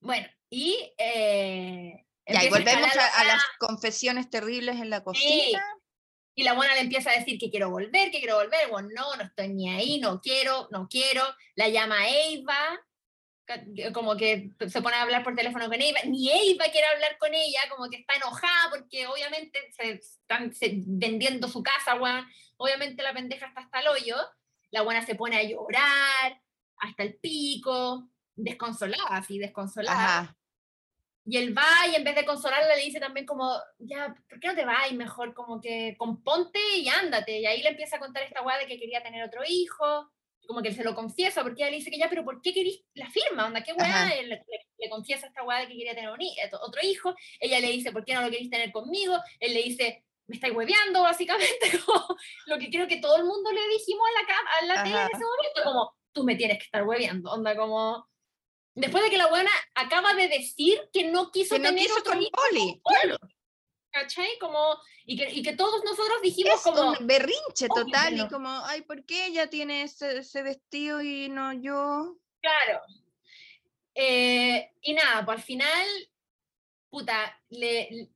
Bueno, 0.00 0.28
y 0.50 0.92
eh, 0.98 2.06
Ya, 2.26 2.44
y 2.44 2.46
a 2.46 2.50
volvemos 2.50 2.96
a, 2.96 3.20
a 3.20 3.24
la 3.24 3.34
las 3.34 3.44
confesiones 3.58 4.28
terribles 4.30 4.76
en 4.76 4.90
la 4.90 5.02
cocina. 5.02 5.62
y 6.34 6.42
la 6.44 6.52
buena 6.54 6.74
le 6.74 6.80
empieza 6.80 7.10
a 7.10 7.18
decir 7.18 7.38
que 7.38 7.50
quiero 7.50 7.70
volver, 7.70 8.10
que 8.10 8.18
quiero 8.18 8.36
volver, 8.36 8.68
bueno, 8.68 8.88
no, 8.94 9.16
no 9.16 9.22
estoy 9.24 9.48
ni 9.48 9.70
ahí, 9.70 9.98
no 10.00 10.20
quiero, 10.20 10.68
no 10.70 10.88
quiero, 10.88 11.22
la 11.54 11.68
llama 11.68 12.08
Eva, 12.08 12.78
ca- 13.46 13.64
como 13.92 14.16
que 14.16 14.50
se 14.68 14.82
pone 14.82 14.96
a 14.96 15.02
hablar 15.02 15.22
por 15.24 15.34
teléfono 15.34 15.66
con 15.68 15.80
Eva, 15.80 16.00
ni 16.06 16.30
Eva 16.30 16.66
quiere 16.72 16.86
hablar 16.88 17.16
con 17.18 17.32
ella, 17.32 17.60
como 17.70 17.88
que 17.88 17.96
está 17.98 18.16
enojada 18.16 18.70
porque 18.70 19.06
obviamente 19.06 19.58
se 19.72 19.92
están 19.92 20.52
vendiendo 20.86 21.48
su 21.48 21.62
casa, 21.62 21.94
weón, 21.94 22.26
obviamente 22.56 23.02
la 23.02 23.14
pendeja 23.14 23.46
está 23.46 23.60
hasta 23.62 23.80
el 23.80 23.88
hoyo, 23.88 24.16
la 24.74 24.82
buena 24.82 25.06
se 25.06 25.14
pone 25.14 25.36
a 25.36 25.42
llorar, 25.44 26.42
hasta 26.78 27.02
el 27.04 27.14
pico, 27.14 28.10
desconsolada, 28.34 29.06
así, 29.16 29.38
desconsolada. 29.38 30.18
Ajá. 30.20 30.36
Y 31.26 31.38
él 31.38 31.56
va 31.56 31.86
y 31.90 31.94
en 31.94 32.04
vez 32.04 32.16
de 32.16 32.26
consolarla 32.26 32.74
le 32.76 32.82
dice 32.82 33.00
también 33.00 33.24
como, 33.24 33.50
ya, 33.78 34.14
¿por 34.28 34.40
qué 34.40 34.48
no 34.48 34.54
te 34.54 34.64
vas? 34.66 34.90
Y 34.90 34.94
mejor 34.94 35.32
como 35.32 35.60
que 35.60 35.94
componte 35.96 36.58
y 36.76 36.88
ándate. 36.88 37.40
Y 37.40 37.46
ahí 37.46 37.62
le 37.62 37.70
empieza 37.70 37.96
a 37.96 38.00
contar 38.00 38.24
esta 38.24 38.42
weá 38.42 38.58
de 38.58 38.66
que 38.66 38.78
quería 38.78 39.02
tener 39.02 39.22
otro 39.24 39.40
hijo, 39.48 40.10
como 40.46 40.60
que 40.60 40.68
él 40.68 40.74
se 40.74 40.84
lo 40.84 40.94
confiesa, 40.94 41.42
porque 41.42 41.62
ella 41.62 41.70
le 41.70 41.78
dice 41.78 41.90
que 41.90 41.96
ya, 41.98 42.10
pero 42.10 42.24
¿por 42.24 42.42
qué 42.42 42.52
querís 42.52 42.82
la 42.94 43.08
firma? 43.10 43.46
Onda, 43.46 43.62
¿qué 43.62 43.72
weá? 43.72 44.06
Le, 44.06 44.24
le- 44.24 44.44
le 44.76 44.90
confiesa 44.90 45.28
esta 45.28 45.42
weá 45.44 45.60
de 45.60 45.68
que 45.68 45.76
quería 45.76 45.94
tener 45.94 46.10
un 46.10 46.16
otro 46.60 46.80
hijo. 46.82 47.14
Ella 47.40 47.60
le 47.60 47.68
dice, 47.70 47.90
¿por 47.92 48.04
qué 48.04 48.12
no 48.12 48.20
lo 48.20 48.30
querís 48.30 48.50
tener 48.50 48.70
conmigo? 48.70 49.16
Él 49.40 49.54
le 49.54 49.62
dice, 49.62 50.04
me 50.26 50.36
estáis 50.36 50.54
hueveando, 50.54 51.02
básicamente, 51.02 51.70
como 51.86 52.16
lo 52.46 52.58
que 52.58 52.70
creo 52.70 52.86
que 52.88 52.96
todo 52.98 53.16
el 53.16 53.24
mundo 53.24 53.52
le 53.52 53.66
dijimos 53.68 54.06
a 54.08 54.22
la, 54.22 54.38
a 54.38 54.76
la 54.76 54.82
tele 54.84 54.94
en 54.94 55.00
Ajá. 55.00 55.10
ese 55.12 55.24
momento, 55.24 55.62
como, 55.64 55.94
tú 56.12 56.24
me 56.24 56.36
tienes 56.36 56.58
que 56.58 56.64
estar 56.64 56.84
hueveando, 56.86 57.30
onda, 57.32 57.56
como... 57.56 58.08
Después 58.76 59.04
de 59.04 59.10
que 59.10 59.18
la 59.18 59.28
buena 59.28 59.52
acaba 59.76 60.14
de 60.14 60.26
decir 60.26 60.80
que 60.92 61.04
no 61.04 61.30
quiso 61.30 61.54
Que 61.54 61.60
no 61.60 61.68
tener 61.68 61.84
quiso 61.84 61.98
otro 62.00 62.20
hijo, 62.20 62.30
Poli. 62.32 62.82
Claro. 62.84 63.18
¿cachai? 63.92 64.36
Como, 64.40 64.76
y, 65.06 65.16
que, 65.16 65.30
y 65.30 65.42
que 65.44 65.54
todos 65.54 65.84
nosotros 65.84 66.20
dijimos 66.20 66.54
Es 66.56 66.62
como, 66.62 66.90
un 66.98 67.06
berrinche 67.06 67.68
total 67.68 68.18
y 68.18 68.28
como, 68.28 68.48
ay, 68.64 68.82
¿por 68.82 69.04
qué 69.06 69.26
ella 69.26 69.48
tiene 69.48 69.82
ese, 69.82 70.18
ese 70.18 70.42
vestido 70.42 71.00
y 71.00 71.28
no 71.28 71.52
yo? 71.52 72.16
claro. 72.40 72.80
Eh, 73.94 74.72
y 74.82 74.92
nada, 74.92 75.24
pues 75.24 75.38
al 75.38 75.44
final, 75.44 75.86
puta, 76.90 77.40
le- 77.50 78.08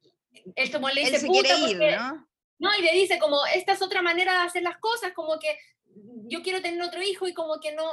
él 0.56 0.70
como 0.72 0.88
le 0.88 1.02
Él 1.02 1.06
dice, 1.06 1.20
se 1.20 1.26
puta, 1.26 1.42
quiere 1.42 1.60
ir, 1.70 1.78
porque- 1.78 1.96
¿no? 1.96 2.28
No, 2.60 2.74
y 2.76 2.82
le 2.82 2.92
dice 2.92 3.18
como, 3.20 3.46
esta 3.46 3.72
es 3.72 3.82
otra 3.82 4.02
manera 4.02 4.32
de 4.32 4.46
hacer 4.46 4.62
las 4.64 4.78
cosas, 4.78 5.12
como 5.12 5.38
que 5.38 5.56
yo 6.26 6.42
quiero 6.42 6.60
tener 6.60 6.82
otro 6.82 7.00
hijo 7.00 7.28
y 7.28 7.32
como 7.34 7.60
que 7.60 7.72
no, 7.72 7.84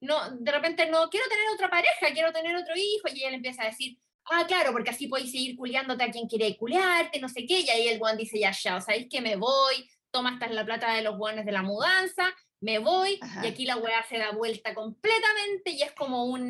no, 0.00 0.30
de 0.30 0.50
repente 0.50 0.86
no 0.88 1.10
quiero 1.10 1.28
tener 1.28 1.44
otra 1.52 1.68
pareja, 1.68 2.12
quiero 2.14 2.32
tener 2.32 2.56
otro 2.56 2.74
hijo, 2.74 3.08
y 3.12 3.18
ella 3.20 3.30
le 3.30 3.36
empieza 3.36 3.62
a 3.62 3.66
decir, 3.66 3.98
ah, 4.30 4.44
claro, 4.46 4.72
porque 4.72 4.90
así 4.90 5.08
podéis 5.08 5.30
seguir 5.32 5.56
culiándote 5.56 6.04
a 6.04 6.10
quien 6.10 6.26
quiere 6.26 6.56
culiarte, 6.56 7.20
no 7.20 7.28
sé 7.28 7.44
qué, 7.46 7.60
y 7.60 7.68
ahí 7.68 7.88
el 7.88 7.98
guan 7.98 8.16
dice, 8.16 8.38
ya, 8.38 8.50
ya, 8.52 8.80
¿sabéis 8.80 9.08
que 9.10 9.20
me 9.20 9.36
voy? 9.36 9.90
Toma 10.10 10.30
hasta 10.30 10.46
la 10.48 10.64
plata 10.64 10.94
de 10.94 11.02
los 11.02 11.18
guanes 11.18 11.44
de 11.44 11.52
la 11.52 11.62
mudanza, 11.62 12.34
me 12.60 12.78
voy, 12.78 13.18
Ajá. 13.20 13.44
y 13.44 13.48
aquí 13.48 13.66
la 13.66 13.76
weá 13.76 14.02
se 14.08 14.16
da 14.16 14.30
vuelta 14.32 14.74
completamente, 14.74 15.70
y 15.72 15.82
es 15.82 15.92
como 15.92 16.24
un, 16.24 16.42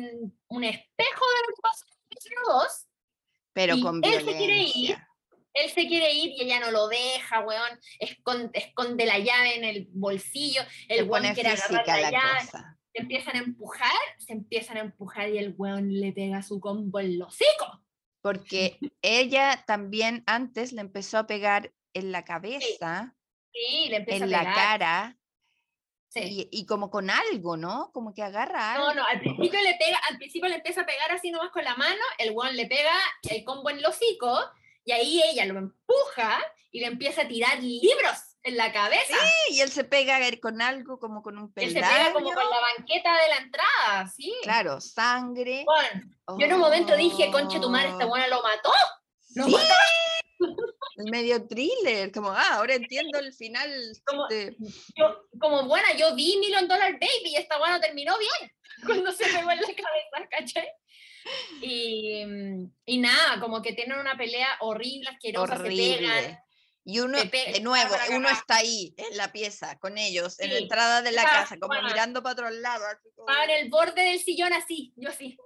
un 0.47 0.63
espejo 0.63 1.25
de 1.25 1.41
lo 1.47 1.55
que 1.55 1.61
pasó 1.61 1.85
en 1.85 1.91
el 1.91 2.17
episodio 2.17 2.39
2, 2.47 2.87
Pero 3.51 3.75
y 3.75 3.81
con 3.81 4.01
él 4.03 4.13
se 4.13 4.37
quiere 4.37 4.57
ir, 4.61 4.73
violencia. 4.73 5.08
Él 5.53 5.69
se 5.71 5.87
quiere 5.87 6.13
ir 6.13 6.31
y 6.31 6.43
ella 6.43 6.59
no 6.59 6.71
lo 6.71 6.87
deja, 6.87 7.39
weón. 7.41 7.79
Esconde, 7.99 8.51
esconde 8.59 9.05
la 9.05 9.17
llave 9.19 9.55
en 9.55 9.63
el 9.63 9.87
bolsillo. 9.91 10.61
Se 10.87 10.95
El 10.95 11.09
weón 11.09 11.33
quiere 11.33 11.49
agarrar 11.49 11.85
la 11.87 12.01
la 12.01 12.11
llave. 12.11 12.39
cosa. 12.41 12.77
te 12.93 13.01
empiezan 13.01 13.35
a 13.35 13.39
empujar, 13.39 13.91
se 14.17 14.33
empiezan 14.33 14.77
a 14.77 14.81
empujar 14.81 15.29
y 15.29 15.37
el 15.37 15.53
weón 15.57 15.91
le 15.91 16.11
pega 16.11 16.41
su 16.43 16.59
combo 16.59 16.99
en 16.99 17.17
los 17.19 17.29
hocico. 17.29 17.83
Porque 18.21 18.77
ella 19.01 19.63
también 19.65 20.23
antes 20.27 20.73
le 20.73 20.81
empezó 20.81 21.17
a 21.19 21.27
pegar 21.27 21.71
en 21.93 22.11
la 22.11 22.25
cabeza, 22.25 23.15
Sí, 23.53 23.87
le 23.89 24.03
en 24.07 24.23
a 24.23 24.25
la 24.27 24.39
pegar. 24.39 24.53
cara 24.55 25.15
Sí. 26.11 26.47
y, 26.51 26.59
y 26.61 26.65
como 26.65 26.89
con 26.89 27.09
algo, 27.11 27.55
¿no? 27.55 27.91
Como 27.93 28.13
que 28.15 28.23
agarra 28.23 28.73
algo. 28.73 28.87
No, 28.87 28.95
no, 28.95 29.05
al 29.05 29.19
principio 29.19 29.61
le 29.61 29.75
pega, 29.75 29.99
al 30.09 30.17
principio 30.17 30.49
le 30.49 30.55
empieza 30.55 30.81
a 30.81 30.85
pegar 30.85 31.11
así 31.11 31.29
nomás 31.29 31.51
con 31.51 31.63
la 31.63 31.75
mano, 31.75 32.01
el 32.17 32.31
weón 32.31 32.55
le 32.55 32.65
pega 32.65 32.91
el 33.29 33.43
combo 33.43 33.69
en 33.69 33.77
el 33.77 33.85
hocico, 33.85 34.39
y 34.85 34.91
ahí 34.91 35.21
ella 35.31 35.45
lo 35.45 35.57
empuja 35.59 36.39
y 36.71 36.79
le 36.81 36.87
empieza 36.87 37.23
a 37.23 37.27
tirar 37.27 37.61
libros 37.61 38.17
en 38.43 38.55
la 38.57 38.71
cabeza. 38.71 39.15
Y 39.49 39.59
él 39.61 39.69
se 39.69 39.83
pega 39.83 40.19
con 40.41 40.61
algo, 40.61 40.99
como 40.99 41.21
con 41.21 41.37
un 41.37 41.51
Él 41.55 41.69
se 41.69 41.75
pega 41.81 42.13
como 42.13 42.29
peldaño. 42.29 42.35
con 42.35 42.49
la 42.49 42.59
banqueta 42.77 43.21
de 43.21 43.27
la 43.29 43.37
entrada, 43.37 44.07
sí. 44.15 44.33
Claro, 44.43 44.79
sangre. 44.79 45.65
Weón, 45.67 46.39
yo 46.39 46.45
en 46.45 46.53
un 46.53 46.59
momento 46.59 46.95
dije, 46.95 47.31
conche 47.31 47.59
tu 47.59 47.69
madre, 47.69 47.89
esta 47.89 48.05
Oh, 48.05 48.09
buena 48.09 48.27
lo 48.27 48.41
mató. 48.41 48.71
Lo 49.35 49.45
sí, 49.45 49.51
mató. 49.51 49.73
el 50.97 51.11
medio 51.11 51.45
thriller, 51.47 52.11
como, 52.11 52.31
ah, 52.31 52.53
ahora 52.55 52.75
entiendo 52.75 53.19
el 53.19 53.33
final. 53.33 53.69
Como- 54.05 54.27
de- 54.27 54.55
Yo, 54.95 55.23
como 55.39 55.63
buena, 55.65 55.93
yo 55.93 56.15
vi 56.15 56.37
Million 56.37 56.67
Dollar 56.67 56.93
Baby 56.93 57.31
y 57.31 57.35
esta 57.35 57.57
buena 57.57 57.79
terminó 57.81 58.17
bien 58.17 58.51
cuando 58.85 59.11
se 59.11 59.25
pegó 59.25 59.51
en 59.51 59.57
la 59.61 59.67
cabeza, 59.67 60.29
¿cachai? 60.29 60.67
Y, 61.61 62.25
mm, 62.25 62.71
y 62.85 62.97
nada, 62.99 63.39
como 63.39 63.61
que 63.61 63.73
tienen 63.73 63.99
una 63.99 64.17
pelea 64.17 64.47
horrible, 64.61 65.09
asquerosa, 65.09 65.57
se 65.57 65.63
pegan. 65.63 66.11
horrible. 66.11 66.39
Y 66.85 66.99
uno, 67.01 67.19
pe- 67.29 67.51
de 67.51 67.59
nuevo, 67.59 67.89
para 67.89 68.09
uno 68.17 68.29
está 68.29 68.55
ahí 68.57 68.95
en 68.97 69.15
la 69.17 69.31
pieza 69.31 69.77
con 69.79 69.97
ellos, 69.97 70.39
en 70.39 70.49
la 70.49 70.55
Sí, 70.57 70.63
entrada 70.63 71.01
de 71.01 71.11
la 71.11 71.21
está, 71.23 71.33
casa, 71.33 71.57
como 71.59 71.73
bueno. 71.73 71.87
mirando 71.89 72.23
para 72.23 72.33
otro 72.33 72.49
lado. 72.49 72.83
en 73.43 73.49
el 73.51 73.69
borde 73.69 74.01
del 74.01 74.19
sillón 74.19 74.53
así, 74.53 74.93
yo 74.95 75.09
así. 75.09 75.37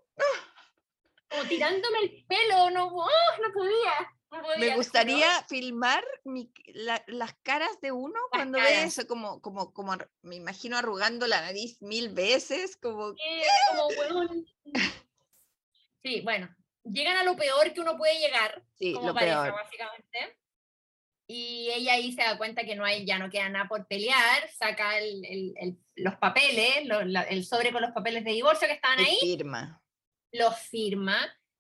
Como 1.30 1.44
tirándome 1.50 2.00
el 2.04 2.26
pelo, 2.28 2.70
no, 2.70 2.88
oh, 2.88 3.08
no 3.42 3.52
podía. 3.54 4.14
no 4.32 4.42
podía, 4.42 4.58
Me 4.58 4.76
gustaría 4.76 5.44
filmar 5.50 6.06
mi- 6.24 6.52
la- 6.68 7.04
las 7.08 7.34
caras 7.44 7.82
de 7.82 7.92
uno 7.92 8.14
Las 8.14 8.30
cuando 8.32 8.60
ve 8.60 8.66
caras. 8.66 8.86
eso, 8.98 9.08
como, 9.08 9.42
como, 9.42 9.74
como 9.74 9.98
me 10.22 10.36
imagino 10.36 10.78
arrugando 10.78 11.28
la 11.28 11.42
nariz 11.42 11.82
mil 11.82 12.10
veces, 12.10 12.78
como 12.78 13.14
Sí, 13.14 13.42
como 13.72 13.88
huevón. 13.88 14.46
Sí, 16.04 16.22
bueno, 16.22 16.54
llegan 16.84 17.18
a 17.18 17.24
lo 17.24 17.36
peor 17.36 17.74
que 17.74 17.80
uno 17.82 17.98
puede 17.98 18.20
llegar, 18.20 18.64
sí, 18.78 18.94
como 18.94 19.08
lo 19.08 19.14
pareja, 19.14 19.44
peor. 19.44 19.56
básicamente. 19.56 20.38
Y 21.26 21.70
ella 21.74 21.94
ahí 21.94 22.12
se 22.12 22.22
da 22.22 22.38
cuenta 22.38 22.66
que 22.66 22.76
no 22.76 22.84
hay, 22.84 23.06
ya 23.06 23.18
no 23.18 23.30
queda 23.30 23.48
nada 23.50 23.68
por 23.70 23.88
pelear, 23.88 24.50
saca 24.52 24.98
el- 24.98 25.24
el- 25.26 25.54
el- 25.58 25.80
los 25.96 26.16
papeles, 26.18 26.86
lo- 26.86 27.04
la- 27.06 27.22
el 27.24 27.46
sobre 27.46 27.72
con 27.72 27.82
los 27.82 27.92
papeles 27.92 28.26
de 28.26 28.32
divorcio 28.32 28.68
que 28.68 28.74
estaban 28.74 29.00
ahí, 29.00 29.18
firma. 29.22 29.82
los 30.34 30.58
firma. 30.60 31.18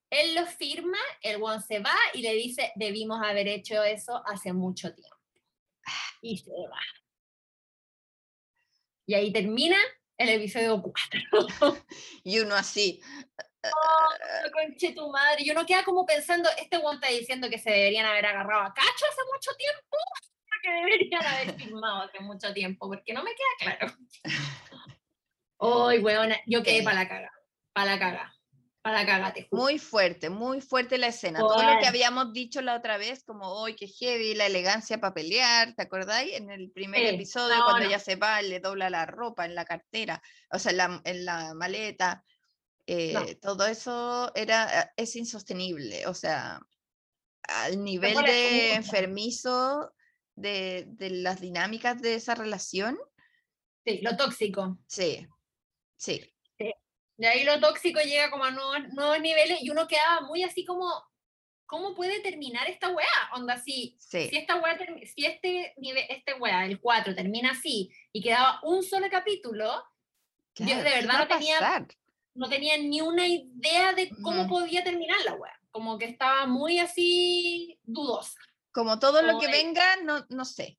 Él 0.09 0.35
los 0.35 0.49
firma, 0.49 0.97
el 1.21 1.41
one 1.41 1.61
se 1.61 1.79
va 1.79 1.95
y 2.13 2.21
le 2.21 2.33
dice, 2.33 2.71
debimos 2.75 3.19
haber 3.23 3.47
hecho 3.47 3.81
eso 3.83 4.21
hace 4.27 4.51
mucho 4.53 4.93
tiempo. 4.93 5.17
Y 6.21 6.37
se 6.37 6.51
va. 6.51 6.79
Y 9.05 9.13
ahí 9.15 9.31
termina 9.33 9.77
el 10.17 10.29
episodio 10.29 10.81
4. 10.81 11.21
Y 12.23 12.39
uno 12.39 12.55
así, 12.55 13.01
Conche 14.51 14.93
tu 14.93 15.09
madre. 15.09 15.43
Y 15.43 15.51
uno 15.51 15.65
queda 15.65 15.83
como 15.83 16.05
pensando, 16.05 16.49
este 16.57 16.77
one 16.77 16.95
está 16.95 17.07
diciendo 17.09 17.49
que 17.49 17.57
se 17.57 17.71
deberían 17.71 18.05
haber 18.05 18.25
agarrado 18.25 18.63
a 18.63 18.73
Cacho 18.73 19.05
hace 19.09 19.21
mucho 19.33 19.51
tiempo. 19.57 19.97
Que 20.63 20.71
deberían 20.71 21.25
haber 21.25 21.59
firmado 21.59 22.03
hace 22.03 22.21
mucho 22.21 22.53
tiempo, 22.53 22.87
porque 22.87 23.13
no 23.13 23.21
me 23.21 23.31
queda 23.31 23.75
claro. 23.77 23.93
Ay, 25.59 25.99
weona, 25.99 26.37
yo 26.45 26.63
quedé 26.63 26.83
para 26.83 27.03
la 27.03 27.09
caga. 27.09 27.31
Para 27.73 27.91
la 27.91 27.99
caga. 27.99 28.33
Para 28.81 28.99
la 28.99 29.05
caga, 29.05 29.33
te 29.33 29.43
juro. 29.43 29.61
muy 29.61 29.77
fuerte, 29.79 30.29
muy 30.29 30.61
fuerte 30.61 30.97
la 30.97 31.07
escena. 31.07 31.39
Todo 31.39 31.61
lo 31.63 31.79
que 31.79 31.87
habíamos 31.87 32.31
dicho 32.31 32.61
la 32.61 32.75
otra 32.75 32.97
vez, 32.97 33.25
como, 33.25 33.47
hoy 33.51 33.75
qué 33.75 33.87
heavy, 33.87 34.35
la 34.35 34.45
elegancia 34.45 34.99
para 34.99 35.13
pelear, 35.13 35.73
¿te 35.73 35.83
acordáis? 35.83 36.33
En 36.33 36.49
el 36.49 36.71
primer 36.71 37.01
Sí, 37.01 37.07
episodio, 37.15 37.55
no, 37.57 37.63
cuando 37.65 37.81
no. 37.81 37.87
ella 37.87 37.99
se 37.99 38.15
va, 38.15 38.41
le 38.41 38.59
dobla 38.61 38.89
la 38.89 39.05
ropa 39.05 39.45
en 39.45 39.55
la 39.55 39.65
cartera, 39.65 40.21
o 40.49 40.59
sea, 40.59 40.71
en 40.71 40.77
la, 40.77 41.01
en 41.03 41.25
la 41.25 41.53
maleta. 41.53 42.23
Eh, 42.87 43.35
Todo 43.41 43.65
eso 43.65 44.31
era, 44.35 44.81
eh, 44.81 44.89
es 44.97 45.15
insostenible, 45.15 46.05
o 46.07 46.13
sea, 46.13 46.59
al 47.43 47.83
nivel 47.83 48.15
de 48.23 48.73
enfermizo 48.73 49.93
de, 50.35 50.85
de 50.87 51.09
las 51.09 51.41
dinámicas 51.41 52.01
de 52.01 52.15
esa 52.15 52.35
relación, 52.35 52.97
Sí, 53.85 53.99
lo 54.01 54.15
tóxico. 54.15 54.77
sí, 54.87 55.27
sí. 55.97 56.29
De 57.15 57.27
ahí 57.27 57.43
lo 57.43 57.59
tóxico 57.59 57.99
llega 58.01 58.31
como 58.31 58.43
a 58.45 58.51
nuevos, 58.51 58.79
nuevos 58.93 59.19
niveles 59.21 59.61
y 59.61 59.69
uno 59.69 59.87
quedaba 59.87 60.21
muy 60.21 60.41
así 60.43 60.65
como, 60.65 60.89
¿cómo 61.67 61.93
puede 61.93 62.21
terminar 62.21 62.67
esta 62.67 62.89
weá? 62.89 63.07
Onda, 63.35 63.57
si, 63.59 63.95
Sí, 63.99 64.29
si 64.29 64.37
esta 64.37 64.55
weá, 64.55 64.77
si 65.15 65.25
este 65.25 65.73
nivel, 65.77 66.05
este 66.09 66.33
weá, 66.33 66.65
el 66.65 66.79
4, 66.79 67.13
termina 67.13 67.51
así 67.51 67.91
y 68.11 68.21
quedaba 68.23 68.59
un 68.63 68.81
solo 68.83 69.07
capítulo, 69.11 69.83
yo 70.55 70.65
de 70.65 70.71
claro, 70.71 70.83
¿qué 70.83 70.95
verdad 70.95 71.19
no 71.19 71.27
tenía- 71.27 71.59
pasar? 71.59 71.87
No 72.35 72.49
tenía 72.49 72.77
ni 72.77 73.01
una 73.01 73.27
idea 73.27 73.93
de 73.93 74.09
cómo 74.21 74.41
Ujú. 74.41 74.49
podía 74.49 74.83
terminar 74.83 75.17
la 75.25 75.33
weá. 75.35 75.53
Como 75.71 75.97
que 75.97 76.05
estaba 76.05 76.45
muy 76.45 76.79
así 76.79 77.79
dudosa. 77.83 78.39
Como 78.71 78.99
todo 78.99 79.21
lo 79.21 79.39
que 79.39 79.47
de- 79.47 79.51
venga, 79.53 79.97
no, 80.03 80.25
no 80.29 80.45
sé. 80.45 80.77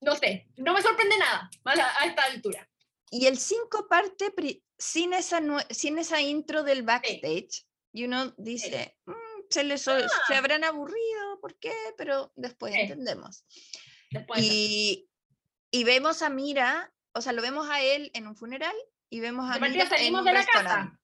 No 0.00 0.14
sé, 0.16 0.48
no 0.56 0.74
me 0.74 0.82
sorprende 0.82 1.16
nada 1.18 1.48
a, 1.64 2.06
esta 2.06 2.24
altura. 2.24 2.68
Y 3.10 3.26
el 3.26 3.38
5 3.38 3.86
parte 3.88 4.30
pri- 4.30 4.62
sin 4.78 5.12
esa, 5.12 5.40
sin 5.70 5.98
esa 5.98 6.20
intro 6.20 6.62
del 6.62 6.82
backstage. 6.82 7.64
Y 7.92 8.04
uno 8.04 8.34
dice, 8.36 8.96
"Mm, 9.06 9.12
se, 9.48 9.64
les, 9.64 9.82
se 9.82 9.92
Ah. 9.92 10.38
habrán 10.38 10.64
aburrido, 10.64 11.40
¿por 11.40 11.58
qué? 11.58 11.72
Pero 11.96 12.32
después 12.36 12.74
Sí. 12.74 12.80
entendemos. 12.80 13.44
Después, 14.10 14.42
Y, 14.44 15.08
y 15.70 15.84
vemos 15.84 16.20
a 16.22 16.28
Mira, 16.28 16.92
o 17.14 17.20
sea, 17.22 17.32
lo 17.32 17.40
vemos 17.42 17.68
a 17.70 17.80
él 17.80 18.10
en 18.14 18.26
un 18.26 18.36
funeral 18.36 18.76
y 19.10 19.20
vemos 19.20 19.48
a 19.50 19.56
en 19.56 19.88
salimos 19.88 20.20
un 20.20 20.24
de 20.26 20.32
la 20.32 20.44
casa. 20.46 20.98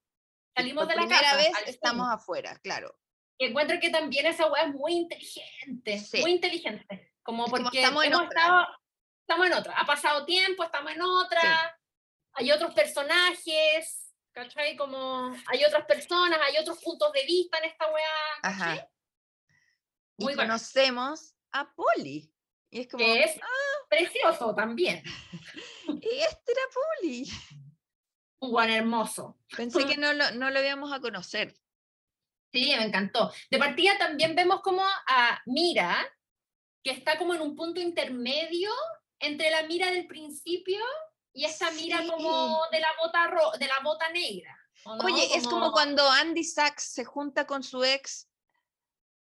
Y 0.55 0.61
salimos 0.61 0.89
de 0.89 0.95
la 0.97 1.03
primera 1.03 1.21
casa. 1.23 1.37
vez 1.37 1.53
estamos 1.67 2.07
fin. 2.07 2.15
afuera, 2.15 2.59
claro. 2.63 2.99
Y 3.39 3.47
encuentro 3.47 3.79
que 3.81 3.91
también 3.91 4.27
esa 4.27 4.47
weá 4.51 4.65
es 4.65 4.75
muy 4.75 4.93
inteligente, 4.93 5.99
Sí. 5.99 6.21
muy 6.21 6.33
inteligente. 6.33 7.13
Como 7.23 7.45
Es 7.47 7.51
como 7.51 7.65
porque 7.65 7.81
estamos 7.81 8.05
en 8.05 8.13
hemos 8.13 8.27
otra. 8.27 8.41
estado, 8.41 8.67
estamos 9.21 9.47
en 9.47 9.53
otra. 9.55 9.79
Ha 9.79 9.87
pasado 9.87 10.25
tiempo, 10.25 10.65
estamos 10.65 10.93
en 10.93 11.03
otra. 11.03 11.79
Hay 12.35 12.51
otros 12.51 12.73
personajes, 12.75 14.13
¿cachai? 14.33 14.77
Como 14.77 15.35
hay 15.49 15.65
otras 15.65 15.85
personas, 15.87 16.39
hay 16.43 16.57
otros 16.59 16.79
puntos 16.83 17.13
de 17.13 17.25
vista 17.25 17.59
en 17.59 17.65
esta 17.65 17.87
weá. 17.93 18.11
Ajá. 18.43 18.89
Y 20.19 20.25
Muy 20.25 20.35
bacán. 20.35 20.49
conocemos 20.49 21.35
a 21.53 21.73
Polly. 21.75 22.33
Y 22.71 22.81
es 22.81 22.89
como, 22.89 23.05
Que 23.05 23.25
es 23.25 23.41
precioso 23.89 24.55
también. 24.55 25.03
"Y 26.03 26.19
este 26.21 26.53
era 26.53 26.63
Polly. 26.73 27.31
Un 28.43 28.51
guan 28.51 28.71
hermoso. 28.71 29.39
Pensé 29.57 29.87
que 29.87 29.97
no 29.97 30.13
lo, 30.13 30.33
no 30.33 30.51
lo 30.51 30.61
íbamos 30.63 30.93
a 30.93 31.01
conocer. 31.01 31.55
Sí, 32.53 32.75
me 32.77 32.85
encantó. 32.85 33.33
De 33.51 33.59
partida 33.59 33.97
también 33.99 34.35
vemos 34.35 34.61
como 34.63 34.83
a 34.85 35.41
Mira, 35.47 35.97
que 36.83 36.91
está 36.91 37.17
como 37.19 37.35
en 37.35 37.41
un 37.41 37.55
punto 37.55 37.81
intermedio 37.81 38.71
entre 39.21 39.49
la 39.51 39.63
mira 39.63 39.91
del 39.93 40.09
principio 40.09 40.81
y 41.33 41.45
esta 41.45 41.71
mira 41.71 42.05
como 42.05 42.59
de 42.73 42.81
la 42.81 42.89
bota 43.01 43.29
ro- 43.29 43.53
de 43.59 43.67
la 43.69 43.79
bota 43.85 44.09
negra. 44.11 44.59
Oye, 45.05 45.37
es 45.37 45.45
como 45.47 45.71
cuando 45.71 46.07
Andy 46.11 46.43
Sachs 46.43 46.83
se 46.93 47.05
junta 47.05 47.47
con 47.47 47.63
su 47.63 47.85
ex 47.85 48.29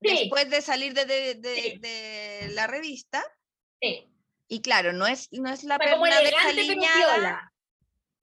Sí. 0.01 0.11
después 0.17 0.49
de 0.49 0.63
salir 0.63 0.95
de, 0.95 1.05
de- 1.07 1.35
de- 1.35 1.55
Sí. 1.57 1.79
de 1.79 2.49
la 2.53 2.69
revista. 2.69 3.25
Sí, 3.83 4.09
Y 4.47 4.63
claro, 4.63 4.93
no 4.93 5.09
es, 5.09 5.29
no 5.33 5.51
es 5.53 5.65
la 5.65 5.77
desaliñada, 5.77 7.53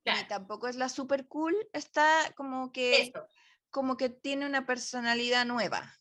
ni 0.06 0.11
Claro, 0.11 0.27
tampoco 0.27 0.68
es 0.68 0.76
la 0.76 0.90
super 0.90 1.27
cool. 1.27 1.56
Está 1.73 2.32
como 2.36 2.72
que, 2.72 3.02
eso. 3.02 3.27
como 3.72 3.98
que 3.98 4.10
tiene 4.10 4.45
una 4.45 4.65
personalidad 4.65 5.45
nueva. 5.45 5.98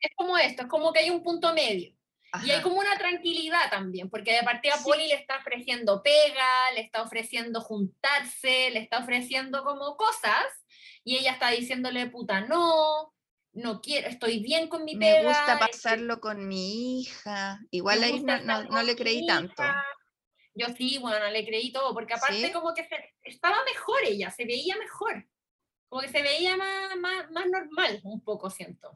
Es 0.00 0.10
como 0.16 0.36
esto, 0.36 0.62
es 0.62 0.68
como 0.68 0.92
que 0.92 1.00
hay 1.00 1.10
un 1.10 1.22
punto 1.22 1.52
medio. 1.54 1.94
Y 2.44 2.50
hay 2.50 2.62
como 2.62 2.76
una 2.76 2.96
tranquilidad 2.96 3.70
también, 3.70 4.08
porque 4.08 4.32
de 4.32 4.42
partida 4.42 4.76
Sí. 4.78 4.84
Poli 4.84 5.06
le 5.06 5.14
está 5.14 5.36
ofreciendo 5.38 6.02
pega, 6.02 6.70
le 6.74 6.80
está 6.80 7.02
ofreciendo 7.02 7.60
juntarse, 7.60 8.70
le 8.70 8.78
está 8.80 8.98
ofreciendo 9.00 9.62
como 9.64 9.96
cosas, 9.98 10.46
y 11.04 11.18
ella 11.18 11.32
está 11.32 11.50
diciéndole, 11.50 12.06
puta, 12.08 12.40
no, 12.40 13.12
no 13.52 13.80
quiero, 13.82 14.08
estoy 14.08 14.40
bien 14.42 14.68
con 14.68 14.84
mi 14.84 14.96
Me 14.96 15.12
pega. 15.14 15.28
gusta 15.28 15.52
estoy- 15.52 15.68
pasarlo 15.68 16.20
con 16.20 16.48
mi 16.48 17.02
hija. 17.02 17.60
Igual 17.70 18.00
me 18.00 18.06
ahí 18.06 18.12
gusta 18.12 18.40
no, 18.40 18.62
no- 18.62 18.68
no 18.70 18.82
le 18.82 18.96
creí 18.96 19.26
tanto. 19.26 19.62
Hija". 20.54 20.68
Yo 20.68 20.74
sí, 20.74 20.98
bueno, 20.98 21.28
le 21.30 21.44
creí 21.44 21.72
todo, 21.72 21.94
porque 21.94 22.14
aparte 22.14 22.46
¿Sí? 22.46 22.52
como 22.52 22.74
que 22.74 22.84
se- 22.84 23.14
estaba 23.22 23.56
mejor 23.64 24.00
ella, 24.04 24.30
se 24.30 24.44
veía 24.44 24.76
mejor. 24.76 25.26
Como 25.88 26.02
que 26.02 26.08
se 26.08 26.22
veía 26.22 26.56
más, 26.56 26.96
más, 26.96 27.30
más 27.30 27.46
normal, 27.46 28.00
un 28.04 28.22
poco 28.22 28.50
siento. 28.50 28.90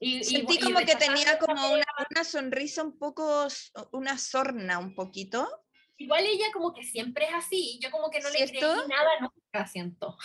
Y, 0.00 0.24
Sentí 0.24 0.54
y 0.54 0.60
como 0.60 0.80
que 0.80 0.96
tenía 0.96 1.38
como 1.38 1.72
una, 1.72 2.24
sonrisa 2.24 2.82
un 2.82 2.98
poco, 2.98 3.46
una 3.92 4.18
sorna 4.18 4.78
un 4.78 4.94
poquito. 4.94 5.48
Igual 5.96 6.26
ella 6.26 6.46
como 6.52 6.74
que 6.74 6.82
siempre 6.82 7.26
es 7.26 7.34
así, 7.34 7.78
yo 7.80 7.90
como 7.90 8.10
que 8.10 8.20
no 8.20 8.28
le 8.30 8.46
creí 8.46 8.60
nada 8.60 9.20
nunca, 9.20 9.66
siento. 9.66 10.18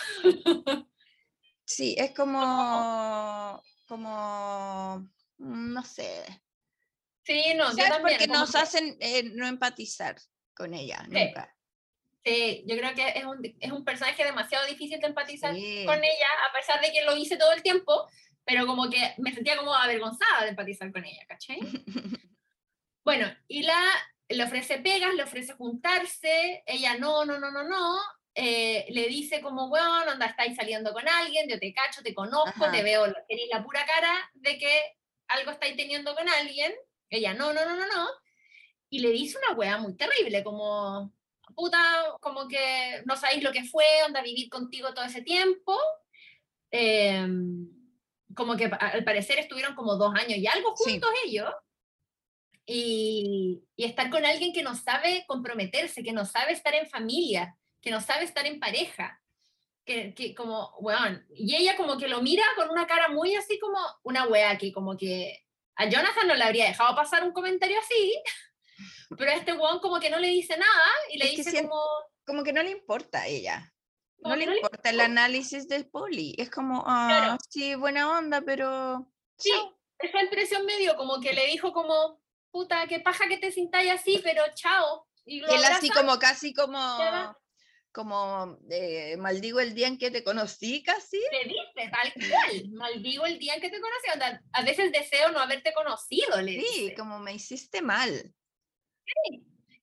Sí, 1.64 1.94
es 1.96 2.12
como, 2.16 3.62
como, 3.86 5.08
no 5.38 5.84
sé. 5.84 6.24
Sí, 7.30 7.54
no, 7.54 7.70
yo 7.70 7.76
también. 7.88 8.18
Porque 8.18 8.26
nos 8.26 8.50
que- 8.50 8.58
hacen 8.58 8.96
eh, 8.98 9.22
no 9.22 9.46
empatizar 9.46 10.16
con 10.54 10.74
ella, 10.74 11.04
nunca. 11.08 11.54
Sí, 12.24 12.64
yo 12.66 12.76
creo 12.76 12.92
que 12.94 13.08
es 13.16 13.24
un, 13.24 13.40
es 13.60 13.70
un 13.72 13.84
personaje 13.84 14.24
demasiado 14.24 14.66
difícil 14.66 14.98
de 15.00 15.06
empatizar 15.06 15.54
Sí. 15.54 15.84
con 15.86 15.96
ella, 16.02 16.26
a 16.48 16.52
pesar 16.52 16.80
de 16.80 16.90
que 16.92 17.02
lo 17.04 17.16
hice 17.16 17.36
todo 17.36 17.52
el 17.52 17.62
tiempo, 17.62 18.08
pero 18.44 18.66
como 18.66 18.90
que 18.90 19.14
me 19.18 19.32
sentía 19.32 19.56
como 19.56 19.72
avergonzada 19.74 20.42
de 20.42 20.48
empatizar 20.48 20.90
con 20.92 21.04
ella, 21.04 21.24
¿cachai? 21.28 21.60
Bueno, 23.04 23.32
y 23.48 23.62
la 23.62 23.80
le 24.28 24.44
ofrece 24.44 24.78
pegas, 24.78 25.14
le 25.14 25.22
ofrece 25.22 25.54
juntarse, 25.54 26.62
ella 26.66 26.96
no, 26.98 27.24
no, 27.24 27.38
no, 27.40 27.50
no, 27.50 27.64
no, 27.64 27.98
eh, 28.34 28.86
le 28.90 29.08
dice 29.08 29.40
como, 29.40 29.68
bueno, 29.68 30.12
onda, 30.12 30.26
estáis 30.26 30.54
saliendo 30.56 30.92
con 30.92 31.08
alguien, 31.08 31.48
yo 31.48 31.58
te 31.58 31.72
cacho, 31.72 32.02
te 32.02 32.14
conozco, 32.14 32.64
Ajá. 32.64 32.70
te 32.70 32.82
veo, 32.82 33.06
tenéis 33.28 33.48
la 33.50 33.64
pura 33.64 33.84
cara 33.86 34.30
de 34.34 34.58
que 34.58 34.96
algo 35.28 35.50
estáis 35.52 35.76
teniendo 35.76 36.14
con 36.14 36.28
alguien, 36.28 36.72
ella 37.10 37.34
no, 37.34 37.52
no, 37.52 37.64
no, 37.64 37.76
no, 37.76 37.86
no, 37.86 38.08
y 38.88 39.00
le 39.00 39.10
dice 39.10 39.38
una 39.38 39.56
wea 39.56 39.78
muy 39.78 39.96
terrible, 39.96 40.42
como, 40.42 41.12
puta, 41.54 41.78
como 42.20 42.48
que 42.48 43.02
no 43.06 43.16
sabéis 43.16 43.42
lo 43.42 43.52
que 43.52 43.64
fue, 43.64 43.84
onda, 44.06 44.22
vivir 44.22 44.48
contigo 44.48 44.94
todo 44.94 45.04
ese 45.04 45.22
tiempo, 45.22 45.76
em, 46.70 47.68
como 48.34 48.56
que 48.56 48.66
al 48.78 49.04
parecer 49.04 49.38
estuvieron 49.38 49.74
como 49.74 49.96
dos 49.96 50.14
años 50.14 50.38
y 50.38 50.46
algo 50.46 50.74
Sí. 50.76 50.92
juntos 50.92 51.10
ellos, 51.24 51.52
y, 52.66 53.64
y 53.74 53.84
estar 53.84 54.10
con 54.10 54.24
alguien 54.24 54.52
que 54.52 54.62
no 54.62 54.76
sabe 54.76 55.24
comprometerse, 55.26 56.02
que 56.04 56.12
no 56.12 56.24
sabe 56.24 56.52
estar 56.52 56.74
en 56.74 56.88
familia, 56.88 57.56
que 57.80 57.90
no 57.90 58.00
sabe 58.00 58.24
estar 58.24 58.46
en 58.46 58.60
pareja, 58.60 59.20
que, 59.84 60.14
que 60.14 60.34
como, 60.34 60.76
weón, 60.78 61.26
y 61.34 61.56
ella 61.56 61.76
como 61.76 61.98
que 61.98 62.06
lo 62.06 62.22
mira 62.22 62.44
con 62.54 62.70
una 62.70 62.86
cara 62.86 63.08
muy 63.08 63.34
así 63.34 63.58
como 63.58 63.78
una 64.04 64.26
wea 64.28 64.56
que 64.58 64.72
como 64.72 64.96
que 64.96 65.44
a 65.80 65.88
Jonathan 65.88 66.28
no 66.28 66.34
le 66.34 66.44
habría 66.44 66.66
dejado 66.66 66.94
pasar 66.94 67.24
un 67.24 67.32
comentario 67.32 67.78
así, 67.78 68.22
pero 69.16 69.30
a 69.30 69.34
este 69.34 69.52
weón 69.54 69.80
como 69.80 69.98
que 69.98 70.10
no 70.10 70.18
le 70.18 70.28
dice 70.28 70.56
nada 70.56 70.88
y 71.10 71.18
le 71.18 71.24
Es 71.26 71.30
dice 71.36 71.50
siento- 71.50 71.70
como, 71.70 71.82
Como 72.26 72.44
que 72.44 72.52
no 72.52 72.62
le 72.62 72.70
importa 72.70 73.22
a 73.22 73.26
ella. 73.26 73.72
Como 74.22 74.34
No 74.34 74.38
le 74.38 74.46
no 74.46 74.52
le 74.52 74.58
importa 74.58 74.90
el 74.90 75.00
análisis 75.00 75.66
del 75.68 75.88
poli. 75.88 76.34
Es 76.38 76.50
como, 76.50 76.84
ah, 76.86 77.06
Claro. 77.08 77.38
sí, 77.48 77.74
buena 77.74 78.18
onda, 78.18 78.42
pero... 78.42 79.10
Sí, 79.38 79.50
chao. 79.50 79.78
esa 79.98 80.20
impresión 80.22 80.64
me 80.66 80.76
dio, 80.76 80.96
como 80.96 81.18
que 81.20 81.32
le 81.32 81.46
dijo 81.46 81.72
como, 81.72 82.22
puta, 82.50 82.86
qué 82.86 83.00
paja 83.00 83.26
que 83.28 83.38
te 83.38 83.50
sintáis 83.50 83.90
así, 83.90 84.20
pero 84.22 84.42
chao. 84.54 85.08
Y, 85.24 85.40
lo 85.40 85.50
Y 85.50 85.54
él 85.56 85.64
así 85.64 85.88
abraza, 85.88 85.94
como, 86.00 86.18
casi 86.18 86.52
como... 86.54 86.78
Como, 87.92 88.58
eh, 88.70 89.16
maldigo 89.16 89.58
el 89.58 89.74
día 89.74 89.88
en 89.88 89.98
que 89.98 90.12
te 90.12 90.22
conocí, 90.22 90.82
casi. 90.82 91.20
te 91.30 91.48
dice 91.48 91.90
tal 91.90 92.12
cual, 92.14 92.70
maldigo 92.70 93.26
el 93.26 93.38
día 93.38 93.54
en 93.54 93.60
que 93.60 93.68
te 93.68 93.80
conocí, 93.80 94.40
a 94.52 94.62
veces 94.62 94.92
deseo 94.92 95.32
no 95.32 95.40
haberte 95.40 95.72
conocido, 95.72 96.40
le 96.40 96.52
Sí, 96.52 96.58
dice. 96.82 96.94
como 96.94 97.18
me 97.18 97.34
hiciste 97.34 97.82
mal. 97.82 98.32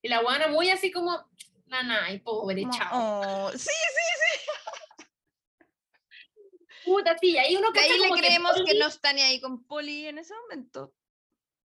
Y 0.01 0.07
la 0.07 0.21
guana 0.21 0.47
muy 0.47 0.69
así 0.69 0.89
como, 0.89 1.29
nanay, 1.65 2.19
pobre, 2.19 2.61
Como, 2.61 2.73
chao. 2.77 2.89
oh, 2.93 3.51
sí, 3.57 3.69
Puta, 6.85 7.17
sí, 7.19 7.37
ahí 7.37 7.57
uno 7.57 7.71
de 7.71 7.79
ahí 7.81 7.99
le 7.99 8.09
creemos 8.11 8.55
que, 8.55 8.61
Poli- 8.63 8.79
no 8.79 8.87
está 8.87 9.11
ni 9.11 9.21
ahí 9.21 9.41
con 9.41 9.65
Poli 9.65 10.07
en 10.07 10.19
ese 10.19 10.33
momento. 10.43 10.93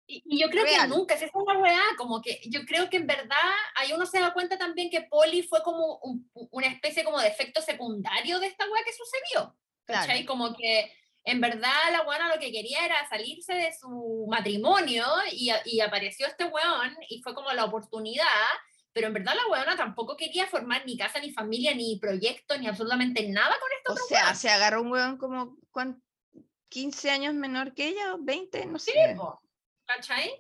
Y, 0.08 0.24
y 0.26 0.42
yo 0.42 0.50
creo 0.50 0.64
real. 0.66 0.82
que 0.90 0.96
nunca, 0.96 1.14
esa 1.16 1.26
es 1.26 1.32
la 1.34 1.58
weá, 1.58 1.82
como 1.98 2.22
que 2.22 2.42
yo 2.46 2.66
creo 2.66 2.90
que 2.90 2.98
en 2.98 3.08
verdad 3.08 3.38
ahí 3.76 3.94
uno 3.94 4.06
se 4.06 4.20
da 4.20 4.34
cuenta 4.34 4.58
también 4.58 4.90
que 4.90 5.02
Poli 5.04 5.44
fue 5.44 5.64
como 5.64 5.98
un- 6.04 6.30
una 6.34 6.68
especie 6.68 7.04
como 7.04 7.20
de 7.20 7.28
efecto 7.30 7.62
secundario 7.62 8.40
de 8.40 8.48
esta 8.48 8.66
weá 8.70 8.84
que 8.84 8.92
sucedió. 8.94 9.56
¿Cachai? 9.86 10.26
Claro. 10.26 10.28
Como 10.28 10.56
que 10.56 10.92
en 11.24 11.40
verdad 11.40 11.72
la 11.92 12.02
weona 12.02 12.34
lo 12.34 12.40
que 12.40 12.52
quería 12.52 12.84
era 12.86 13.08
salirse 13.10 13.54
de 13.54 13.72
su 13.80 14.26
matrimonio 14.30 15.06
y, 15.32 15.50
a- 15.50 15.62
y 15.66 15.80
apareció 15.80 16.28
este 16.28 16.46
weón 16.46 16.96
y 17.10 17.22
fue 17.22 17.34
como 17.34 17.52
la 17.54 17.66
oportunidad, 17.66 18.26
pero 18.94 19.08
en 19.08 19.14
verdad 19.14 19.36
la 19.36 19.48
weona 19.52 19.78
tampoco 19.78 20.18
quería 20.18 20.48
formar 20.48 20.86
ni 20.86 20.98
casa, 20.98 21.20
ni 21.20 21.32
familia, 21.32 21.74
ni 21.74 21.98
proyecto, 22.00 22.58
ni 22.58 22.68
absolutamente 22.68 23.28
nada 23.30 23.56
con 23.60 23.70
esto. 23.78 23.94
O 23.94 24.08
sea, 24.08 24.34
se 24.36 24.50
agarró 24.50 24.82
un 24.82 24.92
hueón 24.92 25.18
como 25.18 25.58
¿cuán- 25.72 26.02
15 26.70 27.12
años 27.12 27.34
menor 27.34 27.74
que 27.74 27.88
ella, 27.88 28.14
o 28.16 28.18
20, 28.20 28.66
no 28.66 28.80
sé. 28.80 28.92
¿Cachai? 29.96 30.32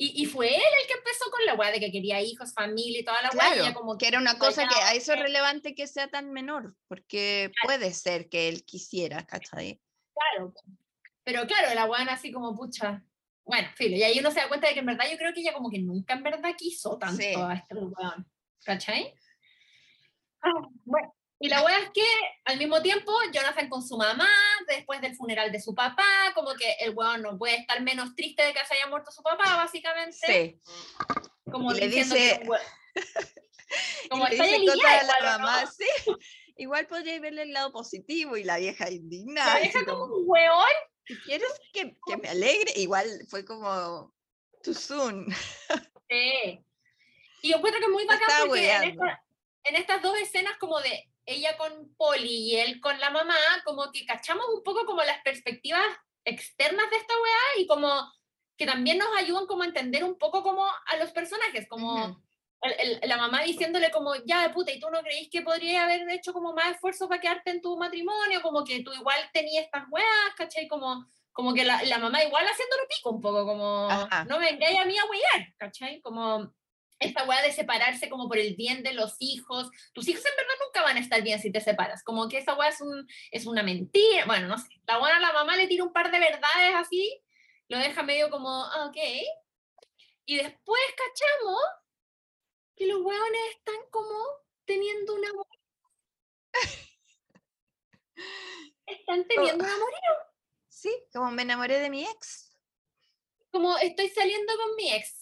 Y, 0.00 0.22
y 0.22 0.26
fue 0.26 0.46
él 0.46 0.62
el 0.80 0.86
que 0.86 0.92
empezó 0.94 1.28
con 1.30 1.44
la 1.44 1.54
weá 1.54 1.72
de 1.72 1.80
que 1.80 1.90
quería 1.90 2.20
hijos, 2.20 2.54
familia 2.54 3.00
y 3.00 3.04
toda 3.04 3.20
la 3.20 3.30
weá. 3.30 3.46
Claro, 3.46 3.62
ella 3.62 3.74
como 3.74 3.98
que 3.98 4.06
era 4.06 4.18
una 4.18 4.38
cosa 4.38 4.68
que 4.68 4.74
a 4.76 4.94
eso 4.94 5.12
es 5.12 5.18
relevante 5.18 5.74
que 5.74 5.88
sea 5.88 6.08
tan 6.08 6.32
menor, 6.32 6.76
porque 6.86 7.50
puede 7.64 7.92
ser 7.92 8.28
que 8.28 8.48
él 8.48 8.64
quisiera, 8.64 9.26
¿cachai? 9.26 9.80
Claro. 10.14 10.54
Pero 11.24 11.46
claro, 11.46 11.74
la 11.74 11.86
weá 11.86 12.04
así 12.04 12.30
como 12.30 12.54
pucha. 12.54 13.02
Bueno, 13.44 13.68
filo, 13.74 13.96
y 13.96 14.02
ahí 14.02 14.18
uno 14.20 14.30
se 14.30 14.40
da 14.40 14.48
cuenta 14.48 14.68
de 14.68 14.74
que 14.74 14.80
en 14.80 14.86
verdad 14.86 15.10
yo 15.10 15.16
creo 15.16 15.32
que 15.32 15.40
ella 15.40 15.54
como 15.54 15.70
que 15.70 15.78
nunca 15.78 16.14
en 16.14 16.22
verdad 16.22 16.54
quiso 16.56 16.96
tanto 16.98 17.16
Sí. 17.20 17.34
a 17.34 17.54
este 17.54 17.74
weón. 17.74 18.30
¿Cachai? 18.64 19.14
Ah, 20.42 20.52
bueno, 20.84 21.12
y 21.40 21.48
la 21.48 21.62
weá 21.62 21.78
es 21.80 21.90
que 21.90 22.04
al 22.44 22.58
mismo 22.58 22.82
tiempo 22.82 23.12
Jonathan 23.32 23.68
con 23.68 23.82
su 23.86 23.96
mamá, 23.96 24.28
después 24.66 25.00
del 25.00 25.14
funeral 25.16 25.52
de 25.52 25.60
su 25.60 25.74
papá, 25.74 26.04
como 26.34 26.54
que 26.54 26.72
el 26.80 26.90
weón 26.94 27.22
no 27.22 27.38
puede 27.38 27.56
estar 27.56 27.80
menos 27.82 28.14
triste 28.16 28.42
de 28.44 28.52
que 28.52 28.64
se 28.66 28.74
haya 28.74 28.86
muerto 28.88 29.10
su 29.12 29.22
papá, 29.22 29.56
básicamente. 29.56 30.16
Sí. 30.26 30.60
Como 31.50 31.72
le 31.72 31.88
dice- 31.88 32.40
que 32.40 32.48
Como 34.10 34.24
le 34.26 34.30
dice 34.36 34.46
la 34.50 34.56
igual, 34.74 35.06
¿o 35.10 35.22
no? 35.22 35.38
mamá, 35.38 35.66
sí. 35.66 35.86
Igual 36.56 36.86
podría 36.88 37.20
verle 37.20 37.42
el 37.42 37.52
lado 37.52 37.70
positivo 37.70 38.36
y 38.36 38.42
la 38.44 38.58
vieja 38.58 38.90
indignada. 38.90 39.54
La 39.54 39.60
deja 39.60 39.84
como 39.84 40.00
como, 40.00 40.14
un 40.16 40.24
weón. 40.26 40.66
"¿Tú 41.06 41.14
¿Quieres 41.24 41.48
que, 41.72 41.96
que 42.06 42.16
me 42.16 42.28
alegre? 42.28 42.72
Igual 42.76 43.06
fue 43.28 43.44
como 43.44 44.12
too 44.62 44.74
soon. 44.74 45.26
Sí. 46.10 46.64
Y 47.42 47.50
yo 47.50 47.56
encuentro 47.58 47.78
que 47.80 47.86
es 47.86 47.92
muy 47.92 48.04
bacán 48.06 48.26
porque 48.28 48.42
en, 48.42 48.50
hueveando. 48.50 49.04
esta- 49.04 49.24
en 49.64 49.76
estas 49.76 50.02
dos 50.02 50.18
escenas 50.18 50.56
como 50.58 50.80
de 50.80 51.07
ella 51.28 51.56
con 51.56 51.94
Polly 51.96 52.52
y 52.52 52.56
él 52.56 52.80
con 52.80 52.98
la 52.98 53.10
mamá, 53.10 53.36
como 53.64 53.92
que 53.92 54.04
cachamos 54.06 54.46
un 54.54 54.62
poco 54.62 54.84
como 54.86 55.02
las 55.02 55.20
perspectivas 55.22 55.84
externas 56.24 56.90
de 56.90 56.96
esta 56.96 57.14
weá 57.14 57.62
y 57.62 57.66
como 57.66 57.90
que 58.56 58.66
también 58.66 58.98
nos 58.98 59.08
ayudan 59.16 59.46
como 59.46 59.62
a 59.62 59.66
entender 59.66 60.02
un 60.04 60.18
poco 60.18 60.42
como 60.42 60.66
a 60.66 60.96
los 60.96 61.10
personajes, 61.12 61.66
como 61.68 62.20
el- 62.62 62.98
el- 63.02 63.08
la 63.08 63.16
mamá 63.16 63.42
diciéndole 63.42 63.90
como, 63.92 64.14
ya 64.26 64.42
de 64.42 64.50
puta, 64.50 64.72
¿y 64.72 64.80
tú 64.80 64.90
no 64.90 65.00
creís 65.02 65.28
que 65.30 65.42
podrías 65.42 65.84
haber 65.84 66.08
hecho 66.10 66.32
como 66.32 66.52
más 66.54 66.72
esfuerzo 66.74 67.08
para 67.08 67.20
quedarte 67.20 67.50
en 67.50 67.60
tu 67.62 67.76
matrimonio? 67.78 68.42
Como 68.42 68.64
que 68.64 68.82
tú 68.82 68.92
igual 68.94 69.18
tenías 69.32 69.64
estas 69.66 69.84
weas, 69.90 70.34
¿cachai? 70.36 70.66
Como, 70.66 71.06
como 71.32 71.54
que 71.54 71.64
la, 71.64 71.80
la 71.84 71.98
mamá 71.98 72.24
igual 72.24 72.44
haciéndolo 72.46 72.82
pico 72.88 73.10
un 73.10 73.20
poco, 73.20 73.46
como, 73.46 73.88
Ajá. 73.88 74.24
no 74.24 74.40
me 74.40 74.46
vengáis 74.50 74.76
a 74.80 74.84
mí 74.86 74.98
a 74.98 75.04
wear, 75.04 75.54
¿cachai? 75.56 76.00
Como 76.00 76.52
esta 77.00 77.24
wea 77.24 77.42
de 77.42 77.52
separarse 77.52 78.08
como 78.08 78.28
por 78.28 78.38
el 78.38 78.56
bien 78.56 78.82
de 78.82 78.92
los 78.92 79.16
hijos. 79.20 79.70
Tus 79.92 80.08
hijos 80.08 80.24
en 80.24 80.36
verdad 80.36 80.54
nunca 80.64 80.82
van 80.82 80.96
a 80.96 81.00
estar 81.00 81.22
bien 81.22 81.40
si 81.40 81.52
te 81.52 81.60
separas. 81.60 82.02
Como 82.02 82.28
que 82.28 82.38
esa 82.38 82.54
wea 82.54 82.68
es, 82.68 82.80
un, 82.80 83.06
es 83.30 83.46
una 83.46 83.62
mentira. 83.62 84.24
Bueno, 84.26 84.48
no 84.48 84.58
sé. 84.58 84.68
La 84.86 84.98
buena 84.98 85.20
la 85.20 85.32
mamá 85.32 85.56
le 85.56 85.66
tira 85.66 85.84
un 85.84 85.92
par 85.92 86.10
de 86.10 86.18
verdades 86.18 86.74
así, 86.74 87.22
lo 87.68 87.78
deja 87.78 88.02
medio 88.02 88.30
como, 88.30 88.48
ah, 88.64 88.86
ok. 88.86 88.96
Y 90.24 90.36
después 90.36 90.80
cachamos 90.96 91.60
que 92.76 92.86
los 92.86 93.00
hueones 93.00 93.40
están 93.56 93.76
como 93.90 94.14
teniendo 94.64 95.14
un 95.14 95.24
amor. 95.26 95.46
Están 98.86 99.26
teniendo 99.26 99.64
un 99.64 99.70
amor. 99.70 99.92
Sí, 100.68 100.90
como 101.12 101.30
me 101.30 101.42
enamoré 101.42 101.78
de 101.78 101.90
mi 101.90 102.04
ex. 102.04 102.56
Como 103.50 103.76
estoy 103.78 104.08
saliendo 104.08 104.52
con 104.56 104.76
mi 104.76 104.92
ex. 104.92 105.17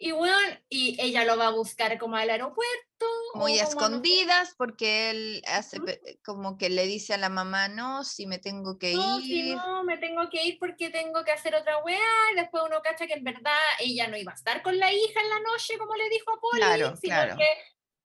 Y 0.00 0.12
bueno, 0.12 0.36
y 0.68 0.96
ella 1.02 1.24
lo 1.24 1.36
va 1.36 1.48
a 1.48 1.50
buscar 1.50 1.98
como 1.98 2.14
al 2.14 2.30
aeropuerto. 2.30 3.06
Muy 3.34 3.52
no 3.52 3.58
sé, 3.58 3.64
escondidas 3.64 4.54
porque 4.56 5.10
él 5.10 5.42
hace 5.48 5.78
como 6.24 6.56
que 6.56 6.70
le 6.70 6.86
dice 6.86 7.14
a 7.14 7.18
la 7.18 7.28
mamá, 7.28 7.66
no, 7.66 8.04
si 8.04 8.26
me 8.26 8.38
tengo 8.38 8.78
que 8.78 8.94
No, 8.94 9.18
si 9.18 9.48
ir. 9.50 9.56
no, 9.56 9.82
me 9.82 9.98
tengo 9.98 10.30
que 10.30 10.44
ir 10.44 10.58
porque 10.60 10.90
tengo 10.90 11.24
que 11.24 11.32
hacer 11.32 11.56
otra 11.56 11.78
weá. 11.82 11.98
Y 12.32 12.36
después 12.36 12.62
uno 12.64 12.80
cacha 12.80 13.08
que 13.08 13.14
en 13.14 13.24
verdad 13.24 13.58
ella 13.80 14.06
no 14.06 14.16
iba 14.16 14.30
a 14.30 14.36
estar 14.36 14.62
con 14.62 14.78
la 14.78 14.92
hija 14.92 15.20
en 15.20 15.30
la 15.30 15.40
noche, 15.40 15.76
como 15.78 15.96
le 15.96 16.08
dijo 16.08 16.30
a 16.30 16.40
Polly, 16.40 16.60
Claro, 16.60 16.96
sino, 16.96 17.14
claro. 17.14 17.36
Que, 17.36 17.48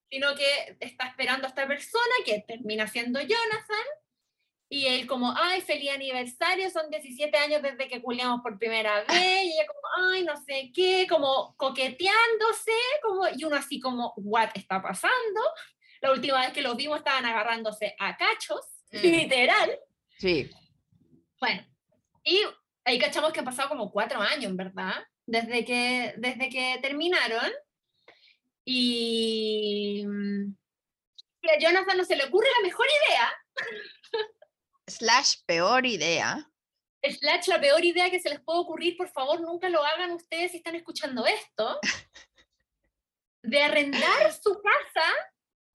sino 0.10 0.36
que 0.36 0.78
está 0.80 1.08
esperando 1.08 1.46
a 1.46 1.50
esta 1.50 1.68
persona 1.68 2.16
que 2.26 2.44
termina 2.48 2.88
siendo 2.88 3.20
Jonathan. 3.20 3.86
Y 4.76 4.88
él 4.88 5.06
como, 5.06 5.32
ay, 5.38 5.62
feliz 5.62 5.92
aniversario, 5.92 6.68
son 6.72 6.90
17 6.90 7.38
años 7.38 7.62
desde 7.62 7.88
que 7.88 8.02
culiamos 8.02 8.42
por 8.42 8.58
primera 8.58 9.04
vez, 9.04 9.08
y 9.12 9.52
ella 9.52 9.68
como, 9.68 10.10
ay, 10.10 10.24
no 10.24 10.36
sé 10.36 10.72
qué, 10.74 11.06
como 11.08 11.56
coqueteándose, 11.58 12.72
como, 13.04 13.28
y 13.36 13.44
uno 13.44 13.56
así 13.56 13.80
como, 13.80 14.14
what 14.18 14.50
está 14.56 14.82
pasando? 14.82 15.42
La 16.02 16.12
última 16.12 16.42
vez 16.42 16.54
que 16.54 16.64
los 16.64 16.76
vimos 16.76 16.98
estaban 16.98 17.24
agarrándose 17.26 17.96
a 18.00 18.18
cachos, 18.18 18.66
Mm. 18.92 18.98
literal. 19.02 19.80
Sí, 20.18 20.50
Bueno, 21.40 21.66
y 22.24 22.42
ahí 22.86 22.98
cachamos 22.98 23.32
que 23.34 23.40
han 23.40 23.46
pasado 23.46 23.70
como 23.70 23.92
cuatro 23.92 24.22
años, 24.22 24.56
¿verdad? 24.56 25.06
Desde 25.26 25.66
que, 25.66 26.14
desde 26.18 26.50
que 26.50 26.80
terminaron. 26.82 27.52
Y, 28.66 30.04
mm, 30.08 30.56
y 31.42 31.50
a 31.50 31.60
Jonathan 31.60 31.98
no 31.98 32.06
se 32.06 32.16
le 32.16 32.26
ocurre 32.26 32.48
la 32.60 32.64
mejor 32.68 32.86
idea, 33.08 33.34
Slash, 34.98 35.38
peor 35.46 35.86
idea. 35.86 36.50
slash 37.04 37.48
la 37.48 37.60
peor 37.60 37.84
idea 37.84 38.10
que 38.10 38.20
se 38.20 38.30
les 38.30 38.40
puede 38.42 38.60
ocurrir, 38.60 38.96
por 38.96 39.10
favor, 39.10 39.42
nunca 39.42 39.68
lo 39.70 39.84
hagan 39.84 40.12
ustedes 40.12 40.52
si 40.52 40.58
están 40.58 40.76
escuchando 40.76 41.26
esto, 41.26 41.80
de 43.44 43.62
arrendar 43.62 44.34
su 44.34 44.62
casa 44.62 45.06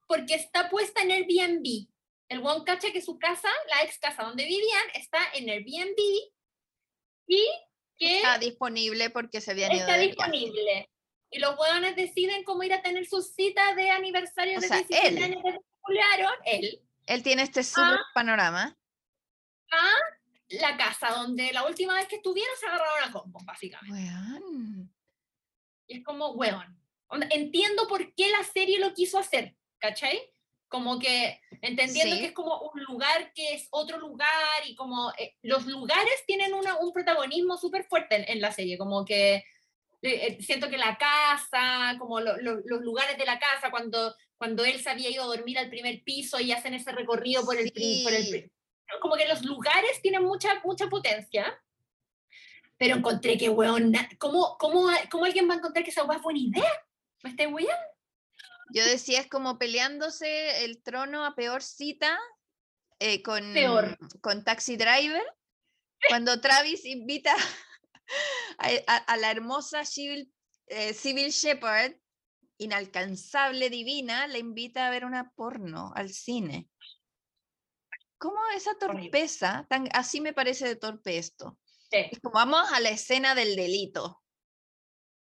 porque 0.07 0.35
está 0.35 0.71
puesta 0.71 1.03
en 1.03 1.11
Airbnb. 1.11 1.87
El 2.31 2.45
one 2.47 2.65
cacha 2.65 2.91
que 2.93 3.03
su 3.03 3.19
casa, 3.19 3.49
la 3.69 3.83
ex 3.85 3.99
casa 3.99 4.23
donde 4.25 4.45
vivían, 4.45 4.85
está 4.95 5.19
en 5.35 5.49
Airbnb 5.51 5.99
y 7.27 7.47
que 7.99 8.19
Está 8.19 8.39
disponible 8.39 9.11
porque 9.11 9.41
se 9.41 9.51
habían 9.51 9.73
ido 9.73 9.81
está 9.81 9.93
de 9.99 10.07
viaje. 10.07 10.15
disponible. 10.17 10.91
Y 11.31 11.41
los 11.41 11.59
hueones 11.59 11.95
deciden 11.97 12.43
cómo 12.45 12.63
ir 12.63 12.73
a 12.73 12.81
tener 12.81 13.07
su 13.07 13.21
cita 13.21 13.75
de 13.75 13.91
aniversario 13.91 14.57
O 14.59 14.61
de 14.63 14.69
sea, 14.69 14.79
17 14.79 15.09
él. 15.09 15.23
años 15.23 15.43
que 15.43 16.57
él, 16.57 16.83
Él 17.07 17.23
tiene 17.23 17.43
este 17.43 17.63
super 17.63 17.99
Ah. 17.99 18.07
panorama. 18.15 18.78
A 19.71 19.91
la 20.51 20.77
casa 20.77 21.11
donde 21.11 21.53
la 21.53 21.65
última 21.67 21.95
vez 21.95 22.07
que 22.09 22.17
estuvieron 22.17 22.55
se 22.59 22.67
agarraron 22.67 23.09
a 23.09 23.13
combos, 23.13 23.45
básicamente. 23.45 24.11
Y 25.87 25.99
es 25.99 26.05
como, 26.05 26.33
weón. 26.33 26.77
Entiendo 27.31 27.89
por 27.89 28.15
qué 28.15 28.29
la 28.31 28.45
serie 28.45 28.79
lo 28.79 28.93
quiso 28.93 29.19
hacer, 29.19 29.55
¿cachai? 29.79 30.21
Como 30.69 30.99
que 30.99 31.41
entendiendo 31.63 32.15
Sí. 32.15 32.21
que 32.21 32.27
es 32.27 32.33
como 32.33 32.59
un 32.61 32.83
lugar 32.85 33.33
que 33.33 33.55
es 33.55 33.69
otro 33.71 33.99
lugar 33.99 34.29
y 34.67 34.75
como 34.75 35.11
eh, 35.19 35.35
los 35.43 35.65
lugares 35.65 36.13
tienen 36.27 36.53
una- 36.53 36.77
un 36.77 36.93
protagonismo 36.93 37.57
súper 37.57 37.85
fuerte 37.85 38.17
en, 38.17 38.25
en 38.29 38.41
la 38.43 38.53
serie, 38.53 38.77
como 38.77 39.07
que 39.07 39.37
eh, 39.37 39.45
eh, 40.03 40.39
siento 40.43 40.69
que 40.69 40.77
la 40.77 40.99
casa, 40.99 41.97
como 41.99 42.21
lo- 42.21 42.37
lo- 42.37 42.61
los 42.67 42.83
lugares 42.83 43.17
de 43.17 43.25
la 43.25 43.39
casa, 43.39 43.71
cuando, 43.71 44.15
cuando 44.37 44.65
él 44.67 44.79
se 44.81 44.91
había 44.91 45.09
ido 45.11 45.23
a 45.25 45.35
dormir 45.35 45.59
al 45.59 45.71
primer 45.71 46.03
piso 46.05 46.39
y 46.39 46.53
hacen 46.53 46.75
ese 46.75 46.93
recorrido 46.93 47.45
por 47.47 47.57
el, 47.57 47.73
pri- 47.73 48.03
por 48.05 48.13
el 48.13 48.25
Sí. 48.25 48.51
Como 49.01 49.17
que 49.17 49.27
los 49.29 49.43
lugares 49.45 50.01
tienen 50.03 50.25
mucha, 50.25 50.61
mucha 50.65 50.89
potencia. 50.89 51.61
Pero 52.77 52.97
encontré 52.97 53.37
que, 53.37 53.49
weón, 53.49 53.93
¿cómo, 54.19 54.57
cómo, 54.59 54.89
¿cómo 55.11 55.25
alguien 55.25 55.49
va 55.49 55.55
a 55.55 55.57
encontrar 55.59 55.85
que 55.85 55.91
esa 55.91 56.05
weá 56.05 56.17
es 56.19 56.23
buena 56.23 56.39
idea? 56.41 56.73
¿Me 57.23 57.31
estáis 57.31 57.53
weando? 57.53 57.73
Yo 58.73 58.85
decía, 58.85 59.21
es 59.21 59.29
como 59.29 59.59
peleándose 59.59 60.65
el 60.65 60.83
trono 60.83 61.25
a 61.25 61.35
peor 61.35 61.63
cita 61.63 62.19
eh, 63.01 63.23
con, 63.23 63.53
Peor. 63.53 63.99
con 64.21 64.45
Taxi 64.45 64.77
Driver. 64.77 65.25
Cuando 66.09 66.41
Travis 66.41 66.85
invita 66.85 67.35
a, 68.59 68.69
a- 68.87 68.97
a 68.97 69.17
la 69.17 69.31
hermosa 69.31 69.85
Civil, 69.85 70.33
eh, 70.67 70.93
Civil 70.95 71.31
Shepherd, 71.31 71.97
inalcanzable, 72.59 73.71
divina, 73.71 74.27
le 74.27 74.39
invita 74.39 74.87
a 74.87 74.91
ver 74.91 75.05
una 75.05 75.33
porno 75.35 75.93
al 75.97 76.11
cine. 76.11 76.69
¿Cómo 78.19 78.39
esa 78.55 78.77
torpeza? 78.79 79.67
Tan, 79.69 79.89
así 79.93 80.21
me 80.21 80.33
parece 80.33 80.67
de 80.67 80.77
torpe 80.77 81.19
esto. 81.19 81.59
Sí, 81.91 81.99
Es 82.11 82.21
como 82.21 82.35
vamos 82.35 82.71
a 82.73 82.81
la 82.81 82.91
escena 82.91 83.35
del 83.35 83.57
delito, 83.57 84.23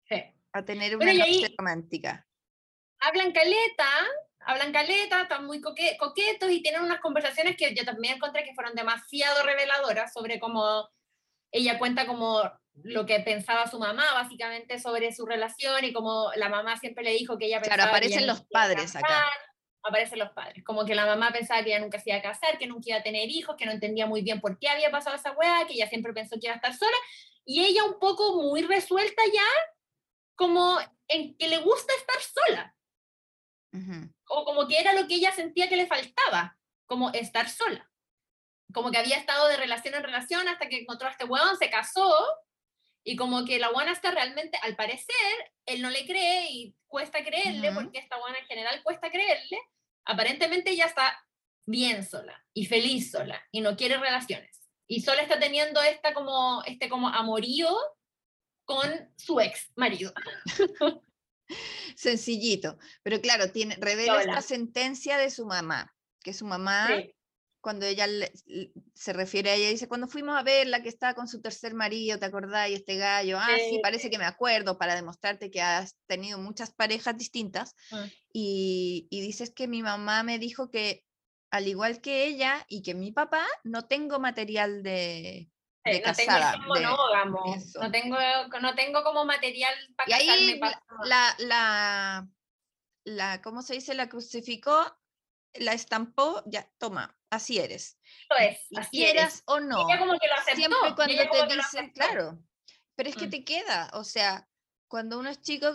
sí. 0.08 0.22
a 0.52 0.64
tener 0.64 0.96
Bueno, 0.96 1.12
una 1.12 1.20
noche 1.20 1.30
ahí- 1.46 1.54
romántica. 1.58 2.26
Hablan 3.00 3.32
caleta, 3.32 3.88
hablan 4.40 4.72
caleta, 4.72 5.22
están 5.22 5.44
muy 5.46 5.60
coque- 5.60 5.96
coquetos 5.98 6.50
y 6.50 6.62
tienen 6.62 6.82
unas 6.82 7.00
conversaciones 7.00 7.56
que 7.56 7.74
yo 7.74 7.84
también 7.84 8.14
encontré 8.16 8.44
que 8.44 8.54
fueron 8.54 8.74
demasiado 8.76 9.42
reveladoras 9.44 10.12
sobre 10.12 10.38
cómo 10.38 10.88
ella 11.50 11.78
cuenta 11.78 12.06
como 12.06 12.42
lo 12.84 13.04
que 13.04 13.18
pensaba 13.20 13.66
su 13.68 13.78
mamá, 13.78 14.04
básicamente, 14.14 14.78
sobre 14.78 15.12
su 15.12 15.26
relación 15.26 15.84
y 15.84 15.92
como 15.92 16.30
la 16.36 16.48
mamá 16.48 16.78
siempre 16.78 17.02
le 17.02 17.10
dijo 17.12 17.36
que 17.38 17.46
ella 17.46 17.60
Claro, 17.60 17.70
pensaba 17.82 17.90
que 17.90 17.96
aparecen 18.06 18.26
los 18.28 18.42
padres 18.46 18.94
acá. 18.96 19.24
Aparecen 19.84 20.20
los 20.20 20.30
padres, 20.30 20.62
como 20.64 20.84
que 20.84 20.94
la 20.94 21.06
mamá 21.06 21.30
pensaba 21.32 21.62
que 21.62 21.70
ella 21.70 21.80
nunca 21.80 21.98
se 21.98 22.10
iba 22.10 22.18
a 22.18 22.22
casar, 22.22 22.56
que 22.56 22.68
nunca 22.68 22.90
iba 22.90 22.98
a 22.98 23.02
tener 23.02 23.28
hijos, 23.28 23.56
que 23.56 23.66
no 23.66 23.72
entendía 23.72 24.06
muy 24.06 24.22
bien 24.22 24.40
por 24.40 24.58
qué 24.58 24.68
había 24.68 24.90
pasado 24.92 25.16
esa 25.16 25.32
weá, 25.32 25.66
que 25.66 25.74
ella 25.74 25.88
siempre 25.88 26.12
pensó 26.12 26.36
que 26.38 26.46
iba 26.46 26.52
a 26.54 26.56
estar 26.56 26.74
sola, 26.74 26.96
y 27.44 27.64
ella 27.64 27.84
un 27.84 27.98
poco 27.98 28.40
muy 28.40 28.62
resuelta 28.62 29.22
ya, 29.32 29.42
como 30.36 30.78
en 31.08 31.36
que 31.36 31.48
le 31.48 31.58
gusta 31.58 31.92
estar 31.94 32.20
sola 32.20 32.76
Ujú. 33.72 34.12
o 34.28 34.44
como 34.44 34.66
que 34.66 34.78
era 34.78 34.92
lo 34.94 35.06
que 35.06 35.14
ella 35.14 35.32
sentía 35.32 35.68
que 35.68 35.76
le 35.76 35.86
faltaba, 35.86 36.56
como 36.86 37.10
estar 37.10 37.48
sola. 37.48 37.90
Como 38.72 38.90
que 38.90 38.98
había 38.98 39.16
estado 39.16 39.48
de 39.48 39.56
relación 39.56 39.94
en 39.94 40.02
relación 40.02 40.48
hasta 40.48 40.68
que 40.68 40.78
encontró 40.78 41.08
a 41.08 41.10
este 41.10 41.24
huevón, 41.24 41.56
se 41.56 41.70
casó, 41.70 42.14
y 43.04 43.16
como 43.16 43.44
que 43.44 43.58
la 43.58 43.70
buena 43.70 43.92
está 43.92 44.10
realmente, 44.10 44.58
al 44.62 44.76
parecer, 44.76 45.52
él 45.66 45.82
no 45.82 45.90
le 45.90 46.06
cree 46.06 46.46
y 46.50 46.76
cuesta 46.86 47.24
creerle, 47.24 47.72
porque 47.72 47.98
esta 47.98 48.18
buena 48.18 48.38
en 48.38 48.46
general 48.46 48.82
cuesta 48.82 49.10
creerle, 49.10 49.58
aparentemente 50.04 50.70
ella 50.70 50.86
está 50.86 51.24
bien 51.66 52.04
sola 52.04 52.44
y 52.52 52.66
feliz 52.66 53.10
sola 53.10 53.42
y 53.50 53.60
no 53.60 53.76
quiere 53.76 53.98
relaciones. 53.98 54.68
Y 54.86 55.00
solo 55.00 55.20
está 55.20 55.38
teniendo 55.38 55.82
esta 55.82 56.12
como, 56.12 56.62
este 56.64 56.88
como 56.88 57.08
amorío 57.08 57.74
con 58.64 58.88
su 59.16 59.40
ex 59.40 59.72
marido. 59.74 60.12
Sencillito. 61.96 62.78
Pero 63.02 63.20
claro, 63.20 63.50
tiene, 63.50 63.76
revela 63.80 64.20
esta 64.20 64.42
sentencia 64.42 65.18
de 65.18 65.30
su 65.30 65.46
mamá, 65.46 65.94
que 66.22 66.32
su 66.32 66.44
mamá, 66.44 66.88
cuando 67.62 67.86
ella 67.86 68.06
le- 68.06 68.32
se 68.92 69.12
refiere 69.14 69.50
a 69.50 69.54
ella, 69.54 69.68
dice, 69.70 69.88
cuando 69.88 70.08
fuimos 70.08 70.36
a 70.36 70.42
verla 70.42 70.82
que 70.82 70.88
estaba 70.88 71.14
con 71.14 71.28
su 71.28 71.40
tercer 71.40 71.74
marido, 71.74 72.18
¿te 72.18 72.26
acordás? 72.26 72.68
Y 72.68 72.74
este 72.74 72.96
gallo, 72.96 73.38
ah, 73.40 73.56
sí, 73.56 73.76
Sí. 73.76 73.80
parece 73.82 74.10
que 74.10 74.18
me 74.18 74.24
acuerdo, 74.26 74.76
para 74.76 74.96
demostrarte 74.96 75.50
que 75.50 75.62
has 75.62 75.96
tenido 76.06 76.38
muchas 76.38 76.74
parejas 76.74 77.16
distintas. 77.16 77.74
Mm. 77.90 78.04
Y, 78.34 79.06
y 79.10 79.20
dices 79.22 79.50
que 79.54 79.68
mi 79.68 79.80
mamá 79.82 80.22
me 80.24 80.38
dijo 80.38 80.70
que, 80.70 81.06
al 81.50 81.68
igual 81.68 82.00
que 82.00 82.26
ella 82.26 82.64
y 82.68 82.82
que 82.82 82.94
mi 82.94 83.12
papá, 83.12 83.46
no 83.62 83.86
tengo 83.86 84.18
material 84.18 84.82
de, 84.82 85.48
Sí, 85.84 85.90
de 85.92 85.98
no 85.98 86.04
casada. 86.04 86.52
tengo 86.52 86.76
el 86.76 86.82
monógamo, 86.82 87.56
no 87.80 87.90
tengo, 87.92 88.16
no 88.60 88.74
tengo 88.74 89.04
como 89.04 89.24
material 89.24 89.74
para 89.96 90.10
Y 90.10 90.12
ahí 90.14 90.26
casarme. 90.26 90.58
pa- 90.58 91.06
la, 91.06 91.34
la, 91.38 92.28
la- 93.04 93.40
¿cómo 93.42 93.62
se 93.62 93.74
dice? 93.74 93.94
La 93.94 94.08
crucificó, 94.08 94.98
la 95.54 95.74
estampó, 95.74 96.42
ya, 96.46 96.68
toma, 96.78 97.16
así 97.32 97.58
eres. 97.58 97.98
Es, 98.40 98.58
así 98.76 98.90
quieras 98.98 99.32
eres. 99.32 99.42
o 99.46 99.60
no, 99.60 99.88
ella 99.88 99.98
como 99.98 100.18
que 100.18 100.26
lo 100.28 100.34
aceptó. 100.34 100.56
siempre 100.56 100.78
cuando 100.94 101.14
ella 101.14 101.30
te 101.48 101.56
dicen, 101.56 101.90
claro, 101.92 102.38
pero 102.94 103.08
es 103.08 103.16
que 103.16 103.26
Mm. 103.26 103.30
te 103.30 103.44
queda, 103.44 103.90
o 103.94 104.04
sea, 104.04 104.48
cuando 104.88 105.18
uno 105.18 105.30
es 105.30 105.40
chico, 105.40 105.66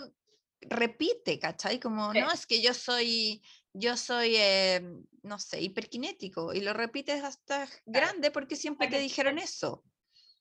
repite, 0.60 1.38
¿cachai? 1.38 1.78
Como, 1.80 2.12
Sí. 2.12 2.20
no, 2.20 2.30
es 2.32 2.46
que 2.46 2.60
yo 2.62 2.74
soy, 2.74 3.42
yo 3.72 3.96
soy, 3.96 4.34
eh, 4.36 4.82
no 5.22 5.38
sé, 5.38 5.60
hiperkinético, 5.60 6.52
y 6.54 6.60
lo 6.60 6.72
repites 6.72 7.22
hasta 7.22 7.68
grande 7.86 8.30
porque 8.30 8.56
siempre 8.56 8.88
te 8.88 8.98
dijeron 8.98 9.38
eso. 9.38 9.84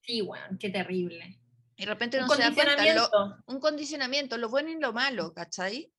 Sí, 0.02 0.22
weón, 0.22 0.58
qué 0.60 0.70
terrible. 0.70 1.40
Y 1.76 1.86
de 1.86 1.92
repente 1.92 2.18
Un 2.20 2.28
no 2.28 2.36
se 2.36 2.42
da 2.42 2.54
cuenta, 2.54 2.94
lo- 2.96 3.10
un 3.46 3.60
condicionamiento, 3.60 4.38
lo 4.38 4.50
bueno 4.50 4.70
y 4.72 4.80
lo 4.80 4.94
malo, 4.94 5.34
¿cachai? 5.34 5.92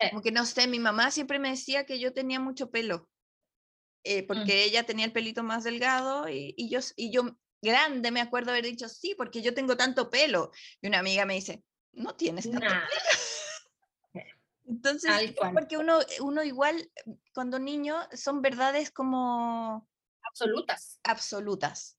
Sí. 0.00 0.10
Como 0.10 0.22
que 0.22 0.30
no 0.30 0.44
sé, 0.46 0.68
mi 0.68 0.78
mamá 0.78 1.10
siempre 1.10 1.38
me 1.40 1.50
decía 1.50 1.84
que 1.84 1.98
yo 1.98 2.12
tenía 2.12 2.38
mucho 2.38 2.70
pelo, 2.70 3.08
eh, 4.10 4.22
porque 4.26 4.64
ella 4.64 4.84
tenía 4.84 5.04
el 5.04 5.12
pelito 5.12 5.42
más 5.42 5.64
delgado 5.64 6.28
y, 6.28 6.54
y 6.56 6.70
yo, 6.70 6.80
y 6.96 7.12
yo 7.12 7.36
grande 7.60 8.10
me 8.10 8.20
acuerdo 8.20 8.50
haber 8.50 8.64
dicho, 8.64 8.88
sí, 8.88 9.14
porque 9.16 9.42
yo 9.42 9.52
tengo 9.54 9.76
tanto 9.76 10.10
pelo. 10.10 10.50
Y 10.80 10.86
una 10.88 11.00
amiga 11.00 11.26
me 11.26 11.34
dice, 11.34 11.64
no 11.92 12.14
tienes 12.16 12.50
tanto 12.50 12.66
Nah, 12.66 12.86
Entonces, 14.66 15.10
Tal 15.10 15.24
es 15.24 15.34
cual. 15.34 15.54
porque 15.54 15.76
uno, 15.78 15.98
uno 16.20 16.42
igual, 16.44 16.78
eh, 16.80 17.16
cuando 17.34 17.58
niño, 17.58 17.96
son 18.12 18.42
verdades 18.42 18.90
como 18.90 19.88
absolutas. 20.22 21.00
absolutas. 21.04 21.96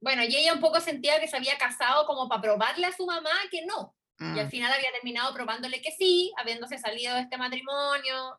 Bueno, 0.00 0.22
y 0.24 0.34
ella 0.36 0.52
un 0.54 0.60
poco 0.60 0.80
sentía 0.80 1.20
que 1.20 1.28
se 1.28 1.36
había 1.36 1.56
casado 1.58 2.06
como 2.06 2.28
para 2.28 2.42
probarle 2.42 2.86
a 2.86 2.92
su 2.96 3.06
mamá 3.06 3.30
que 3.50 3.64
no. 3.64 3.96
Y 4.18 4.38
al 4.38 4.46
Mm. 4.46 4.50
final 4.50 4.72
había 4.72 4.92
terminado 4.92 5.32
probándole 5.34 5.80
que 5.80 5.90
sí, 5.92 6.32
habiéndose 6.36 6.78
salido 6.78 7.14
de 7.14 7.22
este 7.22 7.38
matrimonio. 7.38 8.38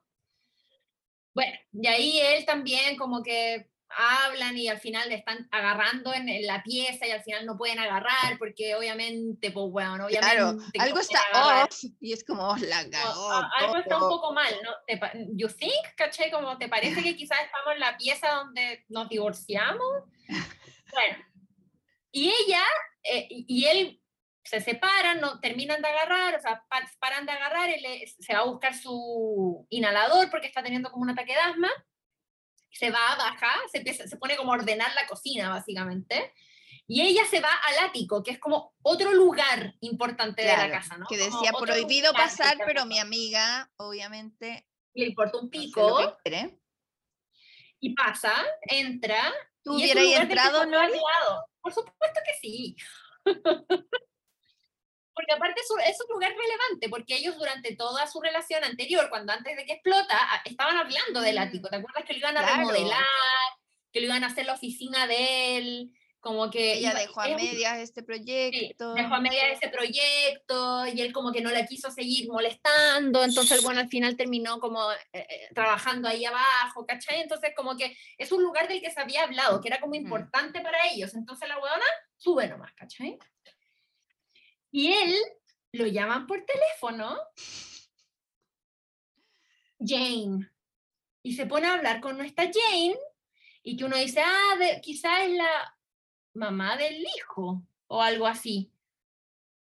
Bueno, 1.34 1.58
y 1.74 1.88
ahí 1.88 2.20
él 2.20 2.46
también 2.46 2.96
como 2.98 3.24
que 3.24 3.70
hablan 3.96 4.58
y 4.58 4.68
al 4.70 4.80
final 4.80 5.08
le 5.08 5.16
están 5.16 5.48
agarrando 5.52 6.12
en, 6.14 6.28
en 6.28 6.48
la 6.48 6.64
pieza 6.64 7.06
y 7.06 7.12
al 7.12 7.22
final 7.22 7.46
no 7.46 7.56
pueden 7.58 7.78
agarrar 7.78 8.40
porque 8.40 8.74
obviamente, 8.76 9.52
pues 9.52 9.68
bueno, 9.72 9.94
obviamente 10.06 10.20
Claro, 10.20 10.48
algo 10.80 10.96
no 10.96 11.02
está 11.02 11.20
agarrar. 11.32 11.70
off 11.70 11.84
y 12.02 12.12
es 12.14 12.24
como, 12.24 12.48
"Oh, 12.50 12.56
la 12.58 12.84
No, 12.86 12.90
cagó. 12.90 13.32
a- 13.32 13.52
algo 13.60 13.78
está 13.78 13.96
un 13.96 14.00
todo". 14.02 14.10
poco 14.10 14.34
mal, 14.34 14.52
¿no? 14.64 14.72
¿Te 14.88 15.00
you 15.36 15.48
think, 15.48 15.74
caché? 15.96 16.32
Como 16.32 16.58
te 16.58 16.68
parece 16.70 17.04
que 17.04 17.16
quizás 17.16 17.38
estamos 17.46 17.74
en 17.74 17.80
la 17.82 17.96
pieza 17.98 18.30
donde 18.32 18.84
nos 18.90 19.10
divorciamos. 19.10 20.04
Bueno, 20.92 21.18
y 22.12 22.30
ella 22.30 22.64
eh, 23.04 23.28
y 23.30 23.66
él 23.66 24.00
se 24.44 24.60
separan, 24.62 25.22
no, 25.22 25.40
terminan 25.40 25.82
de 25.82 25.88
agarrar, 25.88 26.36
o 26.36 26.42
sea, 26.42 26.64
pa- 26.70 26.90
paran 27.00 27.26
de 27.26 27.32
agarrar, 27.32 27.70
él 27.70 27.84
se 28.20 28.34
va 28.34 28.40
a 28.42 28.46
buscar 28.46 28.76
su 28.76 29.66
inhalador 29.70 30.30
porque 30.30 30.48
está 30.48 30.62
teniendo 30.62 30.92
como 30.92 31.04
un 31.04 31.10
ataque 31.12 31.34
de 31.34 31.40
asma, 31.40 31.70
se 32.72 32.90
va, 32.92 33.16
baja, 33.18 33.52
se, 33.72 33.78
empieza, 33.80 34.08
se 34.08 34.18
pone 34.18 34.36
como 34.36 34.52
a 34.52 34.56
ordenar 34.58 34.94
la 34.96 35.08
cocina, 35.08 35.50
básicamente, 35.50 36.34
Y 36.86 37.02
ella 37.02 37.24
se 37.26 37.40
va 37.40 37.50
al 37.54 37.88
ático, 37.90 38.22
que 38.24 38.32
es 38.32 38.40
como 38.40 38.74
otro 38.82 39.14
lugar 39.14 39.74
importante 39.80 40.42
de 40.42 40.50
la 40.50 40.56
Claro, 40.56 40.74
casa, 40.74 40.98
¿no? 40.98 41.06
Que 41.08 41.18
Como 41.18 41.30
decía 41.32 41.52
otro 41.54 41.66
prohibido 41.68 42.12
lugar 42.12 42.26
pasar, 42.26 42.58
pero 42.66 42.86
mi 42.86 43.00
amiga, 43.00 43.72
obviamente, 43.78 44.68
Le 44.94 45.06
importa 45.08 45.38
un 45.38 45.46
no 45.46 45.52
sé 45.52 45.60
pico 45.60 45.98
que 45.98 46.30
quiere. 46.30 46.60
y 47.80 47.96
pasa, 47.96 48.34
entra. 48.64 49.32
¿Tú 49.64 49.76
hubieras 49.76 50.04
entrado, 50.04 50.60
hablado. 50.64 51.46
Por 51.62 51.74
supuesto 51.74 52.20
que 52.26 52.34
sí. 52.42 52.76
Porque 55.16 55.32
aparte 55.34 55.62
es 55.62 55.70
un, 55.72 55.80
es 55.82 55.98
un 56.08 56.14
lugar 56.14 56.32
relevante, 56.32 56.90
porque 56.90 57.16
ellos 57.16 57.38
durante 57.38 57.76
toda 57.76 58.08
su 58.08 58.20
relación 58.22 58.64
anterior, 58.64 59.10
cuando 59.10 59.34
antes 59.34 59.56
de 59.56 59.66
que 59.66 59.74
explota, 59.74 60.18
a- 60.18 60.42
estaban 60.46 60.78
hablando 60.78 61.22
del 61.22 61.36
Mm. 61.36 61.42
ático. 61.42 61.70
¿Te 61.70 61.76
acuerdas 61.78 62.04
que 62.06 62.14
lo 62.14 62.20
iban 62.20 62.38
a 62.38 62.42
Claro. 62.42 62.58
remodelar? 62.58 63.04
Que 63.92 64.00
lo 64.02 64.06
iban 64.08 64.24
a 64.24 64.28
hacer 64.28 64.46
la 64.48 64.54
oficina 64.54 65.06
de 65.06 65.58
él, 65.58 65.92
como 66.20 66.50
que... 66.50 66.76
Ella 66.76 66.92
iba- 66.92 67.00
dejó 67.02 67.22
a 67.22 67.28
medias 67.28 67.78
este 67.80 68.00
Sí, 68.02 68.06
proyecto. 68.08 68.94
dejó 68.96 69.14
a 69.14 69.20
media 69.20 69.50
ese 69.50 69.68
proyecto 69.70 70.88
y 70.88 71.02
él 71.02 71.12
como 71.14 71.32
que 71.32 71.42
no 71.42 71.52
la 71.52 71.66
quiso 71.68 71.92
seguir 71.92 72.28
molestando, 72.30 73.24
entonces 73.24 73.62
bueno, 73.62 73.82
al 73.82 73.90
final 73.90 74.16
terminó 74.18 74.60
como 74.60 74.92
eh, 74.92 74.98
eh, 75.14 75.50
trabajando 75.54 76.08
ahí 76.08 76.24
abajo, 76.26 76.86
¿cachai? 76.88 77.22
Entonces 77.22 77.52
como 77.56 77.76
que 77.78 77.96
es 78.18 78.32
un 78.32 78.42
lugar 78.42 78.68
del 78.68 78.82
que 78.82 78.90
se 78.90 79.00
había 79.02 79.24
hablado, 79.24 79.60
que 79.62 79.68
era 79.68 79.80
como 79.80 79.96
importante 79.96 80.62
para 80.62 80.88
ellos, 80.92 81.14
entonces 81.14 81.48
la 81.48 81.56
huevona 81.60 81.86
sube 82.18 82.48
nomás, 82.48 82.74
¿cachai? 82.74 83.20
Y 84.74 84.92
él 84.92 85.16
lo 85.74 85.86
llaman 85.86 86.26
por 86.26 86.44
teléfono, 86.46 87.16
Jane, 89.80 90.50
y 91.22 91.36
se 91.36 91.46
pone 91.46 91.68
a 91.68 91.74
hablar 91.76 92.02
con 92.02 92.18
nuestra 92.18 92.46
Jane, 92.52 92.98
y 93.62 93.78
que 93.78 93.86
uno 93.86 93.96
dice, 93.98 94.22
ah, 94.26 94.56
quizás 94.82 95.22
es 95.22 95.32
la 95.38 95.78
mamá 96.34 96.76
del 96.76 97.06
hijo 97.16 97.62
o 97.86 98.02
algo 98.02 98.26
así. 98.26 98.72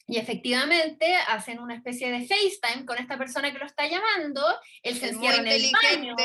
Y 0.06 0.16
efectivamente 0.16 1.14
hacen 1.14 1.59
una 1.60 1.74
especie 1.74 2.10
de 2.10 2.27
FaceTime 2.27 2.86
con 2.86 2.97
esta 2.97 3.18
persona 3.18 3.52
que 3.52 3.59
lo 3.59 3.66
está 3.66 3.86
llamando, 3.86 4.43
él 4.82 4.98
se 4.98 5.06
Es 5.06 5.12
encierra 5.12 5.36
en 5.43 5.47
el 5.48 5.73
baño, 5.73 6.16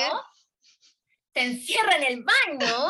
se 1.34 1.41
encierra 1.41 1.98
en 1.98 2.03
el 2.03 2.23
baño, 2.23 2.88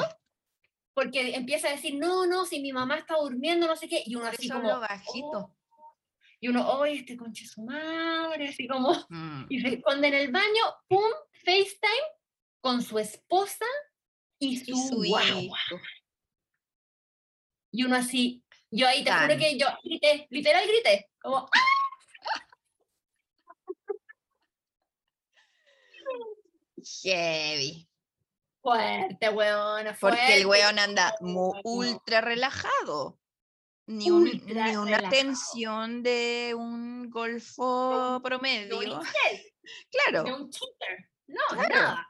porque 0.93 1.33
empieza 1.33 1.69
a 1.69 1.71
decir, 1.71 1.95
no, 1.95 2.27
no, 2.27 2.45
si 2.45 2.59
mi 2.59 2.71
mamá 2.71 2.97
está 2.97 3.15
durmiendo, 3.15 3.65
no 3.65 3.75
sé 3.75 3.89
qué, 3.89 4.03
y 4.05 4.15
uno 4.15 4.27
así 4.27 4.45
eso 4.45 4.53
como, 4.55 4.79
bajito. 4.79 5.27
"Oh". 5.31 5.60
Y 6.43 6.47
uno, 6.49 6.68
oye, 6.80 6.95
este 6.95 7.15
conche 7.15 7.45
su 7.45 7.61
madre, 7.63 8.49
así 8.49 8.68
como, 8.68 8.93
Mm. 9.09 9.45
y 9.49 9.61
se 9.61 9.68
esconde 9.76 10.07
en 10.07 10.13
el 10.15 10.31
baño, 10.31 10.63
pum, 10.89 11.11
FaceTime 11.45 12.07
con 12.61 12.81
su 12.81 12.97
esposa 12.99 13.65
y 14.39 14.57
su, 14.57 14.72
Y 14.72 14.88
su 14.88 14.95
guagua. 15.07 15.34
hijo. 15.41 15.80
Y 17.72 17.84
uno 17.85 17.95
así, 17.95 18.43
yo 18.72 18.88
ahí 18.88 19.03
te 19.03 19.11
juro 19.13 19.38
que 19.38 19.57
yo 19.57 19.68
grité, 19.84 20.27
literal 20.31 20.68
grité, 20.68 21.09
como, 21.22 21.38
¡ah! 21.53 21.59
Heavy. 27.03 27.88
fuerte, 28.61 29.30
weón, 29.30 29.85
Porque 29.99 30.35
el 30.35 30.43
fuerte. 30.43 30.45
weón 30.45 30.80
anda 30.80 31.15
mu- 31.22 31.51
weón. 31.63 31.89
ultra 31.95 32.22
relajado. 32.22 33.18
Ni, 33.97 34.09
un- 34.11 34.23
ni 34.26 34.76
una 34.76 34.97
relajado. 34.97 35.09
tensión 35.09 36.03
de 36.03 36.53
un 36.57 37.09
golfo 37.09 38.15
un 38.18 38.22
promedio. 38.22 38.80
Claro, 39.91 40.23
de 40.23 40.34
un 40.34 40.49
cheater. 40.49 41.09
No, 41.27 41.41
Claro. 41.51 41.69
nada. 41.76 42.07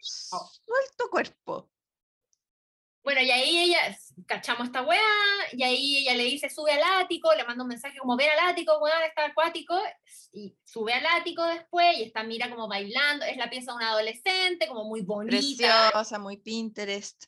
suelto 0.00 1.10
cuerpo. 1.10 1.70
Bueno, 3.04 3.20
y 3.22 3.30
ahí 3.30 3.58
ella, 3.58 3.96
cachamos 4.26 4.66
esta 4.66 4.82
weá, 4.82 5.00
y 5.52 5.62
ahí 5.62 5.96
ella 5.98 6.14
le 6.14 6.24
dice, 6.24 6.50
sube 6.50 6.72
al 6.72 7.02
ático, 7.02 7.32
le 7.34 7.44
manda 7.44 7.62
un 7.62 7.68
mensaje 7.68 7.98
como, 7.98 8.16
ven 8.16 8.28
al 8.30 8.50
ático, 8.50 8.78
weón, 8.80 9.02
está 9.02 9.26
acuático, 9.26 9.80
y 10.32 10.54
sube 10.64 10.92
al 10.92 11.06
ático 11.06 11.42
después, 11.44 11.96
y 11.98 12.02
está, 12.04 12.22
mira 12.22 12.50
como 12.50 12.68
bailando, 12.68 13.24
es 13.24 13.36
la 13.38 13.48
pieza 13.48 13.70
de 13.72 13.76
una 13.76 13.90
adolescente, 13.92 14.66
como 14.68 14.84
muy 14.84 15.00
bonita, 15.02 15.90
Preciosa, 15.92 16.18
muy 16.18 16.36
Pinterest. 16.36 17.24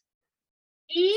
y 0.88 1.14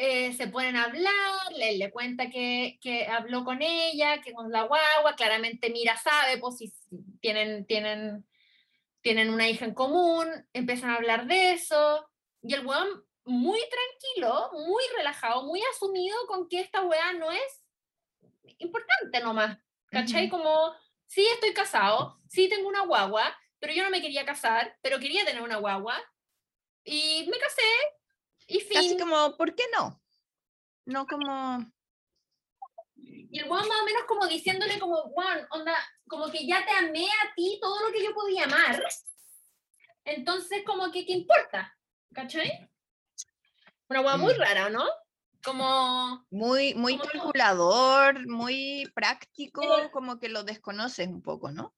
eh, 0.00 0.32
se 0.34 0.46
ponen 0.46 0.76
a 0.76 0.84
hablar, 0.84 1.52
le, 1.56 1.76
le 1.76 1.90
cuenta 1.90 2.30
que, 2.30 2.78
que 2.80 3.08
habló 3.08 3.44
con 3.44 3.62
ella, 3.62 4.20
que 4.20 4.32
con 4.32 4.52
la 4.52 4.62
guagua, 4.62 5.16
claramente 5.16 5.70
Mira 5.70 5.96
sabe, 5.96 6.38
pues 6.38 6.58
si 6.58 6.72
tienen, 7.20 7.66
tienen, 7.66 8.24
tienen 9.00 9.28
una 9.30 9.48
hija 9.48 9.64
en 9.64 9.74
común, 9.74 10.28
empiezan 10.52 10.90
a 10.90 10.94
hablar 10.94 11.26
de 11.26 11.50
eso, 11.50 12.08
y 12.42 12.54
el 12.54 12.64
weón 12.64 13.04
muy 13.24 13.58
tranquilo, 13.58 14.50
muy 14.52 14.84
relajado, 14.96 15.42
muy 15.42 15.60
asumido 15.74 16.16
con 16.28 16.48
que 16.48 16.60
esta 16.60 16.82
weá 16.82 17.14
no 17.14 17.32
es 17.32 17.64
importante 18.58 19.18
nomás, 19.18 19.58
¿cachai? 19.90 20.28
Ujú. 20.28 20.38
Como, 20.38 20.74
sí 21.08 21.26
estoy 21.34 21.52
casado, 21.52 22.16
sí 22.28 22.48
tengo 22.48 22.68
una 22.68 22.84
guagua, 22.84 23.36
pero 23.58 23.72
yo 23.72 23.82
no 23.82 23.90
me 23.90 24.00
quería 24.00 24.24
casar, 24.24 24.78
pero 24.80 25.00
quería 25.00 25.24
tener 25.24 25.42
una 25.42 25.56
guagua, 25.56 26.00
y 26.84 27.26
me 27.28 27.38
casé, 27.38 27.62
y 28.48 28.60
fin. 28.60 28.74
Casi 28.74 28.96
como, 28.98 29.36
¿por 29.36 29.54
qué 29.54 29.64
no? 29.76 30.00
No 30.86 31.06
como, 31.06 31.64
Y 32.96 33.38
el 33.38 33.48
weón 33.48 33.68
más 33.68 33.80
o 33.80 33.84
menos 33.84 34.02
como 34.08 34.26
diciéndole 34.26 34.78
como, 34.78 35.02
weón, 35.14 35.46
onda, 35.50 35.74
como 36.08 36.30
que 36.30 36.46
ya 36.46 36.64
te 36.64 36.72
amé 36.72 37.06
a 37.06 37.34
ti 37.36 37.58
todo 37.60 37.86
lo 37.86 37.92
que 37.92 38.02
yo 38.02 38.12
podía 38.14 38.44
amar. 38.44 38.82
Entonces, 40.04 40.62
como 40.64 40.90
que, 40.90 41.04
¿qué 41.04 41.12
importa? 41.12 41.76
¿Cachai? 42.14 42.68
Una 43.88 44.00
weá 44.00 44.16
muy 44.16 44.34
Mm. 44.34 44.38
rara, 44.38 44.70
¿no? 44.70 44.84
Como, 45.44 46.26
muy, 46.30 46.74
muy 46.74 46.96
Como- 46.98 47.10
calculador, 47.10 48.26
muy 48.26 48.90
práctico, 48.94 49.60
Pero- 49.60 49.90
como 49.92 50.18
que 50.18 50.28
lo 50.28 50.42
desconoces 50.42 51.06
un 51.08 51.22
poco, 51.22 51.50
¿no? 51.50 51.74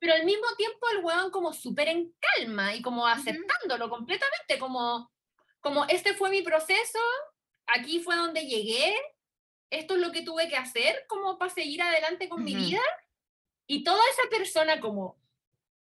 pero 0.00 0.14
al 0.14 0.24
mismo 0.24 0.46
tiempo 0.56 0.84
el 0.90 1.04
weón 1.04 1.30
como 1.30 1.52
súper 1.52 1.86
en 1.86 2.12
calma 2.18 2.74
y 2.74 2.82
como 2.82 3.06
aceptándolo 3.06 3.88
completamente, 3.88 4.58
como, 4.58 5.12
como 5.62 5.84
este 5.86 6.12
fue 6.14 6.28
mi 6.28 6.42
proceso, 6.42 6.98
aquí 7.66 8.00
fue 8.00 8.16
donde 8.16 8.46
llegué, 8.46 8.94
esto 9.70 9.94
es 9.94 10.00
lo 10.00 10.12
que 10.12 10.22
tuve 10.22 10.48
que 10.48 10.56
hacer 10.56 11.06
como 11.08 11.38
para 11.38 11.54
seguir 11.54 11.80
adelante 11.80 12.28
con 12.28 12.44
mi 12.44 12.54
vida. 12.54 12.82
Y 13.66 13.84
toda 13.84 14.02
esa 14.10 14.28
persona 14.28 14.80
como 14.80 15.16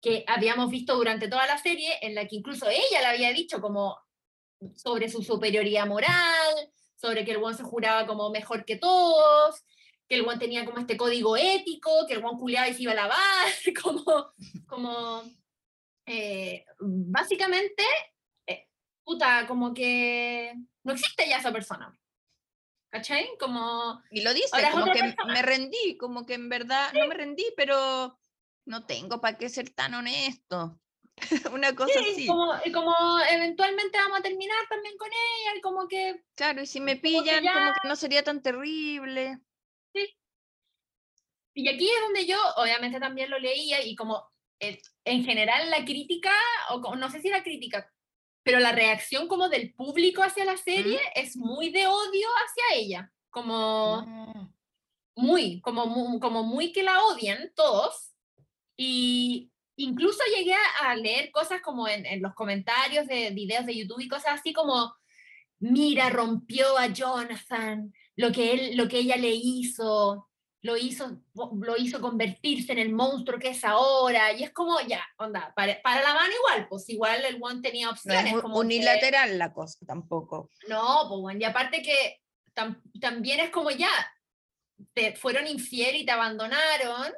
que 0.00 0.24
habíamos 0.28 0.70
visto 0.70 0.94
durante 0.94 1.28
toda 1.28 1.46
la 1.46 1.58
serie, 1.58 1.98
en 2.02 2.14
la 2.14 2.28
que 2.28 2.36
incluso 2.36 2.68
ella 2.68 3.00
le 3.00 3.06
había 3.06 3.32
dicho 3.32 3.60
como 3.60 3.98
sobre 4.76 5.08
su 5.08 5.22
superioridad 5.22 5.86
moral, 5.86 6.70
sobre 6.94 7.24
que 7.24 7.32
el 7.32 7.38
buen 7.38 7.56
se 7.56 7.62
juraba 7.62 8.06
como 8.06 8.30
mejor 8.30 8.64
que 8.64 8.76
todos, 8.76 9.64
que 10.06 10.16
el 10.16 10.22
buen 10.22 10.38
tenía 10.38 10.64
como 10.64 10.78
este 10.78 10.96
código 10.96 11.36
ético, 11.36 12.06
que 12.06 12.14
el 12.14 12.22
buen 12.22 12.36
culiaba 12.36 12.68
y 12.68 12.74
se 12.74 12.82
iba 12.82 12.92
a 12.92 12.96
lavar, 12.96 13.48
como, 13.82 14.32
como 14.66 15.22
eh, 16.06 16.64
básicamente, 16.78 17.84
puta, 19.10 19.46
como 19.48 19.74
que 19.74 20.54
no 20.84 20.92
existe 20.92 21.28
ya 21.28 21.38
esa 21.38 21.52
persona. 21.52 21.96
¿Cachai? 22.92 23.28
Como, 23.38 24.00
Y 24.10 24.22
lo 24.22 24.32
dice, 24.34 24.48
Ahora 24.52 24.70
como 24.72 24.84
que 24.92 25.00
persona. 25.00 25.32
me 25.32 25.42
rendí, 25.42 25.96
como 25.96 26.26
que 26.26 26.34
en 26.34 26.48
verdad 26.48 26.92
no 26.94 27.06
me 27.08 27.14
rendí, 27.14 27.44
pero 27.56 28.18
no 28.66 28.86
tengo 28.86 29.20
para 29.20 29.36
qué 29.38 29.48
ser 29.48 29.70
tan 29.70 29.94
honesto. 29.94 30.80
Una 31.52 31.74
cosa 31.74 31.92
sí, 32.04 32.10
así. 32.12 32.26
como, 32.26 32.52
y 32.64 32.72
como 32.72 32.94
eventualmente 33.30 33.98
vamos 33.98 34.20
a 34.20 34.22
terminar 34.22 34.56
también 34.68 34.96
con 34.96 35.08
ella, 35.08 35.56
y 35.56 35.60
como 35.60 35.86
que 35.88 36.24
Claro, 36.36 36.62
y 36.62 36.66
si 36.66 36.80
me 36.80 37.00
como 37.00 37.22
que 37.24 37.30
pillan, 37.30 37.44
como 37.52 37.66
ya- 37.66 37.74
que 37.82 37.88
no 37.88 37.96
sería 37.96 38.22
tan 38.22 38.42
terrible. 38.42 39.38
Y 41.52 41.68
aquí 41.68 41.88
es 41.90 42.00
donde 42.00 42.26
yo, 42.26 42.38
obviamente, 42.56 43.00
también 43.00 43.28
lo 43.28 43.38
leía 43.38 43.84
y 43.84 43.94
como 43.96 44.30
eh, 44.60 44.80
en 45.04 45.24
general 45.24 45.68
la 45.70 45.84
crítica, 45.84 46.32
o 46.70 46.94
no 46.96 47.10
sé 47.10 47.20
si 47.20 47.28
la 47.28 47.42
crítica, 47.42 47.92
pero 48.42 48.58
la 48.58 48.72
reacción 48.72 49.28
como 49.28 49.48
del 49.48 49.74
público 49.74 50.22
hacia 50.22 50.44
la 50.44 50.56
serie 50.56 50.98
es 51.14 51.36
muy 51.36 51.70
de 51.70 51.86
odio 51.86 52.28
hacia 52.44 52.78
ella, 52.78 53.12
como 53.30 54.02
Mm. 54.06 54.48
muy, 55.16 55.60
como, 55.60 56.18
como 56.20 56.42
muy 56.42 56.72
que 56.72 56.82
la 56.82 57.04
odian 57.04 57.52
todos. 57.54 58.14
Y 58.76 59.50
incluso 59.76 60.20
llegué 60.34 60.54
a, 60.54 60.90
a 60.90 60.96
leer 60.96 61.30
cosas 61.30 61.60
como 61.60 61.86
en, 61.86 62.06
en 62.06 62.22
los 62.22 62.34
comentarios 62.34 63.06
de 63.06 63.30
videos 63.30 63.66
de 63.66 63.76
YouTube 63.76 64.00
y 64.00 64.08
cosas 64.08 64.40
así 64.40 64.52
como, 64.54 64.94
mira, 65.58 66.08
rompió 66.08 66.78
a 66.78 66.86
Jonathan, 66.86 67.92
lo 68.16 68.32
que, 68.32 68.52
él, 68.52 68.76
lo 68.76 68.88
que 68.88 68.98
ella 69.00 69.16
le 69.16 69.32
hizo, 69.34 70.29
lo 70.62 70.76
hizo, 70.76 71.22
lo 71.34 71.76
hizo 71.78 72.00
convertirse 72.00 72.72
en 72.72 72.78
el 72.78 72.92
monstruo 72.92 73.38
que 73.38 73.48
es 73.50 73.64
ahora. 73.64 74.32
Y 74.32 74.42
es 74.42 74.50
como, 74.52 74.78
ya, 74.82 75.02
onda, 75.16 75.52
para, 75.56 75.80
para 75.82 76.02
la 76.02 76.12
mano 76.14 76.32
igual, 76.34 76.68
pues 76.68 76.88
igual 76.90 77.24
el 77.24 77.38
one 77.42 77.62
tenía 77.62 77.86
No 77.86 77.92
opciones. 77.92 78.26
es 78.26 78.32
mu- 78.34 78.42
como 78.42 78.54
que- 78.60 78.66
unilateral 78.66 79.38
la 79.38 79.52
cosa 79.52 79.78
tampoco. 79.86 80.50
no, 80.68 81.06
pues 81.08 81.20
bueno, 81.20 81.40
y 81.40 81.44
aparte 81.44 81.80
que 81.82 82.20
tam- 82.54 82.80
también 83.00 83.40
es 83.40 83.50
como 83.50 83.70
ya, 83.70 83.88
te 84.92 85.14
fueron 85.16 85.46
infiel 85.46 85.96
y 85.96 86.04
te 86.04 86.12
abandonaron, 86.12 87.12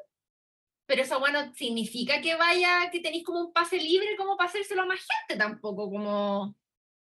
pero 0.87 1.03
eso 1.03 1.19
bueno 1.21 1.53
significa 1.55 2.21
que 2.21 2.35
vaya, 2.37 2.91
que 2.91 3.01
tenéis 3.01 3.25
como 3.25 3.41
un 3.41 3.53
pase 3.53 3.77
libre 3.79 4.17
como 4.17 4.37
para 4.37 4.51
hacérselo 4.51 4.83
a 4.83 4.87
más 4.87 5.01
gente 5.01 5.39
tampoco, 5.43 5.91
como... 5.91 6.55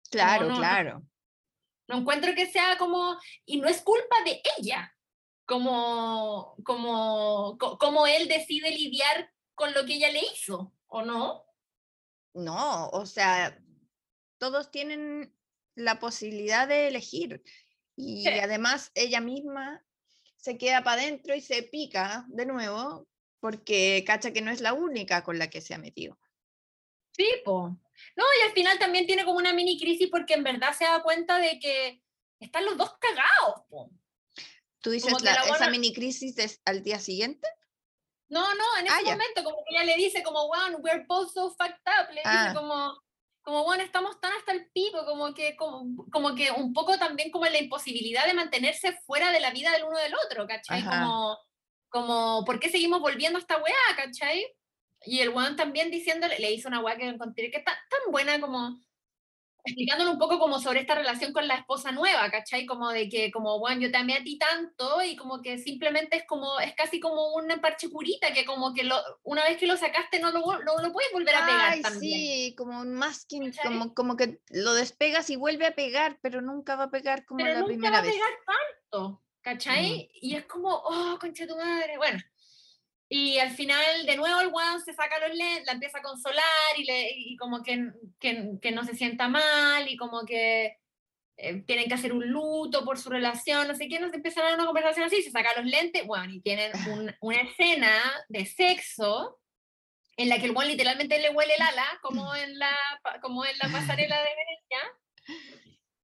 Claro, 0.10 0.43
no, 0.47 0.49
no. 0.51 0.57
claro. 0.57 1.03
No 1.88 1.97
encuentro 1.97 2.34
que 2.35 2.45
sea 2.47 2.77
como, 2.77 3.18
y 3.45 3.57
no 3.57 3.68
es 3.68 3.81
culpa 3.81 4.15
de 4.26 4.41
ella, 4.57 4.95
como, 5.45 6.56
como, 6.64 7.57
como 7.57 8.07
él 8.07 8.28
decide 8.28 8.72
lidiar 8.72 9.32
con 9.56 9.74
lo 9.74 9.86
que 9.86 9.95
ella 9.95 10.11
le 10.11 10.22
hizo, 10.34 10.74
¿o 10.88 11.03
no? 11.03 11.45
No, 12.34 12.90
o 12.90 13.06
sea, 13.06 13.60
todos 14.38 14.72
tienen 14.72 15.36
la 15.76 15.99
posibilidad 15.99 16.68
de 16.68 16.88
elegir. 16.88 17.44
Y 17.95 18.28
además 18.28 18.91
ella 18.95 19.22
misma 19.22 19.86
se 20.36 20.57
queda 20.57 20.84
para 20.84 21.02
adentro 21.02 21.36
y 21.36 21.41
se 21.41 21.64
pica 21.64 22.26
de 22.30 22.45
nuevo 22.45 23.07
porque 23.40 24.03
cacha 24.06 24.34
que 24.34 24.41
no 24.41 24.52
es 24.52 24.61
la 24.61 24.74
única 24.74 25.24
con 25.24 25.38
la 25.38 25.49
que 25.49 25.61
se 25.61 25.74
ha 25.74 25.78
metido. 25.78 26.18
Sí, 27.11 27.28
po. 27.45 27.78
No, 28.15 28.24
y 28.40 28.48
al 28.48 28.53
final 28.53 28.80
también 28.80 29.06
tiene 29.06 29.26
como 29.26 29.38
una 29.38 29.53
mini 29.53 29.80
crisis 29.80 30.10
porque 30.10 30.34
en 30.34 30.44
verdad 30.44 30.74
se 30.74 30.86
da 30.86 31.03
cuenta 31.03 31.38
de 31.38 31.60
que 31.60 32.02
están 32.40 32.65
los 32.65 32.78
dos 32.78 32.98
cagados, 32.98 33.65
po. 33.70 33.91
¿Tú 34.84 34.89
dices 34.89 35.14
esa 35.45 35.69
mini 35.69 35.93
crisis 35.93 36.60
al 36.65 36.84
día 36.84 36.99
siguiente? 36.99 37.47
No, 38.27 38.41
no, 38.53 38.77
en 38.80 38.91
ah, 38.91 38.97
ese 38.99 39.11
momento, 39.11 39.43
como 39.43 39.57
que 39.64 39.76
ella 39.76 39.85
le 39.85 39.95
dice 39.95 40.22
como, 40.23 40.47
wow, 40.47 40.77
we're 40.81 41.05
both 41.07 41.31
so 41.31 41.51
fucked 41.51 41.80
up, 41.85 42.10
le 42.10 42.15
dice 42.15 42.26
ah. 42.26 42.51
como, 42.53 43.01
como, 43.43 43.64
bueno, 43.64 43.81
estamos 43.81 44.19
tan 44.19 44.34
hasta 44.34 44.51
el 44.51 44.69
pico, 44.72 45.05
como 45.05 45.34
que, 45.34 45.55
como, 45.55 46.05
como, 46.11 46.35
que 46.35 46.51
un 46.51 46.73
poco 46.73 46.97
también 46.97 47.31
como 47.31 47.45
la 47.45 47.60
imposibilidad 47.60 48.26
de 48.26 48.34
mantenerse 48.34 48.91
fuera 49.05 49.31
de 49.31 49.39
la 49.39 49.51
vida 49.51 49.72
del 49.72 49.85
uno 49.85 49.97
del 49.99 50.15
otro, 50.26 50.45
¿cachai? 50.47 50.84
Como, 50.84 51.38
como, 51.88 52.43
¿por 52.43 52.60
qué 52.60 52.69
seguimos 52.69 52.99
volviendo 52.99 53.38
a 53.38 53.41
esta 53.41 53.57
weá, 53.57 53.95
¿cachai? 53.95 54.45
Y 55.05 55.22
el 55.22 55.30
weón 55.30 55.55
también 55.55 55.91
diciéndole, 55.91 56.39
le 56.39 56.51
hizo 56.51 56.68
una 56.68 56.81
weá 56.81 56.97
que 56.97 57.07
encontré 57.07 57.51
que 57.51 57.60
está 57.60 57.72
tan 57.89 58.11
buena 58.11 58.41
como, 58.41 58.81
explicándole 59.65 60.11
un 60.11 60.19
poco 60.19 60.40
como 60.40 60.60
sobre 60.60 60.81
esta 60.81 60.95
relación 60.95 61.31
con 61.31 61.48
la 61.48 61.56
esposa 61.56 61.91
nueva, 61.91 62.30
¿cachai? 62.30 62.65
Como 62.65 62.90
de 62.90 63.07
que, 63.07 63.31
como, 63.31 63.60
bueno, 63.60 63.81
yo 63.81 63.91
te 63.91 63.98
amé 63.98 64.15
a 64.15 64.23
ti 64.23 64.38
tanto 64.38 65.02
y 65.02 65.15
como 65.15 65.41
que 65.41 65.57
simplemente 65.57 66.18
es 66.18 66.26
como, 66.27 66.60
es 66.60 66.76
casi 66.76 66.99
como 66.99 67.34
una 67.34 67.61
parche 67.61 67.90
curita 67.90 68.34
que 68.34 68.45
como 68.45 68.73
que 68.73 68.84
lo, 68.84 68.98
una 69.23 69.44
vez 69.44 69.57
que 69.57 69.68
lo 69.68 69.77
sacaste 69.77 70.19
no 70.19 70.31
lo, 70.31 70.41
no 70.64 70.77
lo 70.81 70.91
puedes 70.91 71.11
volver 71.14 71.35
a 71.35 71.45
pegar 71.45 71.73
Ay, 71.73 71.84
sí, 71.99 72.56
como 72.57 72.80
un 72.80 72.94
masking, 72.94 73.53
como, 73.64 73.94
como 73.94 74.18
que 74.18 74.41
lo 74.49 74.73
despegas 74.73 75.30
y 75.30 75.38
vuelve 75.38 75.68
a 75.68 75.76
pegar, 75.76 76.19
pero 76.22 76.41
nunca 76.41 76.76
va 76.76 76.85
a 76.85 76.91
pegar 76.91 77.26
como 77.26 77.45
la 77.45 77.64
primera 77.64 78.02
vez. 78.02 78.14
Pero 78.14 78.26
nunca 78.27 78.52
va 78.52 78.57
a 78.57 78.81
pegar 78.81 78.81
tanto, 78.91 79.23
¿cachai? 79.41 80.10
Y 80.14 80.35
es 80.35 80.45
como, 80.45 80.69
oh, 80.69 81.18
concha 81.19 81.48
tu 81.48 81.56
madre, 81.56 81.98
bueno. 81.98 82.19
Y 83.15 83.38
al 83.38 83.52
final, 83.52 84.07
de 84.07 84.15
nuevo, 84.15 84.41
el 84.41 84.48
weón 84.48 84.81
se 84.84 84.91
saca 84.91 85.19
los 85.19 85.38
lentes, 85.38 85.68
la 85.68 85.73
empieza 85.73 85.99
a 85.99 86.02
consolar 86.02 86.44
y, 86.76 86.84
le, 86.84 87.11
y 87.15 87.38
como 87.38 87.61
que, 87.61 87.91
que, 88.19 88.57
que, 88.60 88.72
no 88.72 88.84
se 88.84 88.95
sienta 88.95 89.27
mal 89.27 89.88
y 89.88 89.95
como 89.98 90.26
que 90.26 90.80
eh, 91.38 91.61
tienen 91.68 91.88
que 91.88 91.94
hacer 91.94 92.11
un 92.11 92.27
luto 92.27 92.84
por 92.84 92.98
su 92.98 93.11
relación, 93.11 93.68
no 93.68 93.76
sé 93.76 93.88
qué, 93.88 93.99
nos 93.99 94.11
empiezan 94.15 94.45
a 94.45 94.48
dar 94.48 94.56
una 94.56 94.65
conversación 94.65 95.06
así, 95.06 95.22
se 95.22 95.30
saca 95.30 95.61
los 95.61 95.69
lentes, 95.69 96.07
bueno, 96.07 96.34
y 96.34 96.41
tienen 96.41 96.72
una 97.22 97.41
escena 97.41 98.02
de 98.30 98.48
sexo 98.48 99.40
en 100.18 100.30
la 100.30 100.40
que 100.40 100.45
el 100.45 100.52
weón 100.56 100.69
literalmente 100.69 101.19
le 101.19 101.30
huele 101.30 101.53
el 101.53 101.61
ala, 101.61 101.85
como 102.02 102.34
en 102.34 102.57
la, 102.57 102.76
como 103.22 103.45
en 103.45 103.56
la 103.60 103.69
pasarela 103.69 104.18
de 104.23 104.30
Venecia. 104.41 105.40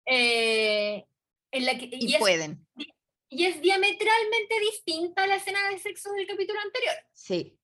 Eh, 0.06 1.06
en 1.54 1.66
la 1.66 1.76
que, 1.76 1.90
y, 1.92 2.16
y 2.16 2.20
pueden. 2.20 2.68
Y 3.30 3.46
es 3.46 3.62
diametralmente 3.62 4.60
distinta 4.60 5.24
a 5.24 5.28
la 5.28 5.36
escena 5.36 5.60
de 5.70 5.78
sexo 5.78 6.12
del 6.14 6.28
capítulo 6.28 6.60
anterior. 6.60 6.96
Sí. 7.14 7.60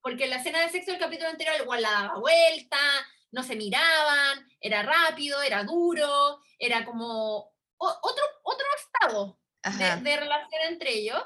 Porque 0.00 0.28
la 0.28 0.36
escena 0.36 0.60
de 0.60 0.70
sexo 0.70 0.92
del 0.92 1.00
capítulo 1.00 1.28
anterior 1.28 1.56
igual 1.60 1.82
la 1.82 1.90
daba 1.90 2.18
vuelta, 2.20 2.78
no 3.32 3.42
se 3.42 3.56
miraban, 3.56 4.48
era 4.60 4.82
rápido, 4.82 5.42
era 5.42 5.64
duro, 5.64 6.40
era 6.58 6.84
como 6.84 7.52
otro, 7.76 8.24
otro 8.42 8.66
estado 8.76 9.38
de, 9.76 10.16
relación 10.16 10.62
entre 10.68 10.92
ellos. 10.94 11.22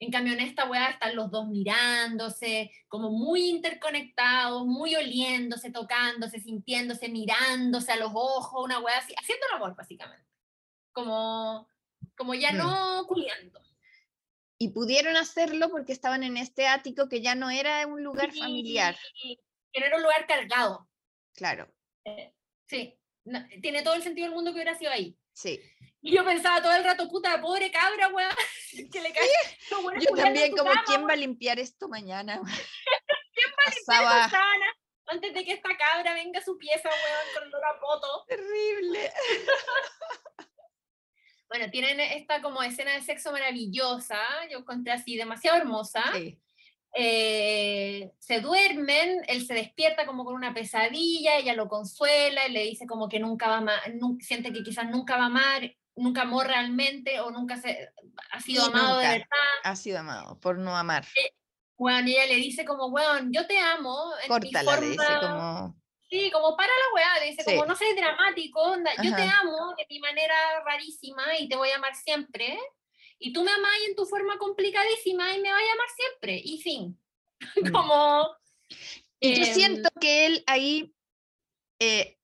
En 0.00 0.10
cambio, 0.10 0.32
en 0.32 0.40
esta 0.40 0.68
weá 0.68 0.90
están 0.90 1.14
los 1.14 1.30
dos 1.30 1.46
mirándose, 1.46 2.70
como 2.88 3.10
muy 3.10 3.48
interconectados, 3.48 4.66
muy 4.66 4.94
oliéndose, 4.96 5.70
tocándose, 5.70 6.40
sintiéndose, 6.40 7.08
mirándose 7.08 7.92
a 7.92 7.96
los 7.96 8.10
ojos, 8.12 8.64
una 8.64 8.80
weá 8.80 8.98
así, 8.98 9.14
haciendo 9.16 9.46
el 9.46 9.56
amor, 9.56 9.76
básicamente. 9.76 10.26
Como 10.92 11.68
como 12.16 12.34
ya 12.34 12.52
no 12.52 13.04
culiando. 13.06 13.60
Y 14.58 14.68
pudieron 14.68 15.16
hacerlo 15.16 15.68
porque 15.68 15.92
estaban 15.92 16.22
en 16.22 16.36
este 16.36 16.66
ático 16.66 17.08
que 17.08 17.20
ya 17.20 17.34
no 17.34 17.50
era 17.50 17.86
un 17.86 18.02
lugar 18.02 18.32
familiar. 18.32 18.96
Que 19.72 19.80
no 19.80 19.86
era 19.86 19.96
un 19.96 20.02
lugar 20.02 20.26
cargado. 20.26 20.88
Claro. 21.34 21.72
Eh, 22.04 22.32
sí, 22.66 22.98
tiene 23.60 23.82
todo 23.82 23.94
el 23.94 24.02
sentido 24.02 24.26
del 24.26 24.34
mundo 24.34 24.52
que 24.52 24.56
hubiera 24.56 24.78
sido 24.78 24.92
ahí. 24.92 25.18
Sí. 25.32 25.60
Y 26.00 26.14
yo 26.14 26.24
pensaba 26.24 26.62
todo 26.62 26.74
el 26.76 26.84
rato, 26.84 27.08
puta, 27.08 27.40
pobre 27.40 27.70
cabra, 27.70 28.08
weón, 28.08 28.30
que 28.92 29.00
le 29.00 29.12
cae. 29.12 29.26
Yo 30.00 30.14
también, 30.14 30.56
como, 30.56 30.70
¿quién 30.86 31.08
va 31.08 31.14
a 31.14 31.16
limpiar 31.16 31.58
esto 31.58 31.88
mañana? 31.88 32.34
¿Quién 32.34 33.50
va 33.50 33.64
a 33.66 33.74
limpiar 33.74 34.24
esta 34.26 34.42
antes 35.06 35.34
de 35.34 35.44
que 35.44 35.52
esta 35.52 35.76
cabra 35.76 36.14
venga 36.14 36.40
a 36.40 36.44
su 36.44 36.56
pieza, 36.56 36.88
weón, 36.88 37.34
con 37.34 37.48
olor 37.48 37.64
a 37.64 37.80
poto? 37.80 38.24
Terrible. 38.26 39.12
Bueno, 41.54 41.70
tienen 41.70 42.00
esta 42.00 42.42
como 42.42 42.64
escena 42.64 42.94
de 42.94 43.00
sexo 43.00 43.30
maravillosa, 43.30 44.18
yo 44.50 44.58
encontré 44.58 44.90
así 44.90 45.14
demasiado 45.16 45.56
hermosa. 45.58 46.02
Eh, 46.92 48.10
se 48.18 48.40
duermen, 48.40 49.20
él 49.28 49.46
se 49.46 49.54
despierta 49.54 50.04
como 50.04 50.24
con 50.24 50.34
una 50.34 50.52
pesadilla, 50.52 51.36
ella 51.36 51.54
lo 51.54 51.68
consuela 51.68 52.48
y 52.48 52.50
le 52.50 52.64
dice 52.64 52.88
como 52.88 53.08
que 53.08 53.20
nunca 53.20 53.46
va 53.46 53.54
a 53.54 53.58
amar, 53.58 53.80
siente 54.18 54.52
que 54.52 54.64
quizás 54.64 54.90
nunca 54.90 55.16
va 55.16 55.22
a 55.22 55.26
amar, 55.26 55.72
nunca 55.94 56.22
amó 56.22 56.42
realmente 56.42 57.20
o 57.20 57.30
nunca 57.30 57.56
se, 57.56 57.88
ha 58.32 58.40
sido 58.40 58.64
amado 58.64 58.98
de 58.98 59.06
verdad. 59.06 59.26
Ha 59.62 59.76
sido 59.76 60.00
amado 60.00 60.40
por 60.40 60.58
no 60.58 60.76
amar. 60.76 61.06
bueno, 61.76 62.08
eh, 62.08 62.14
ella 62.14 62.26
le 62.26 62.34
dice 62.34 62.64
como, 62.64 62.90
bueno, 62.90 63.28
yo 63.30 63.46
te 63.46 63.60
amo. 63.60 64.10
Córtala, 64.26 64.80
le 64.80 64.88
dice 64.88 65.04
como 65.20 65.83
Sí, 66.14 66.30
como 66.30 66.56
para 66.56 66.68
la 66.68 66.94
weá, 66.94 67.28
dice, 67.28 67.44
como 67.44 67.66
no 67.66 67.74
soy 67.74 67.92
dramático, 67.96 68.60
onda, 68.60 68.92
yo 69.02 69.16
te 69.16 69.22
amo 69.22 69.74
de 69.76 69.84
mi 69.90 69.98
manera 69.98 70.62
rarísima 70.64 71.36
y 71.40 71.48
te 71.48 71.56
voy 71.56 71.70
a 71.70 71.74
amar 71.74 71.96
siempre, 71.96 72.56
y 73.18 73.32
tú 73.32 73.42
me 73.42 73.50
amas 73.50 73.72
en 73.88 73.96
tu 73.96 74.06
forma 74.06 74.38
complicadísima 74.38 75.34
y 75.34 75.40
me 75.40 75.50
vas 75.50 75.60
a 75.60 75.72
amar 75.72 75.88
siempre, 75.96 76.40
y 76.44 76.62
fin. 76.62 77.00
Mm. 77.56 77.72
como... 77.72 78.28
Y 79.18 79.34
yo 79.34 79.44
em, 79.44 79.54
siento 79.54 79.90
que 80.00 80.26
él 80.26 80.44
ahí 80.46 80.94
eh, 81.80 82.16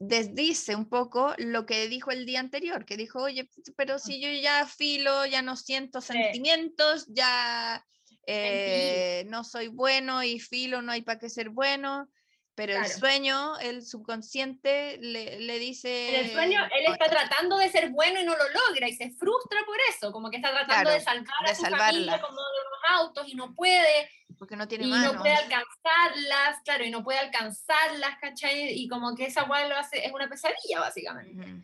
desdice 0.00 0.74
un 0.74 0.88
poco 0.88 1.32
lo 1.38 1.66
que 1.66 1.86
dijo 1.86 2.10
el 2.10 2.26
día 2.26 2.40
anterior, 2.40 2.84
que 2.84 2.96
dijo, 2.96 3.22
oye, 3.22 3.48
pero 3.76 4.00
si 4.00 4.20
yo 4.20 4.28
ya 4.28 4.66
filo, 4.66 5.24
ya 5.24 5.40
no 5.40 5.56
siento 5.56 6.00
sentimientos, 6.00 7.06
ya 7.08 7.86
eh, 8.26 9.24
no 9.28 9.44
soy 9.44 9.68
bueno 9.68 10.24
y 10.24 10.40
filo, 10.40 10.82
no 10.82 10.90
hay 10.90 11.02
para 11.02 11.20
qué 11.20 11.30
ser 11.30 11.50
bueno. 11.50 12.10
Pero 12.56 12.72
el 12.72 12.86
sueño, 12.86 13.58
el 13.58 13.84
subconsciente 13.84 14.96
le, 15.02 15.38
le, 15.40 15.58
dice... 15.58 16.08
En 16.08 16.24
el 16.24 16.32
sueño 16.32 16.64
él 16.64 16.90
está 16.90 17.04
tratando 17.04 17.58
de 17.58 17.68
ser 17.68 17.90
bueno 17.90 18.18
y 18.18 18.24
no 18.24 18.34
lo 18.34 18.44
logra 18.48 18.88
y 18.88 18.94
se 18.94 19.10
frustra 19.10 19.60
por 19.66 19.76
eso, 19.90 20.10
como 20.10 20.30
que 20.30 20.36
está 20.38 20.50
tratando 20.50 20.90
de 20.90 21.00
salvar 21.00 21.34
a 21.44 21.54
su 21.54 21.64
familia 21.66 22.18
como 22.18 22.40
de 22.40 22.58
los 22.70 23.00
autos 23.00 23.28
y 23.28 23.34
no 23.34 23.54
puede. 23.54 24.08
Porque 24.38 24.56
no 24.56 24.66
tiene 24.66 24.86
y 24.86 24.90
no 24.90 25.18
puede 25.18 25.34
alcanzarlas, 25.34 26.62
claro, 26.64 26.84
y 26.84 26.90
no 26.90 27.04
puede 27.04 27.18
alcanzarlas, 27.18 28.16
¿cachai? 28.22 28.70
Y 28.70 28.88
como 28.88 29.14
que 29.14 29.26
esa 29.26 29.42
guay 29.42 29.68
lo 29.68 29.76
hace, 29.76 30.06
es 30.06 30.12
una 30.14 30.26
pesadilla 30.26 30.80
básicamente. 30.80 31.62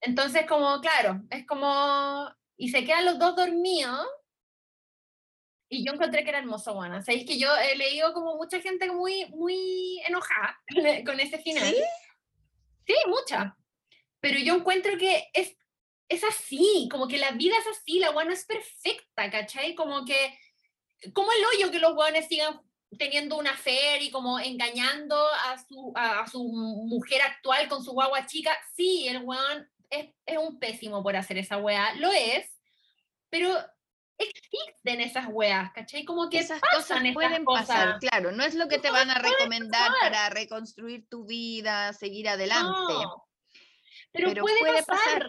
Entonces 0.00 0.46
como, 0.46 0.80
claro, 0.80 1.20
es 1.30 1.44
como... 1.46 2.32
Y 2.56 2.68
se 2.68 2.84
quedan 2.84 3.06
los 3.06 3.18
dos 3.18 3.34
dormidos 3.34 4.06
y 5.68 5.84
yo 5.84 5.92
encontré 5.92 6.24
que 6.24 6.30
era 6.30 6.38
hermoso, 6.38 6.74
bueno. 6.74 7.02
Sabéis 7.02 7.26
que 7.26 7.38
yo 7.38 7.54
he 7.56 7.76
leído 7.76 8.12
como 8.14 8.36
mucha 8.36 8.60
gente 8.60 8.90
muy, 8.90 9.26
muy 9.26 10.00
enojada 10.06 10.58
con 11.04 11.20
ese 11.20 11.38
final. 11.38 11.64
¿Sí? 11.64 11.82
Sí, 12.86 12.94
mucha. 13.06 13.56
Pero 14.20 14.38
yo 14.38 14.54
encuentro 14.54 14.96
que 14.96 15.28
es, 15.34 15.56
es 16.08 16.24
así, 16.24 16.88
como 16.90 17.06
que 17.06 17.18
la 17.18 17.32
vida 17.32 17.54
es 17.58 17.66
así, 17.66 17.98
la 17.98 18.10
guana 18.10 18.32
es 18.32 18.46
perfecta, 18.46 19.30
¿cachai? 19.30 19.74
Como 19.74 20.06
que, 20.06 20.38
como 21.12 21.30
el 21.32 21.44
hoyo 21.44 21.70
que 21.70 21.78
los 21.78 21.94
guanes 21.94 22.28
sigan 22.28 22.60
teniendo 22.98 23.36
una 23.36 23.54
fe 23.54 24.02
y 24.02 24.10
como 24.10 24.38
engañando 24.38 25.22
a 25.44 25.58
su, 25.58 25.92
a, 25.94 26.26
su 26.26 26.42
mujer 26.42 27.20
actual 27.20 27.68
con 27.68 27.84
su 27.84 27.92
guagua 27.92 28.24
chica. 28.24 28.56
Sí, 28.74 29.06
el 29.06 29.22
weón 29.22 29.70
es, 29.90 30.14
es 30.24 30.38
un 30.38 30.58
pésimo 30.58 31.02
por 31.02 31.14
hacer 31.14 31.36
esa 31.36 31.58
weá, 31.58 31.94
lo 31.96 32.10
es, 32.10 32.50
pero 33.28 33.54
existen 34.18 35.00
esas 35.00 35.26
weas, 35.30 35.70
¿cachai? 35.72 36.04
Como 36.04 36.28
que 36.28 36.38
esas 36.38 36.60
cosas 36.60 37.02
pueden 37.14 37.44
pasar, 37.44 37.98
claro, 38.00 38.32
no 38.32 38.44
es 38.44 38.54
lo 38.54 38.68
que 38.68 38.78
te 38.78 38.90
van 38.90 39.10
a 39.10 39.14
recomendar 39.14 39.90
para 40.00 40.28
reconstruir 40.30 41.06
tu 41.08 41.24
vida, 41.24 41.92
seguir 41.92 42.28
adelante. 42.28 42.94
Pero, 44.12 44.40
puede, 44.40 44.82
pasar. 44.84 45.28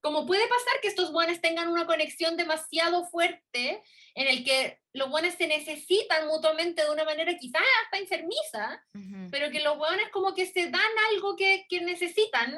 Como 0.00 0.26
puede 0.26 0.46
pasar 0.48 0.80
que 0.82 0.88
estos 0.88 1.12
buenos 1.12 1.40
tengan 1.40 1.68
una 1.68 1.86
conexión 1.86 2.36
demasiado 2.36 3.06
fuerte 3.06 3.82
en 4.14 4.26
el 4.26 4.44
que 4.44 4.80
los 4.92 5.08
buenos 5.08 5.34
se 5.34 5.46
necesitan 5.46 6.26
mutuamente 6.26 6.84
de 6.84 6.90
una 6.90 7.04
manera 7.04 7.34
quizás 7.38 7.62
hasta 7.84 7.98
enfermiza, 7.98 8.84
pero 9.30 9.50
que 9.50 9.60
los 9.60 9.78
buenos 9.78 10.08
como 10.12 10.34
que 10.34 10.46
se 10.46 10.70
dan 10.70 10.90
algo 11.12 11.36
que, 11.36 11.66
que 11.68 11.80
necesitan 11.80 12.54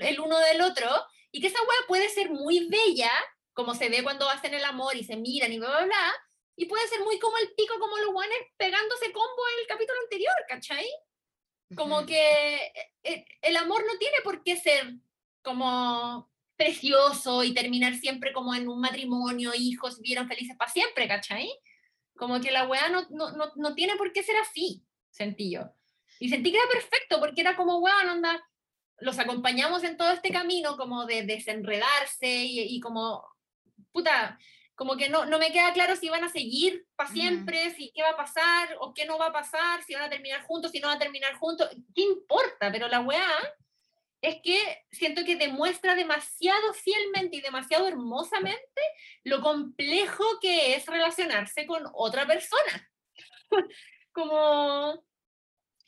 el 0.00 0.20
uno 0.20 0.38
del 0.38 0.60
otro, 0.60 0.88
y 1.32 1.40
que 1.40 1.46
esa 1.46 1.60
weá 1.60 1.86
puede 1.88 2.08
ser 2.10 2.30
muy 2.30 2.68
bella, 2.68 3.10
como 3.52 3.74
se 3.74 3.88
ve 3.88 4.02
cuando 4.02 4.28
hacen 4.28 4.54
el 4.54 4.64
amor 4.64 4.96
y 4.96 5.04
se 5.04 5.16
miran 5.16 5.52
y 5.52 5.58
bla, 5.58 5.68
bla, 5.68 5.84
bla, 5.84 6.14
y 6.56 6.66
puede 6.66 6.86
ser 6.88 7.00
muy 7.00 7.18
como 7.18 7.36
el 7.38 7.52
pico, 7.54 7.78
como 7.78 7.96
los 7.98 8.12
buenos 8.12 8.36
pegándose 8.56 9.12
combo 9.12 9.42
en 9.54 9.60
el 9.60 9.66
capítulo 9.66 9.98
anterior, 10.02 10.34
¿cachai? 10.48 10.86
Como 11.74 12.04
que 12.04 12.72
eh, 13.02 13.24
el 13.40 13.56
amor 13.56 13.82
no 13.86 13.98
tiene 13.98 14.18
por 14.22 14.42
qué 14.42 14.56
ser 14.56 14.94
como 15.42 16.30
precioso 16.56 17.42
y 17.42 17.54
terminar 17.54 17.94
siempre 17.94 18.32
como 18.32 18.54
en 18.54 18.68
un 18.68 18.80
matrimonio, 18.80 19.52
hijos, 19.54 20.00
vieron 20.00 20.28
felices 20.28 20.56
para 20.56 20.70
siempre, 20.70 21.08
¿cachai? 21.08 21.50
Como 22.14 22.40
que 22.40 22.50
la 22.50 22.68
weá 22.68 22.90
no, 22.90 23.06
no, 23.10 23.32
no, 23.32 23.52
no, 23.56 23.74
tiene 23.74 23.96
por 23.96 24.12
qué 24.12 24.22
ser 24.22 24.36
así, 24.36 24.84
sentí 25.10 25.50
yo. 25.50 25.62
Y 26.20 26.28
sentí 26.28 26.52
que 26.52 26.58
era 26.58 26.68
perfecto 26.68 27.18
porque 27.18 27.40
era 27.40 27.56
como, 27.56 27.78
weón, 27.78 28.08
onda, 28.08 28.44
los 28.98 29.18
acompañamos 29.18 29.82
en 29.82 29.96
todo 29.96 30.10
este 30.12 30.30
camino 30.30 30.76
como 30.76 31.06
de 31.06 31.22
desenredarse 31.22 32.28
y, 32.28 32.76
y 32.76 32.80
como, 32.80 33.24
puta, 33.92 34.38
como 34.74 34.96
que 34.96 35.08
no, 35.08 35.26
no 35.26 35.38
me 35.38 35.52
queda 35.52 35.72
claro 35.72 35.96
si 35.96 36.08
van 36.08 36.24
a 36.24 36.28
seguir 36.28 36.86
para 36.96 37.10
siempre, 37.10 37.70
si 37.74 37.92
qué 37.94 38.02
va 38.02 38.10
a 38.10 38.16
pasar 38.16 38.76
o 38.80 38.92
qué 38.94 39.04
no 39.04 39.18
va 39.18 39.26
a 39.26 39.32
pasar, 39.32 39.82
si 39.84 39.94
van 39.94 40.04
a 40.04 40.10
terminar 40.10 40.42
juntos, 40.42 40.70
si 40.72 40.80
no 40.80 40.88
van 40.88 40.96
a 40.96 41.00
terminar 41.00 41.34
juntos, 41.34 41.68
¿qué 41.94 42.02
importa? 42.02 42.72
Pero 42.72 42.88
la 42.88 43.00
weá 43.00 43.28
es 44.22 44.36
que 44.42 44.84
siento 44.90 45.24
que 45.24 45.36
demuestra 45.36 45.94
demasiado 45.94 46.72
fielmente 46.74 47.36
y 47.36 47.40
demasiado 47.40 47.88
hermosamente 47.88 48.82
lo 49.24 49.40
complejo 49.40 50.24
que 50.40 50.74
es 50.74 50.86
relacionarse 50.86 51.66
con 51.66 51.82
otra 51.92 52.26
persona. 52.26 52.90
Como 54.12 55.04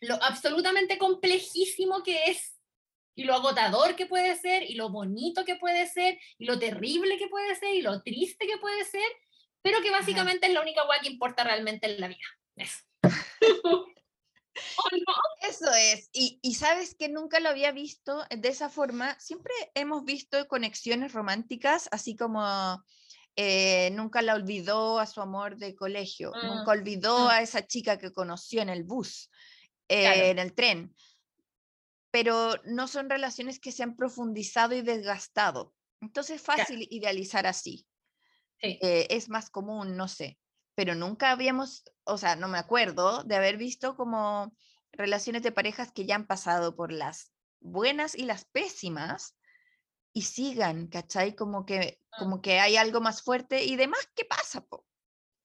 lo 0.01 0.15
absolutamente 0.23 0.99
complejísimo 0.99 2.03
que 2.03 2.25
es 2.25 2.54
y 3.15 3.25
lo 3.25 3.35
agotador 3.35 3.97
que 3.97 4.07
puede 4.07 4.37
ser 4.37 4.69
y 4.69 4.75
lo 4.75 4.91
bonito 4.91 5.45
que 5.45 5.57
puede 5.57 5.87
ser 5.87 6.19
y 6.39 6.47
lo 6.47 6.59
terrible 6.59 7.19
que 7.19 7.29
puede 7.29 7.55
ser 7.57 7.75
y 7.75 7.83
lo 7.83 8.03
triste 8.03 8.47
que 8.47 8.59
puede 8.59 8.85
ser, 8.85 9.09
pero 9.63 9.81
que 9.81 9.91
básicamente 9.91 10.47
es 10.47 10.53
la 10.53 10.63
única 10.63 10.85
guay 10.85 11.01
que 11.01 11.09
importa 11.09 11.45
realmente 11.45 11.87
en 11.87 12.01
la 12.01 12.09
vida. 12.09 12.27
Eso. 12.57 12.83
Eso 15.43 15.71
es, 15.75 16.11
y, 16.13 16.39
y, 16.43 16.55
sabes 16.55 16.95
que 16.95 17.09
nunca 17.09 17.41
lo 17.41 17.49
había 17.49 17.73
visto 17.73 18.25
de 18.31 18.49
esa 18.49 18.69
forma, 18.69 19.19
siempre 19.19 19.53
hemos 19.75 20.05
visto 20.05 20.47
conexiones 20.47 21.13
románticas, 21.13 21.89
así 21.91 22.15
como 22.15 22.81
eh, 23.37 23.91
nunca 23.93 24.23
la 24.23 24.35
olvidó 24.35 25.01
a 25.01 25.07
su 25.07 25.21
amor 25.21 25.57
de 25.57 25.75
colegio, 25.75 26.33
nunca 26.41 26.67
mm, 26.67 26.79
olvidó 26.79 27.19
mm. 27.25 27.29
a 27.31 27.41
esa 27.41 27.67
chica 27.67 27.99
que 27.99 28.13
conoció 28.13 28.63
en 28.63 28.69
el 28.69 28.85
bus, 28.85 29.29
eh, 29.89 30.31
en 30.31 30.39
el 30.39 30.55
tren, 30.55 30.95
pero 32.15 32.55
no 32.65 32.87
son 32.87 33.11
relaciones 33.11 33.59
que 33.59 33.73
se 33.73 33.83
han 33.83 33.97
profundizado 33.97 34.75
y 34.75 34.83
desgastado, 34.83 35.75
entonces 36.01 36.37
es 36.37 36.43
fácil 36.43 36.87
idealizar 36.91 37.47
así, 37.47 37.87
sí. 38.61 38.79
eh, 38.81 39.09
es 39.11 39.29
más 39.29 39.51
común, 39.51 39.97
no 39.97 40.07
sé 40.07 40.39
pero 40.75 40.95
nunca 40.95 41.31
habíamos, 41.31 41.85
o 42.05 42.19
sea, 42.19 42.37
no 42.37 42.49
me 42.49 42.59
acuerdo 42.59 43.23
de 43.25 43.37
haber 43.37 43.57
visto 43.57 43.97
como 43.97 44.53
relaciones 44.93 45.43
de 45.43 45.53
parejas 45.53 45.93
que 45.93 46.05
ya 46.05 46.17
han 46.17 46.27
pasado 46.27 46.75
por 46.77 46.93
las 46.93 47.33
buenas 47.61 48.15
y 48.15 48.25
las 48.25 48.45
pésimas 48.45 49.37
y 50.13 50.23
sigan, 50.23 50.89
¿cachai? 50.89 51.35
Como 51.35 51.65
que, 51.65 52.01
Ah. 52.11 52.17
como 52.19 52.41
que 52.41 52.61
hay 52.61 52.77
algo 52.77 53.01
más 53.01 53.23
fuerte 53.23 53.65
y 53.65 53.77
demás, 53.77 54.09
¿qué 54.15 54.25
pasa? 54.25 54.61
Po? 54.61 54.87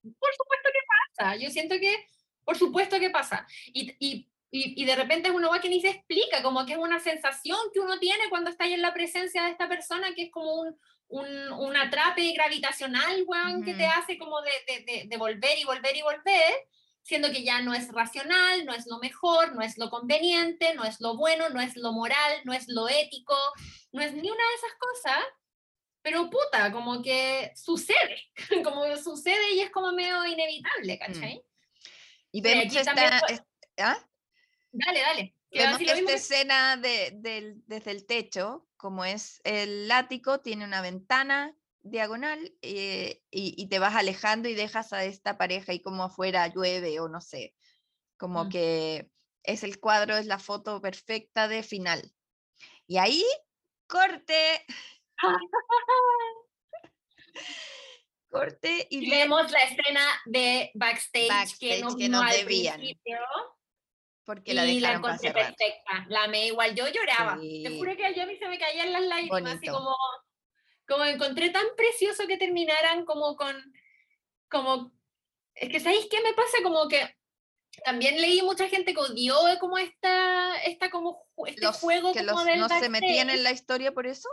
Por 0.01 0.33
supuesto 0.35 0.69
que 0.73 0.79
pasa, 1.17 1.35
yo 1.35 1.49
siento 1.49 1.75
que, 1.79 2.07
por 2.43 2.57
supuesto 2.57 2.99
que 2.99 3.09
pasa. 3.09 3.47
Y, 3.67 3.95
y, 3.99 4.28
y, 4.51 4.81
y 4.81 4.85
de 4.85 4.95
repente 4.95 5.29
es 5.29 5.35
una 5.35 5.59
que 5.59 5.69
ni 5.69 5.81
se 5.81 5.89
explica, 5.89 6.41
como 6.41 6.65
que 6.65 6.73
es 6.73 6.79
una 6.79 6.99
sensación 6.99 7.57
que 7.73 7.79
uno 7.79 7.99
tiene 7.99 8.29
cuando 8.29 8.49
está 8.49 8.63
ahí 8.63 8.73
en 8.73 8.81
la 8.81 8.93
presencia 8.93 9.43
de 9.43 9.51
esta 9.51 9.67
persona, 9.67 10.13
que 10.15 10.23
es 10.23 10.31
como 10.31 10.53
un, 10.53 10.75
un, 11.07 11.51
un 11.51 11.77
atrape 11.77 12.31
gravitacional, 12.33 13.23
weón, 13.27 13.63
que 13.63 13.73
te 13.73 13.85
hace 13.85 14.17
como 14.17 14.41
de, 14.41 14.51
de, 14.67 14.83
de, 14.83 15.03
de 15.07 15.17
volver 15.17 15.57
y 15.57 15.65
volver 15.65 15.95
y 15.95 16.01
volver, 16.01 16.67
siendo 17.03 17.31
que 17.31 17.43
ya 17.43 17.61
no 17.61 17.73
es 17.73 17.91
racional, 17.91 18.65
no 18.65 18.73
es 18.73 18.85
lo 18.87 18.99
mejor, 18.99 19.55
no 19.55 19.61
es 19.61 19.77
lo 19.77 19.89
conveniente, 19.89 20.73
no 20.73 20.83
es 20.83 20.99
lo 20.99 21.15
bueno, 21.15 21.49
no 21.49 21.61
es 21.61 21.75
lo 21.75 21.91
moral, 21.91 22.41
no 22.43 22.53
es 22.53 22.67
lo 22.67 22.87
ético, 22.87 23.35
no 23.91 24.01
es 24.01 24.13
ni 24.13 24.29
una 24.29 24.47
de 24.47 24.55
esas 24.55 24.73
cosas, 24.79 25.25
pero 26.01 26.29
puta, 26.29 26.71
como 26.71 27.01
que 27.01 27.51
sucede, 27.55 28.21
como 28.63 28.83
sucede 28.97 29.53
y 29.53 29.61
es 29.61 29.71
como 29.71 29.91
medio 29.91 30.25
inevitable, 30.25 30.97
¿cachai? 30.97 31.43
Y 32.31 32.41
Pero 32.41 32.59
vemos 32.59 32.75
aquí 32.75 32.85
también 32.85 33.11
¿ah? 33.79 34.08
Dale, 34.71 34.99
dale. 35.01 35.35
que 35.51 35.59
Vemos 35.59 35.79
mismo 35.79 35.93
esta 35.95 36.05
que- 36.11 36.13
escena 36.15 36.77
de, 36.77 37.11
del- 37.15 37.63
desde 37.65 37.91
el 37.91 38.05
techo, 38.05 38.67
como 38.77 39.03
es 39.05 39.41
el 39.43 39.89
ático, 39.91 40.39
tiene 40.41 40.63
una 40.65 40.81
ventana 40.81 41.55
diagonal 41.81 42.53
eh, 42.61 43.21
y, 43.31 43.55
y 43.57 43.67
te 43.67 43.79
vas 43.79 43.95
alejando 43.95 44.47
y 44.49 44.53
dejas 44.53 44.93
a 44.93 45.03
esta 45.05 45.37
pareja 45.37 45.73
y 45.73 45.81
como 45.81 46.03
afuera 46.03 46.47
llueve 46.47 46.99
o 46.99 47.07
no 47.09 47.19
sé, 47.21 47.55
como 48.17 48.45
Mm. 48.45 48.49
que 48.49 49.09
es 49.43 49.63
el 49.63 49.79
cuadro, 49.79 50.17
es 50.17 50.25
la 50.27 50.37
foto 50.39 50.81
perfecta 50.81 51.47
de 51.47 51.63
final. 51.63 52.13
Y 52.85 52.97
ahí, 52.97 53.23
corte, 53.87 54.65
corte 58.29 58.87
y 58.89 59.09
vemos 59.09 59.49
la 59.51 59.59
escena 59.61 60.01
de 60.25 60.71
backstage, 60.75 61.57
que 61.59 61.81
no 61.81 61.95
que 61.95 62.09
no 62.09 62.21
debían, 62.23 62.75
principio 62.77 63.17
porque 64.29 64.53
la 64.53 64.63
y 64.67 64.79
la 64.79 64.93
encontré 64.93 65.29
cerrar. 65.29 65.55
perfecta. 65.55 66.05
La 66.07 66.25
amé 66.25 66.45
igual, 66.47 66.75
yo 66.75 66.87
lloraba. 66.87 67.33
Te 67.35 67.41
Sí. 67.41 67.77
juro 67.79 67.95
que 67.97 68.13
yo 68.13 68.21
a 68.21 68.25
mí 68.27 68.35
se 68.37 68.47
me 68.47 68.59
caían 68.59 68.93
las 68.93 69.01
lágrimas, 69.01 69.41
Bonito. 69.55 69.73
como, 69.73 69.95
como 70.87 71.05
encontré 71.05 71.49
tan 71.49 71.65
precioso 71.75 72.27
que 72.27 72.37
terminaran 72.37 73.05
como 73.05 73.35
con, 73.35 73.55
como, 74.51 74.91
es 75.55 75.69
que 75.69 75.79
¿sabéis 75.79 76.07
qué 76.11 76.21
me 76.21 76.33
pasa? 76.33 76.57
Como 76.61 76.87
que 76.87 77.15
también 77.83 78.21
leí 78.21 78.43
mucha 78.43 78.67
gente 78.69 78.93
que 78.93 78.99
odió 78.99 79.35
como 79.59 79.79
esta, 79.79 80.61
esta 80.63 80.91
como, 80.91 81.25
este 81.47 81.61
Los, 81.65 81.77
juego 81.79 82.13
que 82.13 82.19
como 82.23 82.37
los, 82.37 82.45
del 82.45 82.59
no 82.59 82.69
se 82.69 82.87
metían 82.89 83.27
backstage. 83.27 83.37
en 83.37 83.43
la 83.43 83.51
historia 83.51 83.91
por 83.93 84.05
eso. 84.05 84.29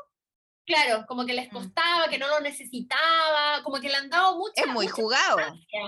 Claro, 0.66 1.06
como 1.06 1.24
que 1.24 1.32
les 1.32 1.48
Mm. 1.50 1.54
costaba, 1.54 2.08
que 2.10 2.18
no 2.18 2.28
lo 2.28 2.40
necesitaba, 2.40 3.62
como 3.62 3.80
que 3.80 3.88
le 3.88 3.96
han 3.96 4.10
dado 4.10 4.36
mucha, 4.36 4.60
Es 4.62 4.66
muy 4.66 4.86
mucha 4.86 4.94
jugado. 4.94 5.38
importancia. 5.38 5.80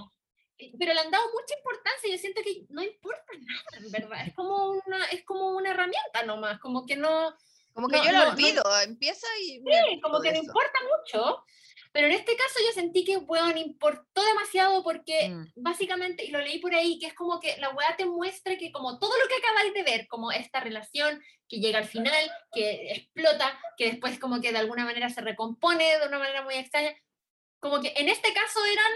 Eh, 0.58 0.72
Pero 0.78 0.92
le 0.92 1.00
han 1.00 1.10
dado 1.10 1.24
mucha 1.32 1.56
importancia, 1.56 2.10
yo 2.10 2.18
siento 2.18 2.42
que 2.42 2.64
no 2.70 2.82
importa 2.82 3.32
nada, 3.38 3.84
en 3.86 3.90
verdad, 3.92 4.26
es 4.26 4.34
como 4.34 4.70
una, 4.84 5.04
es 5.06 5.24
como 5.24 5.56
una 5.56 5.70
herramienta 5.70 6.22
nomás, 6.24 6.58
como 6.60 6.84
que 6.86 6.96
no, 6.96 7.36
Como 7.72 7.86
que 7.88 7.96
No, 7.98 8.04
yo 8.04 8.10
lo 8.12 8.18
no, 8.18 8.24
no- 8.24 8.30
olvido, 8.32 8.62
empieza 8.82 9.26
y 9.40 9.58
sí, 9.60 10.00
como 10.02 10.20
que 10.20 10.32
no 10.32 10.38
importa 10.38 10.78
mucho, 10.82 11.44
pero 11.92 12.08
en 12.08 12.12
este 12.14 12.34
caso 12.36 12.58
yo 12.66 12.72
sentí 12.72 13.04
que, 13.04 13.18
weón, 13.18 13.56
importó 13.56 14.24
demasiado 14.24 14.82
porque 14.82 15.28
Mm. 15.28 15.46
básicamente, 15.54 16.24
y 16.24 16.30
lo 16.32 16.40
leí 16.40 16.58
por 16.58 16.74
ahí, 16.74 16.98
que 16.98 17.06
es 17.06 17.14
como 17.14 17.38
que 17.38 17.56
la 17.58 17.70
weá 17.70 17.94
te 17.96 18.04
muestra 18.04 18.58
que 18.58 18.72
como 18.72 18.98
todo 18.98 19.16
lo 19.16 19.28
que 19.28 19.36
acabáis 19.36 19.72
de 19.74 19.84
ver, 19.84 20.08
como 20.08 20.32
esta 20.32 20.58
relación 20.58 21.22
que 21.48 21.60
llega 21.60 21.78
al 21.78 21.84
final, 21.86 22.30
que 22.52 22.90
explota, 22.92 23.60
que 23.76 23.90
después 23.90 24.18
como 24.18 24.40
que 24.40 24.50
de 24.50 24.58
alguna 24.58 24.84
manera 24.84 25.08
se 25.08 25.20
recompone 25.20 25.98
de 26.00 26.06
una 26.08 26.18
manera 26.18 26.42
muy 26.42 26.54
extraña, 26.56 26.92
como 27.60 27.80
que 27.80 27.92
en 27.96 28.08
este 28.08 28.32
caso 28.34 28.64
eran 28.64 28.92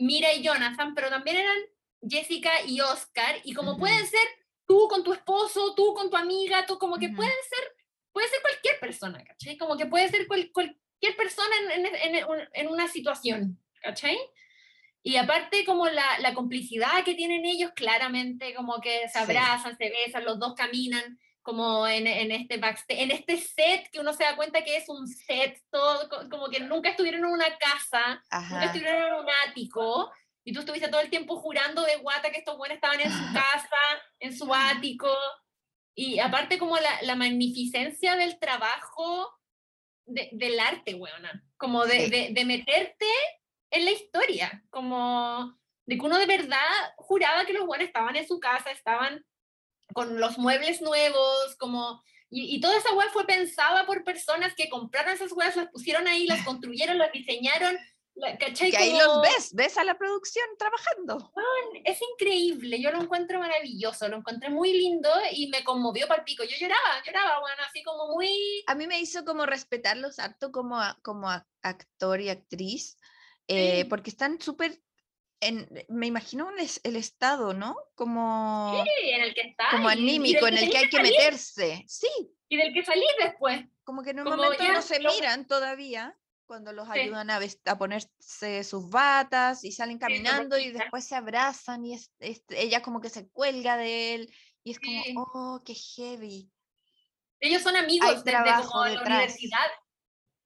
Mira 0.00 0.32
y 0.34 0.42
Jonathan, 0.42 0.94
pero 0.94 1.08
también 1.10 1.36
eran 1.36 1.58
Jessica 2.08 2.50
y 2.66 2.80
Oscar, 2.80 3.36
y 3.44 3.52
como 3.52 3.76
pueden 3.78 4.06
ser 4.06 4.26
tú 4.66 4.88
con 4.88 5.04
tu 5.04 5.12
esposo, 5.12 5.74
tú 5.74 5.92
con 5.94 6.10
tu 6.10 6.16
amiga, 6.16 6.64
tú 6.66 6.78
como 6.78 6.96
que 6.98 7.08
pueden 7.10 7.32
ser, 7.48 7.76
puede 8.12 8.28
ser 8.28 8.40
cualquier 8.40 8.80
persona, 8.80 9.22
¿cachai? 9.24 9.56
Como 9.58 9.76
que 9.76 9.86
puede 9.86 10.08
ser 10.08 10.26
cual- 10.26 10.50
cualquier 10.52 11.16
persona 11.16 11.54
en, 11.74 11.86
en- 11.86 12.16
en 12.16 12.24
un- 12.24 12.48
en 12.54 12.68
una 12.68 12.88
situación, 12.88 13.58
¿cachai? 13.82 14.18
Y 15.02 15.16
aparte 15.16 15.64
como 15.64 15.86
la, 15.88 16.18
la 16.20 16.34
complicidad 16.34 17.04
que 17.04 17.14
tienen 17.14 17.44
ellos, 17.44 17.72
claramente 17.74 18.54
como 18.54 18.80
que 18.80 19.08
se 19.08 19.18
Sí. 19.18 19.18
abrazan, 19.18 19.76
se 19.76 19.90
besan, 19.90 20.24
los 20.24 20.38
dos 20.38 20.54
caminan 20.54 21.18
como 21.42 21.86
en, 21.86 22.06
en 22.06 22.30
este 22.32 22.58
backstage, 22.58 23.00
en 23.00 23.10
este 23.10 23.36
set 23.38 23.88
que 23.90 24.00
uno 24.00 24.12
se 24.12 24.24
da 24.24 24.36
cuenta 24.36 24.62
que 24.62 24.76
es 24.76 24.88
un 24.88 25.06
set, 25.08 25.60
todo 25.70 26.08
co- 26.08 26.28
como 26.30 26.48
que 26.48 26.60
nunca 26.60 26.90
estuvieron 26.90 27.20
en 27.24 27.30
una 27.32 27.56
casa, 27.58 28.08
nunca 28.14 28.26
Ajá. 28.30 28.64
estuvieron 28.66 29.02
en 29.08 29.14
un 29.14 29.26
ático, 29.48 30.12
y 30.44 30.52
tú 30.52 30.60
estuviste 30.60 30.88
todo 30.88 31.00
el 31.00 31.10
tiempo 31.10 31.36
jurando 31.36 31.82
de 31.82 31.96
guata 31.96 32.30
que 32.30 32.38
estos 32.38 32.56
buenos 32.56 32.76
estaban 32.76 33.00
en 33.00 33.10
su 33.10 33.32
casa, 33.32 33.76
en 34.18 34.36
su 34.36 34.54
ático, 34.54 35.08
y 35.94 36.18
aparte 36.18 36.58
como 36.58 36.76
la, 36.76 37.02
la 37.02 37.14
magnificencia 37.14 38.16
del 38.16 38.38
trabajo 38.38 39.30
de- 40.06 40.30
del 40.32 40.58
arte, 40.60 40.94
weona, 40.94 41.44
como 41.56 41.84
de, 41.86 42.04
Sí. 42.04 42.10
de, 42.10 42.28
de 42.32 42.44
meterte 42.44 43.06
en 43.70 43.84
la 43.84 43.90
historia, 43.92 44.62
como 44.70 45.56
de 45.86 45.96
que 45.96 46.02
uno 46.04 46.18
de 46.18 46.26
verdad 46.26 46.58
juraba 46.96 47.44
que 47.44 47.52
los 47.52 47.66
buenos 47.66 47.86
estaban 47.86 48.16
en 48.16 48.26
su 48.26 48.38
casa, 48.40 48.70
estaban 48.70 49.24
con 49.92 50.18
los 50.20 50.38
muebles 50.38 50.80
nuevos, 50.82 51.56
como... 51.58 52.02
Y, 52.32 52.54
y 52.56 52.60
toda 52.60 52.76
esa 52.78 52.94
web 52.94 53.08
fue 53.12 53.26
pensada 53.26 53.84
por 53.86 54.04
personas 54.04 54.54
que 54.54 54.68
compraron 54.68 55.12
esas 55.12 55.32
webs, 55.32 55.56
las 55.56 55.68
pusieron 55.70 56.06
ahí, 56.06 56.26
las 56.26 56.44
construyeron, 56.44 56.96
las 56.98 57.10
diseñaron, 57.12 57.76
La- 58.14 58.38
¿cachai? 58.38 58.70
Que 58.70 58.76
ahí 58.76 58.90
Como- 58.92 59.02
los 59.02 59.22
ves, 59.22 59.52
ves 59.54 59.76
a 59.78 59.82
la 59.84 59.98
producción 59.98 60.44
trabajando. 60.56 61.32
es 61.84 61.98
increíble, 62.12 62.80
yo 62.80 62.92
lo 62.92 63.00
encuentro 63.02 63.40
maravilloso, 63.40 64.06
lo 64.08 64.18
encontré 64.18 64.48
muy 64.48 64.72
lindo 64.72 65.10
y 65.32 65.48
me 65.48 65.64
conmovió 65.64 66.06
para 66.06 66.20
el 66.20 66.24
pico. 66.24 66.44
Yo 66.44 66.56
lloraba, 66.60 67.02
lloraba, 67.04 67.40
bueno, 67.40 67.62
así 67.68 67.82
como 67.82 68.12
muy... 68.14 68.62
A 68.68 68.74
mí 68.76 68.86
me 68.86 69.00
hizo 69.00 69.24
como 69.24 69.44
respetarlos 69.46 70.18
harto 70.20 70.52
como, 70.52 70.78
como 71.02 71.28
actor 71.62 72.20
y 72.20 72.28
actriz, 72.28 72.96
eh, 73.48 73.78
Sí. 73.82 73.84
porque 73.88 74.10
están 74.10 74.40
súper, 74.40 74.80
en, 75.40 75.68
me 75.88 76.06
imagino 76.06 76.50
el, 76.50 76.58
es- 76.60 76.80
el 76.84 76.96
estado, 76.96 77.54
¿no? 77.54 77.76
Como, 77.94 78.82
Sí, 78.84 79.10
en 79.10 79.22
el 79.22 79.34
que 79.34 79.40
está. 79.42 79.64
como 79.70 79.88
anímico, 79.88 80.46
en 80.46 80.58
el 80.58 80.70
que 80.70 80.78
hay 80.78 80.88
que 80.88 80.96
salir, 80.98 81.12
meterse. 81.12 81.84
Sí, 81.88 82.08
Y 82.48 82.56
del 82.56 82.72
que 82.74 82.84
salís 82.84 83.04
después. 83.18 83.64
como 83.84 84.02
que 84.02 84.10
en 84.10 84.18
un 84.20 84.24
Como 84.24 84.36
momento 84.36 84.62
ya 84.62 84.72
no 84.72 84.82
se 84.82 85.00
lo- 85.00 85.12
miran 85.14 85.46
todavía 85.46 86.16
cuando 86.46 86.72
los 86.72 86.86
Sí. 86.92 86.98
ayudan 87.00 87.30
a, 87.30 87.38
a 87.66 87.78
ponerse 87.78 88.64
sus 88.64 88.90
batas 88.90 89.64
y 89.64 89.72
salen 89.72 89.98
caminando 89.98 90.58
y 90.58 90.72
después 90.72 91.04
se 91.06 91.14
abrazan 91.14 91.84
y 91.84 91.94
es- 91.94 92.12
es- 92.18 92.42
ella 92.50 92.82
como 92.82 93.00
que 93.00 93.08
se 93.08 93.28
cuelga 93.30 93.76
de 93.76 94.14
él 94.14 94.34
y 94.64 94.72
es 94.72 94.80
como, 94.80 95.02
Sí. 95.04 95.14
oh, 95.16 95.62
qué 95.64 95.74
heavy. 95.74 96.50
Ellos 97.40 97.62
son 97.62 97.76
amigos 97.76 98.22
desde 98.24 98.38
como 98.68 98.84
la 98.84 99.00
universidad. 99.02 99.66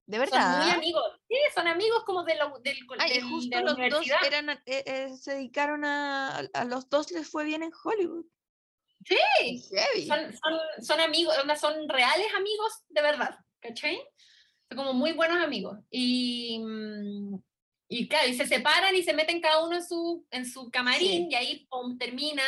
De 0.06 0.18
Son 0.18 0.26
verdad. 0.30 0.62
muy 0.64 0.70
amigos. 0.74 1.20
Sí, 1.28 1.36
son 1.54 1.66
amigos 1.66 2.04
como 2.04 2.24
de 2.24 2.34
la, 2.34 2.52
del, 2.62 2.86
co- 2.86 2.94
Ah, 2.98 3.06
justo 3.30 3.56
de 3.56 3.62
la 3.64 3.70
los 3.70 3.76
dos 3.76 3.78
universidad. 3.78 4.24
eran, 4.26 4.50
a- 4.50 4.62
eh, 4.66 4.82
eh, 4.86 5.16
se 5.16 5.32
dedicaron 5.36 5.84
a, 5.84 6.38
a 6.52 6.64
los 6.64 6.88
dos 6.90 7.10
les 7.10 7.28
fue 7.28 7.44
bien 7.44 7.62
en 7.62 7.72
Hollywood. 7.82 8.26
Sí, 9.06 9.62
son, 10.06 10.32
son, 10.32 10.58
son 10.82 11.00
amigos, 11.00 11.34
son 11.60 11.88
reales 11.88 12.26
amigos 12.34 12.72
de 12.88 13.02
verdad, 13.02 13.38
¿cachai? 13.60 13.96
Son 14.68 14.76
como 14.78 14.92
muy 14.94 15.12
buenos 15.12 15.42
amigos. 15.42 15.78
Y, 15.90 16.58
mm, 16.58 17.36
y 17.88 18.08
claro, 18.08 18.28
y 18.28 18.34
se 18.34 18.46
separan 18.46 18.94
y 18.96 19.02
se 19.02 19.12
meten 19.12 19.40
cada 19.40 19.64
uno 19.64 19.76
en 19.76 19.84
su, 19.86 20.26
en 20.30 20.46
su 20.46 20.70
camarín 20.70 21.22
Sí. 21.24 21.28
y 21.30 21.34
ahí 21.34 21.66
pum, 21.70 21.96
termina. 21.98 22.42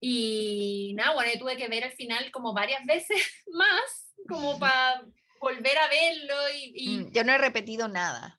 Y 0.00 0.94
nada, 0.96 1.14
bueno, 1.14 1.32
yo 1.32 1.38
tuve 1.40 1.56
que 1.56 1.68
ver 1.68 1.84
al 1.84 1.92
final 1.92 2.30
como 2.30 2.54
varias 2.54 2.84
veces 2.86 3.18
más, 3.52 4.14
como 4.28 4.58
para 4.58 5.04
volver 5.40 5.76
a 5.78 5.88
verlo 5.88 6.34
y, 6.54 6.72
y 6.76 6.98
Mm, 6.98 7.10
Yo 7.12 7.24
no 7.24 7.32
he 7.32 7.38
repetido 7.38 7.88
nada. 7.88 8.38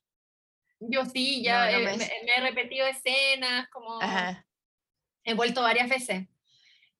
yo 0.80 1.04
sí, 1.04 1.42
ya 1.44 1.66
No, 1.66 1.78
no 1.80 1.90
eh, 1.90 1.96
me 1.96 2.32
he 2.36 2.40
repetido 2.40 2.86
escenas, 2.86 3.68
como 3.68 4.00
Ajá. 4.00 4.46
he 5.24 5.34
vuelto 5.34 5.60
varias 5.62 5.88
veces. 5.88 6.26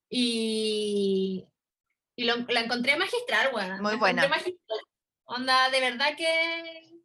Y, 0.09 1.49
y 2.16 2.24
lo- 2.24 2.37
la 2.49 2.61
encontré 2.61 2.97
magistral, 2.97 3.55
weón. 3.55 3.81
Muy 3.81 3.93
la 3.93 3.99
buena. 3.99 4.29
magistral. 4.29 4.79
Onda, 5.24 5.70
de 5.70 5.81
verdad 5.81 6.16
que. 6.16 7.01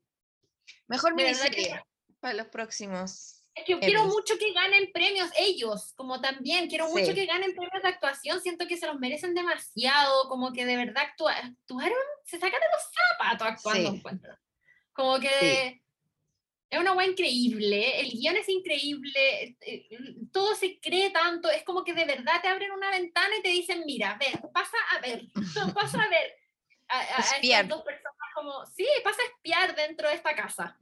Mejor 0.88 1.16
verdad 1.16 1.44
que- 1.46 1.50
miniserie 1.50 1.84
para 2.20 2.34
los 2.34 2.48
próximos. 2.48 3.37
Es 3.58 3.66
que 3.66 3.72
yo 3.74 3.80
quiero 3.80 4.06
mucho 4.06 4.38
que 4.38 4.54
ganen 4.54 4.92
premios 4.94 5.30
ellos, 5.38 5.94
como 5.96 6.22
también. 6.22 6.68
Quiero 6.70 6.88
mucho 6.90 7.08
Sí. 7.08 7.14
que 7.16 7.26
ganen 7.26 7.56
premios 7.56 7.82
de 7.82 7.90
actuación. 7.90 8.40
Siento 8.42 8.68
que 8.68 8.78
se 8.78 8.86
los 8.88 9.00
merecen 9.00 9.34
demasiado, 9.34 10.30
como 10.30 10.54
que 10.54 10.66
de 10.66 10.78
verdad 10.78 11.04
actua- 11.04 11.34
actuaron, 11.36 11.98
se 12.26 12.38
sacan 12.40 12.60
de 12.60 12.68
los 12.72 12.84
zapatos 13.18 13.48
actuando, 13.48 13.90
Sí. 13.92 13.98
encuentro. 13.98 14.38
Como 14.94 15.20
que. 15.20 15.82
Es 16.70 16.80
una 16.82 16.92
weá 16.92 17.08
increíble, 17.08 18.02
el 18.02 18.12
guion 18.12 18.36
es 18.36 18.50
increíble, 18.50 19.56
eh, 19.62 19.88
todo 20.34 20.54
se 20.54 20.78
cree 20.82 21.12
tanto, 21.12 21.50
es 21.50 21.64
como 21.64 21.82
que 21.86 21.94
de 21.94 22.04
verdad 22.04 22.42
te 22.42 22.50
abren 22.50 22.72
una 22.74 22.92
ventana 22.92 23.38
y 23.38 23.42
te 23.42 23.48
dicen, 23.48 23.84
mira, 23.86 24.18
ven, 24.20 24.34
pasa 24.54 24.76
a 24.92 25.00
ver, 25.00 25.24
pasa 25.74 26.04
a 26.04 26.10
ver. 26.10 26.36
A, 26.90 27.00
a- 27.00 27.20
Espiar. 27.20 27.68
dos 27.70 27.82
personas 27.84 28.14
como, 28.36 28.66
sí, 28.66 28.86
pasa 29.04 29.22
a 29.22 29.26
espiar 29.26 29.76
dentro 29.78 30.10
de 30.10 30.16
esta 30.16 30.36
casa. 30.36 30.78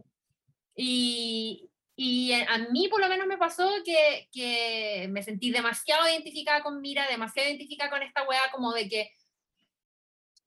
Y, 0.75 1.69
y 1.95 2.33
eh, 2.33 2.45
a 2.49 2.57
mí 2.57 2.87
por 2.89 2.99
lo 3.01 3.07
menos 3.07 3.25
me 3.27 3.37
pasó 3.37 3.69
que, 3.85 4.27
que 4.31 5.07
me 5.09 5.23
sentí 5.23 5.51
demasiado 5.51 6.07
identificada 6.09 6.61
con 6.61 6.81
Mira, 6.81 7.07
demasiado 7.07 7.47
identificada 7.47 7.89
con 7.89 8.01
esta 8.03 8.27
weá, 8.27 8.51
como 8.51 8.73
de 8.73 8.87
que 8.89 9.11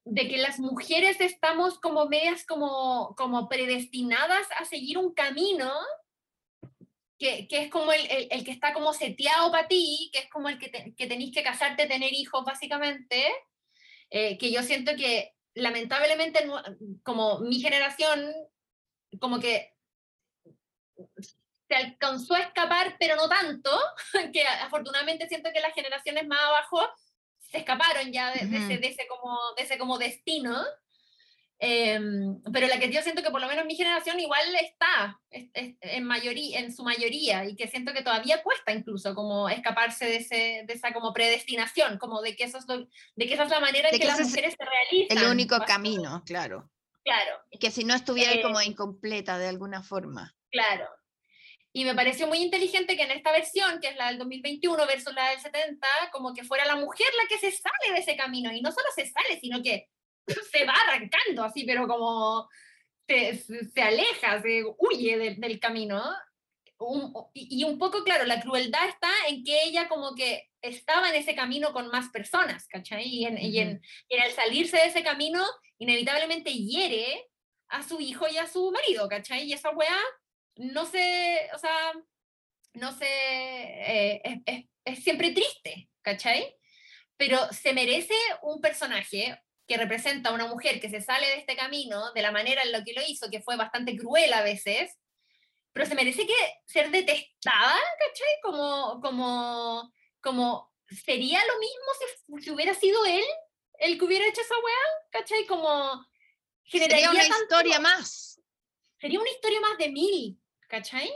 de 0.05 0.27
que 0.27 0.37
las 0.37 0.59
mujeres 0.59 1.21
estamos 1.21 1.79
como 1.79 2.07
medias 2.07 2.43
como, 2.45 3.13
como 3.15 3.47
predestinadas 3.47 4.47
a 4.57 4.65
seguir 4.65 4.97
un 4.97 5.13
camino 5.13 5.71
que, 7.19 7.47
que 7.47 7.63
es 7.63 7.69
como 7.69 7.91
el, 7.91 8.07
el- 8.31 8.43
que 8.43 8.51
está 8.51 8.73
como 8.73 8.93
seteado 8.93 9.51
para 9.51 9.67
ti, 9.67 10.09
que 10.13 10.19
es 10.19 10.29
como 10.29 10.49
el 10.49 10.57
que, 10.57 10.95
que 10.95 11.05
tenéis 11.07 11.33
que 11.33 11.43
casarte, 11.43 11.85
tener 11.85 12.11
hijos 12.13 12.43
básicamente, 12.45 13.27
eh, 14.09 14.37
que 14.37 14.51
yo 14.51 14.63
siento 14.63 14.95
que 14.95 15.35
lamentablemente 15.53 16.39
como 17.03 17.39
mi 17.39 17.59
generación 17.59 18.33
como 19.19 19.39
que 19.39 19.73
se 21.69 21.75
alcanzó 21.75 22.33
a 22.33 22.39
escapar, 22.39 22.97
pero 22.99 23.15
no 23.15 23.29
tanto, 23.29 23.69
que 24.33 24.45
afortunadamente 24.45 25.27
siento 25.29 25.51
que 25.53 25.61
las 25.61 25.73
generaciones 25.73 26.27
más 26.27 26.39
abajo 26.41 26.81
se 27.39 27.59
escaparon 27.59 28.11
ya 28.11 28.31
de, 28.33 28.45
de 28.47 28.57
ese, 28.57 28.77
de 28.79 28.87
ese 28.87 29.07
como, 29.07 29.37
de 29.55 29.63
ese 29.63 29.77
como 29.77 29.97
destino. 29.97 30.61
Em, 31.61 32.41
pero 32.53 32.67
la 32.67 32.79
que 32.79 32.89
yo 32.89 33.01
siento 33.01 33.21
que 33.21 33.31
por 33.31 33.41
lo 33.41 33.47
menos 33.47 33.65
mi 33.65 33.75
generación 33.75 34.17
igual 34.17 34.45
está 34.55 35.19
es- 35.29 35.49
es- 35.53 35.75
en, 35.81 36.05
mayoría, 36.05 36.57
en 36.59 36.73
su 36.73 36.83
mayoría 36.83 37.43
y 37.45 37.55
que 37.57 37.67
siento 37.67 37.91
que 37.91 38.01
todavía 38.01 38.41
cuesta 38.43 38.71
incluso 38.71 39.13
como 39.13 39.49
escaparse 39.49 40.05
de, 40.05 40.15
ese, 40.17 40.63
de 40.65 40.73
esa 40.73 40.93
como 40.93 41.11
predestinación, 41.11 41.97
como 41.97 42.21
de 42.21 42.37
que, 42.37 42.45
eso 42.45 42.59
es 42.59 42.65
lo- 42.67 42.77
de 43.15 43.27
que 43.27 43.33
esa 43.33 43.43
es 43.43 43.49
la 43.49 43.59
manera 43.59 43.89
en 43.89 43.93
que, 43.93 43.99
que 43.99 44.07
las 44.07 44.21
mujeres 44.21 44.55
se 44.57 44.65
realizan. 44.65 45.17
El 45.17 45.25
único 45.31 45.59
camino, 45.65 46.23
claro. 46.25 46.71
Claro, 47.03 47.39
Que 47.59 47.71
si 47.71 47.83
no 47.85 47.93
estuviera 47.95 48.31
ahí 48.31 48.41
como 48.41 48.59
Eh, 48.61 48.65
incompleta 48.65 49.37
de 49.37 49.47
alguna 49.49 49.81
forma. 49.83 50.35
Claro. 50.51 50.87
Y 51.71 51.85
me 51.85 51.93
pareció 51.93 52.25
muy 52.27 52.39
inteligente 52.39 52.95
que 52.97 53.03
en 53.03 53.11
esta 53.11 53.31
versión, 53.31 53.79
que 53.79 53.89
es 53.89 53.95
la 53.95 54.07
del 54.07 54.17
2021 54.17 54.87
versus 54.87 55.13
la 55.13 55.29
del 55.29 55.39
70, 55.39 55.87
como 56.11 56.33
que 56.33 56.43
fuera 56.43 56.65
la 56.65 56.75
mujer 56.75 57.07
la 57.21 57.27
que 57.27 57.37
se 57.37 57.51
sale 57.51 57.93
de 57.93 57.99
ese 57.99 58.15
camino. 58.17 58.51
Y 58.51 58.61
no 58.61 58.71
solo 58.71 58.87
se 58.95 59.05
sale, 59.05 59.39
sino 59.39 59.61
que 59.61 59.87
se 60.51 60.65
va 60.65 60.73
arrancando 60.73 61.43
así, 61.43 61.63
pero 61.65 61.87
como 61.87 62.49
se, 63.07 63.35
se- 63.35 63.81
aleja, 63.81 64.41
se 64.41 64.63
huye 64.79 65.17
de- 65.17 65.35
del 65.35 65.59
camino. 65.59 66.03
Un- 66.79 67.13
y, 67.33 67.63
un 67.65 67.77
poco, 67.77 68.03
claro, 68.03 68.25
la 68.25 68.39
crueldad 68.41 68.87
está 68.87 69.09
en 69.27 69.43
que 69.43 69.63
ella 69.63 69.87
como 69.89 70.15
que 70.15 70.49
estaba 70.61 71.09
en 71.09 71.15
ese 71.15 71.35
camino 71.35 71.71
con 71.73 71.89
más 71.89 72.09
personas, 72.09 72.67
¿cachai? 72.67 73.05
Y 73.07 73.25
en, 73.25 73.37
y 73.37 73.59
en- 73.59 73.81
y 74.07 74.15
en 74.15 74.23
el 74.23 74.31
salirse 74.31 74.77
de 74.77 74.85
ese 74.87 75.03
camino, 75.03 75.45
inevitablemente 75.77 76.51
hiere 76.51 77.27
a 77.67 77.83
su 77.83 77.99
hijo 78.01 78.27
y 78.27 78.37
a 78.37 78.47
su 78.47 78.71
marido, 78.71 79.07
¿cachai? 79.07 79.43
Y 79.43 79.53
esa 79.53 79.69
weá 79.71 79.97
no 80.59 80.85
se, 80.85 81.49
o 81.53 81.57
sea, 81.57 81.93
no 82.73 82.91
se, 82.91 83.05
eh, 83.07 84.21
es, 84.23 84.37
es- 84.45 84.65
es 84.85 85.03
siempre 85.03 85.31
triste, 85.31 85.89
¿cachai? 86.01 86.55
Pero 87.17 87.37
se 87.51 87.73
merece 87.73 88.15
un 88.41 88.59
personaje 88.61 89.41
que 89.67 89.77
representa 89.77 90.29
a 90.29 90.33
una 90.33 90.47
mujer 90.47 90.79
que 90.81 90.89
se 90.89 90.99
sale 91.01 91.27
de 91.27 91.37
este 91.37 91.55
camino 91.55 92.11
de 92.13 92.21
la 92.21 92.31
manera 92.31 92.63
en 92.63 92.71
la 92.71 92.83
que 92.83 92.93
lo 92.93 93.01
hizo, 93.07 93.29
que 93.29 93.41
fue 93.41 93.55
bastante 93.55 93.95
cruel 93.97 94.33
a 94.33 94.41
veces, 94.41 94.97
pero 95.73 95.85
se 95.85 95.95
merece 95.95 96.25
que 96.25 96.33
ser 96.65 96.89
detestada, 96.89 97.77
¿cachai? 97.99 98.33
Como, 98.41 98.99
como, 99.01 99.93
como 100.21 100.73
sería 101.05 101.39
lo 101.45 101.59
mismo 101.59 101.85
si, 102.39 102.43
si 102.45 102.49
hubiera 102.51 102.73
sido 102.73 103.05
él 103.05 103.23
el 103.79 103.97
que 103.99 104.05
hubiera 104.05 104.27
hecho 104.27 104.41
esa 104.41 104.55
weá, 104.55 105.09
¿cachai? 105.11 105.45
Como 105.45 106.03
generaría 106.63 107.07
Sería 107.09 107.11
una 107.25 107.29
tanto- 107.37 107.43
historia 107.55 107.79
más. 107.79 108.41
sería 108.99 109.19
una 109.19 109.29
historia 109.29 109.59
más 109.61 109.77
de 109.77 109.89
mil, 109.89 110.39
¿cachai? 110.69 111.11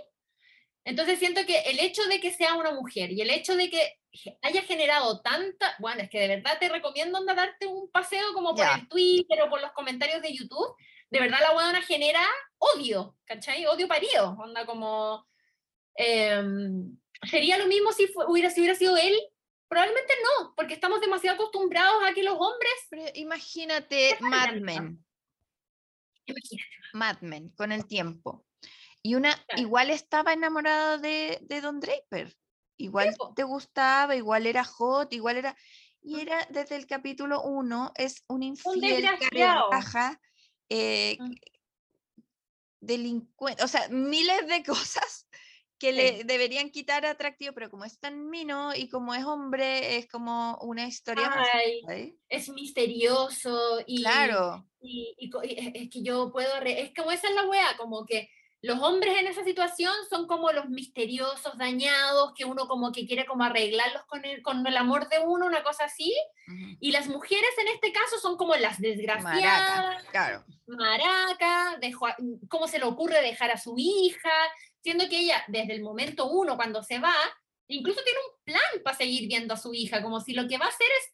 Entonces 0.83 1.19
siento 1.19 1.45
que 1.45 1.59
el 1.61 1.79
hecho 1.79 2.03
de 2.07 2.19
que 2.19 2.31
sea 2.31 2.55
una 2.55 2.71
mujer 2.71 3.11
y 3.11 3.21
el 3.21 3.29
hecho 3.29 3.55
de 3.55 3.69
que 3.69 3.99
haya 4.41 4.61
generado 4.63 5.21
tanta, 5.21 5.75
bueno, 5.79 6.03
es 6.03 6.09
que 6.09 6.19
de 6.19 6.27
verdad 6.27 6.59
te 6.59 6.67
recomiendo 6.67 7.17
andar 7.17 7.37
darte 7.37 7.67
un 7.67 7.89
paseo 7.89 8.33
como 8.33 8.53
por 8.53 8.65
el 8.65 8.87
Twitter 8.89 9.41
o 9.41 9.49
por 9.49 9.61
los 9.61 9.71
comentarios 9.71 10.21
de 10.21 10.33
YouTube, 10.33 10.75
de 11.09 11.19
verdad 11.19 11.39
la 11.41 11.53
buena 11.53 11.81
genera 11.81 12.21
odio, 12.57 13.15
¿cachai? 13.23 13.65
Odio 13.65 13.87
parido, 13.87 14.35
onda 14.37 14.65
como... 14.65 15.25
em, 15.95 16.97
¿Sería 17.29 17.57
lo 17.57 17.67
mismo 17.67 17.93
si, 17.93 18.11
hubiera, 18.27 18.49
si 18.49 18.59
hubiera 18.59 18.75
sido 18.75 18.97
él? 18.97 19.15
Probablemente 19.69 20.13
no, 20.21 20.53
porque 20.55 20.73
estamos 20.73 20.99
demasiado 20.99 21.35
acostumbrados 21.35 22.03
a 22.03 22.13
que 22.13 22.23
los 22.23 22.35
hombres... 22.37 22.73
Pero 22.89 23.05
imagínate 23.13 24.17
Mad. 24.19 24.55
Men. 24.55 25.03
Imagínate, 26.25 26.73
Mad 26.93 27.21
Men 27.21 27.49
con 27.55 27.71
el 27.71 27.87
tiempo. 27.87 28.45
Y 29.05 29.15
una 29.15 29.35
Claro. 29.35 29.61
igual 29.61 29.89
estaba 29.89 30.31
enamorada 30.33 30.97
de, 30.97 31.39
de 31.41 31.61
Don 31.61 31.79
Draper. 31.81 32.37
Igual 32.77 33.13
te 33.35 33.43
gustaba, 33.43 34.15
igual 34.15 34.47
era 34.47 34.63
hot, 34.63 35.11
igual 35.13 35.37
era. 35.37 35.57
Y 36.01 36.19
era 36.21 36.47
desde 36.49 36.75
el 36.77 36.87
capítulo 36.87 37.41
1, 37.43 37.91
es 37.95 38.23
un 38.27 38.43
infiel, 38.43 39.05
raja, 39.69 40.19
eh, 40.69 41.17
Mm. 41.19 41.33
delincuente, 42.81 43.63
o 43.63 43.67
sea, 43.67 43.87
miles 43.89 44.47
de 44.47 44.63
cosas 44.97 45.27
que 45.79 45.89
Sí. 45.91 45.95
le 45.97 46.23
deberían 46.23 46.69
quitar 46.69 47.05
atractivo, 47.05 47.53
pero 47.53 47.69
como 47.69 47.83
es 47.85 47.99
tan 47.99 48.29
mino 48.29 48.73
y 48.73 48.87
como 48.89 49.13
es 49.13 49.25
hombre, 49.25 49.97
es 49.97 50.07
como 50.07 50.57
una 50.61 50.87
historia 50.87 51.29
más. 51.29 51.47
Ay, 51.53 51.81
¿sabes? 51.81 52.13
es 52.29 52.49
misterioso 52.49 53.79
y, 53.85 54.01
Claro. 54.01 54.65
y, 54.81 55.15
y 55.17 55.29
y 55.43 55.59
es, 55.59 55.71
es 55.83 55.89
que 55.89 56.01
yo 56.03 56.31
puedo, 56.31 56.59
re- 56.61 56.81
es 56.81 56.93
como 56.95 57.11
esa 57.11 57.27
es 57.29 57.35
la 57.35 57.47
wea, 57.49 57.75
como 57.77 58.05
que 58.05 58.29
los 58.63 58.79
hombres 58.79 59.17
en 59.19 59.27
esa 59.27 59.43
situación 59.43 59.93
son 60.09 60.25
como 60.25 60.49
los 60.53 60.69
misteriosos, 60.69 61.57
dañados, 61.57 62.31
que 62.33 62.45
uno 62.45 62.65
como 62.65 62.93
que 62.93 63.05
quiere 63.05 63.25
como 63.25 63.43
arreglarlos 63.43 64.05
con 64.05 64.23
el, 64.23 64.41
con 64.41 64.65
el 64.65 64.77
amor 64.77 65.09
de 65.09 65.19
uno, 65.19 65.47
una 65.47 65.63
cosa 65.63 65.83
así. 65.83 66.15
Y 66.79 66.91
las 66.91 67.09
mujeres 67.09 67.49
en 67.59 67.67
este 67.67 67.91
caso 67.91 68.17
son 68.21 68.37
como 68.37 68.55
las 68.55 68.79
desgraciadas, 68.79 69.85
Maraca, 69.85 70.11
claro. 70.11 70.45
maraca, 70.65 71.77
dejó 71.81 72.07
¿cómo 72.47 72.69
se 72.69 72.79
le 72.79 72.85
ocurre 72.85 73.21
dejar 73.21 73.51
a 73.51 73.57
su 73.57 73.75
hija? 73.77 74.31
Siendo 74.81 75.09
que 75.09 75.19
ella, 75.19 75.43
desde 75.49 75.73
el 75.73 75.83
momento 75.83 76.29
uno, 76.29 76.55
cuando 76.55 76.83
se 76.83 76.99
va, 76.99 77.15
incluso 77.67 78.01
tiene 78.01 78.19
un 78.19 78.43
plan 78.45 78.81
para 78.81 78.95
seguir 78.95 79.27
viendo 79.27 79.55
a 79.55 79.57
su 79.57 79.73
hija, 79.73 80.01
como 80.01 80.21
si 80.21 80.31
lo 80.31 80.47
que 80.47 80.57
va 80.57 80.67
a 80.67 80.69
hacer 80.69 80.87
es, 81.01 81.12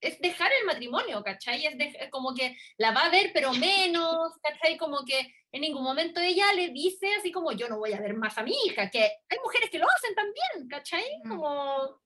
es 0.00 0.18
dejar 0.20 0.50
el 0.60 0.66
matrimonio, 0.66 1.22
¿cachai? 1.22 1.66
Es, 1.66 1.78
de- 1.78 1.96
es 1.98 2.10
como 2.10 2.34
que 2.34 2.56
la 2.76 2.92
va 2.92 3.02
a 3.06 3.10
ver, 3.10 3.30
pero 3.32 3.52
menos, 3.52 4.32
¿cachai? 4.42 4.76
Como 4.76 5.04
que 5.04 5.34
en 5.52 5.60
ningún 5.60 5.82
momento 5.82 6.20
ella 6.20 6.52
le 6.54 6.68
dice 6.70 7.14
así 7.14 7.30
como, 7.30 7.52
yo 7.52 7.68
no 7.68 7.78
voy 7.78 7.92
a 7.92 8.00
ver 8.00 8.14
más 8.14 8.36
a 8.38 8.42
mi 8.42 8.52
hija, 8.66 8.90
que 8.90 9.00
hay 9.02 9.38
mujeres 9.44 9.70
que 9.70 9.78
lo 9.78 9.86
hacen 9.88 10.14
también, 10.14 10.68
¿cachai? 10.68 11.04
Como... 11.28 12.00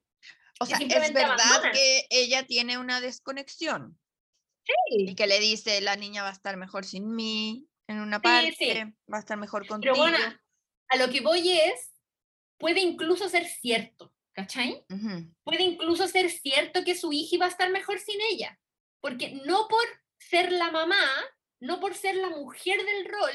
O 0.59 0.65
sea, 0.65 0.78
es 0.78 1.12
verdad 1.12 1.32
abandonan. 1.32 1.73
que 1.73 2.07
ella 2.11 2.47
tiene 2.47 2.78
una 2.78 3.01
desconexión 3.03 3.98
y 4.89 5.15
que 5.15 5.27
le 5.27 5.39
dice, 5.39 5.81
la 5.81 5.97
niña 5.97 6.23
va 6.23 6.31
a 6.31 6.32
estar 6.32 6.57
mejor 6.57 6.85
sin 6.86 7.15
mí 7.15 7.69
en 7.89 8.01
una 8.01 8.16
Sí, 8.16 8.23
parte, 8.23 8.57
sí. 8.59 8.73
va 9.12 9.19
a 9.19 9.20
estar 9.20 9.36
mejor 9.36 9.66
contigo. 9.66 9.94
Pero 9.94 10.03
bueno, 10.03 10.19
a 10.89 10.97
lo 10.97 11.09
que 11.11 11.20
voy 11.20 11.53
es, 11.53 11.93
puede 12.59 12.81
incluso 12.81 13.28
ser 13.28 13.47
cierto, 13.47 14.12
¿cachai? 14.37 14.85
Puede 15.45 15.63
incluso 15.63 16.07
ser 16.07 16.31
cierto 16.31 16.85
que 16.85 16.95
su 16.95 17.11
hija 17.11 17.37
iba 17.37 17.47
a 17.47 17.49
estar 17.49 17.71
mejor 17.71 17.99
sin 17.99 18.21
ella, 18.31 18.61
porque 19.01 19.31
no 19.47 19.67
por 19.67 19.85
ser 20.19 20.53
la 20.53 20.71
mamá, 20.71 21.03
no 21.59 21.81
por 21.81 21.95
ser 21.95 22.17
la 22.17 22.29
mujer 22.29 22.85
del 22.85 23.07
rol, 23.07 23.35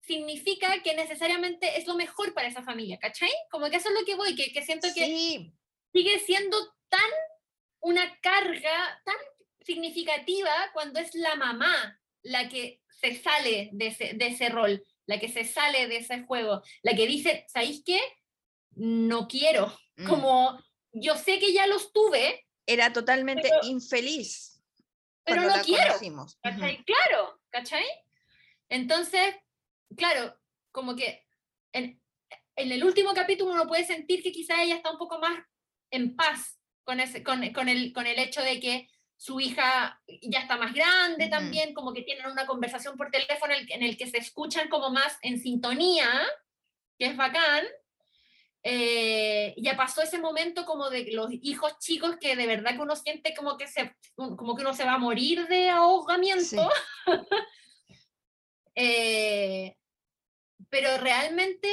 significa 0.00 0.82
que 0.82 0.94
necesariamente 0.94 1.78
es 1.78 1.86
lo 1.86 1.94
mejor 1.94 2.32
para 2.32 2.48
esa 2.48 2.62
familia, 2.62 2.98
¿cachai? 2.98 3.30
Como 3.50 3.68
que 3.68 3.76
eso 3.76 3.90
es 3.90 3.94
lo 4.00 4.06
que 4.06 4.14
voy, 4.14 4.34
que, 4.34 4.50
que 4.50 4.64
siento 4.64 4.88
que 4.94 5.04
Sí, 5.04 5.52
sigue 5.92 6.18
siendo 6.20 6.56
tan 6.88 7.10
una 7.80 8.18
carga 8.20 9.02
tan 9.04 9.16
significativa 9.60 10.50
cuando 10.72 11.00
es 11.00 11.14
la 11.14 11.36
mamá 11.36 12.00
la 12.22 12.48
que 12.48 12.80
se 12.88 13.14
sale 13.14 13.68
de 13.72 13.88
ese, 13.88 14.14
de 14.14 14.28
ese 14.28 14.48
rol, 14.48 14.82
la 15.04 15.20
que 15.20 15.28
se 15.28 15.44
sale 15.44 15.86
de 15.86 15.98
ese 15.98 16.22
juego, 16.22 16.62
la 16.82 16.96
que 16.96 17.06
dice, 17.06 17.44
¿sabéis 17.48 17.82
qué? 17.84 18.00
No 18.70 19.28
quiero, 19.28 19.76
mm, 19.98 20.06
como 20.08 20.58
yo 20.92 21.16
sé 21.16 21.38
que 21.38 21.52
ya 21.52 21.66
los 21.66 21.92
tuve, 21.92 22.46
era 22.66 22.92
totalmente 22.92 23.48
pero- 23.48 23.60
infeliz 23.64 24.54
pero 25.24 25.42
no 25.42 25.48
la 25.48 25.62
quiero, 25.62 25.88
conocimos. 25.88 26.38
Ujú. 26.42 26.54
¿cachai? 26.60 26.84
Claro, 26.84 27.40
¿cachai? 27.50 27.84
Entonces, 28.70 29.34
claro, 29.96 30.38
como 30.72 30.96
que 30.96 31.26
en, 31.72 32.00
en 32.56 32.72
el 32.72 32.82
último 32.82 33.12
capítulo 33.12 33.52
uno 33.52 33.66
puede 33.66 33.84
sentir 33.84 34.22
que 34.22 34.32
quizá 34.32 34.62
ella 34.62 34.76
está 34.76 34.90
un 34.90 34.98
poco 34.98 35.18
más 35.18 35.38
en 35.90 36.16
paz 36.16 36.58
con, 36.84 37.00
ese, 37.00 37.22
con, 37.22 37.46
con 37.52 37.68
el, 37.68 37.92
con 37.92 38.06
el 38.06 38.18
hecho 38.18 38.42
de 38.42 38.58
que 38.58 38.88
su 39.16 39.40
hija 39.40 40.00
ya 40.22 40.38
está 40.40 40.56
más 40.56 40.72
grande 40.72 41.28
también, 41.28 41.74
como 41.74 41.92
que 41.92 42.02
tienen 42.02 42.26
una 42.26 42.46
conversación 42.46 42.96
por 42.96 43.10
teléfono 43.10 43.52
en 43.52 43.60
el, 43.60 43.72
en 43.72 43.82
el 43.82 43.96
que 43.96 44.06
se 44.06 44.18
escuchan 44.18 44.68
como 44.68 44.90
más 44.90 45.18
en 45.22 45.40
sintonía, 45.40 46.08
que 46.98 47.06
es 47.06 47.16
bacán. 47.16 47.66
Eh, 48.62 49.54
ya 49.56 49.76
pasó 49.76 50.02
ese 50.02 50.18
momento 50.18 50.64
como 50.64 50.90
de 50.90 51.12
los 51.12 51.30
hijos 51.30 51.78
chicos 51.78 52.16
que 52.20 52.34
de 52.34 52.46
verdad 52.46 52.72
que 52.74 52.82
uno 52.82 52.96
siente 52.96 53.34
como 53.34 53.56
que, 53.56 53.68
se, 53.68 53.94
como 54.16 54.56
que 54.56 54.62
uno 54.62 54.74
se 54.74 54.84
va 54.84 54.94
a 54.94 54.98
morir 54.98 55.46
de 55.48 55.70
ahogamiento. 55.70 56.68
Eh, 58.80 59.76
pero 60.70 60.98
realmente 60.98 61.68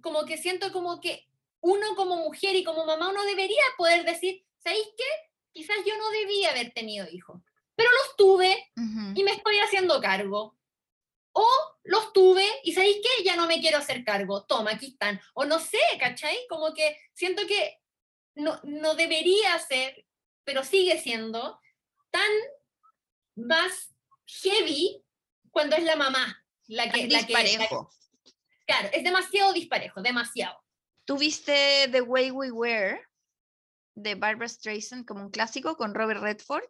como 0.00 0.24
que 0.24 0.38
siento 0.38 0.72
como 0.72 1.00
que 1.00 1.28
uno 1.60 1.94
como 1.94 2.16
mujer 2.16 2.56
y 2.56 2.64
como 2.64 2.84
mamá 2.84 3.10
uno 3.10 3.22
debería 3.22 3.62
poder 3.78 4.04
decir, 4.04 4.44
¿sabéis 4.58 4.88
qué? 4.96 5.04
Quizás 5.52 5.76
yo 5.86 5.96
no 5.96 6.10
debía 6.10 6.50
haber 6.50 6.72
tenido 6.72 7.06
hijos, 7.12 7.40
pero 7.76 7.90
los 7.92 8.16
tuve 8.16 8.72
Ujú. 8.76 9.12
y 9.14 9.22
me 9.22 9.30
estoy 9.30 9.58
haciendo 9.58 10.00
cargo. 10.00 10.56
O 11.32 11.46
los 11.84 12.12
tuve 12.12 12.44
y 12.64 12.72
¿sabéis 12.72 12.96
qué? 13.02 13.24
Ya 13.24 13.36
no 13.36 13.46
me 13.46 13.60
quiero 13.60 13.78
hacer 13.78 14.04
cargo. 14.04 14.44
Toma, 14.46 14.72
aquí 14.72 14.88
están. 14.88 15.20
O 15.34 15.44
no 15.44 15.58
sé, 15.58 15.78
¿cachai? 15.98 16.36
Como 16.48 16.74
que 16.74 16.96
siento 17.14 17.46
que 17.46 17.78
no, 18.34 18.60
no 18.64 18.94
debería 18.94 19.58
ser, 19.60 20.06
pero 20.44 20.64
sigue 20.64 20.98
siendo 21.00 21.60
tan 22.10 22.30
más 23.36 23.94
heavy 24.26 25.04
cuando 25.50 25.76
es 25.76 25.84
la 25.84 25.96
mamá. 25.96 26.44
La 26.66 26.90
que, 26.90 26.98
la 26.98 27.02
que- 27.02 27.08
la 27.08 27.18
que- 27.26 27.26
disparejo. 27.50 27.90
claro, 28.66 28.88
es 28.92 29.02
demasiado 29.04 29.52
disparejo, 29.52 30.00
demasiado. 30.02 30.60
¿Tú 31.04 31.16
viste 31.18 31.88
The 31.90 32.02
Way 32.02 32.30
We 32.30 32.50
Were 32.52 33.00
de 33.96 34.14
Barbara 34.14 34.48
Streisand 34.48 35.04
como 35.06 35.22
un 35.24 35.30
clásico 35.30 35.76
con 35.76 35.94
Robert 35.94 36.20
Redford? 36.22 36.64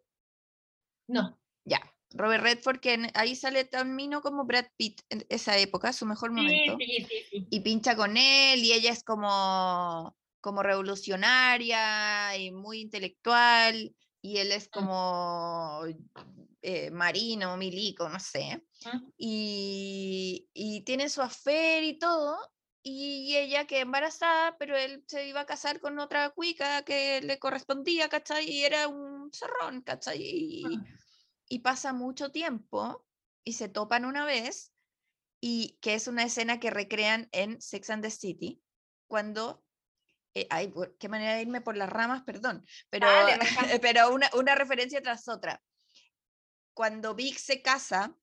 No. 1.09 1.39
Ya, 1.65 1.81
Robert 2.13 2.43
Redford, 2.43 2.81
que 2.81 3.11
ahí 3.15 3.37
sale 3.37 3.65
tan 3.65 3.95
mino 3.95 4.21
como 4.21 4.45
Brad 4.45 4.67
Pitt 4.77 5.01
en 5.11 5.25
esa 5.29 5.57
época, 5.59 5.93
su 5.93 6.07
mejor 6.07 6.33
momento. 6.33 6.77
sí, 6.79 7.07
sí, 7.09 7.25
sí. 7.31 7.47
y 7.51 7.61
pincha 7.61 7.95
con 7.97 8.17
él 8.17 8.65
y 8.65 8.73
ella 8.73 8.91
es 8.91 9.05
como, 9.05 10.17
como 10.41 10.63
revolucionaria 10.63 12.37
y 12.37 12.51
muy 12.51 12.81
intelectual 12.81 13.95
y 14.23 14.39
él 14.39 14.53
es 14.53 14.69
como 14.69 15.83
eh, 16.63 16.91
marino, 16.91 17.57
milico, 17.57 18.09
no 18.09 18.21
sé. 18.21 18.63
Ah. 18.85 19.01
Y, 19.17 20.49
y 20.53 20.81
tienen 20.83 21.11
su 21.11 21.23
afer 21.23 21.85
y 21.85 21.99
todo. 21.99 22.37
Y 22.83 23.37
ella 23.37 23.67
que 23.67 23.81
embarazada, 23.81 24.57
pero 24.59 24.75
él 24.75 25.05
se 25.07 25.29
iba 25.29 25.41
a 25.43 25.47
casar 25.47 25.81
con 25.81 25.99
otra 25.99 26.31
cuica 26.31 26.83
que 26.83 27.21
le 27.21 27.39
correspondía, 27.39 28.09
¿cachai? 28.09 28.51
Y 28.51 28.65
era 28.65 28.89
un 28.89 29.31
zorrón, 29.33 29.83
¿cachai? 29.83 30.19
Y, 30.23 30.65
Ah. 30.65 30.85
Y 31.51 31.59
pasa 31.59 31.93
mucho 31.93 32.31
tiempo 32.31 33.05
y 33.45 33.55
se 33.55 33.69
topan 33.69 34.05
una 34.05 34.25
vez 34.25 34.73
y 35.41 35.79
que 35.83 35.95
es 35.95 36.07
una 36.07 36.23
escena 36.23 36.61
que 36.61 36.71
recrean 36.71 37.29
en 37.33 37.61
Sex 37.61 37.91
and 37.91 38.05
the 38.05 38.11
City, 38.11 38.63
cuando, 39.09 39.65
eh, 40.35 40.47
ay, 40.49 40.73
qué 40.99 41.09
manera 41.09 41.35
de 41.35 41.43
irme 41.43 41.61
por 41.61 41.77
las 41.77 41.91
ramas, 41.91 42.23
perdón, 42.23 42.65
pero, 42.89 43.09
Dale, 43.09 43.39
pero 43.83 44.15
una, 44.15 44.31
una 44.35 44.55
referencia 44.55 45.03
tras 45.03 45.27
otra. 45.29 45.61
Cuando 46.73 47.15
Vic 47.15 47.37
se 47.37 47.63
casa 47.63 48.15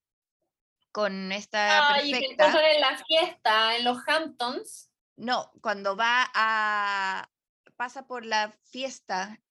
con 0.93 1.31
esta 1.33 1.95
Ay, 1.95 2.09
y 2.09 2.11
perfecta, 2.13 2.45
encuentran 2.47 2.75
en 2.75 2.81
la 2.81 3.03
fiesta, 3.03 3.75
en 3.75 3.83
los 3.83 3.97
Hamptons. 4.07 4.89
no, 5.17 5.51
cuando 5.61 5.97
va 5.97 6.31
a, 6.33 7.29
pasa 7.75 8.07
por 8.07 8.25
la 8.25 8.57
fiesta 8.63 9.41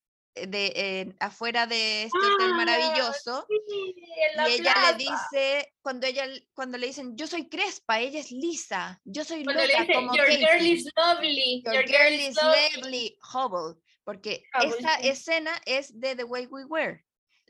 de 0.49 0.73
eh, 0.77 1.15
afuera 1.21 1.67
de 1.67 2.05
este 2.05 2.19
hotel 2.19 2.51
Ah, 2.53 2.57
maravilloso, 2.57 3.47
Sí, 3.49 3.95
y 3.99 4.51
ella 4.53 4.73
plaza. 4.75 4.93
le 4.93 4.99
dice, 4.99 5.75
cuando 5.81 6.07
ella 6.07 6.27
cuando 6.55 6.79
le 6.79 6.89
dicen, 6.89 7.17
yo 7.17 7.27
soy 7.27 7.49
Crespa, 7.49 8.01
ella 8.01 8.21
es 8.21 8.31
Lisa, 8.31 9.01
yo 9.05 9.25
soy 9.25 9.45
Cuando 9.45 9.63
le 9.63 9.69
loca 9.69 9.81
dice, 9.81 9.95
como 9.95 10.15
your 10.17 10.27
girl 10.27 10.41
Casey, 10.47 10.73
is 10.73 10.89
lovely. 10.97 11.63
your, 11.65 11.75
your 11.75 11.85
girl 11.87 12.13
is 12.13 12.37
lovely". 12.37 13.19
Hubble, 13.33 13.81
porque 14.05 14.43
Hubble, 14.55 14.79
esa 14.79 14.99
sí. 14.99 15.09
escena 15.09 15.53
es 15.65 15.99
de 15.99 16.15
The 16.17 16.25
Way 16.25 16.47
We 16.47 16.65
Were. 16.67 17.03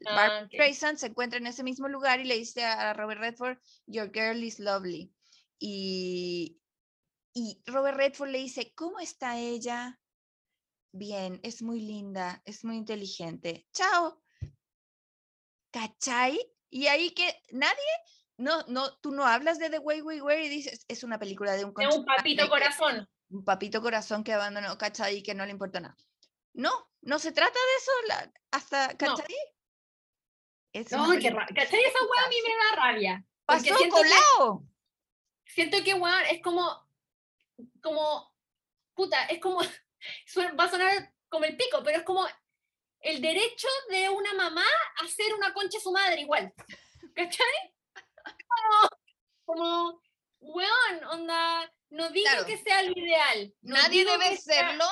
Ah, 0.06 0.14
Barbara 0.14 0.44
ok. 0.44 0.52
Streisand 0.52 0.98
se 0.98 1.06
encuentra 1.06 1.38
en 1.38 1.46
ese 1.46 1.62
mismo 1.62 1.88
lugar 1.88 2.20
y 2.20 2.24
le 2.24 2.36
dice 2.36 2.64
a 2.64 2.92
Robert 2.92 3.20
Redford, 3.20 3.58
your 3.86 4.10
girl 4.12 4.42
is 4.42 4.58
lovely. 4.60 5.10
Y, 5.58 6.58
y 7.34 7.62
Robert 7.66 7.96
Redford 7.96 8.28
le 8.28 8.38
dice, 8.38 8.72
¿cómo 8.74 9.00
está 9.00 9.38
ella? 9.38 9.98
Bien, 10.98 11.38
es 11.42 11.60
muy 11.60 11.80
linda, 11.80 12.40
es 12.46 12.64
muy 12.64 12.76
inteligente. 12.76 13.66
Chao. 13.72 14.22
¿Cachai? 15.70 16.40
Y 16.70 16.86
ahí 16.86 17.10
que 17.10 17.38
nadie, 17.50 17.76
no, 18.38 18.62
no, 18.68 18.96
tú 18.98 19.10
no 19.12 19.26
hablas 19.26 19.58
de 19.58 19.68
The 19.68 19.78
Way 19.78 20.00
We 20.00 20.22
Were 20.22 20.42
y 20.44 20.48
dices, 20.48 20.86
es 20.88 21.04
una 21.04 21.18
película 21.18 21.52
de 21.52 21.66
un 21.66 21.74
De 21.74 21.86
un 21.86 22.04
papito 22.06 22.44
que- 22.44 22.48
corazón. 22.48 23.08
un 23.28 23.44
papito 23.44 23.82
corazón 23.82 24.24
que 24.24 24.32
abandonó, 24.32 24.78
¿cachai? 24.78 25.18
Y 25.18 25.22
que 25.22 25.34
no 25.34 25.44
le 25.44 25.52
importa 25.52 25.80
nada. 25.80 25.96
No, 26.54 26.70
no 27.02 27.18
se 27.18 27.32
trata 27.32 27.52
de 27.52 27.76
eso, 27.78 27.92
la- 28.08 28.32
hasta, 28.52 28.96
¿cachai? 28.96 29.34
Es 30.72 30.90
No, 30.92 31.10
qué 31.18 31.30
rabia. 31.30 31.54
¿Cachai? 31.54 31.80
Esa 31.84 31.98
weá 32.10 32.24
a 32.24 32.28
mí 32.28 32.36
me 32.42 32.56
da 32.56 32.82
rabia. 32.82 33.26
Pasó 33.44 33.64
siento 33.64 33.82
que, 33.84 33.90
colado. 33.90 34.64
siento 35.44 35.84
que 35.84 35.92
weón, 35.94 36.24
es 36.30 36.42
como, 36.42 36.88
como, 37.82 38.34
puta, 38.94 39.26
es 39.26 39.40
como, 39.40 39.60
va 40.58 40.64
a 40.64 40.70
sonar 40.70 41.12
como 41.28 41.44
el 41.44 41.56
pico, 41.56 41.82
pero 41.84 41.98
es 41.98 42.04
como 42.04 42.26
el 43.00 43.20
derecho 43.20 43.68
de 43.90 44.08
una 44.08 44.34
mamá 44.34 44.64
a 45.02 45.06
ser 45.08 45.34
una 45.34 45.52
concha 45.52 45.78
de 45.78 45.82
su 45.82 45.92
madre 45.92 46.20
igual. 46.22 46.52
¿Cachai? 47.14 47.74
Como, 48.54 48.90
como 49.44 50.02
weón, 50.40 51.04
onda, 51.10 51.72
no 51.90 52.08
digo 52.10 52.28
Claro. 52.30 52.46
que 52.46 52.58
sea 52.58 52.82
lo 52.82 52.92
ideal. 52.92 53.54
no 53.62 53.76
Nadie 53.76 54.04
debe 54.04 54.36
sea- 54.36 54.68
serlo, 54.68 54.86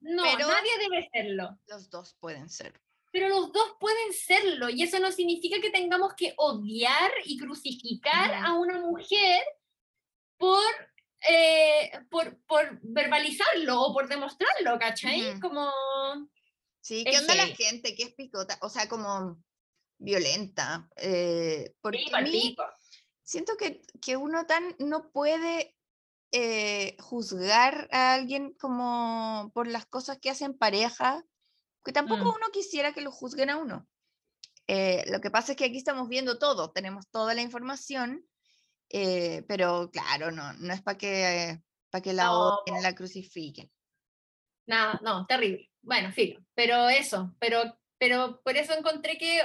No, 0.00 0.22
pero- 0.22 0.48
nadie 0.48 0.78
debe 0.78 1.08
serlo. 1.12 1.58
los 1.66 1.90
dos 1.90 2.14
pueden 2.20 2.48
ser. 2.48 2.80
pero 3.10 3.28
los 3.28 3.52
dos 3.52 3.76
pueden 3.78 4.12
serlo 4.14 4.70
y 4.70 4.82
eso 4.84 4.98
no 4.98 5.12
significa 5.12 5.60
que 5.60 5.68
tengamos 5.70 6.14
que 6.14 6.32
odiar 6.38 7.12
y 7.24 7.38
crucificar 7.38 8.32
a 8.32 8.54
una 8.54 8.78
mujer 8.78 9.44
por, 10.38 10.64
eh, 11.28 11.90
por, 12.10 12.38
por 12.46 12.78
verbalizarlo 12.82 13.80
o 13.80 13.92
por 13.92 14.08
demostrarlo, 14.08 14.78
¿cachai? 14.78 15.30
Ujú. 15.32 15.40
Como... 15.40 15.70
Sí, 16.80 17.04
¿qué 17.04 17.10
Es 17.10 17.20
onda 17.20 17.34
la 17.36 17.46
gente 17.46 17.94
que 17.94 18.02
es 18.04 18.14
picota? 18.14 18.58
O 18.62 18.68
sea, 18.68 18.88
como 18.88 19.42
violenta. 19.98 20.88
eh, 20.96 21.74
porque 21.80 21.98
Sí, 21.98 22.10
a 22.12 22.20
mí 22.22 22.56
siento 23.22 23.56
que, 23.56 23.82
que 24.00 24.16
uno 24.16 24.46
tan 24.46 24.74
no 24.78 25.10
puede 25.12 25.76
eh, 26.32 26.96
juzgar 27.00 27.88
a 27.92 28.14
alguien 28.14 28.54
como 28.54 29.52
por 29.54 29.68
las 29.68 29.86
cosas 29.86 30.18
que 30.18 30.30
hacen 30.30 30.58
pareja, 30.58 31.24
que 31.84 31.92
tampoco 31.92 32.24
Mm. 32.24 32.34
uno 32.36 32.46
quisiera 32.52 32.92
que 32.92 33.00
lo 33.00 33.12
juzguen 33.12 33.50
a 33.50 33.58
uno. 33.58 33.86
Eh, 34.66 35.04
lo 35.10 35.20
que 35.20 35.30
pasa 35.30 35.52
es 35.52 35.58
que 35.58 35.64
aquí 35.66 35.76
estamos 35.76 36.08
viendo 36.08 36.38
todo, 36.38 36.72
tenemos 36.72 37.08
toda 37.10 37.34
la 37.34 37.42
información, 37.42 38.26
eh, 38.92 39.44
pero 39.48 39.90
claro, 39.90 40.30
no, 40.30 40.52
no 40.54 40.72
es 40.72 40.82
para 40.82 40.98
que, 40.98 41.60
para 41.90 42.02
que 42.02 42.12
la 42.12 42.24
No, 42.26 42.58
la 42.82 42.94
crucifiquen. 42.94 43.70
Nada, 44.66 45.00
no, 45.02 45.26
terrible. 45.26 45.70
Bueno, 45.82 46.12
filo, 46.12 46.40
pero 46.54 46.88
eso, 46.88 47.34
pero, 47.40 47.76
pero 47.98 48.40
por 48.44 48.56
eso 48.56 48.72
encontré 48.74 49.18
que 49.18 49.42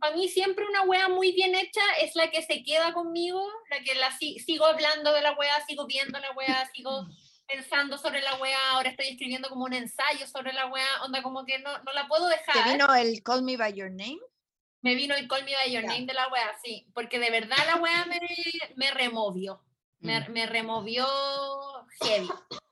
para 0.00 0.16
mí 0.16 0.28
siempre 0.28 0.66
una 0.66 0.82
wea 0.82 1.08
muy 1.08 1.32
bien 1.32 1.54
hecha 1.54 1.80
es 2.00 2.16
la 2.16 2.30
que 2.30 2.42
se 2.42 2.64
queda 2.64 2.92
conmigo, 2.92 3.40
la 3.70 3.80
que 3.80 3.94
la 3.94 4.10
si- 4.16 4.38
sigo 4.40 4.66
hablando 4.66 5.12
de 5.12 5.22
la 5.22 5.32
wea, 5.36 5.64
sigo 5.66 5.86
viendo 5.86 6.18
la 6.18 6.32
wea, 6.32 6.68
sigo 6.74 7.06
pensando 7.46 7.96
sobre 7.98 8.20
la 8.22 8.34
wea, 8.36 8.58
ahora 8.72 8.90
estoy 8.90 9.06
escribiendo 9.08 9.48
como 9.48 9.64
un 9.64 9.74
ensayo 9.74 10.26
sobre 10.26 10.52
la 10.52 10.66
wea, 10.66 11.02
onda 11.04 11.22
como 11.22 11.44
que 11.44 11.60
no, 11.60 11.78
no 11.84 11.92
la 11.92 12.08
puedo 12.08 12.26
¿Te 12.26 12.36
dejar. 12.38 12.72
vino 12.72 12.92
el 12.94 13.22
Call 13.22 13.42
Me 13.44 13.56
By 13.56 13.72
Your 13.72 13.90
Name? 13.90 14.18
Me 14.86 14.94
vino 14.94 15.16
el 15.16 15.26
Call 15.26 15.44
Me 15.44 15.52
By 15.52 15.72
Your. 15.72 15.82
Name 15.84 16.06
de 16.06 16.14
la 16.14 16.28
wea, 16.28 16.56
sí, 16.62 16.86
porque 16.94 17.18
de 17.18 17.28
verdad 17.30 17.56
la 17.66 17.74
wea 17.82 18.04
me, 18.06 18.20
me 18.76 18.90
removió, 18.92 19.60
me, 19.98 20.20
Mm. 20.20 20.30
me 20.32 20.46
removió 20.46 21.04
heavy. 22.02 22.28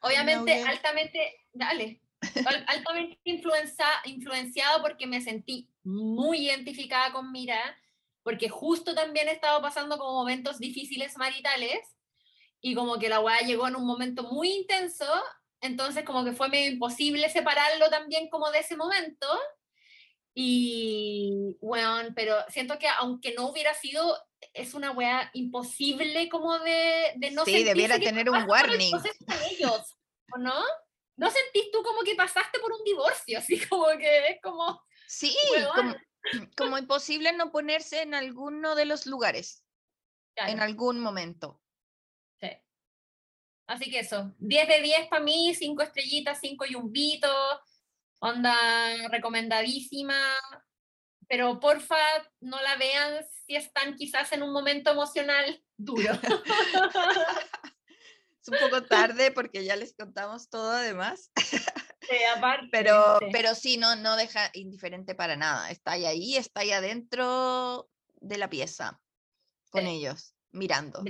Obviamente, 0.00 0.62
altamente, 0.64 1.46
dale, 1.54 2.02
al- 2.44 2.64
altamente 2.68 3.18
influenza, 3.24 3.86
influenciado 4.04 4.82
porque 4.82 5.06
me 5.06 5.22
sentí 5.22 5.70
muy 5.82 6.44
identificada 6.46 7.10
con 7.12 7.32
Mira, 7.32 7.58
porque 8.22 8.50
justo 8.50 8.94
también 8.94 9.28
he 9.28 9.32
estado 9.32 9.62
pasando 9.62 9.96
como 9.96 10.12
momentos 10.12 10.58
difíciles 10.58 11.16
maritales 11.16 11.96
y 12.60 12.74
como 12.74 12.98
que 12.98 13.08
la 13.08 13.20
weá 13.20 13.38
llegó 13.40 13.66
en 13.66 13.76
un 13.76 13.86
momento 13.86 14.24
muy 14.24 14.50
intenso, 14.52 15.06
entonces 15.62 16.04
como 16.04 16.22
que 16.24 16.32
fue 16.32 16.48
medio 16.50 16.70
imposible 16.70 17.30
separarlo 17.30 17.88
también 17.88 18.28
como 18.28 18.50
de 18.50 18.58
ese 18.58 18.76
momento. 18.76 19.26
Y, 20.40 21.56
bueno, 21.60 22.10
pero 22.14 22.36
siento 22.48 22.78
que 22.78 22.86
aunque 22.86 23.34
no 23.34 23.48
hubiera 23.48 23.74
sido, 23.74 24.16
es 24.54 24.72
una 24.72 24.92
weá 24.92 25.30
imposible 25.34 26.28
como 26.28 26.60
de, 26.60 27.14
de 27.16 27.32
no 27.32 27.44
Sí, 27.44 27.64
debiera 27.64 27.98
tener 27.98 28.30
un 28.30 28.48
warning. 28.48 28.94
ellos, 29.50 29.98
¿o 30.32 30.38
no? 30.38 30.54
¿No 31.16 31.28
sentís 31.28 31.72
tú 31.72 31.82
como 31.82 32.02
que 32.02 32.14
pasaste 32.14 32.60
por 32.60 32.70
un 32.70 32.84
divorcio? 32.84 33.40
Así 33.40 33.58
como 33.66 33.88
que 33.98 34.28
es 34.28 34.36
como... 34.40 34.80
Sí, 35.08 35.36
como, 35.74 35.96
como 36.56 36.78
imposible 36.78 37.32
no 37.32 37.50
ponerse 37.50 38.02
en 38.02 38.14
alguno 38.14 38.76
de 38.76 38.84
los 38.84 39.06
lugares, 39.06 39.64
en 40.36 40.44
Claro, 40.54 40.62
algún 40.62 41.00
momento. 41.00 41.60
sí. 42.40 42.50
Así 43.66 43.90
que 43.90 43.98
eso, 43.98 44.36
10 44.38 44.68
de 44.68 44.82
10 44.82 45.08
para 45.08 45.20
mí, 45.24 45.52
5 45.52 45.82
estrellitas, 45.82 46.38
5 46.40 46.64
yumbitos, 46.64 47.58
onda 48.20 49.08
recomendadísima, 49.10 50.18
pero 51.28 51.60
porfa 51.60 51.96
no 52.40 52.60
la 52.62 52.76
vean 52.76 53.24
si 53.46 53.56
están 53.56 53.94
quizás 53.96 54.32
en 54.32 54.42
un 54.42 54.52
momento 54.52 54.90
emocional 54.90 55.62
duro. 55.76 56.12
Es 58.40 58.48
un 58.52 58.58
poco 58.70 58.82
tarde 58.84 59.30
porque 59.30 59.64
ya 59.64 59.76
les 59.76 59.94
contamos 59.94 60.48
todo 60.48 60.70
además, 60.70 61.30
Sí, 61.36 62.16
aparte, 62.34 62.68
pero, 62.72 63.18
sí. 63.18 63.26
pero 63.30 63.54
sí, 63.54 63.76
no, 63.76 63.94
no 63.96 64.16
deja 64.16 64.50
indiferente 64.54 65.14
para 65.14 65.36
nada. 65.36 65.70
Está 65.70 65.92
ahí, 65.92 66.06
ahí, 66.06 66.36
está 66.36 66.60
ahí 66.60 66.70
adentro 66.72 67.90
de 68.20 68.38
la 68.38 68.48
pieza 68.48 68.98
con 69.70 69.82
Sí. 69.82 69.88
ellos, 69.90 70.34
mirando, 70.52 71.04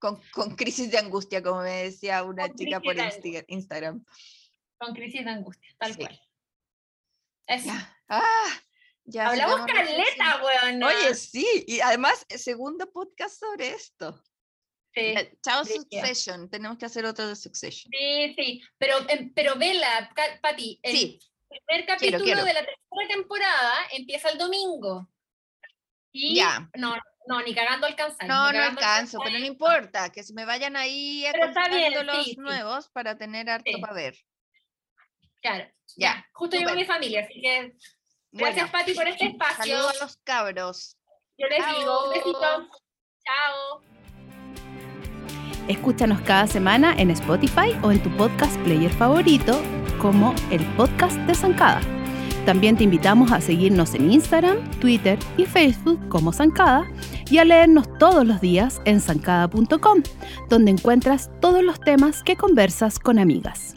con, 0.00 0.20
con 0.32 0.56
crisis 0.56 0.90
de 0.90 0.98
angustia, 0.98 1.42
como 1.42 1.60
me 1.60 1.84
decía 1.84 2.24
una 2.24 2.48
Con 2.48 2.56
chica 2.56 2.80
por 2.80 2.96
de 2.96 3.02
Insti- 3.02 3.44
Instagram. 3.46 4.04
Con 4.80 4.94
crisis 4.94 5.24
de 5.24 5.30
angustia, 5.30 5.70
tal 5.78 5.92
Sí. 5.92 5.98
cual. 5.98 6.20
Eso. 7.46 7.66
Ya. 7.66 7.96
Ah, 8.08 8.60
ya 9.04 9.28
Hablamos 9.28 9.66
caleta, 9.66 10.42
weón. 10.42 10.82
Oye, 10.82 11.14
sí, 11.14 11.46
y 11.66 11.80
además, 11.80 12.24
eh, 12.30 12.38
segundo 12.38 12.90
podcast 12.90 13.38
sobre 13.38 13.70
esto. 13.72 14.22
sí. 14.94 15.14
Chao. 15.42 15.64
Succession, 15.66 16.48
tenemos 16.50 16.78
que 16.78 16.86
hacer 16.86 17.04
otro 17.04 17.28
de 17.28 17.36
Succession. 17.36 17.92
Sí, 17.92 18.34
sí, 18.36 18.62
pero, 18.78 18.96
em, 19.08 19.32
pero 19.34 19.54
vela, 19.56 20.10
Pati, 20.42 20.80
el 20.82 20.92
Sí, 20.96 21.20
primer 21.48 21.86
capítulo 21.86 22.24
quiero. 22.24 22.44
de 22.44 22.54
la 22.54 22.60
tercera 22.60 23.08
temporada 23.08 23.74
empieza 23.92 24.30
el 24.30 24.38
domingo. 24.38 25.08
Y 26.12 26.36
Ya. 26.36 26.68
no, 26.76 26.96
no, 27.28 27.42
ni 27.42 27.54
cagando 27.54 27.86
alcanzar. 27.86 28.26
no, 28.26 28.50
no 28.52 28.62
alcanzo, 28.62 29.18
pero 29.22 29.38
no 29.38 29.44
importa, 29.44 30.10
que 30.10 30.22
se 30.24 30.32
me 30.34 30.44
vayan 30.46 30.74
ahí 30.76 31.24
acontando 31.26 32.02
los 32.04 32.24
sí, 32.24 32.36
nuevos 32.36 32.88
para 32.88 33.16
tener 33.18 33.48
harto 33.50 33.70
para 33.80 33.92
ver. 33.92 34.16
Claro, 35.42 35.64
Ya. 35.96 36.24
Justo 36.32 36.56
llegó 36.56 36.70
súper. 36.70 36.84
mi 36.84 36.86
familia, 36.92 37.20
así 37.24 37.40
que 37.40 37.74
gracias, 38.32 38.70
Bueno, 38.70 38.72
Pati, 38.72 38.94
por 38.94 39.08
este 39.08 39.26
espacio. 39.26 39.64
saludos 39.76 40.00
a 40.00 40.04
los 40.04 40.16
cabros. 40.24 40.96
Yo 41.38 41.46
les 41.48 41.66
digo 41.78 42.04
un 42.06 42.10
besito. 42.12 42.40
Chao. 42.40 42.68
Chao. 43.24 43.82
Escúchanos 45.68 46.20
cada 46.22 46.46
semana 46.46 46.94
en 46.98 47.10
Spotify 47.10 47.76
o 47.82 47.90
en 47.92 48.02
tu 48.02 48.10
podcast 48.16 48.56
player 48.62 48.90
favorito 48.92 49.60
como 50.00 50.34
el 50.50 50.64
podcast 50.76 51.16
de 51.20 51.34
Zancada. 51.34 51.80
También 52.46 52.76
te 52.76 52.84
invitamos 52.84 53.30
a 53.32 53.40
seguirnos 53.40 53.94
en 53.94 54.10
Instagram, 54.10 54.68
Twitter 54.80 55.18
y 55.36 55.44
Facebook 55.44 56.08
como 56.08 56.32
Zancada 56.32 56.90
y 57.30 57.38
a 57.38 57.44
leernos 57.44 57.86
todos 57.98 58.26
los 58.26 58.40
días 58.40 58.80
en 58.86 59.00
zancada.com, 59.00 60.02
donde 60.48 60.70
encuentras 60.72 61.30
todos 61.40 61.62
los 61.62 61.78
temas 61.80 62.22
que 62.22 62.36
conversas 62.36 62.98
con 62.98 63.18
amigas. 63.18 63.74